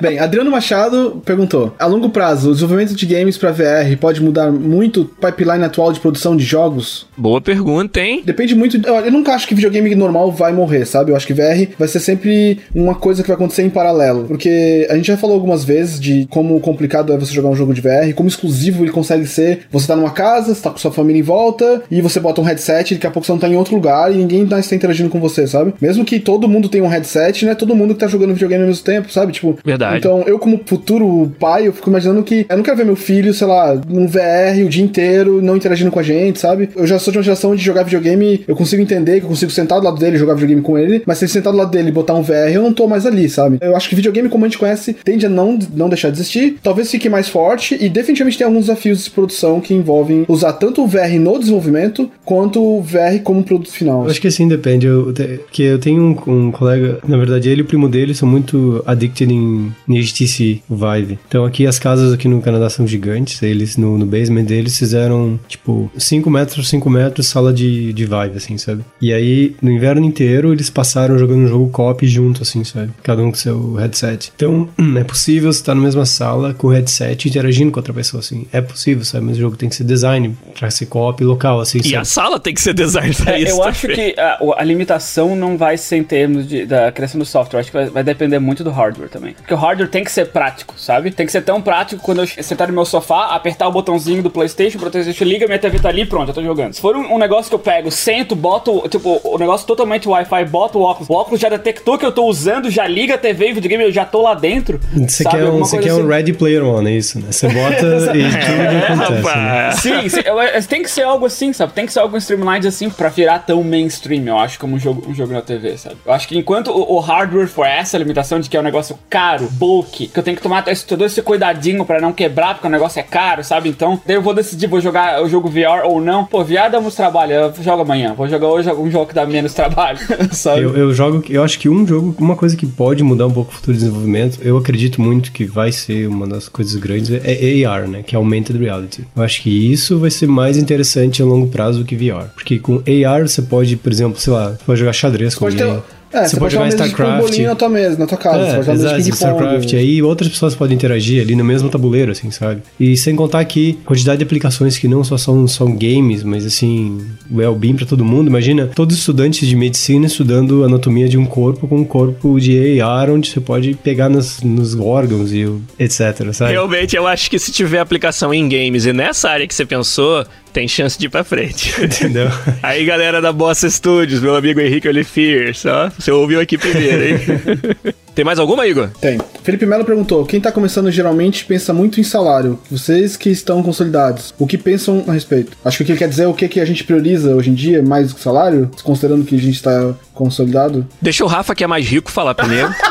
Bem, 0.01 0.19
Adriano 0.19 0.51
Machado 0.51 1.21
perguntou: 1.25 1.75
A 1.79 1.87
longo 1.87 2.09
prazo, 2.09 2.51
o 2.51 2.53
desenvolvimento 2.55 2.95
de 2.97 3.07
games 3.07 3.37
pra 3.37 3.53
VR 3.53 3.97
pode 4.01 4.23
mudar 4.23 4.51
muito 4.51 5.03
o 5.03 5.05
pipeline 5.05 5.65
atual 5.65 5.93
de 5.93 6.01
produção 6.01 6.37
de 6.37 6.45
jogos? 6.45 7.07
Boa 7.17 7.41
pergunta, 7.41 8.01
hein? 8.01 8.23
Depende 8.25 8.55
muito. 8.55 8.81
Eu 8.87 9.11
eu 9.11 9.13
nunca 9.13 9.35
acho 9.35 9.49
que 9.49 9.55
videogame 9.55 9.93
normal 9.95 10.31
vai 10.31 10.53
morrer, 10.53 10.87
sabe? 10.87 11.11
Eu 11.11 11.17
acho 11.17 11.27
que 11.27 11.35
VR 11.35 11.69
vai 11.77 11.89
ser 11.89 11.99
sempre 11.99 12.61
uma 12.73 12.95
coisa 12.95 13.23
que 13.23 13.29
vai 13.29 13.35
acontecer 13.35 13.63
em 13.63 13.71
paralelo. 13.71 14.25
Porque 14.25 14.87
a 14.89 14.95
gente 14.95 15.09
já 15.09 15.17
falou 15.17 15.35
algumas 15.35 15.65
vezes 15.65 15.99
de 15.99 16.27
como 16.31 16.59
complicado 16.61 17.13
é 17.13 17.19
você 17.19 17.35
jogar 17.35 17.49
um 17.49 17.57
jogo 17.57 17.75
de 17.75 17.81
VR, 17.81 18.15
como 18.15 18.29
exclusivo 18.29 18.85
ele 18.85 18.93
consegue 18.93 19.27
ser. 19.27 19.63
Você 19.71 19.89
tá 19.89 19.97
numa 19.97 20.11
casa, 20.11 20.55
você 20.55 20.63
tá 20.63 20.71
com 20.71 20.79
sua 20.79 20.93
família 20.93 21.19
em 21.19 21.23
volta, 21.23 21.83
e 21.91 22.01
você 22.01 22.21
bota 22.21 22.41
um 22.41 22.45
headset, 22.45 22.93
e 22.93 22.95
daqui 22.95 23.07
a 23.07 23.11
pouco 23.11 23.27
você 23.27 23.33
não 23.33 23.39
tá 23.39 23.49
em 23.49 23.57
outro 23.57 23.75
lugar 23.75 24.13
e 24.13 24.17
ninguém 24.17 24.47
tá 24.47 24.61
interagindo 24.61 25.11
com 25.11 25.19
você, 25.19 25.47
sabe? 25.47 25.75
Mesmo 25.81 26.05
que 26.05 26.21
todo 26.21 26.49
mundo 26.49 26.69
tenha 26.69 26.85
um 26.85 26.89
headset, 26.89 27.45
não 27.45 27.53
é 27.53 27.55
todo 27.57 27.75
mundo 27.75 27.95
que 27.95 28.01
tá 28.01 28.07
jogando 28.07 28.33
videogame 28.33 28.63
ao 28.63 28.69
mesmo 28.69 28.85
tempo, 28.85 29.13
sabe? 29.13 29.33
Tipo, 29.33 29.59
Verdade. 29.65 29.90
Então 29.99 30.23
eu, 30.27 30.39
como 30.39 30.61
futuro 30.65 31.31
pai, 31.39 31.67
eu 31.67 31.73
fico 31.73 31.89
imaginando 31.91 32.23
que 32.23 32.47
eu 32.49 32.57
não 32.57 32.63
quero 32.63 32.77
ver 32.77 32.85
meu 32.85 32.97
filho, 32.97 33.33
sei 33.35 33.47
lá, 33.47 33.79
num 33.89 34.07
VR 34.07 34.65
o 34.65 34.69
dia 34.69 34.83
inteiro, 34.85 35.41
não 35.43 35.57
interagindo 35.57 35.91
com 35.91 35.99
a 35.99 36.03
gente, 36.03 36.39
sabe? 36.39 36.69
Eu 36.77 36.87
já 36.87 36.99
sou 36.99 37.13
de 37.13 37.19
uma 37.19 37.25
geração 37.25 37.55
de 37.55 37.63
jogar 37.63 37.83
videogame, 37.83 38.45
eu 38.47 38.57
consigo 38.57 38.83
entender 38.83 39.19
que 39.21 39.25
eu 39.25 39.29
consigo 39.29 39.51
sentar 39.51 39.79
do 39.81 39.85
lado 39.85 39.99
dele 39.99 40.17
e 40.17 40.19
jogar 40.19 40.35
videogame 40.35 40.63
com 40.63 40.79
ele, 40.79 41.03
mas 41.07 41.19
se 41.19 41.25
ele 41.25 41.33
sentar 41.33 41.53
do 41.53 41.59
lado 41.59 41.71
dele 41.71 41.89
e 41.89 41.93
botar 41.93 42.15
um 42.15 42.23
VR, 42.23 42.51
eu 42.53 42.63
não 42.63 42.73
tô 42.73 42.87
mais 42.87 43.07
ali, 43.07 43.29
sabe? 43.29 43.59
Eu 43.61 43.77
acho 43.77 43.89
que 43.89 43.95
videogame, 43.95 44.29
como 44.29 44.45
a 44.45 44.49
gente 44.49 44.59
conhece, 44.59 44.95
tende 44.95 45.27
a 45.27 45.29
não, 45.29 45.59
não 45.75 45.89
deixar 45.89 46.11
de 46.11 46.17
existir, 46.19 46.57
talvez 46.63 46.91
fique 46.91 47.09
mais 47.09 47.29
forte 47.29 47.77
e 47.81 47.89
definitivamente 47.89 48.39
tem 48.39 48.47
alguns 48.47 48.67
desafios 48.67 49.05
de 49.05 49.11
produção 49.11 49.61
que 49.61 49.75
envolvem 49.75 50.25
usar 50.29 50.53
tanto 50.55 50.83
o 50.83 50.87
VR 50.87 51.19
no 51.19 51.39
desenvolvimento 51.39 52.11
quanto 52.25 52.63
o 52.63 52.83
VR 52.83 53.21
como 53.23 53.43
produto 53.43 53.71
final. 53.71 54.05
Eu 54.05 54.11
acho 54.11 54.21
que 54.21 54.29
assim 54.29 54.47
depende, 54.49 54.87
eu, 54.87 55.13
te- 55.13 55.41
que 55.51 55.63
eu 55.63 55.79
tenho 55.79 56.03
um, 56.27 56.33
um 56.47 56.51
colega, 56.51 56.99
na 57.07 57.17
verdade 57.17 57.49
ele 57.49 57.61
e 57.61 57.63
o 57.63 57.67
primo 57.67 57.89
dele 57.89 58.15
são 58.15 58.29
muito 58.29 58.83
addicted 58.87 59.33
em 59.33 59.73
HTC 59.99 60.63
Vive. 60.69 61.19
Então 61.29 61.45
aqui 61.45 61.67
as 61.67 61.79
casas 61.79 62.13
aqui 62.13 62.29
no 62.29 62.41
Canadá 62.43 62.69
são 62.71 62.87
gigantes, 62.87 63.43
eles 63.43 63.77
no, 63.77 63.97
no 63.99 64.07
basement 64.07 64.45
deles 64.45 64.79
fizeram 64.79 65.39
tipo 65.49 65.91
5 65.97 66.31
metros, 66.31 66.69
5 66.69 66.89
metros 66.91 67.27
sala 67.29 67.53
de, 67.53 67.93
de 67.93 68.05
Vive, 68.05 68.37
assim, 68.37 68.57
sabe? 68.59 68.85
E 69.01 69.13
aí 69.13 69.55
no 69.63 69.71
inverno 69.71 70.05
inteiro 70.05 70.53
eles 70.53 70.71
passaram 70.71 71.19
jogando 71.19 71.41
um 71.41 71.49
jogo 71.49 71.69
co-op 71.71 72.07
junto, 72.07 72.43
assim, 72.43 72.65
sabe? 72.65 72.91
Cada 73.03 73.23
um 73.23 73.31
com 73.31 73.37
seu 73.37 73.75
headset. 73.75 74.33
Então 74.35 74.69
é 74.97 75.05
possível 75.05 75.53
você 75.53 75.61
estar 75.61 75.75
na 75.75 75.81
mesma 75.83 76.07
sala 76.07 76.55
com 76.55 76.69
o 76.69 76.71
headset 76.71 77.29
interagindo 77.29 77.71
com 77.73 77.79
outra 77.79 77.93
pessoa, 77.93 78.21
assim. 78.21 78.47
É 78.53 78.61
possível, 78.61 79.05
sabe? 79.05 79.27
Mas 79.27 79.37
o 79.37 79.41
jogo 79.41 79.57
tem 79.57 79.69
que 79.69 79.75
ser 79.77 79.85
design 79.85 80.37
pra 80.59 80.71
ser 80.71 80.87
co-op 80.87 81.23
local, 81.25 81.61
assim, 81.61 81.79
E 81.79 81.83
sabe? 81.85 81.97
a 81.97 82.05
sala 82.05 82.39
tem 82.41 82.55
que 82.55 82.61
ser 82.61 82.75
design 82.75 83.15
pra 83.15 83.33
É, 83.35 83.41
isso. 83.43 83.51
eu 83.53 83.63
acho 83.63 83.89
que 83.89 84.15
a, 84.19 84.39
a 84.59 84.65
limitação 84.65 85.37
não 85.37 85.57
vai 85.57 85.77
ser 85.77 85.97
em 85.97 86.05
termos 86.05 86.47
de- 86.49 86.67
da 86.67 86.91
criação 86.93 87.19
do 87.19 87.25
software. 87.25 87.59
Eu 87.59 87.61
Acho 87.61 87.71
que 87.71 87.77
vai, 87.77 87.87
vai 87.91 88.05
depender 88.05 88.39
muito 88.39 88.65
do 88.65 88.71
hardware 88.71 89.09
também. 89.11 89.35
Porque 89.35 89.53
o 89.53 89.57
hardware 89.57 89.80
tem 89.89 90.05
que 90.05 90.11
ser 90.13 90.27
prático, 90.29 90.75
sabe? 90.77 91.11
Tem 91.11 91.27
que 91.27 91.33
ser 91.33 91.43
tão 91.43 91.61
prático 91.61 92.03
quando 92.03 92.21
eu 92.23 92.27
sentar 92.27 92.69
no 92.69 92.75
meu 92.75 92.85
sofá, 92.85 93.27
apertar 93.35 93.69
o 93.69 93.73
botãozinho 93.73 94.23
do 94.23 94.31
PlayStation, 94.31 94.79
o 94.79 94.81
PlayStation 94.81 95.25
liga, 95.25 95.47
minha 95.47 95.59
TV 95.59 95.79
tá 95.79 95.89
ali, 95.89 96.05
pronto, 96.07 96.29
eu 96.31 96.35
tô 96.35 96.43
jogando. 96.43 96.75
Se 96.75 96.81
for 96.81 96.97
um, 96.97 97.15
um 97.15 97.19
negócio 97.19 97.49
que 97.49 97.55
eu 97.55 97.59
pego, 97.59 97.91
sento, 97.91 98.35
boto, 98.37 98.87
tipo, 98.89 99.21
o 99.25 99.39
negócio 99.39 99.67
totalmente 99.67 100.09
Wi-Fi, 100.09 100.45
boto 100.47 100.79
o 100.79 100.83
óculos, 100.83 101.09
o 101.09 101.13
óculos 101.15 101.41
já 101.41 101.49
detectou 101.49 101.99
que 101.99 102.05
eu 102.07 102.13
tô 102.13 102.25
usando, 102.25 102.71
já 102.71 102.87
liga 102.87 103.15
a 103.15 103.19
TV 103.19 103.49
e 103.51 103.53
videogame, 103.53 103.85
eu 103.85 103.93
já 103.93 104.05
tô 104.05 104.23
lá 104.23 104.35
dentro. 104.35 104.81
Você 104.95 105.23
sabe? 105.25 105.37
quer, 105.37 105.45
um, 105.45 105.47
Alguma 105.47 105.65
você 105.67 105.79
quer 105.79 105.93
um 105.95 105.99
assim. 105.99 106.09
Ready 106.09 106.33
Player 106.33 106.65
One, 106.65 106.91
é 106.91 106.95
isso, 106.97 107.19
né? 107.19 107.27
Você 107.31 107.49
bota 107.49 107.87
e 108.17 108.23
tudo 108.23 108.63
É, 108.63 108.87
acontece. 108.93 108.97
né? 108.97 109.19
rapaz. 109.21 109.75
Sim, 109.77 110.09
sim, 110.09 110.21
eu- 110.25 110.41
eu- 110.41 110.63
tem 110.65 110.83
que 110.83 110.91
ser 110.91 111.03
algo 111.03 111.27
assim, 111.27 111.53
sabe? 111.53 111.73
Tem 111.73 111.87
que 111.87 111.93
ser 111.93 112.01
algo 112.01 112.17
streamlined 112.17 112.67
assim 112.67 112.89
pra 112.91 113.09
virar 113.09 113.41
tão 113.41 113.63
mainstream, 113.63 114.25
eu 114.27 114.39
acho, 114.39 114.59
como 114.59 114.75
um 114.77 114.79
jogo, 114.79 115.09
um 115.09 115.15
jogo 115.15 115.33
na 115.33 115.41
TV, 115.43 115.77
sabe? 115.77 115.97
Eu 116.05 116.13
acho 116.13 116.29
que 116.29 116.37
enquanto 116.39 116.69
o, 116.71 116.95
o 116.97 117.01
hardware 117.01 117.49
for 117.49 117.67
essa 117.67 117.97
limitação 117.99 118.39
de 118.41 118.49
que 118.49 118.57
é 118.57 118.61
um 118.61 118.63
negócio 118.63 118.99
caro, 119.09 119.49
que 119.93 120.11
eu 120.15 120.23
tenho 120.23 120.37
que 120.37 120.43
tomar 120.43 120.67
esse- 120.69 120.85
todo 120.87 121.05
esse 121.05 121.21
cuidadinho 121.23 121.85
pra 121.85 122.01
não 122.01 122.13
quebrar, 122.13 122.55
porque 122.55 122.67
o 122.67 122.71
negócio 122.71 122.99
é 122.99 123.03
caro, 123.03 123.43
sabe? 123.45 123.69
Então, 123.69 124.01
daí 124.07 124.17
eu 124.17 124.23
vou 124.23 124.35
decidir, 124.35 124.67
vou 124.67 124.81
jogar 124.81 125.23
o 125.23 125.29
jogo 125.29 125.49
VR 125.49 125.85
ou 125.85 126.01
não. 126.01 126.25
Pô, 126.25 126.43
VR 126.45 126.69
dá 126.71 126.81
muito 126.81 126.97
trabalho, 126.97 127.33
eu 127.33 127.55
jogo 127.63 127.83
amanhã. 127.83 128.13
Vou 128.15 128.29
jogar 128.29 128.49
hoje 128.49 128.69
algum 128.69 128.91
jogo 128.91 129.07
que 129.07 129.15
dá 129.15 129.25
menos 129.27 129.55
trabalho, 129.55 129.99
sabe? 130.33 130.63
Eu, 130.63 130.77
eu 130.77 130.93
jogo, 130.95 131.23
eu 131.31 131.43
acho 131.43 131.59
que 131.59 131.69
um 131.69 131.87
jogo, 131.87 132.15
uma 132.19 132.37
coisa 132.37 132.57
que 132.57 132.67
pode 132.67 133.03
mudar 133.03 133.27
um 133.27 133.31
pouco 133.33 133.51
o 133.51 133.55
futuro 133.55 133.73
de 133.77 133.81
desenvolvimento, 133.85 134.39
eu 134.43 134.57
acredito 134.57 135.01
muito 135.01 135.33
que 135.33 135.45
vai 135.45 135.71
ser 135.73 136.09
uma 136.09 136.27
das 136.27 136.49
coisas 136.49 136.75
grandes, 136.77 137.11
é 137.25 137.65
AR, 137.65 137.87
né? 137.89 138.03
Que 138.03 138.15
é 138.15 138.19
Augmented 138.19 138.59
Reality. 138.59 139.05
Eu 139.17 139.23
acho 139.23 139.43
que 139.43 139.73
isso 139.73 139.99
vai 139.99 140.11
ser 140.11 140.27
mais 140.27 140.57
interessante 140.57 141.23
a 141.23 141.25
longo 141.25 141.47
prazo 141.49 141.81
do 141.81 141.85
que 141.85 141.97
VR. 141.97 142.29
Porque 142.35 142.59
com 142.59 142.83
AR 143.07 143.27
você 143.29 143.43
pode, 143.43 143.77
por 143.77 143.93
exemplo, 143.93 144.19
sei 144.19 144.33
lá, 144.33 144.51
você 144.51 144.65
pode 144.65 144.81
jogar 144.81 144.93
xadrez 144.93 145.35
com 145.35 145.49
ter- 145.51 145.63
alguém. 145.63 145.83
É, 146.13 146.27
você, 146.27 146.37
pode 146.37 146.53
jogar 146.55 146.65
uma 146.65 146.71
mesa 146.77 146.97
com 146.97 147.03
um 147.05 147.19
bolinho 147.19 147.49
na 147.49 147.55
tua 147.55 147.69
mesa, 147.69 147.97
na 147.97 148.07
tua 148.07 148.19
casa. 148.19 148.39
você 148.39 148.51
É, 148.51 148.55
pode 148.55 148.67
jogar 148.67 148.99
exato. 148.99 149.15
StarCraft. 149.15 149.75
Aí 149.75 150.03
outras 150.03 150.29
pessoas 150.29 150.55
podem 150.55 150.77
interagir 150.77 151.23
ali 151.23 151.37
no 151.37 151.45
mesmo 151.45 151.69
tabuleiro, 151.69 152.11
assim, 152.11 152.31
sabe? 152.31 152.63
E 152.79 152.97
sem 152.97 153.15
contar 153.15 153.45
que 153.45 153.79
a 153.85 153.87
quantidade 153.89 154.19
de 154.19 154.25
aplicações 154.25 154.77
que 154.77 154.89
não 154.89 155.05
só 155.05 155.17
são, 155.17 155.47
são 155.47 155.71
games, 155.77 156.25
mas 156.25 156.45
assim, 156.45 157.01
well-being 157.33 157.77
pra 157.77 157.87
todo 157.87 158.05
mundo. 158.05 158.29
Imagina 158.29 158.67
todos 158.75 158.95
os 158.97 159.01
estudantes 159.01 159.47
de 159.47 159.55
medicina 159.55 160.07
estudando 160.07 160.65
anatomia 160.65 161.09
de 161.09 161.17
um 161.17 161.25
corpo 161.25 161.69
com 161.69 161.77
um 161.77 161.85
corpo 161.85 162.41
de 162.41 162.81
AR, 162.81 163.11
onde 163.11 163.31
você 163.31 163.41
pode 163.41 163.75
pegar 163.75 164.09
nos, 164.09 164.41
nos 164.43 164.75
órgãos 164.75 165.33
e 165.33 165.49
etc, 165.79 166.33
sabe? 166.33 166.53
Realmente, 166.53 166.97
eu 166.97 167.07
acho 167.07 167.31
que 167.31 167.39
se 167.39 167.53
tiver 167.53 167.79
aplicação 167.79 168.35
em 168.35 168.49
games 168.49 168.85
e 168.85 168.93
nessa 168.93 169.31
área 169.31 169.47
que 169.47 169.55
você 169.55 169.65
pensou, 169.65 170.25
tem 170.51 170.69
chance 170.69 170.99
de 170.99 171.07
ir 171.07 171.09
pra 171.09 171.25
frente. 171.25 171.75
Entendeu? 171.83 172.29
Aí, 172.63 172.85
galera 172.85 173.21
da 173.21 173.33
Bossa 173.33 173.69
Studios, 173.69 174.21
meu 174.21 174.35
amigo 174.37 174.61
Henrique 174.61 174.89
Olifiers, 174.89 175.65
ó, 175.67 175.91
Você 175.99 176.11
ouviu 176.11 176.41
aqui 176.41 176.59
primeiro, 176.59 177.05
hein? 177.05 177.95
Tem 178.15 178.25
mais 178.25 178.39
alguma, 178.39 178.67
Igor? 178.67 178.91
Tem. 179.01 179.19
Felipe 179.43 179.65
Melo 179.65 179.85
perguntou: 179.85 180.27
quem 180.27 180.41
tá 180.41 180.51
começando 180.51 180.91
geralmente 180.91 181.45
pensa 181.45 181.73
muito 181.73 182.01
em 182.01 182.05
salário. 182.05 182.59
Vocês 182.71 183.17
que 183.17 183.31
estão 183.31 183.63
consolidados, 183.63 184.35
o 184.39 184.47
que 184.47 184.59
pensam 184.59 185.05
a 185.07 185.13
respeito? 185.13 185.57
Acho 185.65 185.79
que 185.79 185.83
o 185.85 185.87
que 185.87 185.93
ele 185.93 185.99
quer 185.99 186.09
dizer 186.09 186.25
é 186.25 186.29
o 186.29 186.35
que, 186.35 186.49
que 186.49 186.61
a 186.61 186.65
gente 186.65 186.85
prioriza 186.85 187.35
hoje 187.35 187.51
em 187.51 187.55
dia, 187.55 187.83
mais 187.83 188.09
do 188.09 188.17
que 188.17 188.21
salário, 188.21 188.71
considerando 188.83 189.25
que 189.25 189.37
a 189.37 189.39
gente 189.39 189.63
tá 189.63 189.95
consolidado. 190.13 190.87
Deixa 191.01 191.25
o 191.25 191.29
Rafa, 191.29 191.55
que 191.55 191.65
é 191.65 191.67
mais 191.67 191.87
rico, 191.87 192.11
falar 192.11 192.35
primeiro. 192.35 192.69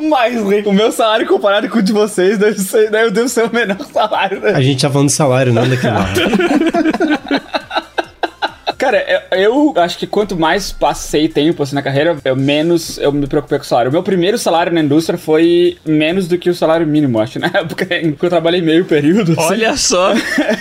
Mais 0.00 0.40
rico. 0.42 0.70
O 0.70 0.72
meu 0.72 0.92
salário 0.92 1.26
comparado 1.26 1.68
com 1.68 1.78
o 1.78 1.82
de 1.82 1.92
vocês 1.92 2.38
deve 2.38 2.58
ser, 2.58 2.92
eu 2.92 3.10
devo 3.10 3.28
ser 3.28 3.44
o 3.44 3.52
menor 3.52 3.84
salário. 3.92 4.40
Né? 4.40 4.52
A 4.52 4.60
gente 4.60 4.80
tá 4.80 4.90
falando 4.90 5.08
de 5.08 5.14
salário, 5.14 5.52
não 5.52 5.68
daquilo 5.68 5.94
lá. 5.94 6.08
Cara, 8.88 9.04
eu, 9.32 9.74
eu 9.76 9.82
acho 9.82 9.98
que 9.98 10.06
quanto 10.06 10.34
mais 10.34 10.72
passei 10.72 11.28
tempo 11.28 11.62
assim 11.62 11.74
na 11.74 11.82
carreira, 11.82 12.16
eu 12.24 12.34
menos 12.34 12.96
eu 12.96 13.12
me 13.12 13.26
preocupei 13.26 13.58
com 13.58 13.64
o 13.64 13.66
salário. 13.66 13.90
O 13.90 13.92
meu 13.92 14.02
primeiro 14.02 14.38
salário 14.38 14.72
na 14.72 14.80
indústria 14.80 15.18
foi 15.18 15.76
menos 15.84 16.26
do 16.26 16.38
que 16.38 16.48
o 16.48 16.54
salário 16.54 16.86
mínimo, 16.86 17.20
acho, 17.20 17.38
na 17.38 17.48
época 17.52 17.86
em 17.94 18.12
que 18.12 18.24
eu 18.24 18.30
trabalhei 18.30 18.62
meio 18.62 18.86
período. 18.86 19.32
assim. 19.32 19.42
Olha 19.42 19.76
só, 19.76 20.14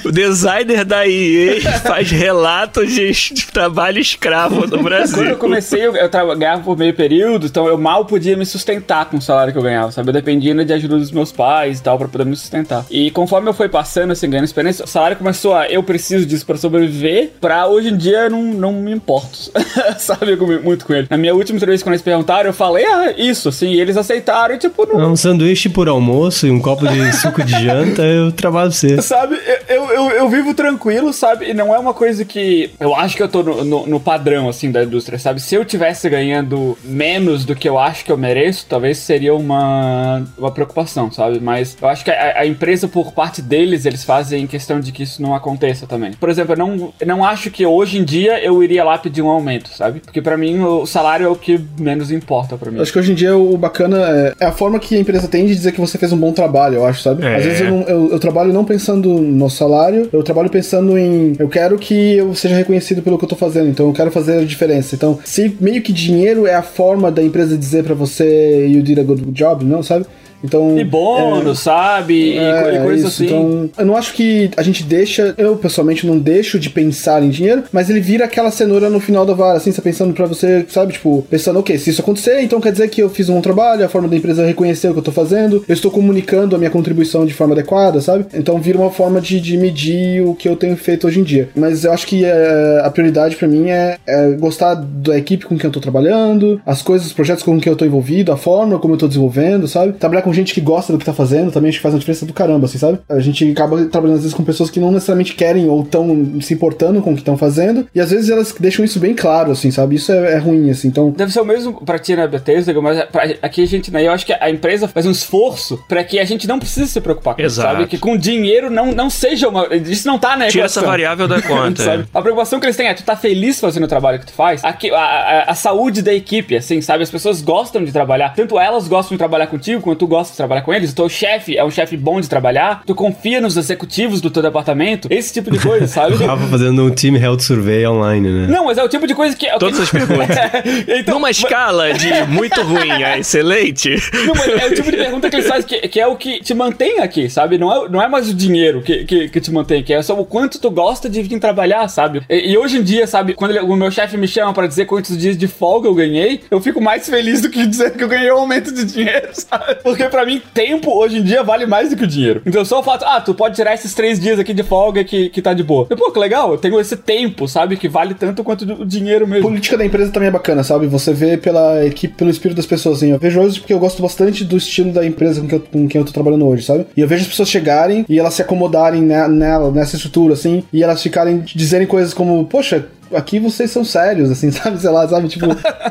o 0.03 0.11
designer 0.11 0.83
da 0.83 1.07
EA 1.07 1.61
faz 1.87 2.11
relatos 2.11 2.91
de, 2.91 3.11
de 3.11 3.47
trabalho 3.47 3.99
escravo 3.99 4.67
no 4.67 4.83
Brasil. 4.83 5.15
Quando 5.15 5.29
eu 5.29 5.37
comecei, 5.37 5.85
eu, 5.85 5.95
eu 5.95 6.37
ganhava 6.37 6.63
por 6.63 6.77
meio 6.77 6.93
período, 6.93 7.45
então 7.45 7.65
eu 7.65 7.77
mal 7.77 8.03
podia 8.03 8.35
me 8.35 8.45
sustentar 8.45 9.05
com 9.05 9.15
o 9.15 9.21
salário 9.21 9.53
que 9.53 9.59
eu 9.59 9.63
ganhava, 9.63 9.89
sabe? 9.93 10.09
Eu 10.09 10.13
dependia 10.13 10.53
de 10.65 10.73
ajuda 10.73 10.97
dos 10.97 11.11
meus 11.11 11.31
pais 11.31 11.79
e 11.79 11.83
tal, 11.83 11.97
pra 11.97 12.09
poder 12.09 12.25
me 12.25 12.35
sustentar. 12.35 12.85
E 12.91 13.09
conforme 13.09 13.47
eu 13.47 13.53
fui 13.53 13.69
passando, 13.69 14.11
assim, 14.11 14.29
ganhando 14.29 14.43
experiência, 14.43 14.83
o 14.83 14.87
salário 14.87 15.15
começou 15.15 15.55
a 15.55 15.69
eu 15.69 15.81
preciso 15.81 16.25
disso 16.25 16.45
pra 16.45 16.57
sobreviver, 16.57 17.31
pra 17.39 17.67
hoje 17.67 17.87
em 17.87 17.95
dia 17.95 18.16
eu 18.25 18.29
não, 18.29 18.43
não 18.43 18.73
me 18.73 18.91
importo, 18.91 19.51
sabe? 19.97 20.31
Eu 20.31 20.37
comi 20.37 20.59
muito 20.59 20.85
com 20.85 20.93
ele. 20.93 21.07
Na 21.09 21.17
minha 21.17 21.33
última 21.33 21.57
entrevista, 21.57 21.85
quando 21.85 21.93
eles 21.93 22.01
perguntaram, 22.01 22.49
eu 22.49 22.53
falei, 22.53 22.85
ah, 22.85 23.13
isso, 23.17 23.49
assim, 23.49 23.71
e 23.71 23.79
eles 23.79 23.97
aceitaram 23.97 24.55
e 24.55 24.57
tipo, 24.57 24.85
não, 24.85 25.11
Um 25.11 25.15
sanduíche 25.15 25.69
por 25.69 25.87
almoço 25.87 26.47
e 26.47 26.51
um 26.51 26.59
copo 26.59 26.87
de 26.87 27.13
suco 27.17 27.43
de 27.43 27.51
janta, 27.51 28.03
eu 28.03 28.31
trabalho 28.31 28.69
pra 28.69 28.77
você. 28.77 29.01
Sabe, 29.01 29.39
eu, 29.67 29.85
eu, 29.91 30.09
eu 30.11 30.29
vivo 30.29 30.53
tranquilo, 30.53 31.13
sabe? 31.13 31.49
E 31.49 31.53
não 31.53 31.73
é 31.73 31.79
uma 31.79 31.93
coisa 31.93 32.25
que. 32.25 32.71
Eu 32.79 32.95
acho 32.95 33.15
que 33.15 33.23
eu 33.23 33.27
tô 33.27 33.43
no, 33.43 33.63
no, 33.63 33.87
no 33.87 33.99
padrão, 33.99 34.49
assim, 34.49 34.71
da 34.71 34.83
indústria, 34.83 35.17
sabe? 35.19 35.39
Se 35.41 35.55
eu 35.55 35.65
tivesse 35.65 36.09
ganhando 36.09 36.77
menos 36.83 37.45
do 37.45 37.55
que 37.55 37.67
eu 37.67 37.77
acho 37.77 38.03
que 38.05 38.11
eu 38.11 38.17
mereço, 38.17 38.65
talvez 38.67 38.97
seria 38.97 39.33
uma, 39.33 40.23
uma 40.37 40.51
preocupação, 40.51 41.11
sabe? 41.11 41.39
Mas 41.39 41.77
eu 41.81 41.87
acho 41.87 42.03
que 42.03 42.11
a, 42.11 42.39
a 42.39 42.45
empresa, 42.45 42.87
por 42.87 43.11
parte 43.11 43.41
deles, 43.41 43.85
eles 43.85 44.03
fazem 44.03 44.47
questão 44.47 44.79
de 44.79 44.91
que 44.91 45.03
isso 45.03 45.21
não 45.21 45.35
aconteça 45.35 45.87
também. 45.87 46.13
Por 46.13 46.29
exemplo, 46.29 46.53
eu 46.53 46.57
não, 46.57 46.93
eu 46.99 47.07
não 47.07 47.23
acho 47.23 47.51
que 47.51 47.65
hoje 47.65 47.97
em 47.97 48.03
dia 48.07 48.43
eu 48.43 48.63
iria 48.63 48.83
lá 48.83 48.97
pedir 48.97 49.21
um 49.21 49.27
aumento, 49.27 49.69
sabe? 49.69 49.99
Porque 49.99 50.21
pra 50.21 50.37
mim 50.37 50.59
o 50.61 50.85
salário 50.85 51.25
é 51.25 51.29
o 51.29 51.35
que 51.35 51.59
menos 51.79 52.09
importa 52.11 52.55
pra 52.57 52.71
mim. 52.71 52.79
Acho 52.81 52.91
que 52.93 52.99
hoje 52.99 53.11
em 53.11 53.15
dia 53.15 53.35
o 53.37 53.57
bacana 53.57 53.97
é, 54.09 54.33
é 54.39 54.45
a 54.47 54.51
forma 54.51 54.79
que 54.79 54.95
a 54.95 54.99
empresa 54.99 55.27
tem 55.27 55.45
de 55.45 55.53
dizer 55.53 55.71
que 55.73 55.81
você 55.81 55.97
fez 55.97 56.11
um 56.13 56.17
bom 56.17 56.31
trabalho, 56.31 56.75
eu 56.75 56.85
acho, 56.85 57.01
sabe? 57.01 57.25
É. 57.25 57.35
Às 57.35 57.43
vezes 57.45 57.61
eu, 57.61 57.69
não- 57.69 57.81
eu- 57.83 58.09
eu 58.11 58.19
trabalho 58.19 58.53
não 58.53 58.63
pensando 58.63 59.09
no 59.21 59.49
salário, 59.49 60.09
eu 60.13 60.23
trabalho 60.23 60.49
pensando 60.49 60.97
em 60.97 61.33
eu 61.37 61.49
quero 61.49 61.77
que 61.77 62.15
eu 62.17 62.33
seja 62.33 62.55
reconhecido 62.55 63.01
pelo 63.01 63.17
que 63.17 63.25
eu 63.25 63.29
tô 63.29 63.35
fazendo, 63.35 63.69
então 63.69 63.87
eu 63.87 63.93
quero 63.93 64.09
fazer 64.11 64.39
a 64.39 64.45
diferença. 64.45 64.95
Então, 64.95 65.19
se 65.25 65.55
meio 65.59 65.81
que 65.81 65.91
dinheiro 65.91 66.47
é 66.47 66.53
a 66.55 66.61
forma 66.63 67.11
da 67.11 67.21
empresa 67.21 67.57
dizer 67.57 67.83
pra 67.83 67.93
você 67.93 68.67
you 68.67 68.81
did 68.81 68.97
a 68.99 69.03
good 69.03 69.23
job, 69.31 69.65
não, 69.65 69.83
sabe? 69.83 70.05
Então, 70.43 70.77
E 70.77 70.83
bônus, 70.83 71.59
sabe? 71.59 72.13
E, 72.13 72.35
co- 72.35 72.69
e 72.69 72.75
é, 72.75 72.83
coisas 72.83 73.05
assim. 73.13 73.25
Então, 73.25 73.69
eu 73.77 73.85
não 73.85 73.95
acho 73.97 74.13
que 74.13 74.49
a 74.55 74.61
gente 74.61 74.83
deixa, 74.83 75.33
eu 75.37 75.55
pessoalmente 75.55 76.05
não 76.05 76.17
deixo 76.17 76.59
de 76.59 76.69
pensar 76.69 77.23
em 77.23 77.29
dinheiro, 77.29 77.63
mas 77.71 77.89
ele 77.89 77.99
vira 77.99 78.25
aquela 78.25 78.51
cenoura 78.51 78.89
no 78.89 78.99
final 78.99 79.25
da 79.25 79.33
vara, 79.33 79.57
assim, 79.57 79.71
você 79.71 79.81
pensando 79.81 80.13
pra 80.13 80.25
você, 80.25 80.65
sabe, 80.69 80.93
tipo, 80.93 81.25
pensando, 81.29 81.59
ok, 81.59 81.77
se 81.77 81.89
isso 81.89 82.01
acontecer, 82.01 82.41
então 82.41 82.61
quer 82.61 82.71
dizer 82.71 82.87
que 82.89 83.01
eu 83.01 83.09
fiz 83.09 83.29
um 83.29 83.35
bom 83.35 83.41
trabalho, 83.41 83.83
a 83.85 83.89
forma 83.89 84.07
da 84.07 84.15
empresa 84.15 84.45
reconhecer 84.45 84.89
o 84.89 84.93
que 84.93 84.99
eu 84.99 85.03
tô 85.03 85.11
fazendo, 85.11 85.63
eu 85.67 85.73
estou 85.73 85.91
comunicando 85.91 86.55
a 86.55 86.59
minha 86.59 86.69
contribuição 86.69 87.25
de 87.25 87.33
forma 87.33 87.53
adequada, 87.53 87.99
sabe? 88.01 88.25
Então 88.33 88.59
vira 88.59 88.77
uma 88.77 88.91
forma 88.91 89.19
de, 89.21 89.39
de 89.41 89.57
medir 89.57 90.21
o 90.23 90.33
que 90.35 90.47
eu 90.47 90.55
tenho 90.55 90.75
feito 90.77 91.07
hoje 91.07 91.19
em 91.19 91.23
dia. 91.23 91.49
Mas 91.55 91.83
eu 91.83 91.91
acho 91.91 92.05
que 92.07 92.23
é, 92.25 92.81
a 92.83 92.89
prioridade 92.89 93.35
pra 93.35 93.47
mim 93.47 93.69
é, 93.69 93.97
é 94.07 94.31
gostar 94.31 94.75
da 94.75 95.17
equipe 95.17 95.45
com 95.45 95.57
quem 95.57 95.67
eu 95.67 95.71
tô 95.71 95.79
trabalhando, 95.79 96.61
as 96.65 96.81
coisas, 96.81 97.07
os 97.07 97.13
projetos 97.13 97.43
com 97.43 97.59
que 97.59 97.67
eu 97.69 97.75
tô 97.75 97.85
envolvido, 97.85 98.31
a 98.31 98.37
forma 98.37 98.77
como 98.79 98.93
eu 98.93 98.97
tô 98.97 99.07
desenvolvendo, 99.07 99.67
sabe? 99.67 99.93
Trabalhar 99.93 100.21
com 100.27 100.33
gente 100.33 100.53
que 100.53 100.61
gosta 100.61 100.91
do 100.93 100.99
que 100.99 101.05
tá 101.05 101.13
fazendo 101.13 101.51
também 101.51 101.69
acho 101.69 101.77
que 101.79 101.81
faz 101.83 101.93
uma 101.93 101.99
diferença 101.99 102.25
do 102.25 102.33
caramba, 102.33 102.65
assim, 102.65 102.77
sabe? 102.77 102.99
A 103.09 103.19
gente 103.19 103.49
acaba 103.51 103.85
trabalhando 103.85 104.17
às 104.17 104.23
vezes 104.23 104.35
com 104.35 104.43
pessoas 104.43 104.69
que 104.69 104.79
não 104.79 104.91
necessariamente 104.91 105.33
querem 105.33 105.67
ou 105.69 105.81
estão 105.81 106.39
se 106.41 106.53
importando 106.53 107.01
com 107.01 107.11
o 107.11 107.13
que 107.13 107.21
estão 107.21 107.37
fazendo, 107.37 107.87
e 107.95 107.99
às 107.99 108.11
vezes 108.11 108.29
elas 108.29 108.53
deixam 108.59 108.83
isso 108.83 108.99
bem 108.99 109.13
claro, 109.13 109.51
assim, 109.51 109.71
sabe? 109.71 109.95
Isso 109.95 110.11
é, 110.11 110.33
é 110.33 110.37
ruim, 110.37 110.69
assim, 110.69 110.87
então. 110.89 111.11
Deve 111.11 111.31
ser 111.31 111.39
o 111.41 111.45
mesmo 111.45 111.73
pra 111.85 111.97
ti 111.97 112.15
na 112.15 112.27
Bethesda, 112.27 112.73
mas 112.81 113.03
pra- 113.05 113.27
aqui 113.41 113.63
a 113.63 113.67
gente, 113.67 113.91
né, 113.91 114.05
eu 114.05 114.11
acho 114.11 114.25
que 114.25 114.33
a 114.33 114.49
empresa 114.49 114.87
faz 114.87 115.05
um 115.05 115.11
esforço 115.11 115.79
pra 115.87 116.03
que 116.03 116.19
a 116.19 116.25
gente 116.25 116.47
não 116.47 116.59
precise 116.59 116.87
se 116.89 116.99
preocupar 117.01 117.35
com 117.35 117.41
isso, 117.41 117.59
Exato. 117.59 117.73
sabe? 117.75 117.87
Que 117.87 117.97
com 117.97 118.17
dinheiro 118.17 118.69
não, 118.69 118.91
não 118.91 119.09
seja 119.09 119.47
uma. 119.47 119.67
Isso 119.75 120.07
não 120.07 120.17
tá 120.19 120.35
na 120.35 120.47
Tira 120.47 120.65
essa 120.65 120.81
variável 120.81 121.27
da 121.27 121.41
conta. 121.43 121.83
Sabe? 121.83 122.05
A 122.13 122.21
preocupação 122.21 122.59
que 122.59 122.65
eles 122.65 122.75
têm 122.75 122.87
é 122.87 122.93
tu 122.93 123.03
tá 123.03 123.15
feliz 123.15 123.59
fazendo 123.59 123.83
o 123.83 123.87
trabalho 123.87 124.19
que 124.19 124.25
tu 124.25 124.33
faz, 124.33 124.63
Aqui, 124.63 124.91
a, 124.91 124.97
a- 124.97 125.43
a 125.51 125.55
saúde 125.55 126.01
da 126.01 126.13
equipe, 126.13 126.55
assim, 126.55 126.81
sabe? 126.81 127.03
As 127.03 127.11
pessoas 127.11 127.41
gostam 127.41 127.83
de 127.83 127.91
trabalhar, 127.91 128.33
tanto 128.35 128.59
elas 128.59 128.87
gostam 128.87 129.15
de 129.15 129.19
trabalhar 129.19 129.47
contigo, 129.47 129.81
quanto 129.81 129.99
tu 129.99 130.07
gosta 130.17 130.31
de 130.31 130.37
trabalhar 130.37 130.61
com 130.61 130.73
eles. 130.73 130.91
O 130.91 130.95
teu 130.95 131.09
chefe 131.09 131.57
é 131.57 131.63
um 131.63 131.71
chefe 131.71 131.95
bom 131.95 132.19
de 132.19 132.27
trabalhar, 132.27 132.81
tu 132.85 132.95
confia 132.95 133.39
nos 133.39 133.55
executivos 133.57 134.19
do 134.21 134.29
teu 134.29 134.41
departamento, 134.41 135.07
esse 135.11 135.33
tipo 135.33 135.51
de 135.51 135.59
coisa, 135.59 135.87
sabe? 135.87 136.15
O 136.23 136.25
Rafa 136.25 136.47
fazendo 136.47 136.83
um 136.83 136.89
Team 136.89 137.15
Health 137.15 137.39
Survey 137.41 137.85
online, 137.85 138.27
né? 138.29 138.47
Não, 138.47 138.65
mas 138.65 138.77
é 138.77 138.83
o 138.83 138.89
tipo 138.89 139.05
de 139.05 139.13
coisa 139.13 139.35
que. 139.35 139.45
é 139.47 139.53
que- 139.53 139.59
Todas 139.59 139.79
as 139.79 139.89
perguntas. 139.91 140.27
então, 140.87 141.15
Numa 141.15 141.29
escala 141.29 141.93
de 141.93 142.11
muito 142.27 142.61
ruim 142.61 142.91
a 143.03 143.17
excelente. 143.19 143.95
Não, 144.25 144.33
mas 144.35 144.47
é 144.47 144.65
o 144.67 144.75
tipo 144.75 144.89
de 144.91 144.97
pergunta 144.97 145.29
que 145.29 145.35
eles 145.35 145.47
fazem 145.47 145.67
que, 145.67 145.87
que 145.87 145.99
é 145.99 146.07
o 146.07 146.15
que 146.15 146.39
te 146.41 146.53
mantém 146.53 146.99
aqui, 146.99 147.29
sabe? 147.29 147.57
Não 147.57 147.85
é, 147.85 147.89
não 147.89 148.01
é 148.01 148.07
mais 148.07 148.29
o 148.29 148.33
dinheiro 148.33 148.81
que, 148.81 149.05
que, 149.05 149.29
que 149.29 149.39
te 149.41 149.51
mantém 149.51 149.81
aqui, 149.81 149.93
é 149.93 150.01
só 150.01 150.19
o 150.19 150.25
quanto 150.25 150.59
tu 150.59 150.69
gosta 150.71 151.09
de 151.09 151.21
vir 151.21 151.39
trabalhar, 151.39 151.87
sabe? 151.87 152.21
E, 152.29 152.51
e 152.53 152.57
hoje 152.57 152.77
em 152.77 152.83
dia, 152.83 153.05
sabe, 153.07 153.33
quando 153.33 153.51
ele- 153.51 153.59
o 153.61 153.75
meu 153.75 153.91
chefe 153.91 154.17
me 154.17 154.27
chama 154.27 154.53
pra 154.53 154.65
dizer 154.67 154.85
quantos 154.85 155.17
dias 155.17 155.37
de 155.37 155.47
folga 155.47 155.87
eu 155.87 155.93
ganhei, 155.95 156.41
eu 156.49 156.59
fico 156.61 156.81
mais 156.81 157.07
feliz 157.07 157.41
do 157.41 157.49
que 157.49 157.65
dizer 157.65 157.91
que 157.91 158.03
eu 158.03 158.07
ganhei 158.07 158.31
um 158.31 158.37
aumento 158.39 158.73
de 158.73 158.83
dinheiro, 158.85 159.29
sabe? 159.33 159.75
Porque 159.83 160.06
pra 160.09 160.25
mim, 160.25 160.41
tempo 160.53 160.91
hoje 160.91 161.17
em 161.17 161.23
dia 161.23 161.43
vale 161.43 161.65
mais 161.65 161.89
do 161.89 161.95
que 161.95 162.03
o 162.03 162.07
dinheiro. 162.07 162.41
Então 162.45 162.63
só 162.65 162.79
o 162.79 162.83
fato, 162.83 163.03
ah, 163.05 163.19
tu 163.21 163.33
pode 163.33 163.55
tirar 163.55 163.73
esses 163.73 163.93
três 163.93 164.19
dias 164.19 164.39
aqui 164.39 164.53
de 164.53 164.63
folga 164.63 165.03
que, 165.03 165.29
que 165.29 165.41
tá 165.41 165.53
de 165.53 165.63
boa. 165.63 165.87
E, 165.89 165.95
pô, 165.95 166.11
que 166.11 166.19
legal, 166.19 166.51
eu 166.51 166.57
tenho 166.57 166.79
esse 166.79 166.95
tempo, 166.97 167.47
sabe? 167.47 167.77
Que 167.77 167.87
vale 167.87 168.13
tanto 168.13 168.43
quanto 168.43 168.61
o 168.81 168.85
dinheiro 168.85 169.27
mesmo. 169.27 169.47
política 169.47 169.77
da 169.77 169.85
empresa 169.85 170.11
também 170.11 170.29
é 170.29 170.31
bacana, 170.31 170.63
sabe? 170.63 170.87
Você 170.87 171.13
vê 171.13 171.37
pela 171.37 171.85
equipe, 171.85 172.13
pelo 172.15 172.29
espírito 172.29 172.57
das 172.57 172.65
pessoas, 172.65 172.97
assim. 172.97 173.11
Eu 173.11 173.19
vejo 173.19 173.39
hoje 173.39 173.59
porque 173.59 173.73
eu 173.73 173.79
gosto 173.79 174.01
bastante 174.01 174.43
do 174.43 174.57
estilo 174.57 174.91
da 174.91 175.05
empresa 175.05 175.41
com, 175.41 175.47
que 175.47 175.55
eu, 175.55 175.59
com 175.59 175.87
quem 175.87 175.99
eu 175.99 176.05
tô 176.05 176.11
trabalhando 176.13 176.45
hoje, 176.47 176.63
sabe? 176.63 176.85
E 176.95 177.01
eu 177.01 177.07
vejo 177.07 177.21
as 177.23 177.27
pessoas 177.27 177.49
chegarem 177.49 178.05
e 178.07 178.19
elas 178.19 178.33
se 178.33 178.41
acomodarem 178.41 179.01
ne- 179.01 179.27
nela, 179.27 179.71
nessa 179.71 179.95
estrutura, 179.95 180.33
assim, 180.33 180.63
e 180.71 180.83
elas 180.83 181.01
ficarem 181.01 181.39
dizerem 181.39 181.87
coisas 181.87 182.13
como, 182.13 182.45
poxa. 182.45 182.85
Aqui 183.13 183.39
vocês 183.39 183.71
são 183.71 183.83
sérios, 183.83 184.29
assim, 184.31 184.49
sabe? 184.51 184.79
Sei 184.79 184.89
lá, 184.89 185.07
sabe? 185.07 185.27
Tipo, 185.27 185.45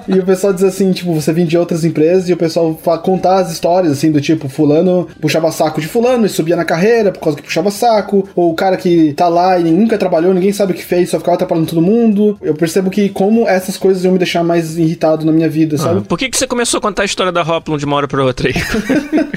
e 0.08 0.18
o 0.18 0.24
pessoal 0.24 0.52
diz 0.52 0.62
assim, 0.64 0.92
tipo, 0.92 1.12
você 1.14 1.32
vem 1.32 1.46
de 1.46 1.56
outras 1.58 1.84
empresas 1.84 2.28
e 2.28 2.32
o 2.32 2.36
pessoal 2.36 2.78
fa- 2.82 2.98
contar 2.98 3.36
as 3.38 3.50
histórias, 3.52 3.92
assim, 3.92 4.10
do 4.10 4.20
tipo, 4.20 4.48
fulano 4.48 5.08
puxava 5.20 5.50
saco 5.50 5.80
de 5.80 5.86
fulano 5.88 6.26
e 6.26 6.28
subia 6.28 6.56
na 6.56 6.64
carreira 6.64 7.12
por 7.12 7.20
causa 7.20 7.36
que 7.36 7.42
puxava 7.44 7.70
saco, 7.70 8.28
ou 8.34 8.50
o 8.52 8.54
cara 8.54 8.76
que 8.76 9.12
tá 9.14 9.28
lá 9.28 9.58
e 9.58 9.64
nunca 9.64 9.96
trabalhou, 9.98 10.32
ninguém 10.34 10.52
sabe 10.52 10.72
o 10.72 10.74
que 10.74 10.84
fez, 10.84 11.10
só 11.10 11.18
ficava 11.18 11.34
atrapalhando 11.36 11.68
todo 11.68 11.80
mundo. 11.82 12.38
Eu 12.42 12.54
percebo 12.54 12.90
que 12.90 13.08
como 13.08 13.46
essas 13.48 13.76
coisas 13.76 14.04
iam 14.04 14.12
me 14.12 14.18
deixar 14.18 14.42
mais 14.44 14.76
irritado 14.78 15.24
na 15.24 15.32
minha 15.32 15.48
vida, 15.48 15.76
sabe? 15.78 16.02
Por 16.02 16.18
que, 16.18 16.28
que 16.28 16.36
você 16.38 16.46
começou 16.46 16.78
a 16.78 16.80
contar 16.80 17.02
a 17.02 17.06
história 17.06 17.32
da 17.32 17.42
Hoplon 17.42 17.76
de 17.78 17.84
uma 17.84 17.96
hora 17.96 18.08
pra 18.08 18.22
outra 18.24 18.48
aí? 18.48 18.54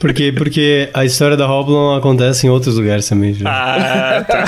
Porque, 0.00 0.30
porque 0.30 0.88
a 0.94 1.04
história 1.04 1.36
da 1.36 1.50
Hoplon 1.52 1.96
acontece 1.96 2.46
em 2.46 2.50
outros 2.50 2.76
lugares 2.76 3.08
também. 3.08 3.34
Já. 3.34 3.48
Ah, 3.50 4.22
tá. 4.24 4.44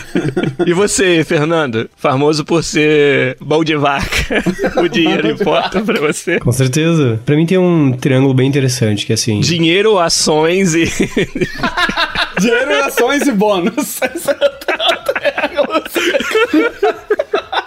E 0.66 0.72
você, 0.72 1.22
Fernando? 1.22 1.85
Famoso 1.96 2.44
por 2.44 2.64
ser 2.64 3.36
bom 3.40 3.62
de 3.62 3.76
vaca. 3.76 4.42
O 4.82 4.88
dinheiro 4.88 5.30
importa 5.30 5.80
pra 5.80 6.00
você? 6.00 6.38
Com 6.38 6.52
certeza. 6.52 7.20
Pra 7.24 7.36
mim 7.36 7.46
tem 7.46 7.58
um 7.58 7.92
triângulo 7.92 8.34
bem 8.34 8.46
interessante, 8.48 9.06
que 9.06 9.12
é 9.12 9.14
assim... 9.14 9.40
Dinheiro, 9.40 9.98
ações 9.98 10.74
e. 10.74 10.84
Dinheiro, 12.38 12.84
ações 12.84 13.26
e 13.26 13.32
bônus. 13.32 14.00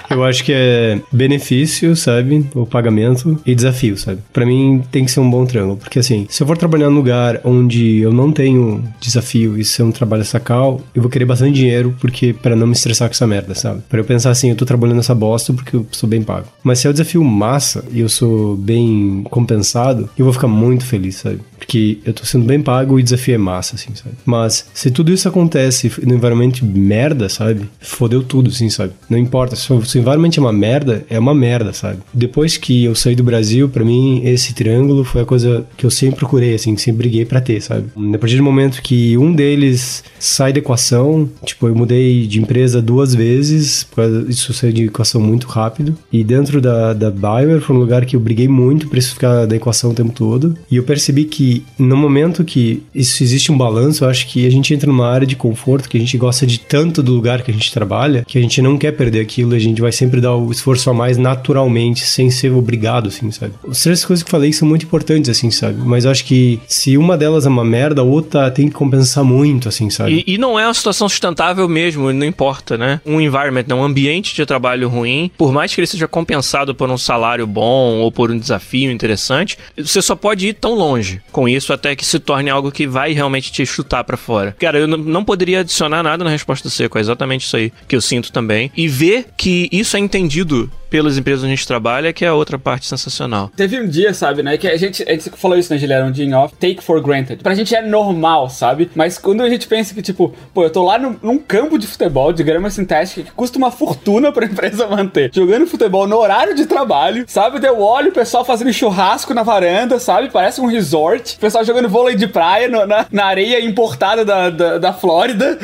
Eu 0.09 0.23
acho 0.23 0.43
que 0.43 0.51
é 0.53 0.99
benefício, 1.11 1.95
sabe? 1.95 2.45
O 2.55 2.65
pagamento 2.65 3.39
e 3.45 3.53
desafio, 3.53 3.97
sabe? 3.97 4.19
Pra 4.33 4.45
mim 4.45 4.83
tem 4.91 5.05
que 5.05 5.11
ser 5.11 5.19
um 5.19 5.29
bom 5.29 5.45
triângulo. 5.45 5.77
Porque 5.77 5.99
assim, 5.99 6.25
se 6.29 6.41
eu 6.41 6.47
for 6.47 6.57
trabalhar 6.57 6.89
num 6.89 6.95
lugar 6.95 7.39
onde 7.43 7.99
eu 7.99 8.11
não 8.11 8.31
tenho 8.31 8.83
desafio 8.99 9.57
e 9.57 9.63
se 9.63 9.81
é 9.81 9.85
um 9.85 9.91
trabalho 9.91 10.25
sacal, 10.25 10.81
eu 10.95 11.01
vou 11.01 11.11
querer 11.11 11.25
bastante 11.25 11.55
dinheiro 11.55 11.95
porque 11.99 12.33
para 12.33 12.55
não 12.55 12.67
me 12.67 12.73
estressar 12.73 13.07
com 13.07 13.13
essa 13.13 13.27
merda, 13.27 13.53
sabe? 13.53 13.81
Pra 13.87 13.99
eu 13.99 14.05
pensar 14.05 14.31
assim, 14.31 14.49
eu 14.49 14.55
tô 14.55 14.65
trabalhando 14.65 14.97
nessa 14.97 15.15
bosta 15.15 15.53
porque 15.53 15.75
eu 15.75 15.85
sou 15.91 16.09
bem 16.09 16.21
pago. 16.21 16.47
Mas 16.63 16.79
se 16.79 16.87
é 16.87 16.89
o 16.89 16.93
desafio 16.93 17.23
massa 17.23 17.83
e 17.91 17.99
eu 17.99 18.09
sou 18.09 18.55
bem 18.55 19.23
compensado, 19.29 20.09
eu 20.17 20.25
vou 20.25 20.33
ficar 20.33 20.47
muito 20.47 20.85
feliz, 20.85 21.17
sabe? 21.17 21.39
Porque 21.57 21.99
eu 22.05 22.13
tô 22.13 22.25
sendo 22.25 22.45
bem 22.45 22.61
pago 22.61 22.97
e 22.97 23.01
o 23.01 23.03
desafio 23.03 23.35
é 23.35 23.37
massa, 23.37 23.75
assim, 23.75 23.93
sabe? 23.93 24.15
Mas 24.25 24.65
se 24.73 24.89
tudo 24.89 25.11
isso 25.11 25.27
acontece 25.27 25.91
no 26.03 26.15
environment 26.15 26.53
merda, 26.63 27.29
sabe? 27.29 27.69
Fodeu 27.79 28.23
tudo, 28.23 28.49
assim, 28.49 28.69
sabe? 28.69 28.93
Não 29.09 29.17
importa. 29.17 29.55
Se 29.55 29.98
o 29.99 30.01
environment 30.01 30.31
é 30.37 30.39
uma 30.39 30.53
merda, 30.53 31.05
é 31.09 31.19
uma 31.19 31.35
merda, 31.35 31.73
sabe? 31.73 31.99
Depois 32.13 32.57
que 32.57 32.85
eu 32.85 32.95
saí 32.95 33.15
do 33.15 33.23
Brasil, 33.23 33.69
para 33.69 33.83
mim, 33.83 34.21
esse 34.25 34.53
triângulo 34.53 35.03
foi 35.03 35.21
a 35.21 35.25
coisa 35.25 35.65
que 35.77 35.85
eu 35.85 35.91
sempre 35.91 36.17
procurei, 36.17 36.55
assim, 36.55 36.75
sempre 36.77 36.99
briguei 36.99 37.25
para 37.25 37.41
ter, 37.41 37.61
sabe? 37.61 37.87
A 38.13 38.17
partir 38.17 38.37
do 38.37 38.43
momento 38.43 38.81
que 38.81 39.17
um 39.17 39.33
deles 39.33 40.03
sai 40.19 40.53
da 40.53 40.59
equação, 40.59 41.29
tipo, 41.45 41.67
eu 41.67 41.75
mudei 41.75 42.25
de 42.27 42.39
empresa 42.39 42.81
duas 42.81 43.13
vezes, 43.13 43.87
disso 44.27 44.53
saiu 44.53 44.71
de 44.71 44.85
equação 44.85 45.21
muito 45.21 45.47
rápido. 45.47 45.97
E 46.11 46.23
dentro 46.23 46.61
da, 46.61 46.93
da 46.93 47.11
Bayer 47.11 47.59
foi 47.59 47.75
um 47.75 47.79
lugar 47.79 48.05
que 48.05 48.15
eu 48.15 48.19
briguei 48.19 48.47
muito 48.47 48.87
pra 48.87 48.99
isso 48.99 49.13
ficar 49.13 49.45
da 49.45 49.55
equação 49.55 49.91
o 49.91 49.93
tempo 49.93 50.11
todo. 50.11 50.55
E 50.69 50.77
eu 50.77 50.83
percebi 50.83 51.25
que 51.25 51.63
no 51.77 51.97
momento 51.97 52.43
que 52.43 52.83
isso 52.93 53.23
existe 53.23 53.51
um 53.51 53.57
balanço, 53.57 54.03
eu 54.03 54.09
acho 54.09 54.27
que 54.27 54.45
a 54.45 54.49
gente 54.49 54.73
entra 54.73 54.87
numa 54.87 55.07
área 55.07 55.27
de 55.27 55.35
conforto 55.35 55.89
que 55.89 55.97
a 55.97 55.99
gente 55.99 56.17
gosta 56.17 56.45
de 56.45 56.59
tanto 56.59 57.01
do 57.01 57.13
lugar 57.13 57.41
que 57.41 57.51
a 57.51 57.53
gente 57.53 57.71
trabalha, 57.71 58.23
que 58.27 58.37
a 58.37 58.41
gente 58.41 58.61
não 58.61 58.77
quer 58.77 58.91
perder 58.91 59.21
aquilo, 59.21 59.55
a 59.55 59.59
gente 59.59 59.81
vai 59.81 59.88
sempre 59.91 60.21
dar 60.21 60.35
o 60.35 60.51
esforço 60.51 60.89
a 60.89 60.93
mais 60.93 61.17
naturalmente, 61.17 62.05
sem 62.05 62.29
ser 62.29 62.51
obrigado, 62.51 63.07
assim, 63.07 63.31
sabe? 63.31 63.53
As 63.67 63.81
três 63.81 64.03
coisas 64.05 64.23
que 64.23 64.29
falei 64.29 64.51
são 64.53 64.67
muito 64.67 64.85
importantes, 64.85 65.29
assim, 65.29 65.51
sabe? 65.51 65.79
Mas 65.79 66.05
eu 66.05 66.11
acho 66.11 66.25
que 66.25 66.59
se 66.67 66.97
uma 66.97 67.17
delas 67.17 67.45
é 67.45 67.49
uma 67.49 67.65
merda, 67.65 68.01
a 68.01 68.03
outra 68.03 68.49
tem 68.51 68.67
que 68.67 68.73
compensar 68.73 69.23
muito, 69.23 69.67
assim, 69.67 69.89
sabe? 69.89 70.23
E, 70.25 70.35
e 70.35 70.37
não 70.37 70.59
é 70.59 70.65
uma 70.65 70.73
situação 70.73 71.07
sustentável 71.07 71.67
mesmo, 71.67 72.11
não 72.11 72.25
importa, 72.25 72.77
né? 72.77 73.01
Um 73.05 73.19
environment, 73.19 73.65
né? 73.67 73.75
um 73.75 73.83
ambiente 73.83 74.35
de 74.35 74.45
trabalho 74.45 74.89
ruim, 74.89 75.31
por 75.37 75.51
mais 75.51 75.73
que 75.73 75.79
ele 75.79 75.87
seja 75.87 76.07
compensado 76.07 76.73
por 76.73 76.89
um 76.89 76.97
salário 76.97 77.45
bom 77.45 77.97
ou 77.99 78.11
por 78.11 78.31
um 78.31 78.37
desafio 78.37 78.91
interessante, 78.91 79.57
você 79.77 80.01
só 80.01 80.15
pode 80.15 80.47
ir 80.47 80.53
tão 80.53 80.73
longe 80.73 81.21
com 81.31 81.47
isso 81.47 81.73
até 81.73 81.95
que 81.95 82.05
se 82.05 82.19
torne 82.19 82.49
algo 82.49 82.71
que 82.71 82.87
vai 82.87 83.13
realmente 83.13 83.51
te 83.51 83.65
chutar 83.65 84.03
para 84.03 84.17
fora. 84.17 84.55
Cara, 84.59 84.79
eu 84.79 84.87
não 84.87 85.23
poderia 85.23 85.61
adicionar 85.61 86.03
nada 86.03 86.23
na 86.23 86.29
resposta 86.29 86.67
do 86.67 86.71
Seco, 86.71 86.97
é 86.97 87.01
exatamente 87.01 87.45
isso 87.45 87.55
aí 87.55 87.71
que 87.87 87.95
eu 87.95 88.01
sinto 88.01 88.31
também. 88.31 88.71
E 88.75 88.87
ver 88.87 89.27
que 89.37 89.69
isso 89.79 89.95
é 89.97 89.99
entendido 89.99 90.71
pelas 90.89 91.17
empresas 91.17 91.43
onde 91.43 91.53
a 91.53 91.55
gente 91.55 91.67
trabalha, 91.67 92.11
que 92.11 92.25
é 92.25 92.27
a 92.27 92.33
outra 92.33 92.57
parte 92.57 92.87
sensacional. 92.87 93.51
Teve 93.55 93.79
um 93.79 93.87
dia, 93.87 94.13
sabe, 94.13 94.41
né, 94.43 94.57
que 94.57 94.67
a 94.67 94.77
gente, 94.77 95.03
a 95.03 95.11
gente 95.11 95.29
falou 95.31 95.57
isso, 95.57 95.71
né, 95.71 95.79
Gilera, 95.79 96.05
um 96.05 96.11
dia 96.11 96.25
em 96.25 96.33
off, 96.33 96.55
take 96.55 96.83
for 96.83 97.01
granted. 97.01 97.41
Pra 97.43 97.53
gente 97.53 97.75
é 97.75 97.81
normal, 97.81 98.49
sabe? 98.49 98.89
Mas 98.95 99.17
quando 99.17 99.41
a 99.41 99.49
gente 99.49 99.67
pensa 99.67 99.93
que, 99.93 100.01
tipo, 100.01 100.33
pô, 100.53 100.63
eu 100.63 100.69
tô 100.69 100.83
lá 100.83 100.97
num, 100.97 101.15
num 101.21 101.37
campo 101.37 101.77
de 101.77 101.87
futebol, 101.87 102.33
de 102.33 102.43
grama 102.43 102.69
sintética, 102.69 103.23
que 103.23 103.31
custa 103.31 103.57
uma 103.57 103.71
fortuna 103.71 104.31
pra 104.31 104.45
empresa 104.47 104.87
manter, 104.87 105.31
jogando 105.33 105.67
futebol 105.67 106.07
no 106.07 106.17
horário 106.17 106.55
de 106.55 106.65
trabalho, 106.65 107.25
sabe? 107.27 107.59
Deu 107.59 107.79
olho, 107.79 108.09
o 108.09 108.13
pessoal 108.13 108.43
fazendo 108.43 108.73
churrasco 108.73 109.33
na 109.33 109.43
varanda, 109.43 109.99
sabe? 109.99 110.29
Parece 110.29 110.59
um 110.61 110.65
resort, 110.65 111.35
o 111.37 111.39
pessoal 111.39 111.63
jogando 111.63 111.89
vôlei 111.89 112.15
de 112.15 112.27
praia 112.27 112.67
no, 112.67 112.85
na, 112.85 113.05
na 113.11 113.25
areia 113.25 113.63
importada 113.63 114.25
da, 114.25 114.49
da, 114.49 114.77
da 114.77 114.93
Flórida, 114.93 115.57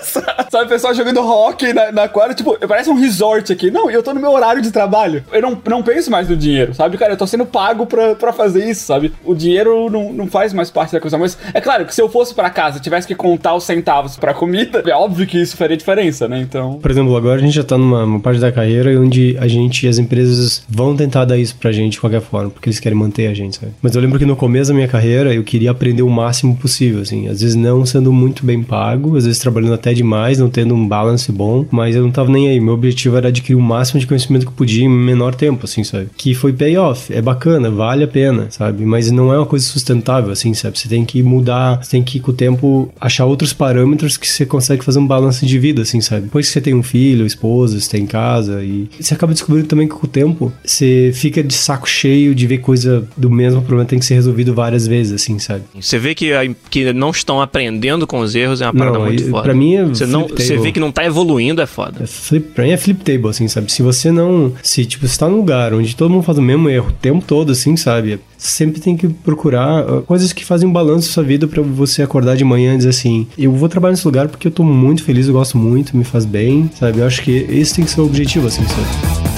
sabe? 0.02 0.66
O 0.66 0.68
pessoal 0.68 0.94
jogando 0.94 1.20
hockey 1.20 1.72
na, 1.72 1.92
na 1.92 2.08
quadra, 2.08 2.34
tipo, 2.34 2.56
parece 2.66 2.90
um 2.90 2.94
resort 2.94 3.52
aqui. 3.52 3.70
Não, 3.70 3.90
eu 3.90 4.02
tô 4.02 4.14
no 4.14 4.20
meu 4.20 4.30
horário 4.30 4.62
de 4.62 4.69
de 4.70 4.74
trabalho. 4.74 5.24
Eu 5.32 5.42
não, 5.42 5.58
não 5.66 5.82
penso 5.82 6.10
mais 6.10 6.28
no 6.28 6.36
dinheiro, 6.36 6.74
sabe? 6.74 6.96
Cara, 6.96 7.12
eu 7.12 7.16
tô 7.16 7.26
sendo 7.26 7.44
pago 7.44 7.86
pra, 7.86 8.14
pra 8.14 8.32
fazer 8.32 8.68
isso, 8.68 8.84
sabe? 8.84 9.12
O 9.24 9.34
dinheiro 9.34 9.90
não, 9.90 10.12
não 10.12 10.26
faz 10.26 10.52
mais 10.52 10.70
parte 10.70 10.92
da 10.92 11.00
coisa. 11.00 11.18
Mas 11.18 11.36
é 11.52 11.60
claro 11.60 11.84
que 11.84 11.94
se 11.94 12.00
eu 12.00 12.08
fosse 12.08 12.34
para 12.34 12.50
casa 12.50 12.80
tivesse 12.80 13.06
que 13.06 13.14
contar 13.14 13.54
os 13.54 13.64
centavos 13.64 14.16
pra 14.16 14.32
comida, 14.32 14.82
é 14.86 14.94
óbvio 14.94 15.26
que 15.26 15.40
isso 15.40 15.56
faria 15.56 15.76
diferença, 15.76 16.28
né? 16.28 16.40
Então. 16.40 16.78
Por 16.80 16.90
exemplo, 16.90 17.16
agora 17.16 17.38
a 17.38 17.42
gente 17.42 17.54
já 17.54 17.64
tá 17.64 17.76
numa 17.76 18.20
parte 18.20 18.40
da 18.40 18.52
carreira 18.52 18.98
onde 19.00 19.36
a 19.38 19.48
gente 19.48 19.86
e 19.86 19.88
as 19.88 19.98
empresas 19.98 20.62
vão 20.68 20.96
tentar 20.96 21.24
dar 21.24 21.36
isso 21.36 21.56
pra 21.56 21.72
gente 21.72 21.92
de 21.92 22.00
qualquer 22.00 22.20
forma, 22.20 22.50
porque 22.50 22.68
eles 22.68 22.80
querem 22.80 22.96
manter 22.96 23.26
a 23.26 23.34
gente, 23.34 23.56
sabe? 23.56 23.72
Mas 23.82 23.94
eu 23.94 24.00
lembro 24.00 24.18
que 24.18 24.24
no 24.24 24.36
começo 24.36 24.70
da 24.70 24.74
minha 24.74 24.88
carreira 24.88 25.34
eu 25.34 25.42
queria 25.42 25.70
aprender 25.70 26.02
o 26.02 26.10
máximo 26.10 26.56
possível, 26.56 27.02
assim. 27.02 27.28
Às 27.28 27.40
vezes 27.40 27.54
não 27.56 27.84
sendo 27.84 28.12
muito 28.12 28.44
bem 28.44 28.62
pago, 28.62 29.16
às 29.16 29.24
vezes 29.24 29.38
trabalhando 29.38 29.74
até 29.74 29.92
demais, 29.92 30.38
não 30.38 30.48
tendo 30.48 30.74
um 30.74 30.86
balance 30.86 31.30
bom, 31.32 31.66
mas 31.70 31.96
eu 31.96 32.02
não 32.02 32.10
tava 32.10 32.30
nem 32.30 32.48
aí. 32.48 32.60
Meu 32.60 32.74
objetivo 32.74 33.16
era 33.16 33.28
adquirir 33.28 33.56
o 33.56 33.60
máximo 33.60 34.00
de 34.00 34.06
conhecimento 34.06 34.46
que 34.46 34.52
eu 34.52 34.56
podia 34.60 34.84
em 34.84 34.88
menor 34.90 35.34
tempo, 35.34 35.64
assim, 35.64 35.82
sabe? 35.82 36.08
Que 36.14 36.34
foi 36.34 36.52
payoff, 36.52 37.10
é 37.10 37.22
bacana, 37.22 37.70
vale 37.70 38.04
a 38.04 38.08
pena, 38.08 38.48
sabe? 38.50 38.84
Mas 38.84 39.10
não 39.10 39.32
é 39.32 39.38
uma 39.38 39.46
coisa 39.46 39.64
sustentável, 39.64 40.30
assim, 40.30 40.52
sabe? 40.52 40.78
Você 40.78 40.86
tem 40.86 41.02
que 41.02 41.22
mudar, 41.22 41.82
você 41.82 41.92
tem 41.92 42.02
que, 42.02 42.20
com 42.20 42.30
o 42.30 42.34
tempo, 42.34 42.92
achar 43.00 43.24
outros 43.24 43.54
parâmetros 43.54 44.18
que 44.18 44.28
você 44.28 44.44
consegue 44.44 44.84
fazer 44.84 44.98
um 44.98 45.06
balanço 45.06 45.46
de 45.46 45.58
vida, 45.58 45.80
assim, 45.80 46.02
sabe? 46.02 46.24
Depois 46.24 46.46
que 46.46 46.52
você 46.52 46.60
tem 46.60 46.74
um 46.74 46.82
filho, 46.82 47.24
esposa, 47.24 47.80
você 47.80 47.88
tem 47.88 48.04
casa, 48.04 48.62
e 48.62 48.90
você 49.00 49.14
acaba 49.14 49.32
descobrindo 49.32 49.66
também 49.66 49.88
que 49.88 49.94
com 49.94 50.06
o 50.06 50.10
tempo 50.10 50.52
você 50.62 51.10
fica 51.14 51.42
de 51.42 51.54
saco 51.54 51.88
cheio 51.88 52.34
de 52.34 52.46
ver 52.46 52.58
coisa 52.58 53.08
do 53.16 53.30
mesmo 53.30 53.62
problema 53.62 53.88
tem 53.88 53.98
que 53.98 54.04
ser 54.04 54.14
resolvido 54.14 54.52
várias 54.52 54.86
vezes, 54.86 55.22
assim, 55.22 55.38
sabe? 55.38 55.64
Você 55.80 55.98
vê 55.98 56.14
que, 56.14 56.32
que 56.68 56.92
não 56.92 57.10
estão 57.10 57.40
aprendendo 57.40 58.06
com 58.06 58.20
os 58.20 58.34
erros 58.34 58.60
é 58.60 58.66
uma 58.66 58.74
parada 58.74 58.98
não, 58.98 59.06
muito 59.06 59.24
foda. 59.30 59.42
Pra 59.42 59.54
mim 59.54 59.76
é 59.76 59.84
você, 59.86 60.04
não, 60.04 60.28
você 60.28 60.58
vê 60.58 60.70
que 60.70 60.80
não 60.80 60.92
tá 60.92 61.02
evoluindo, 61.06 61.62
é 61.62 61.66
foda. 61.66 62.02
É 62.02 62.06
flip, 62.06 62.48
pra 62.54 62.64
mim 62.64 62.72
é 62.72 62.76
flip 62.76 63.02
table, 63.02 63.28
assim, 63.28 63.48
sabe? 63.48 63.72
Se 63.72 63.82
você 63.82 64.10
não. 64.10 64.49
Se, 64.62 64.84
tipo, 64.84 65.06
você 65.06 65.18
tá 65.18 65.28
num 65.28 65.36
lugar 65.36 65.72
onde 65.74 65.94
todo 65.94 66.10
mundo 66.10 66.22
faz 66.22 66.38
o 66.38 66.42
mesmo 66.42 66.68
erro 66.68 66.88
o 66.88 66.92
tempo 66.92 67.24
todo, 67.24 67.52
assim, 67.52 67.76
sabe? 67.76 68.20
Sempre 68.36 68.80
tem 68.80 68.96
que 68.96 69.08
procurar 69.08 69.84
uh, 69.84 70.02
coisas 70.02 70.32
que 70.32 70.44
fazem 70.44 70.68
um 70.68 70.72
balanço 70.72 71.08
da 71.08 71.14
sua 71.14 71.22
vida 71.22 71.46
para 71.46 71.62
você 71.62 72.02
acordar 72.02 72.36
de 72.36 72.44
manhã 72.44 72.74
e 72.74 72.78
dizer 72.78 72.90
assim: 72.90 73.26
eu 73.36 73.52
vou 73.52 73.68
trabalhar 73.68 73.92
nesse 73.92 74.06
lugar 74.06 74.28
porque 74.28 74.46
eu 74.46 74.52
tô 74.52 74.62
muito 74.64 75.02
feliz, 75.04 75.26
eu 75.26 75.32
gosto 75.32 75.58
muito, 75.58 75.96
me 75.96 76.04
faz 76.04 76.24
bem, 76.24 76.70
sabe? 76.78 76.98
Eu 76.98 77.06
acho 77.06 77.22
que 77.22 77.30
esse 77.30 77.74
tem 77.74 77.84
que 77.84 77.90
ser 77.90 78.00
o 78.00 78.06
objetivo, 78.06 78.46
assim, 78.46 78.62
sabe? 78.66 79.30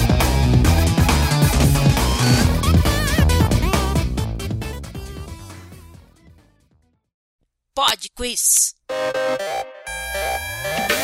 Pod 7.75 8.09
Quiz. 8.17 8.75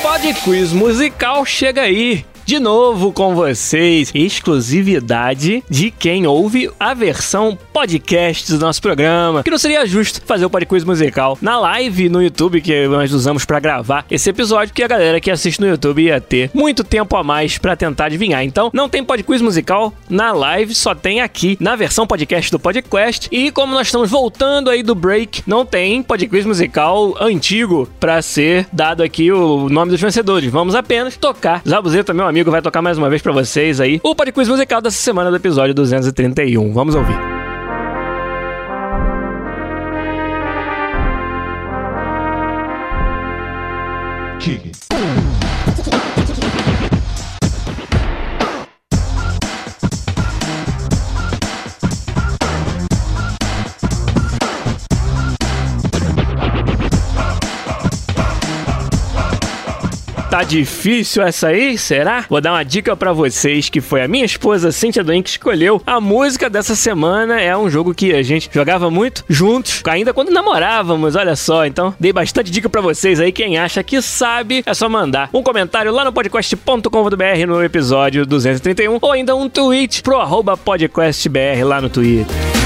Pod 0.02 0.34
Quiz 0.44 0.72
musical 0.72 1.44
chega 1.44 1.82
aí 1.82 2.24
de 2.48 2.58
novo 2.58 3.12
com 3.12 3.34
vocês, 3.34 4.10
exclusividade 4.14 5.62
de 5.68 5.90
quem 5.90 6.26
ouve 6.26 6.70
a 6.80 6.94
versão 6.94 7.58
podcast 7.74 8.50
do 8.50 8.58
nosso 8.58 8.80
programa. 8.80 9.42
Que 9.42 9.50
não 9.50 9.58
seria 9.58 9.84
justo 9.84 10.22
fazer 10.24 10.46
o 10.46 10.50
podcast 10.50 10.86
musical 10.86 11.36
na 11.42 11.58
live 11.58 12.08
no 12.08 12.22
YouTube 12.22 12.62
que 12.62 12.88
nós 12.88 13.12
usamos 13.12 13.44
para 13.44 13.60
gravar 13.60 14.06
esse 14.10 14.30
episódio, 14.30 14.72
que 14.72 14.82
a 14.82 14.88
galera 14.88 15.20
que 15.20 15.30
assiste 15.30 15.60
no 15.60 15.68
YouTube 15.68 16.00
ia 16.00 16.22
ter 16.22 16.50
muito 16.54 16.82
tempo 16.82 17.18
a 17.18 17.22
mais 17.22 17.58
para 17.58 17.76
tentar 17.76 18.06
adivinhar. 18.06 18.42
Então, 18.42 18.70
não 18.72 18.88
tem 18.88 19.04
podcast 19.04 19.44
musical 19.44 19.92
na 20.08 20.32
live, 20.32 20.74
só 20.74 20.94
tem 20.94 21.20
aqui 21.20 21.58
na 21.60 21.76
versão 21.76 22.06
podcast 22.06 22.50
do 22.50 22.58
podcast. 22.58 23.28
E 23.30 23.50
como 23.50 23.74
nós 23.74 23.88
estamos 23.88 24.08
voltando 24.08 24.70
aí 24.70 24.82
do 24.82 24.94
break, 24.94 25.42
não 25.46 25.66
tem 25.66 26.02
podcast 26.02 26.48
musical 26.48 27.14
antigo 27.20 27.86
para 28.00 28.22
ser 28.22 28.66
dado 28.72 29.02
aqui 29.02 29.30
o 29.30 29.68
nome 29.68 29.90
dos 29.90 30.00
vencedores. 30.00 30.50
Vamos 30.50 30.74
apenas 30.74 31.14
tocar 31.14 31.60
Zabuzeta, 31.68 32.14
meu 32.14 32.26
amigo 32.26 32.37
amigo 32.38 32.52
vai 32.52 32.62
tocar 32.62 32.80
mais 32.80 32.96
uma 32.96 33.10
vez 33.10 33.20
para 33.20 33.32
vocês 33.32 33.80
aí 33.80 34.00
o 34.00 34.14
Pod 34.14 34.30
Quiz 34.30 34.48
musical 34.48 34.80
dessa 34.80 34.96
semana 34.96 35.28
do 35.28 35.36
episódio 35.36 35.74
231. 35.74 36.72
Vamos 36.72 36.94
ouvir. 36.94 37.37
Tá 60.38 60.44
difícil 60.44 61.20
essa 61.24 61.48
aí? 61.48 61.76
Será? 61.76 62.24
Vou 62.28 62.40
dar 62.40 62.52
uma 62.52 62.62
dica 62.62 62.94
para 62.94 63.12
vocês 63.12 63.68
que 63.68 63.80
foi 63.80 64.02
a 64.02 64.06
minha 64.06 64.24
esposa 64.24 64.70
Cintia 64.70 65.02
Duin 65.02 65.20
que 65.20 65.30
escolheu. 65.30 65.82
A 65.84 66.00
música 66.00 66.48
dessa 66.48 66.76
semana 66.76 67.40
é 67.40 67.56
um 67.56 67.68
jogo 67.68 67.92
que 67.92 68.14
a 68.14 68.22
gente 68.22 68.48
jogava 68.52 68.88
muito 68.88 69.24
juntos, 69.28 69.82
ainda 69.84 70.14
quando 70.14 70.30
namorávamos, 70.30 71.16
olha 71.16 71.34
só. 71.34 71.66
Então, 71.66 71.92
dei 71.98 72.12
bastante 72.12 72.52
dica 72.52 72.68
para 72.68 72.80
vocês 72.80 73.18
aí. 73.18 73.32
Quem 73.32 73.58
acha 73.58 73.82
que 73.82 74.00
sabe, 74.00 74.62
é 74.64 74.72
só 74.74 74.88
mandar 74.88 75.28
um 75.34 75.42
comentário 75.42 75.90
lá 75.90 76.04
no 76.04 76.12
podcast.com.br 76.12 77.46
no 77.48 77.64
episódio 77.64 78.24
231 78.24 78.96
ou 79.02 79.10
ainda 79.10 79.34
um 79.34 79.48
tweet 79.48 80.04
pro 80.04 80.20
arroba 80.20 80.56
podcastbr 80.56 81.64
lá 81.64 81.80
no 81.80 81.90
Twitter. 81.90 82.57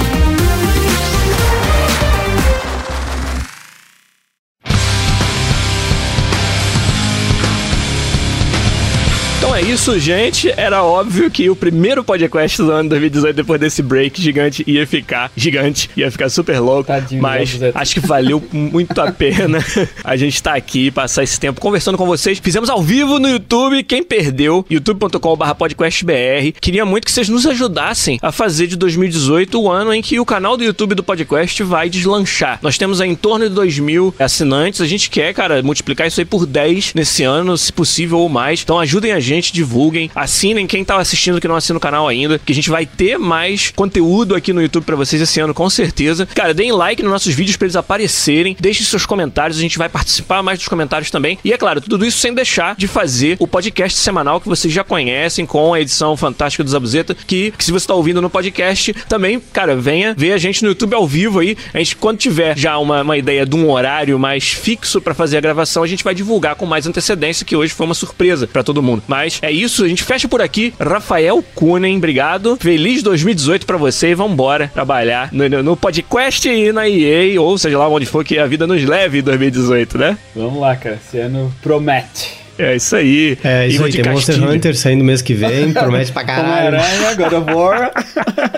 Isso, 9.62 9.98
gente, 9.98 10.52
era 10.56 10.82
óbvio 10.82 11.30
que 11.30 11.48
o 11.48 11.54
primeiro 11.54 12.02
podcast 12.02 12.60
do 12.60 12.70
ano 12.70 12.88
2018, 12.88 13.36
depois 13.36 13.60
desse 13.60 13.80
break 13.82 14.20
gigante, 14.20 14.64
ia 14.66 14.86
ficar 14.86 15.30
gigante, 15.36 15.88
ia 15.96 16.10
ficar 16.10 16.28
super 16.28 16.58
louco. 16.58 16.84
Tadinho 16.84 17.22
mas 17.22 17.60
acho 17.74 17.94
que 17.94 18.00
valeu 18.00 18.42
muito 18.52 18.98
a 19.00 19.12
pena 19.12 19.58
a 20.02 20.16
gente 20.16 20.34
estar 20.34 20.54
aqui, 20.54 20.90
passar 20.90 21.22
esse 21.22 21.38
tempo 21.38 21.60
conversando 21.60 21.96
com 21.96 22.06
vocês. 22.06 22.38
Fizemos 22.38 22.68
ao 22.68 22.82
vivo 22.82 23.18
no 23.18 23.28
YouTube. 23.28 23.82
Quem 23.84 24.02
perdeu, 24.02 24.66
youtube.com.br 24.68 25.54
podcastbr. 25.56 26.52
Queria 26.60 26.84
muito 26.84 27.04
que 27.04 27.12
vocês 27.12 27.28
nos 27.28 27.46
ajudassem 27.46 28.18
a 28.20 28.32
fazer 28.32 28.66
de 28.66 28.76
2018 28.76 29.60
o 29.60 29.70
ano 29.70 29.94
em 29.94 30.02
que 30.02 30.18
o 30.18 30.26
canal 30.26 30.56
do 30.56 30.64
YouTube 30.64 30.94
do 30.94 31.04
podcast 31.04 31.62
vai 31.62 31.88
deslanchar. 31.88 32.58
Nós 32.62 32.76
temos 32.76 33.00
aí 33.00 33.10
em 33.10 33.14
torno 33.14 33.48
de 33.48 33.54
2 33.54 33.78
mil 33.78 34.14
assinantes. 34.18 34.80
A 34.80 34.86
gente 34.86 35.08
quer, 35.08 35.32
cara, 35.32 35.62
multiplicar 35.62 36.06
isso 36.06 36.20
aí 36.20 36.24
por 36.24 36.46
10 36.46 36.94
nesse 36.94 37.22
ano, 37.22 37.56
se 37.56 37.72
possível 37.72 38.18
ou 38.18 38.28
mais. 38.28 38.62
Então 38.62 38.78
ajudem 38.80 39.12
a 39.12 39.20
gente, 39.20 39.51
divulguem, 39.52 40.10
assinem 40.14 40.66
quem 40.66 40.84
tá 40.84 40.96
assistindo 40.96 41.40
que 41.40 41.48
não 41.48 41.56
assina 41.56 41.76
o 41.76 41.80
canal 41.80 42.08
ainda, 42.08 42.38
que 42.38 42.52
a 42.52 42.54
gente 42.54 42.70
vai 42.70 42.86
ter 42.86 43.18
mais 43.18 43.70
conteúdo 43.70 44.34
aqui 44.34 44.52
no 44.52 44.62
YouTube 44.62 44.84
pra 44.84 44.96
vocês 44.96 45.20
esse 45.20 45.40
ano, 45.40 45.54
com 45.54 45.68
certeza. 45.68 46.26
Cara, 46.26 46.54
deem 46.54 46.72
like 46.72 47.02
nos 47.02 47.12
nossos 47.12 47.34
vídeos 47.34 47.56
pra 47.56 47.66
eles 47.66 47.76
aparecerem, 47.76 48.56
deixem 48.58 48.84
seus 48.84 49.06
comentários, 49.06 49.58
a 49.58 49.62
gente 49.62 49.78
vai 49.78 49.88
participar 49.88 50.42
mais 50.42 50.58
dos 50.58 50.68
comentários 50.68 51.10
também. 51.10 51.38
E 51.44 51.52
é 51.52 51.58
claro, 51.58 51.80
tudo 51.80 52.04
isso 52.06 52.18
sem 52.18 52.34
deixar 52.34 52.74
de 52.76 52.86
fazer 52.86 53.36
o 53.38 53.46
podcast 53.46 53.98
semanal 53.98 54.40
que 54.40 54.48
vocês 54.48 54.72
já 54.72 54.84
conhecem, 54.84 55.46
com 55.46 55.74
a 55.74 55.80
edição 55.80 56.16
fantástica 56.16 56.64
do 56.64 56.70
Zabuzeta, 56.70 57.14
que, 57.14 57.52
que 57.52 57.64
se 57.64 57.72
você 57.72 57.86
tá 57.86 57.94
ouvindo 57.94 58.22
no 58.22 58.30
podcast, 58.30 58.92
também, 59.08 59.40
cara, 59.52 59.76
venha 59.76 60.14
ver 60.16 60.32
a 60.32 60.38
gente 60.38 60.62
no 60.62 60.70
YouTube 60.70 60.94
ao 60.94 61.06
vivo 61.06 61.40
aí. 61.40 61.56
A 61.72 61.78
gente, 61.78 61.96
quando 61.96 62.18
tiver 62.18 62.56
já 62.56 62.78
uma, 62.78 63.02
uma 63.02 63.16
ideia 63.16 63.44
de 63.44 63.56
um 63.56 63.70
horário 63.70 64.18
mais 64.18 64.52
fixo 64.52 65.00
pra 65.00 65.14
fazer 65.14 65.38
a 65.38 65.40
gravação, 65.40 65.82
a 65.82 65.86
gente 65.86 66.04
vai 66.04 66.14
divulgar 66.14 66.54
com 66.54 66.66
mais 66.66 66.86
antecedência, 66.86 67.44
que 67.44 67.56
hoje 67.56 67.72
foi 67.72 67.86
uma 67.86 67.94
surpresa 67.94 68.46
pra 68.46 68.62
todo 68.62 68.82
mundo. 68.82 69.02
Mas 69.06 69.38
é 69.42 69.50
isso, 69.50 69.84
a 69.84 69.88
gente 69.88 70.04
fecha 70.04 70.28
por 70.28 70.40
aqui. 70.40 70.72
Rafael 70.80 71.42
Kunen, 71.54 71.96
obrigado. 71.96 72.56
Feliz 72.60 73.02
2018 73.02 73.66
pra 73.66 73.76
você 73.76 74.10
e 74.10 74.14
vambora 74.14 74.70
trabalhar 74.72 75.30
no, 75.32 75.48
no, 75.48 75.62
no 75.62 75.76
podcast 75.76 76.48
e 76.48 76.72
na 76.72 76.88
EA, 76.88 77.40
ou 77.40 77.58
seja 77.58 77.76
lá 77.76 77.88
onde 77.88 78.06
for 78.06 78.24
que 78.24 78.38
a 78.38 78.46
vida 78.46 78.66
nos 78.66 78.84
leve 78.84 79.18
em 79.18 79.22
2018, 79.22 79.98
né? 79.98 80.16
Vamos 80.34 80.60
lá, 80.60 80.76
cara. 80.76 81.00
Esse 81.04 81.18
ano 81.18 81.52
promete. 81.60 82.41
É 82.62 82.76
isso 82.76 82.94
aí. 82.94 83.36
É, 83.42 83.66
isso 83.66 83.76
Igor 83.76 83.86
aí, 83.86 83.92
tem 83.92 84.12
Monster 84.12 84.34
Castilho. 84.36 84.56
Hunter 84.56 84.76
saindo 84.76 85.04
mês 85.04 85.20
que 85.20 85.34
vem, 85.34 85.72
promete 85.74 86.12
pra 86.12 86.24
caralho. 86.24 86.68
Homem-Aranha, 86.68 87.14
God 87.14 87.32
of 87.32 87.52
War. 87.52 87.92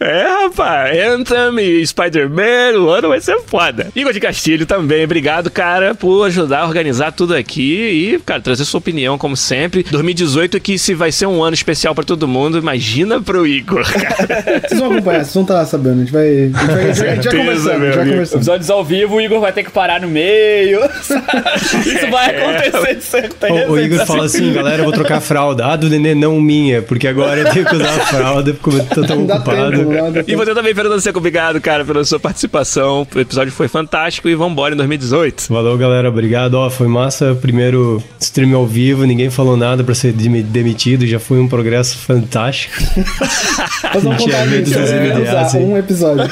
É, 0.00 0.44
rapaz. 0.44 0.98
Anthem 0.98 1.59
e 1.61 1.86
Spider-Man, 1.86 2.78
o 2.78 2.88
ano 2.90 3.09
vai 3.09 3.20
ser 3.20 3.38
foda. 3.46 3.88
Igor 3.94 4.12
de 4.12 4.20
Castilho 4.20 4.66
também, 4.66 5.05
obrigado, 5.05 5.50
cara, 5.50 5.94
por 5.94 6.24
ajudar 6.26 6.61
a 6.61 6.66
organizar 6.66 7.12
tudo 7.12 7.34
aqui 7.34 8.14
e, 8.14 8.18
cara, 8.20 8.40
trazer 8.40 8.64
sua 8.64 8.78
opinião, 8.78 9.16
como 9.16 9.36
sempre. 9.36 9.84
2018 9.88 10.61
que 10.61 10.78
se 10.78 10.94
vai 10.94 11.12
ser 11.12 11.26
um 11.26 11.42
ano 11.42 11.55
especial 11.55 11.94
pra 11.94 12.05
todo 12.05 12.26
mundo, 12.28 12.59
imagina 12.59 13.20
pro 13.20 13.46
Igor, 13.46 13.84
cara. 13.90 14.61
Vocês 14.68 14.80
vão 14.80 14.92
acompanhar, 14.92 15.18
vocês 15.20 15.34
vão 15.34 15.42
estar 15.42 15.64
sabendo. 15.64 15.94
A 15.94 16.05
gente 16.05 16.12
vai. 16.12 16.28
A 16.28 16.46
gente 16.46 16.52
vai, 16.52 16.90
a 16.90 17.14
gente 17.14 17.28
vai 17.28 17.36
conversando, 17.36 17.72
gente 17.72 17.78
vai 17.78 17.92
amigo. 17.92 18.11
conversando. 18.11 18.38
Episódios 18.38 18.70
ao 18.70 18.84
vivo, 18.84 19.14
o 19.16 19.20
Igor 19.20 19.40
vai 19.40 19.52
ter 19.52 19.62
que 19.62 19.70
parar 19.70 20.00
no 20.00 20.09
meio. 20.09 20.80
Isso 21.00 22.11
vai 22.11 22.36
acontecer 22.36 22.94
de 22.96 23.05
certeza. 23.05 23.66
O, 23.68 23.72
o 23.72 23.80
Igor 23.80 23.93
fala 24.07 24.24
assim, 24.24 24.53
galera, 24.53 24.78
eu 24.78 24.84
vou 24.84 24.92
trocar 24.92 25.18
a 25.18 25.20
fralda. 25.20 25.66
Ah, 25.66 25.76
do 25.76 25.88
nenê 25.88 26.14
não 26.14 26.40
minha, 26.40 26.82
porque 26.82 27.07
agora 27.09 27.40
eu 27.40 27.51
tenho 27.53 27.64
que 27.66 27.74
usar 27.76 27.90
a 27.95 28.07
fralda 28.07 28.55
porque 28.55 28.80
eu 28.80 28.84
tô 28.86 29.03
tão 29.03 29.24
ocupado. 29.24 29.70
tempo, 29.72 30.30
E 30.30 30.34
você 30.36 30.55
também, 30.55 30.74
Fernando 30.74 31.01
Seco, 31.01 31.18
obrigado, 31.18 31.61
cara, 31.61 31.84
pela 31.84 32.05
sua 32.05 32.18
participação. 32.20 33.07
O 33.14 33.20
episódio 33.20 33.53
foi 33.53 33.68
fantástico 33.68 34.28
e 34.28 34.34
vambora 34.34 34.74
em 34.74 34.76
2018. 34.76 35.47
Valeu, 35.51 35.76
galera. 35.78 36.09
Obrigado. 36.09 36.55
Ó, 36.55 36.68
foi 36.70 36.88
massa. 36.88 37.36
Primeiro 37.40 38.03
stream 38.20 38.55
ao 38.57 38.66
vivo, 38.66 39.05
ninguém 39.05 39.30
falou 39.30 39.57
nada 39.57 39.82
pra 39.84 39.95
ser 39.95 40.12
demi- 40.12 40.42
demitido. 40.42 41.07
Já 41.07 41.18
foi 41.18 41.38
um 41.40 41.49
progresso 41.49 41.97
fantástico. 41.99 42.74
Vamos 43.95 44.22
contar 44.24 44.47
medo 44.47 44.70
vamos 44.70 44.90
MDAs, 44.90 45.49
usar 45.49 45.59
hein? 45.61 45.66
um 45.66 45.76
episódio. 45.78 46.24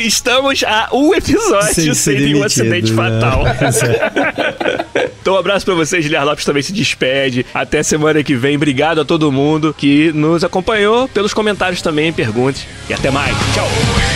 Estamos 0.00 0.64
a 0.66 0.88
um 0.92 1.14
episódio 1.14 1.74
sem, 1.74 1.84
Sem 1.84 1.94
ser 1.94 2.20
nenhum 2.20 2.42
acidente 2.42 2.92
né? 2.92 2.96
fatal. 2.96 3.44
Então, 5.20 5.34
um 5.34 5.38
abraço 5.38 5.64
pra 5.64 5.74
vocês. 5.74 6.04
Guilherme 6.04 6.26
Lopes 6.26 6.44
também 6.44 6.62
se 6.62 6.72
despede. 6.72 7.44
Até 7.52 7.82
semana 7.82 8.22
que 8.22 8.34
vem. 8.34 8.56
Obrigado 8.56 9.00
a 9.00 9.04
todo 9.04 9.30
mundo 9.32 9.74
que 9.76 10.12
nos 10.12 10.44
acompanhou, 10.44 11.08
pelos 11.08 11.34
comentários 11.34 11.82
também, 11.82 12.12
perguntes. 12.12 12.66
E 12.88 12.94
até 12.94 13.10
mais. 13.10 13.36
Tchau. 13.54 14.15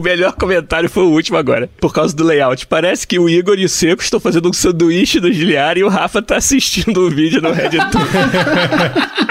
O 0.00 0.02
melhor 0.02 0.32
comentário 0.32 0.88
foi 0.88 1.02
o 1.02 1.10
último 1.10 1.36
agora, 1.36 1.68
por 1.78 1.92
causa 1.92 2.16
do 2.16 2.24
layout. 2.24 2.66
Parece 2.66 3.06
que 3.06 3.18
o 3.18 3.28
Igor 3.28 3.58
e 3.58 3.66
o 3.66 3.68
Seco 3.68 4.02
estão 4.02 4.18
fazendo 4.18 4.48
um 4.48 4.52
sanduíche 4.52 5.20
do 5.20 5.30
Giliar 5.30 5.76
e 5.76 5.84
o 5.84 5.90
Rafa 5.90 6.22
tá 6.22 6.38
assistindo 6.38 7.02
o 7.02 7.10
vídeo 7.10 7.42
no 7.42 7.52
Reddit. 7.52 7.84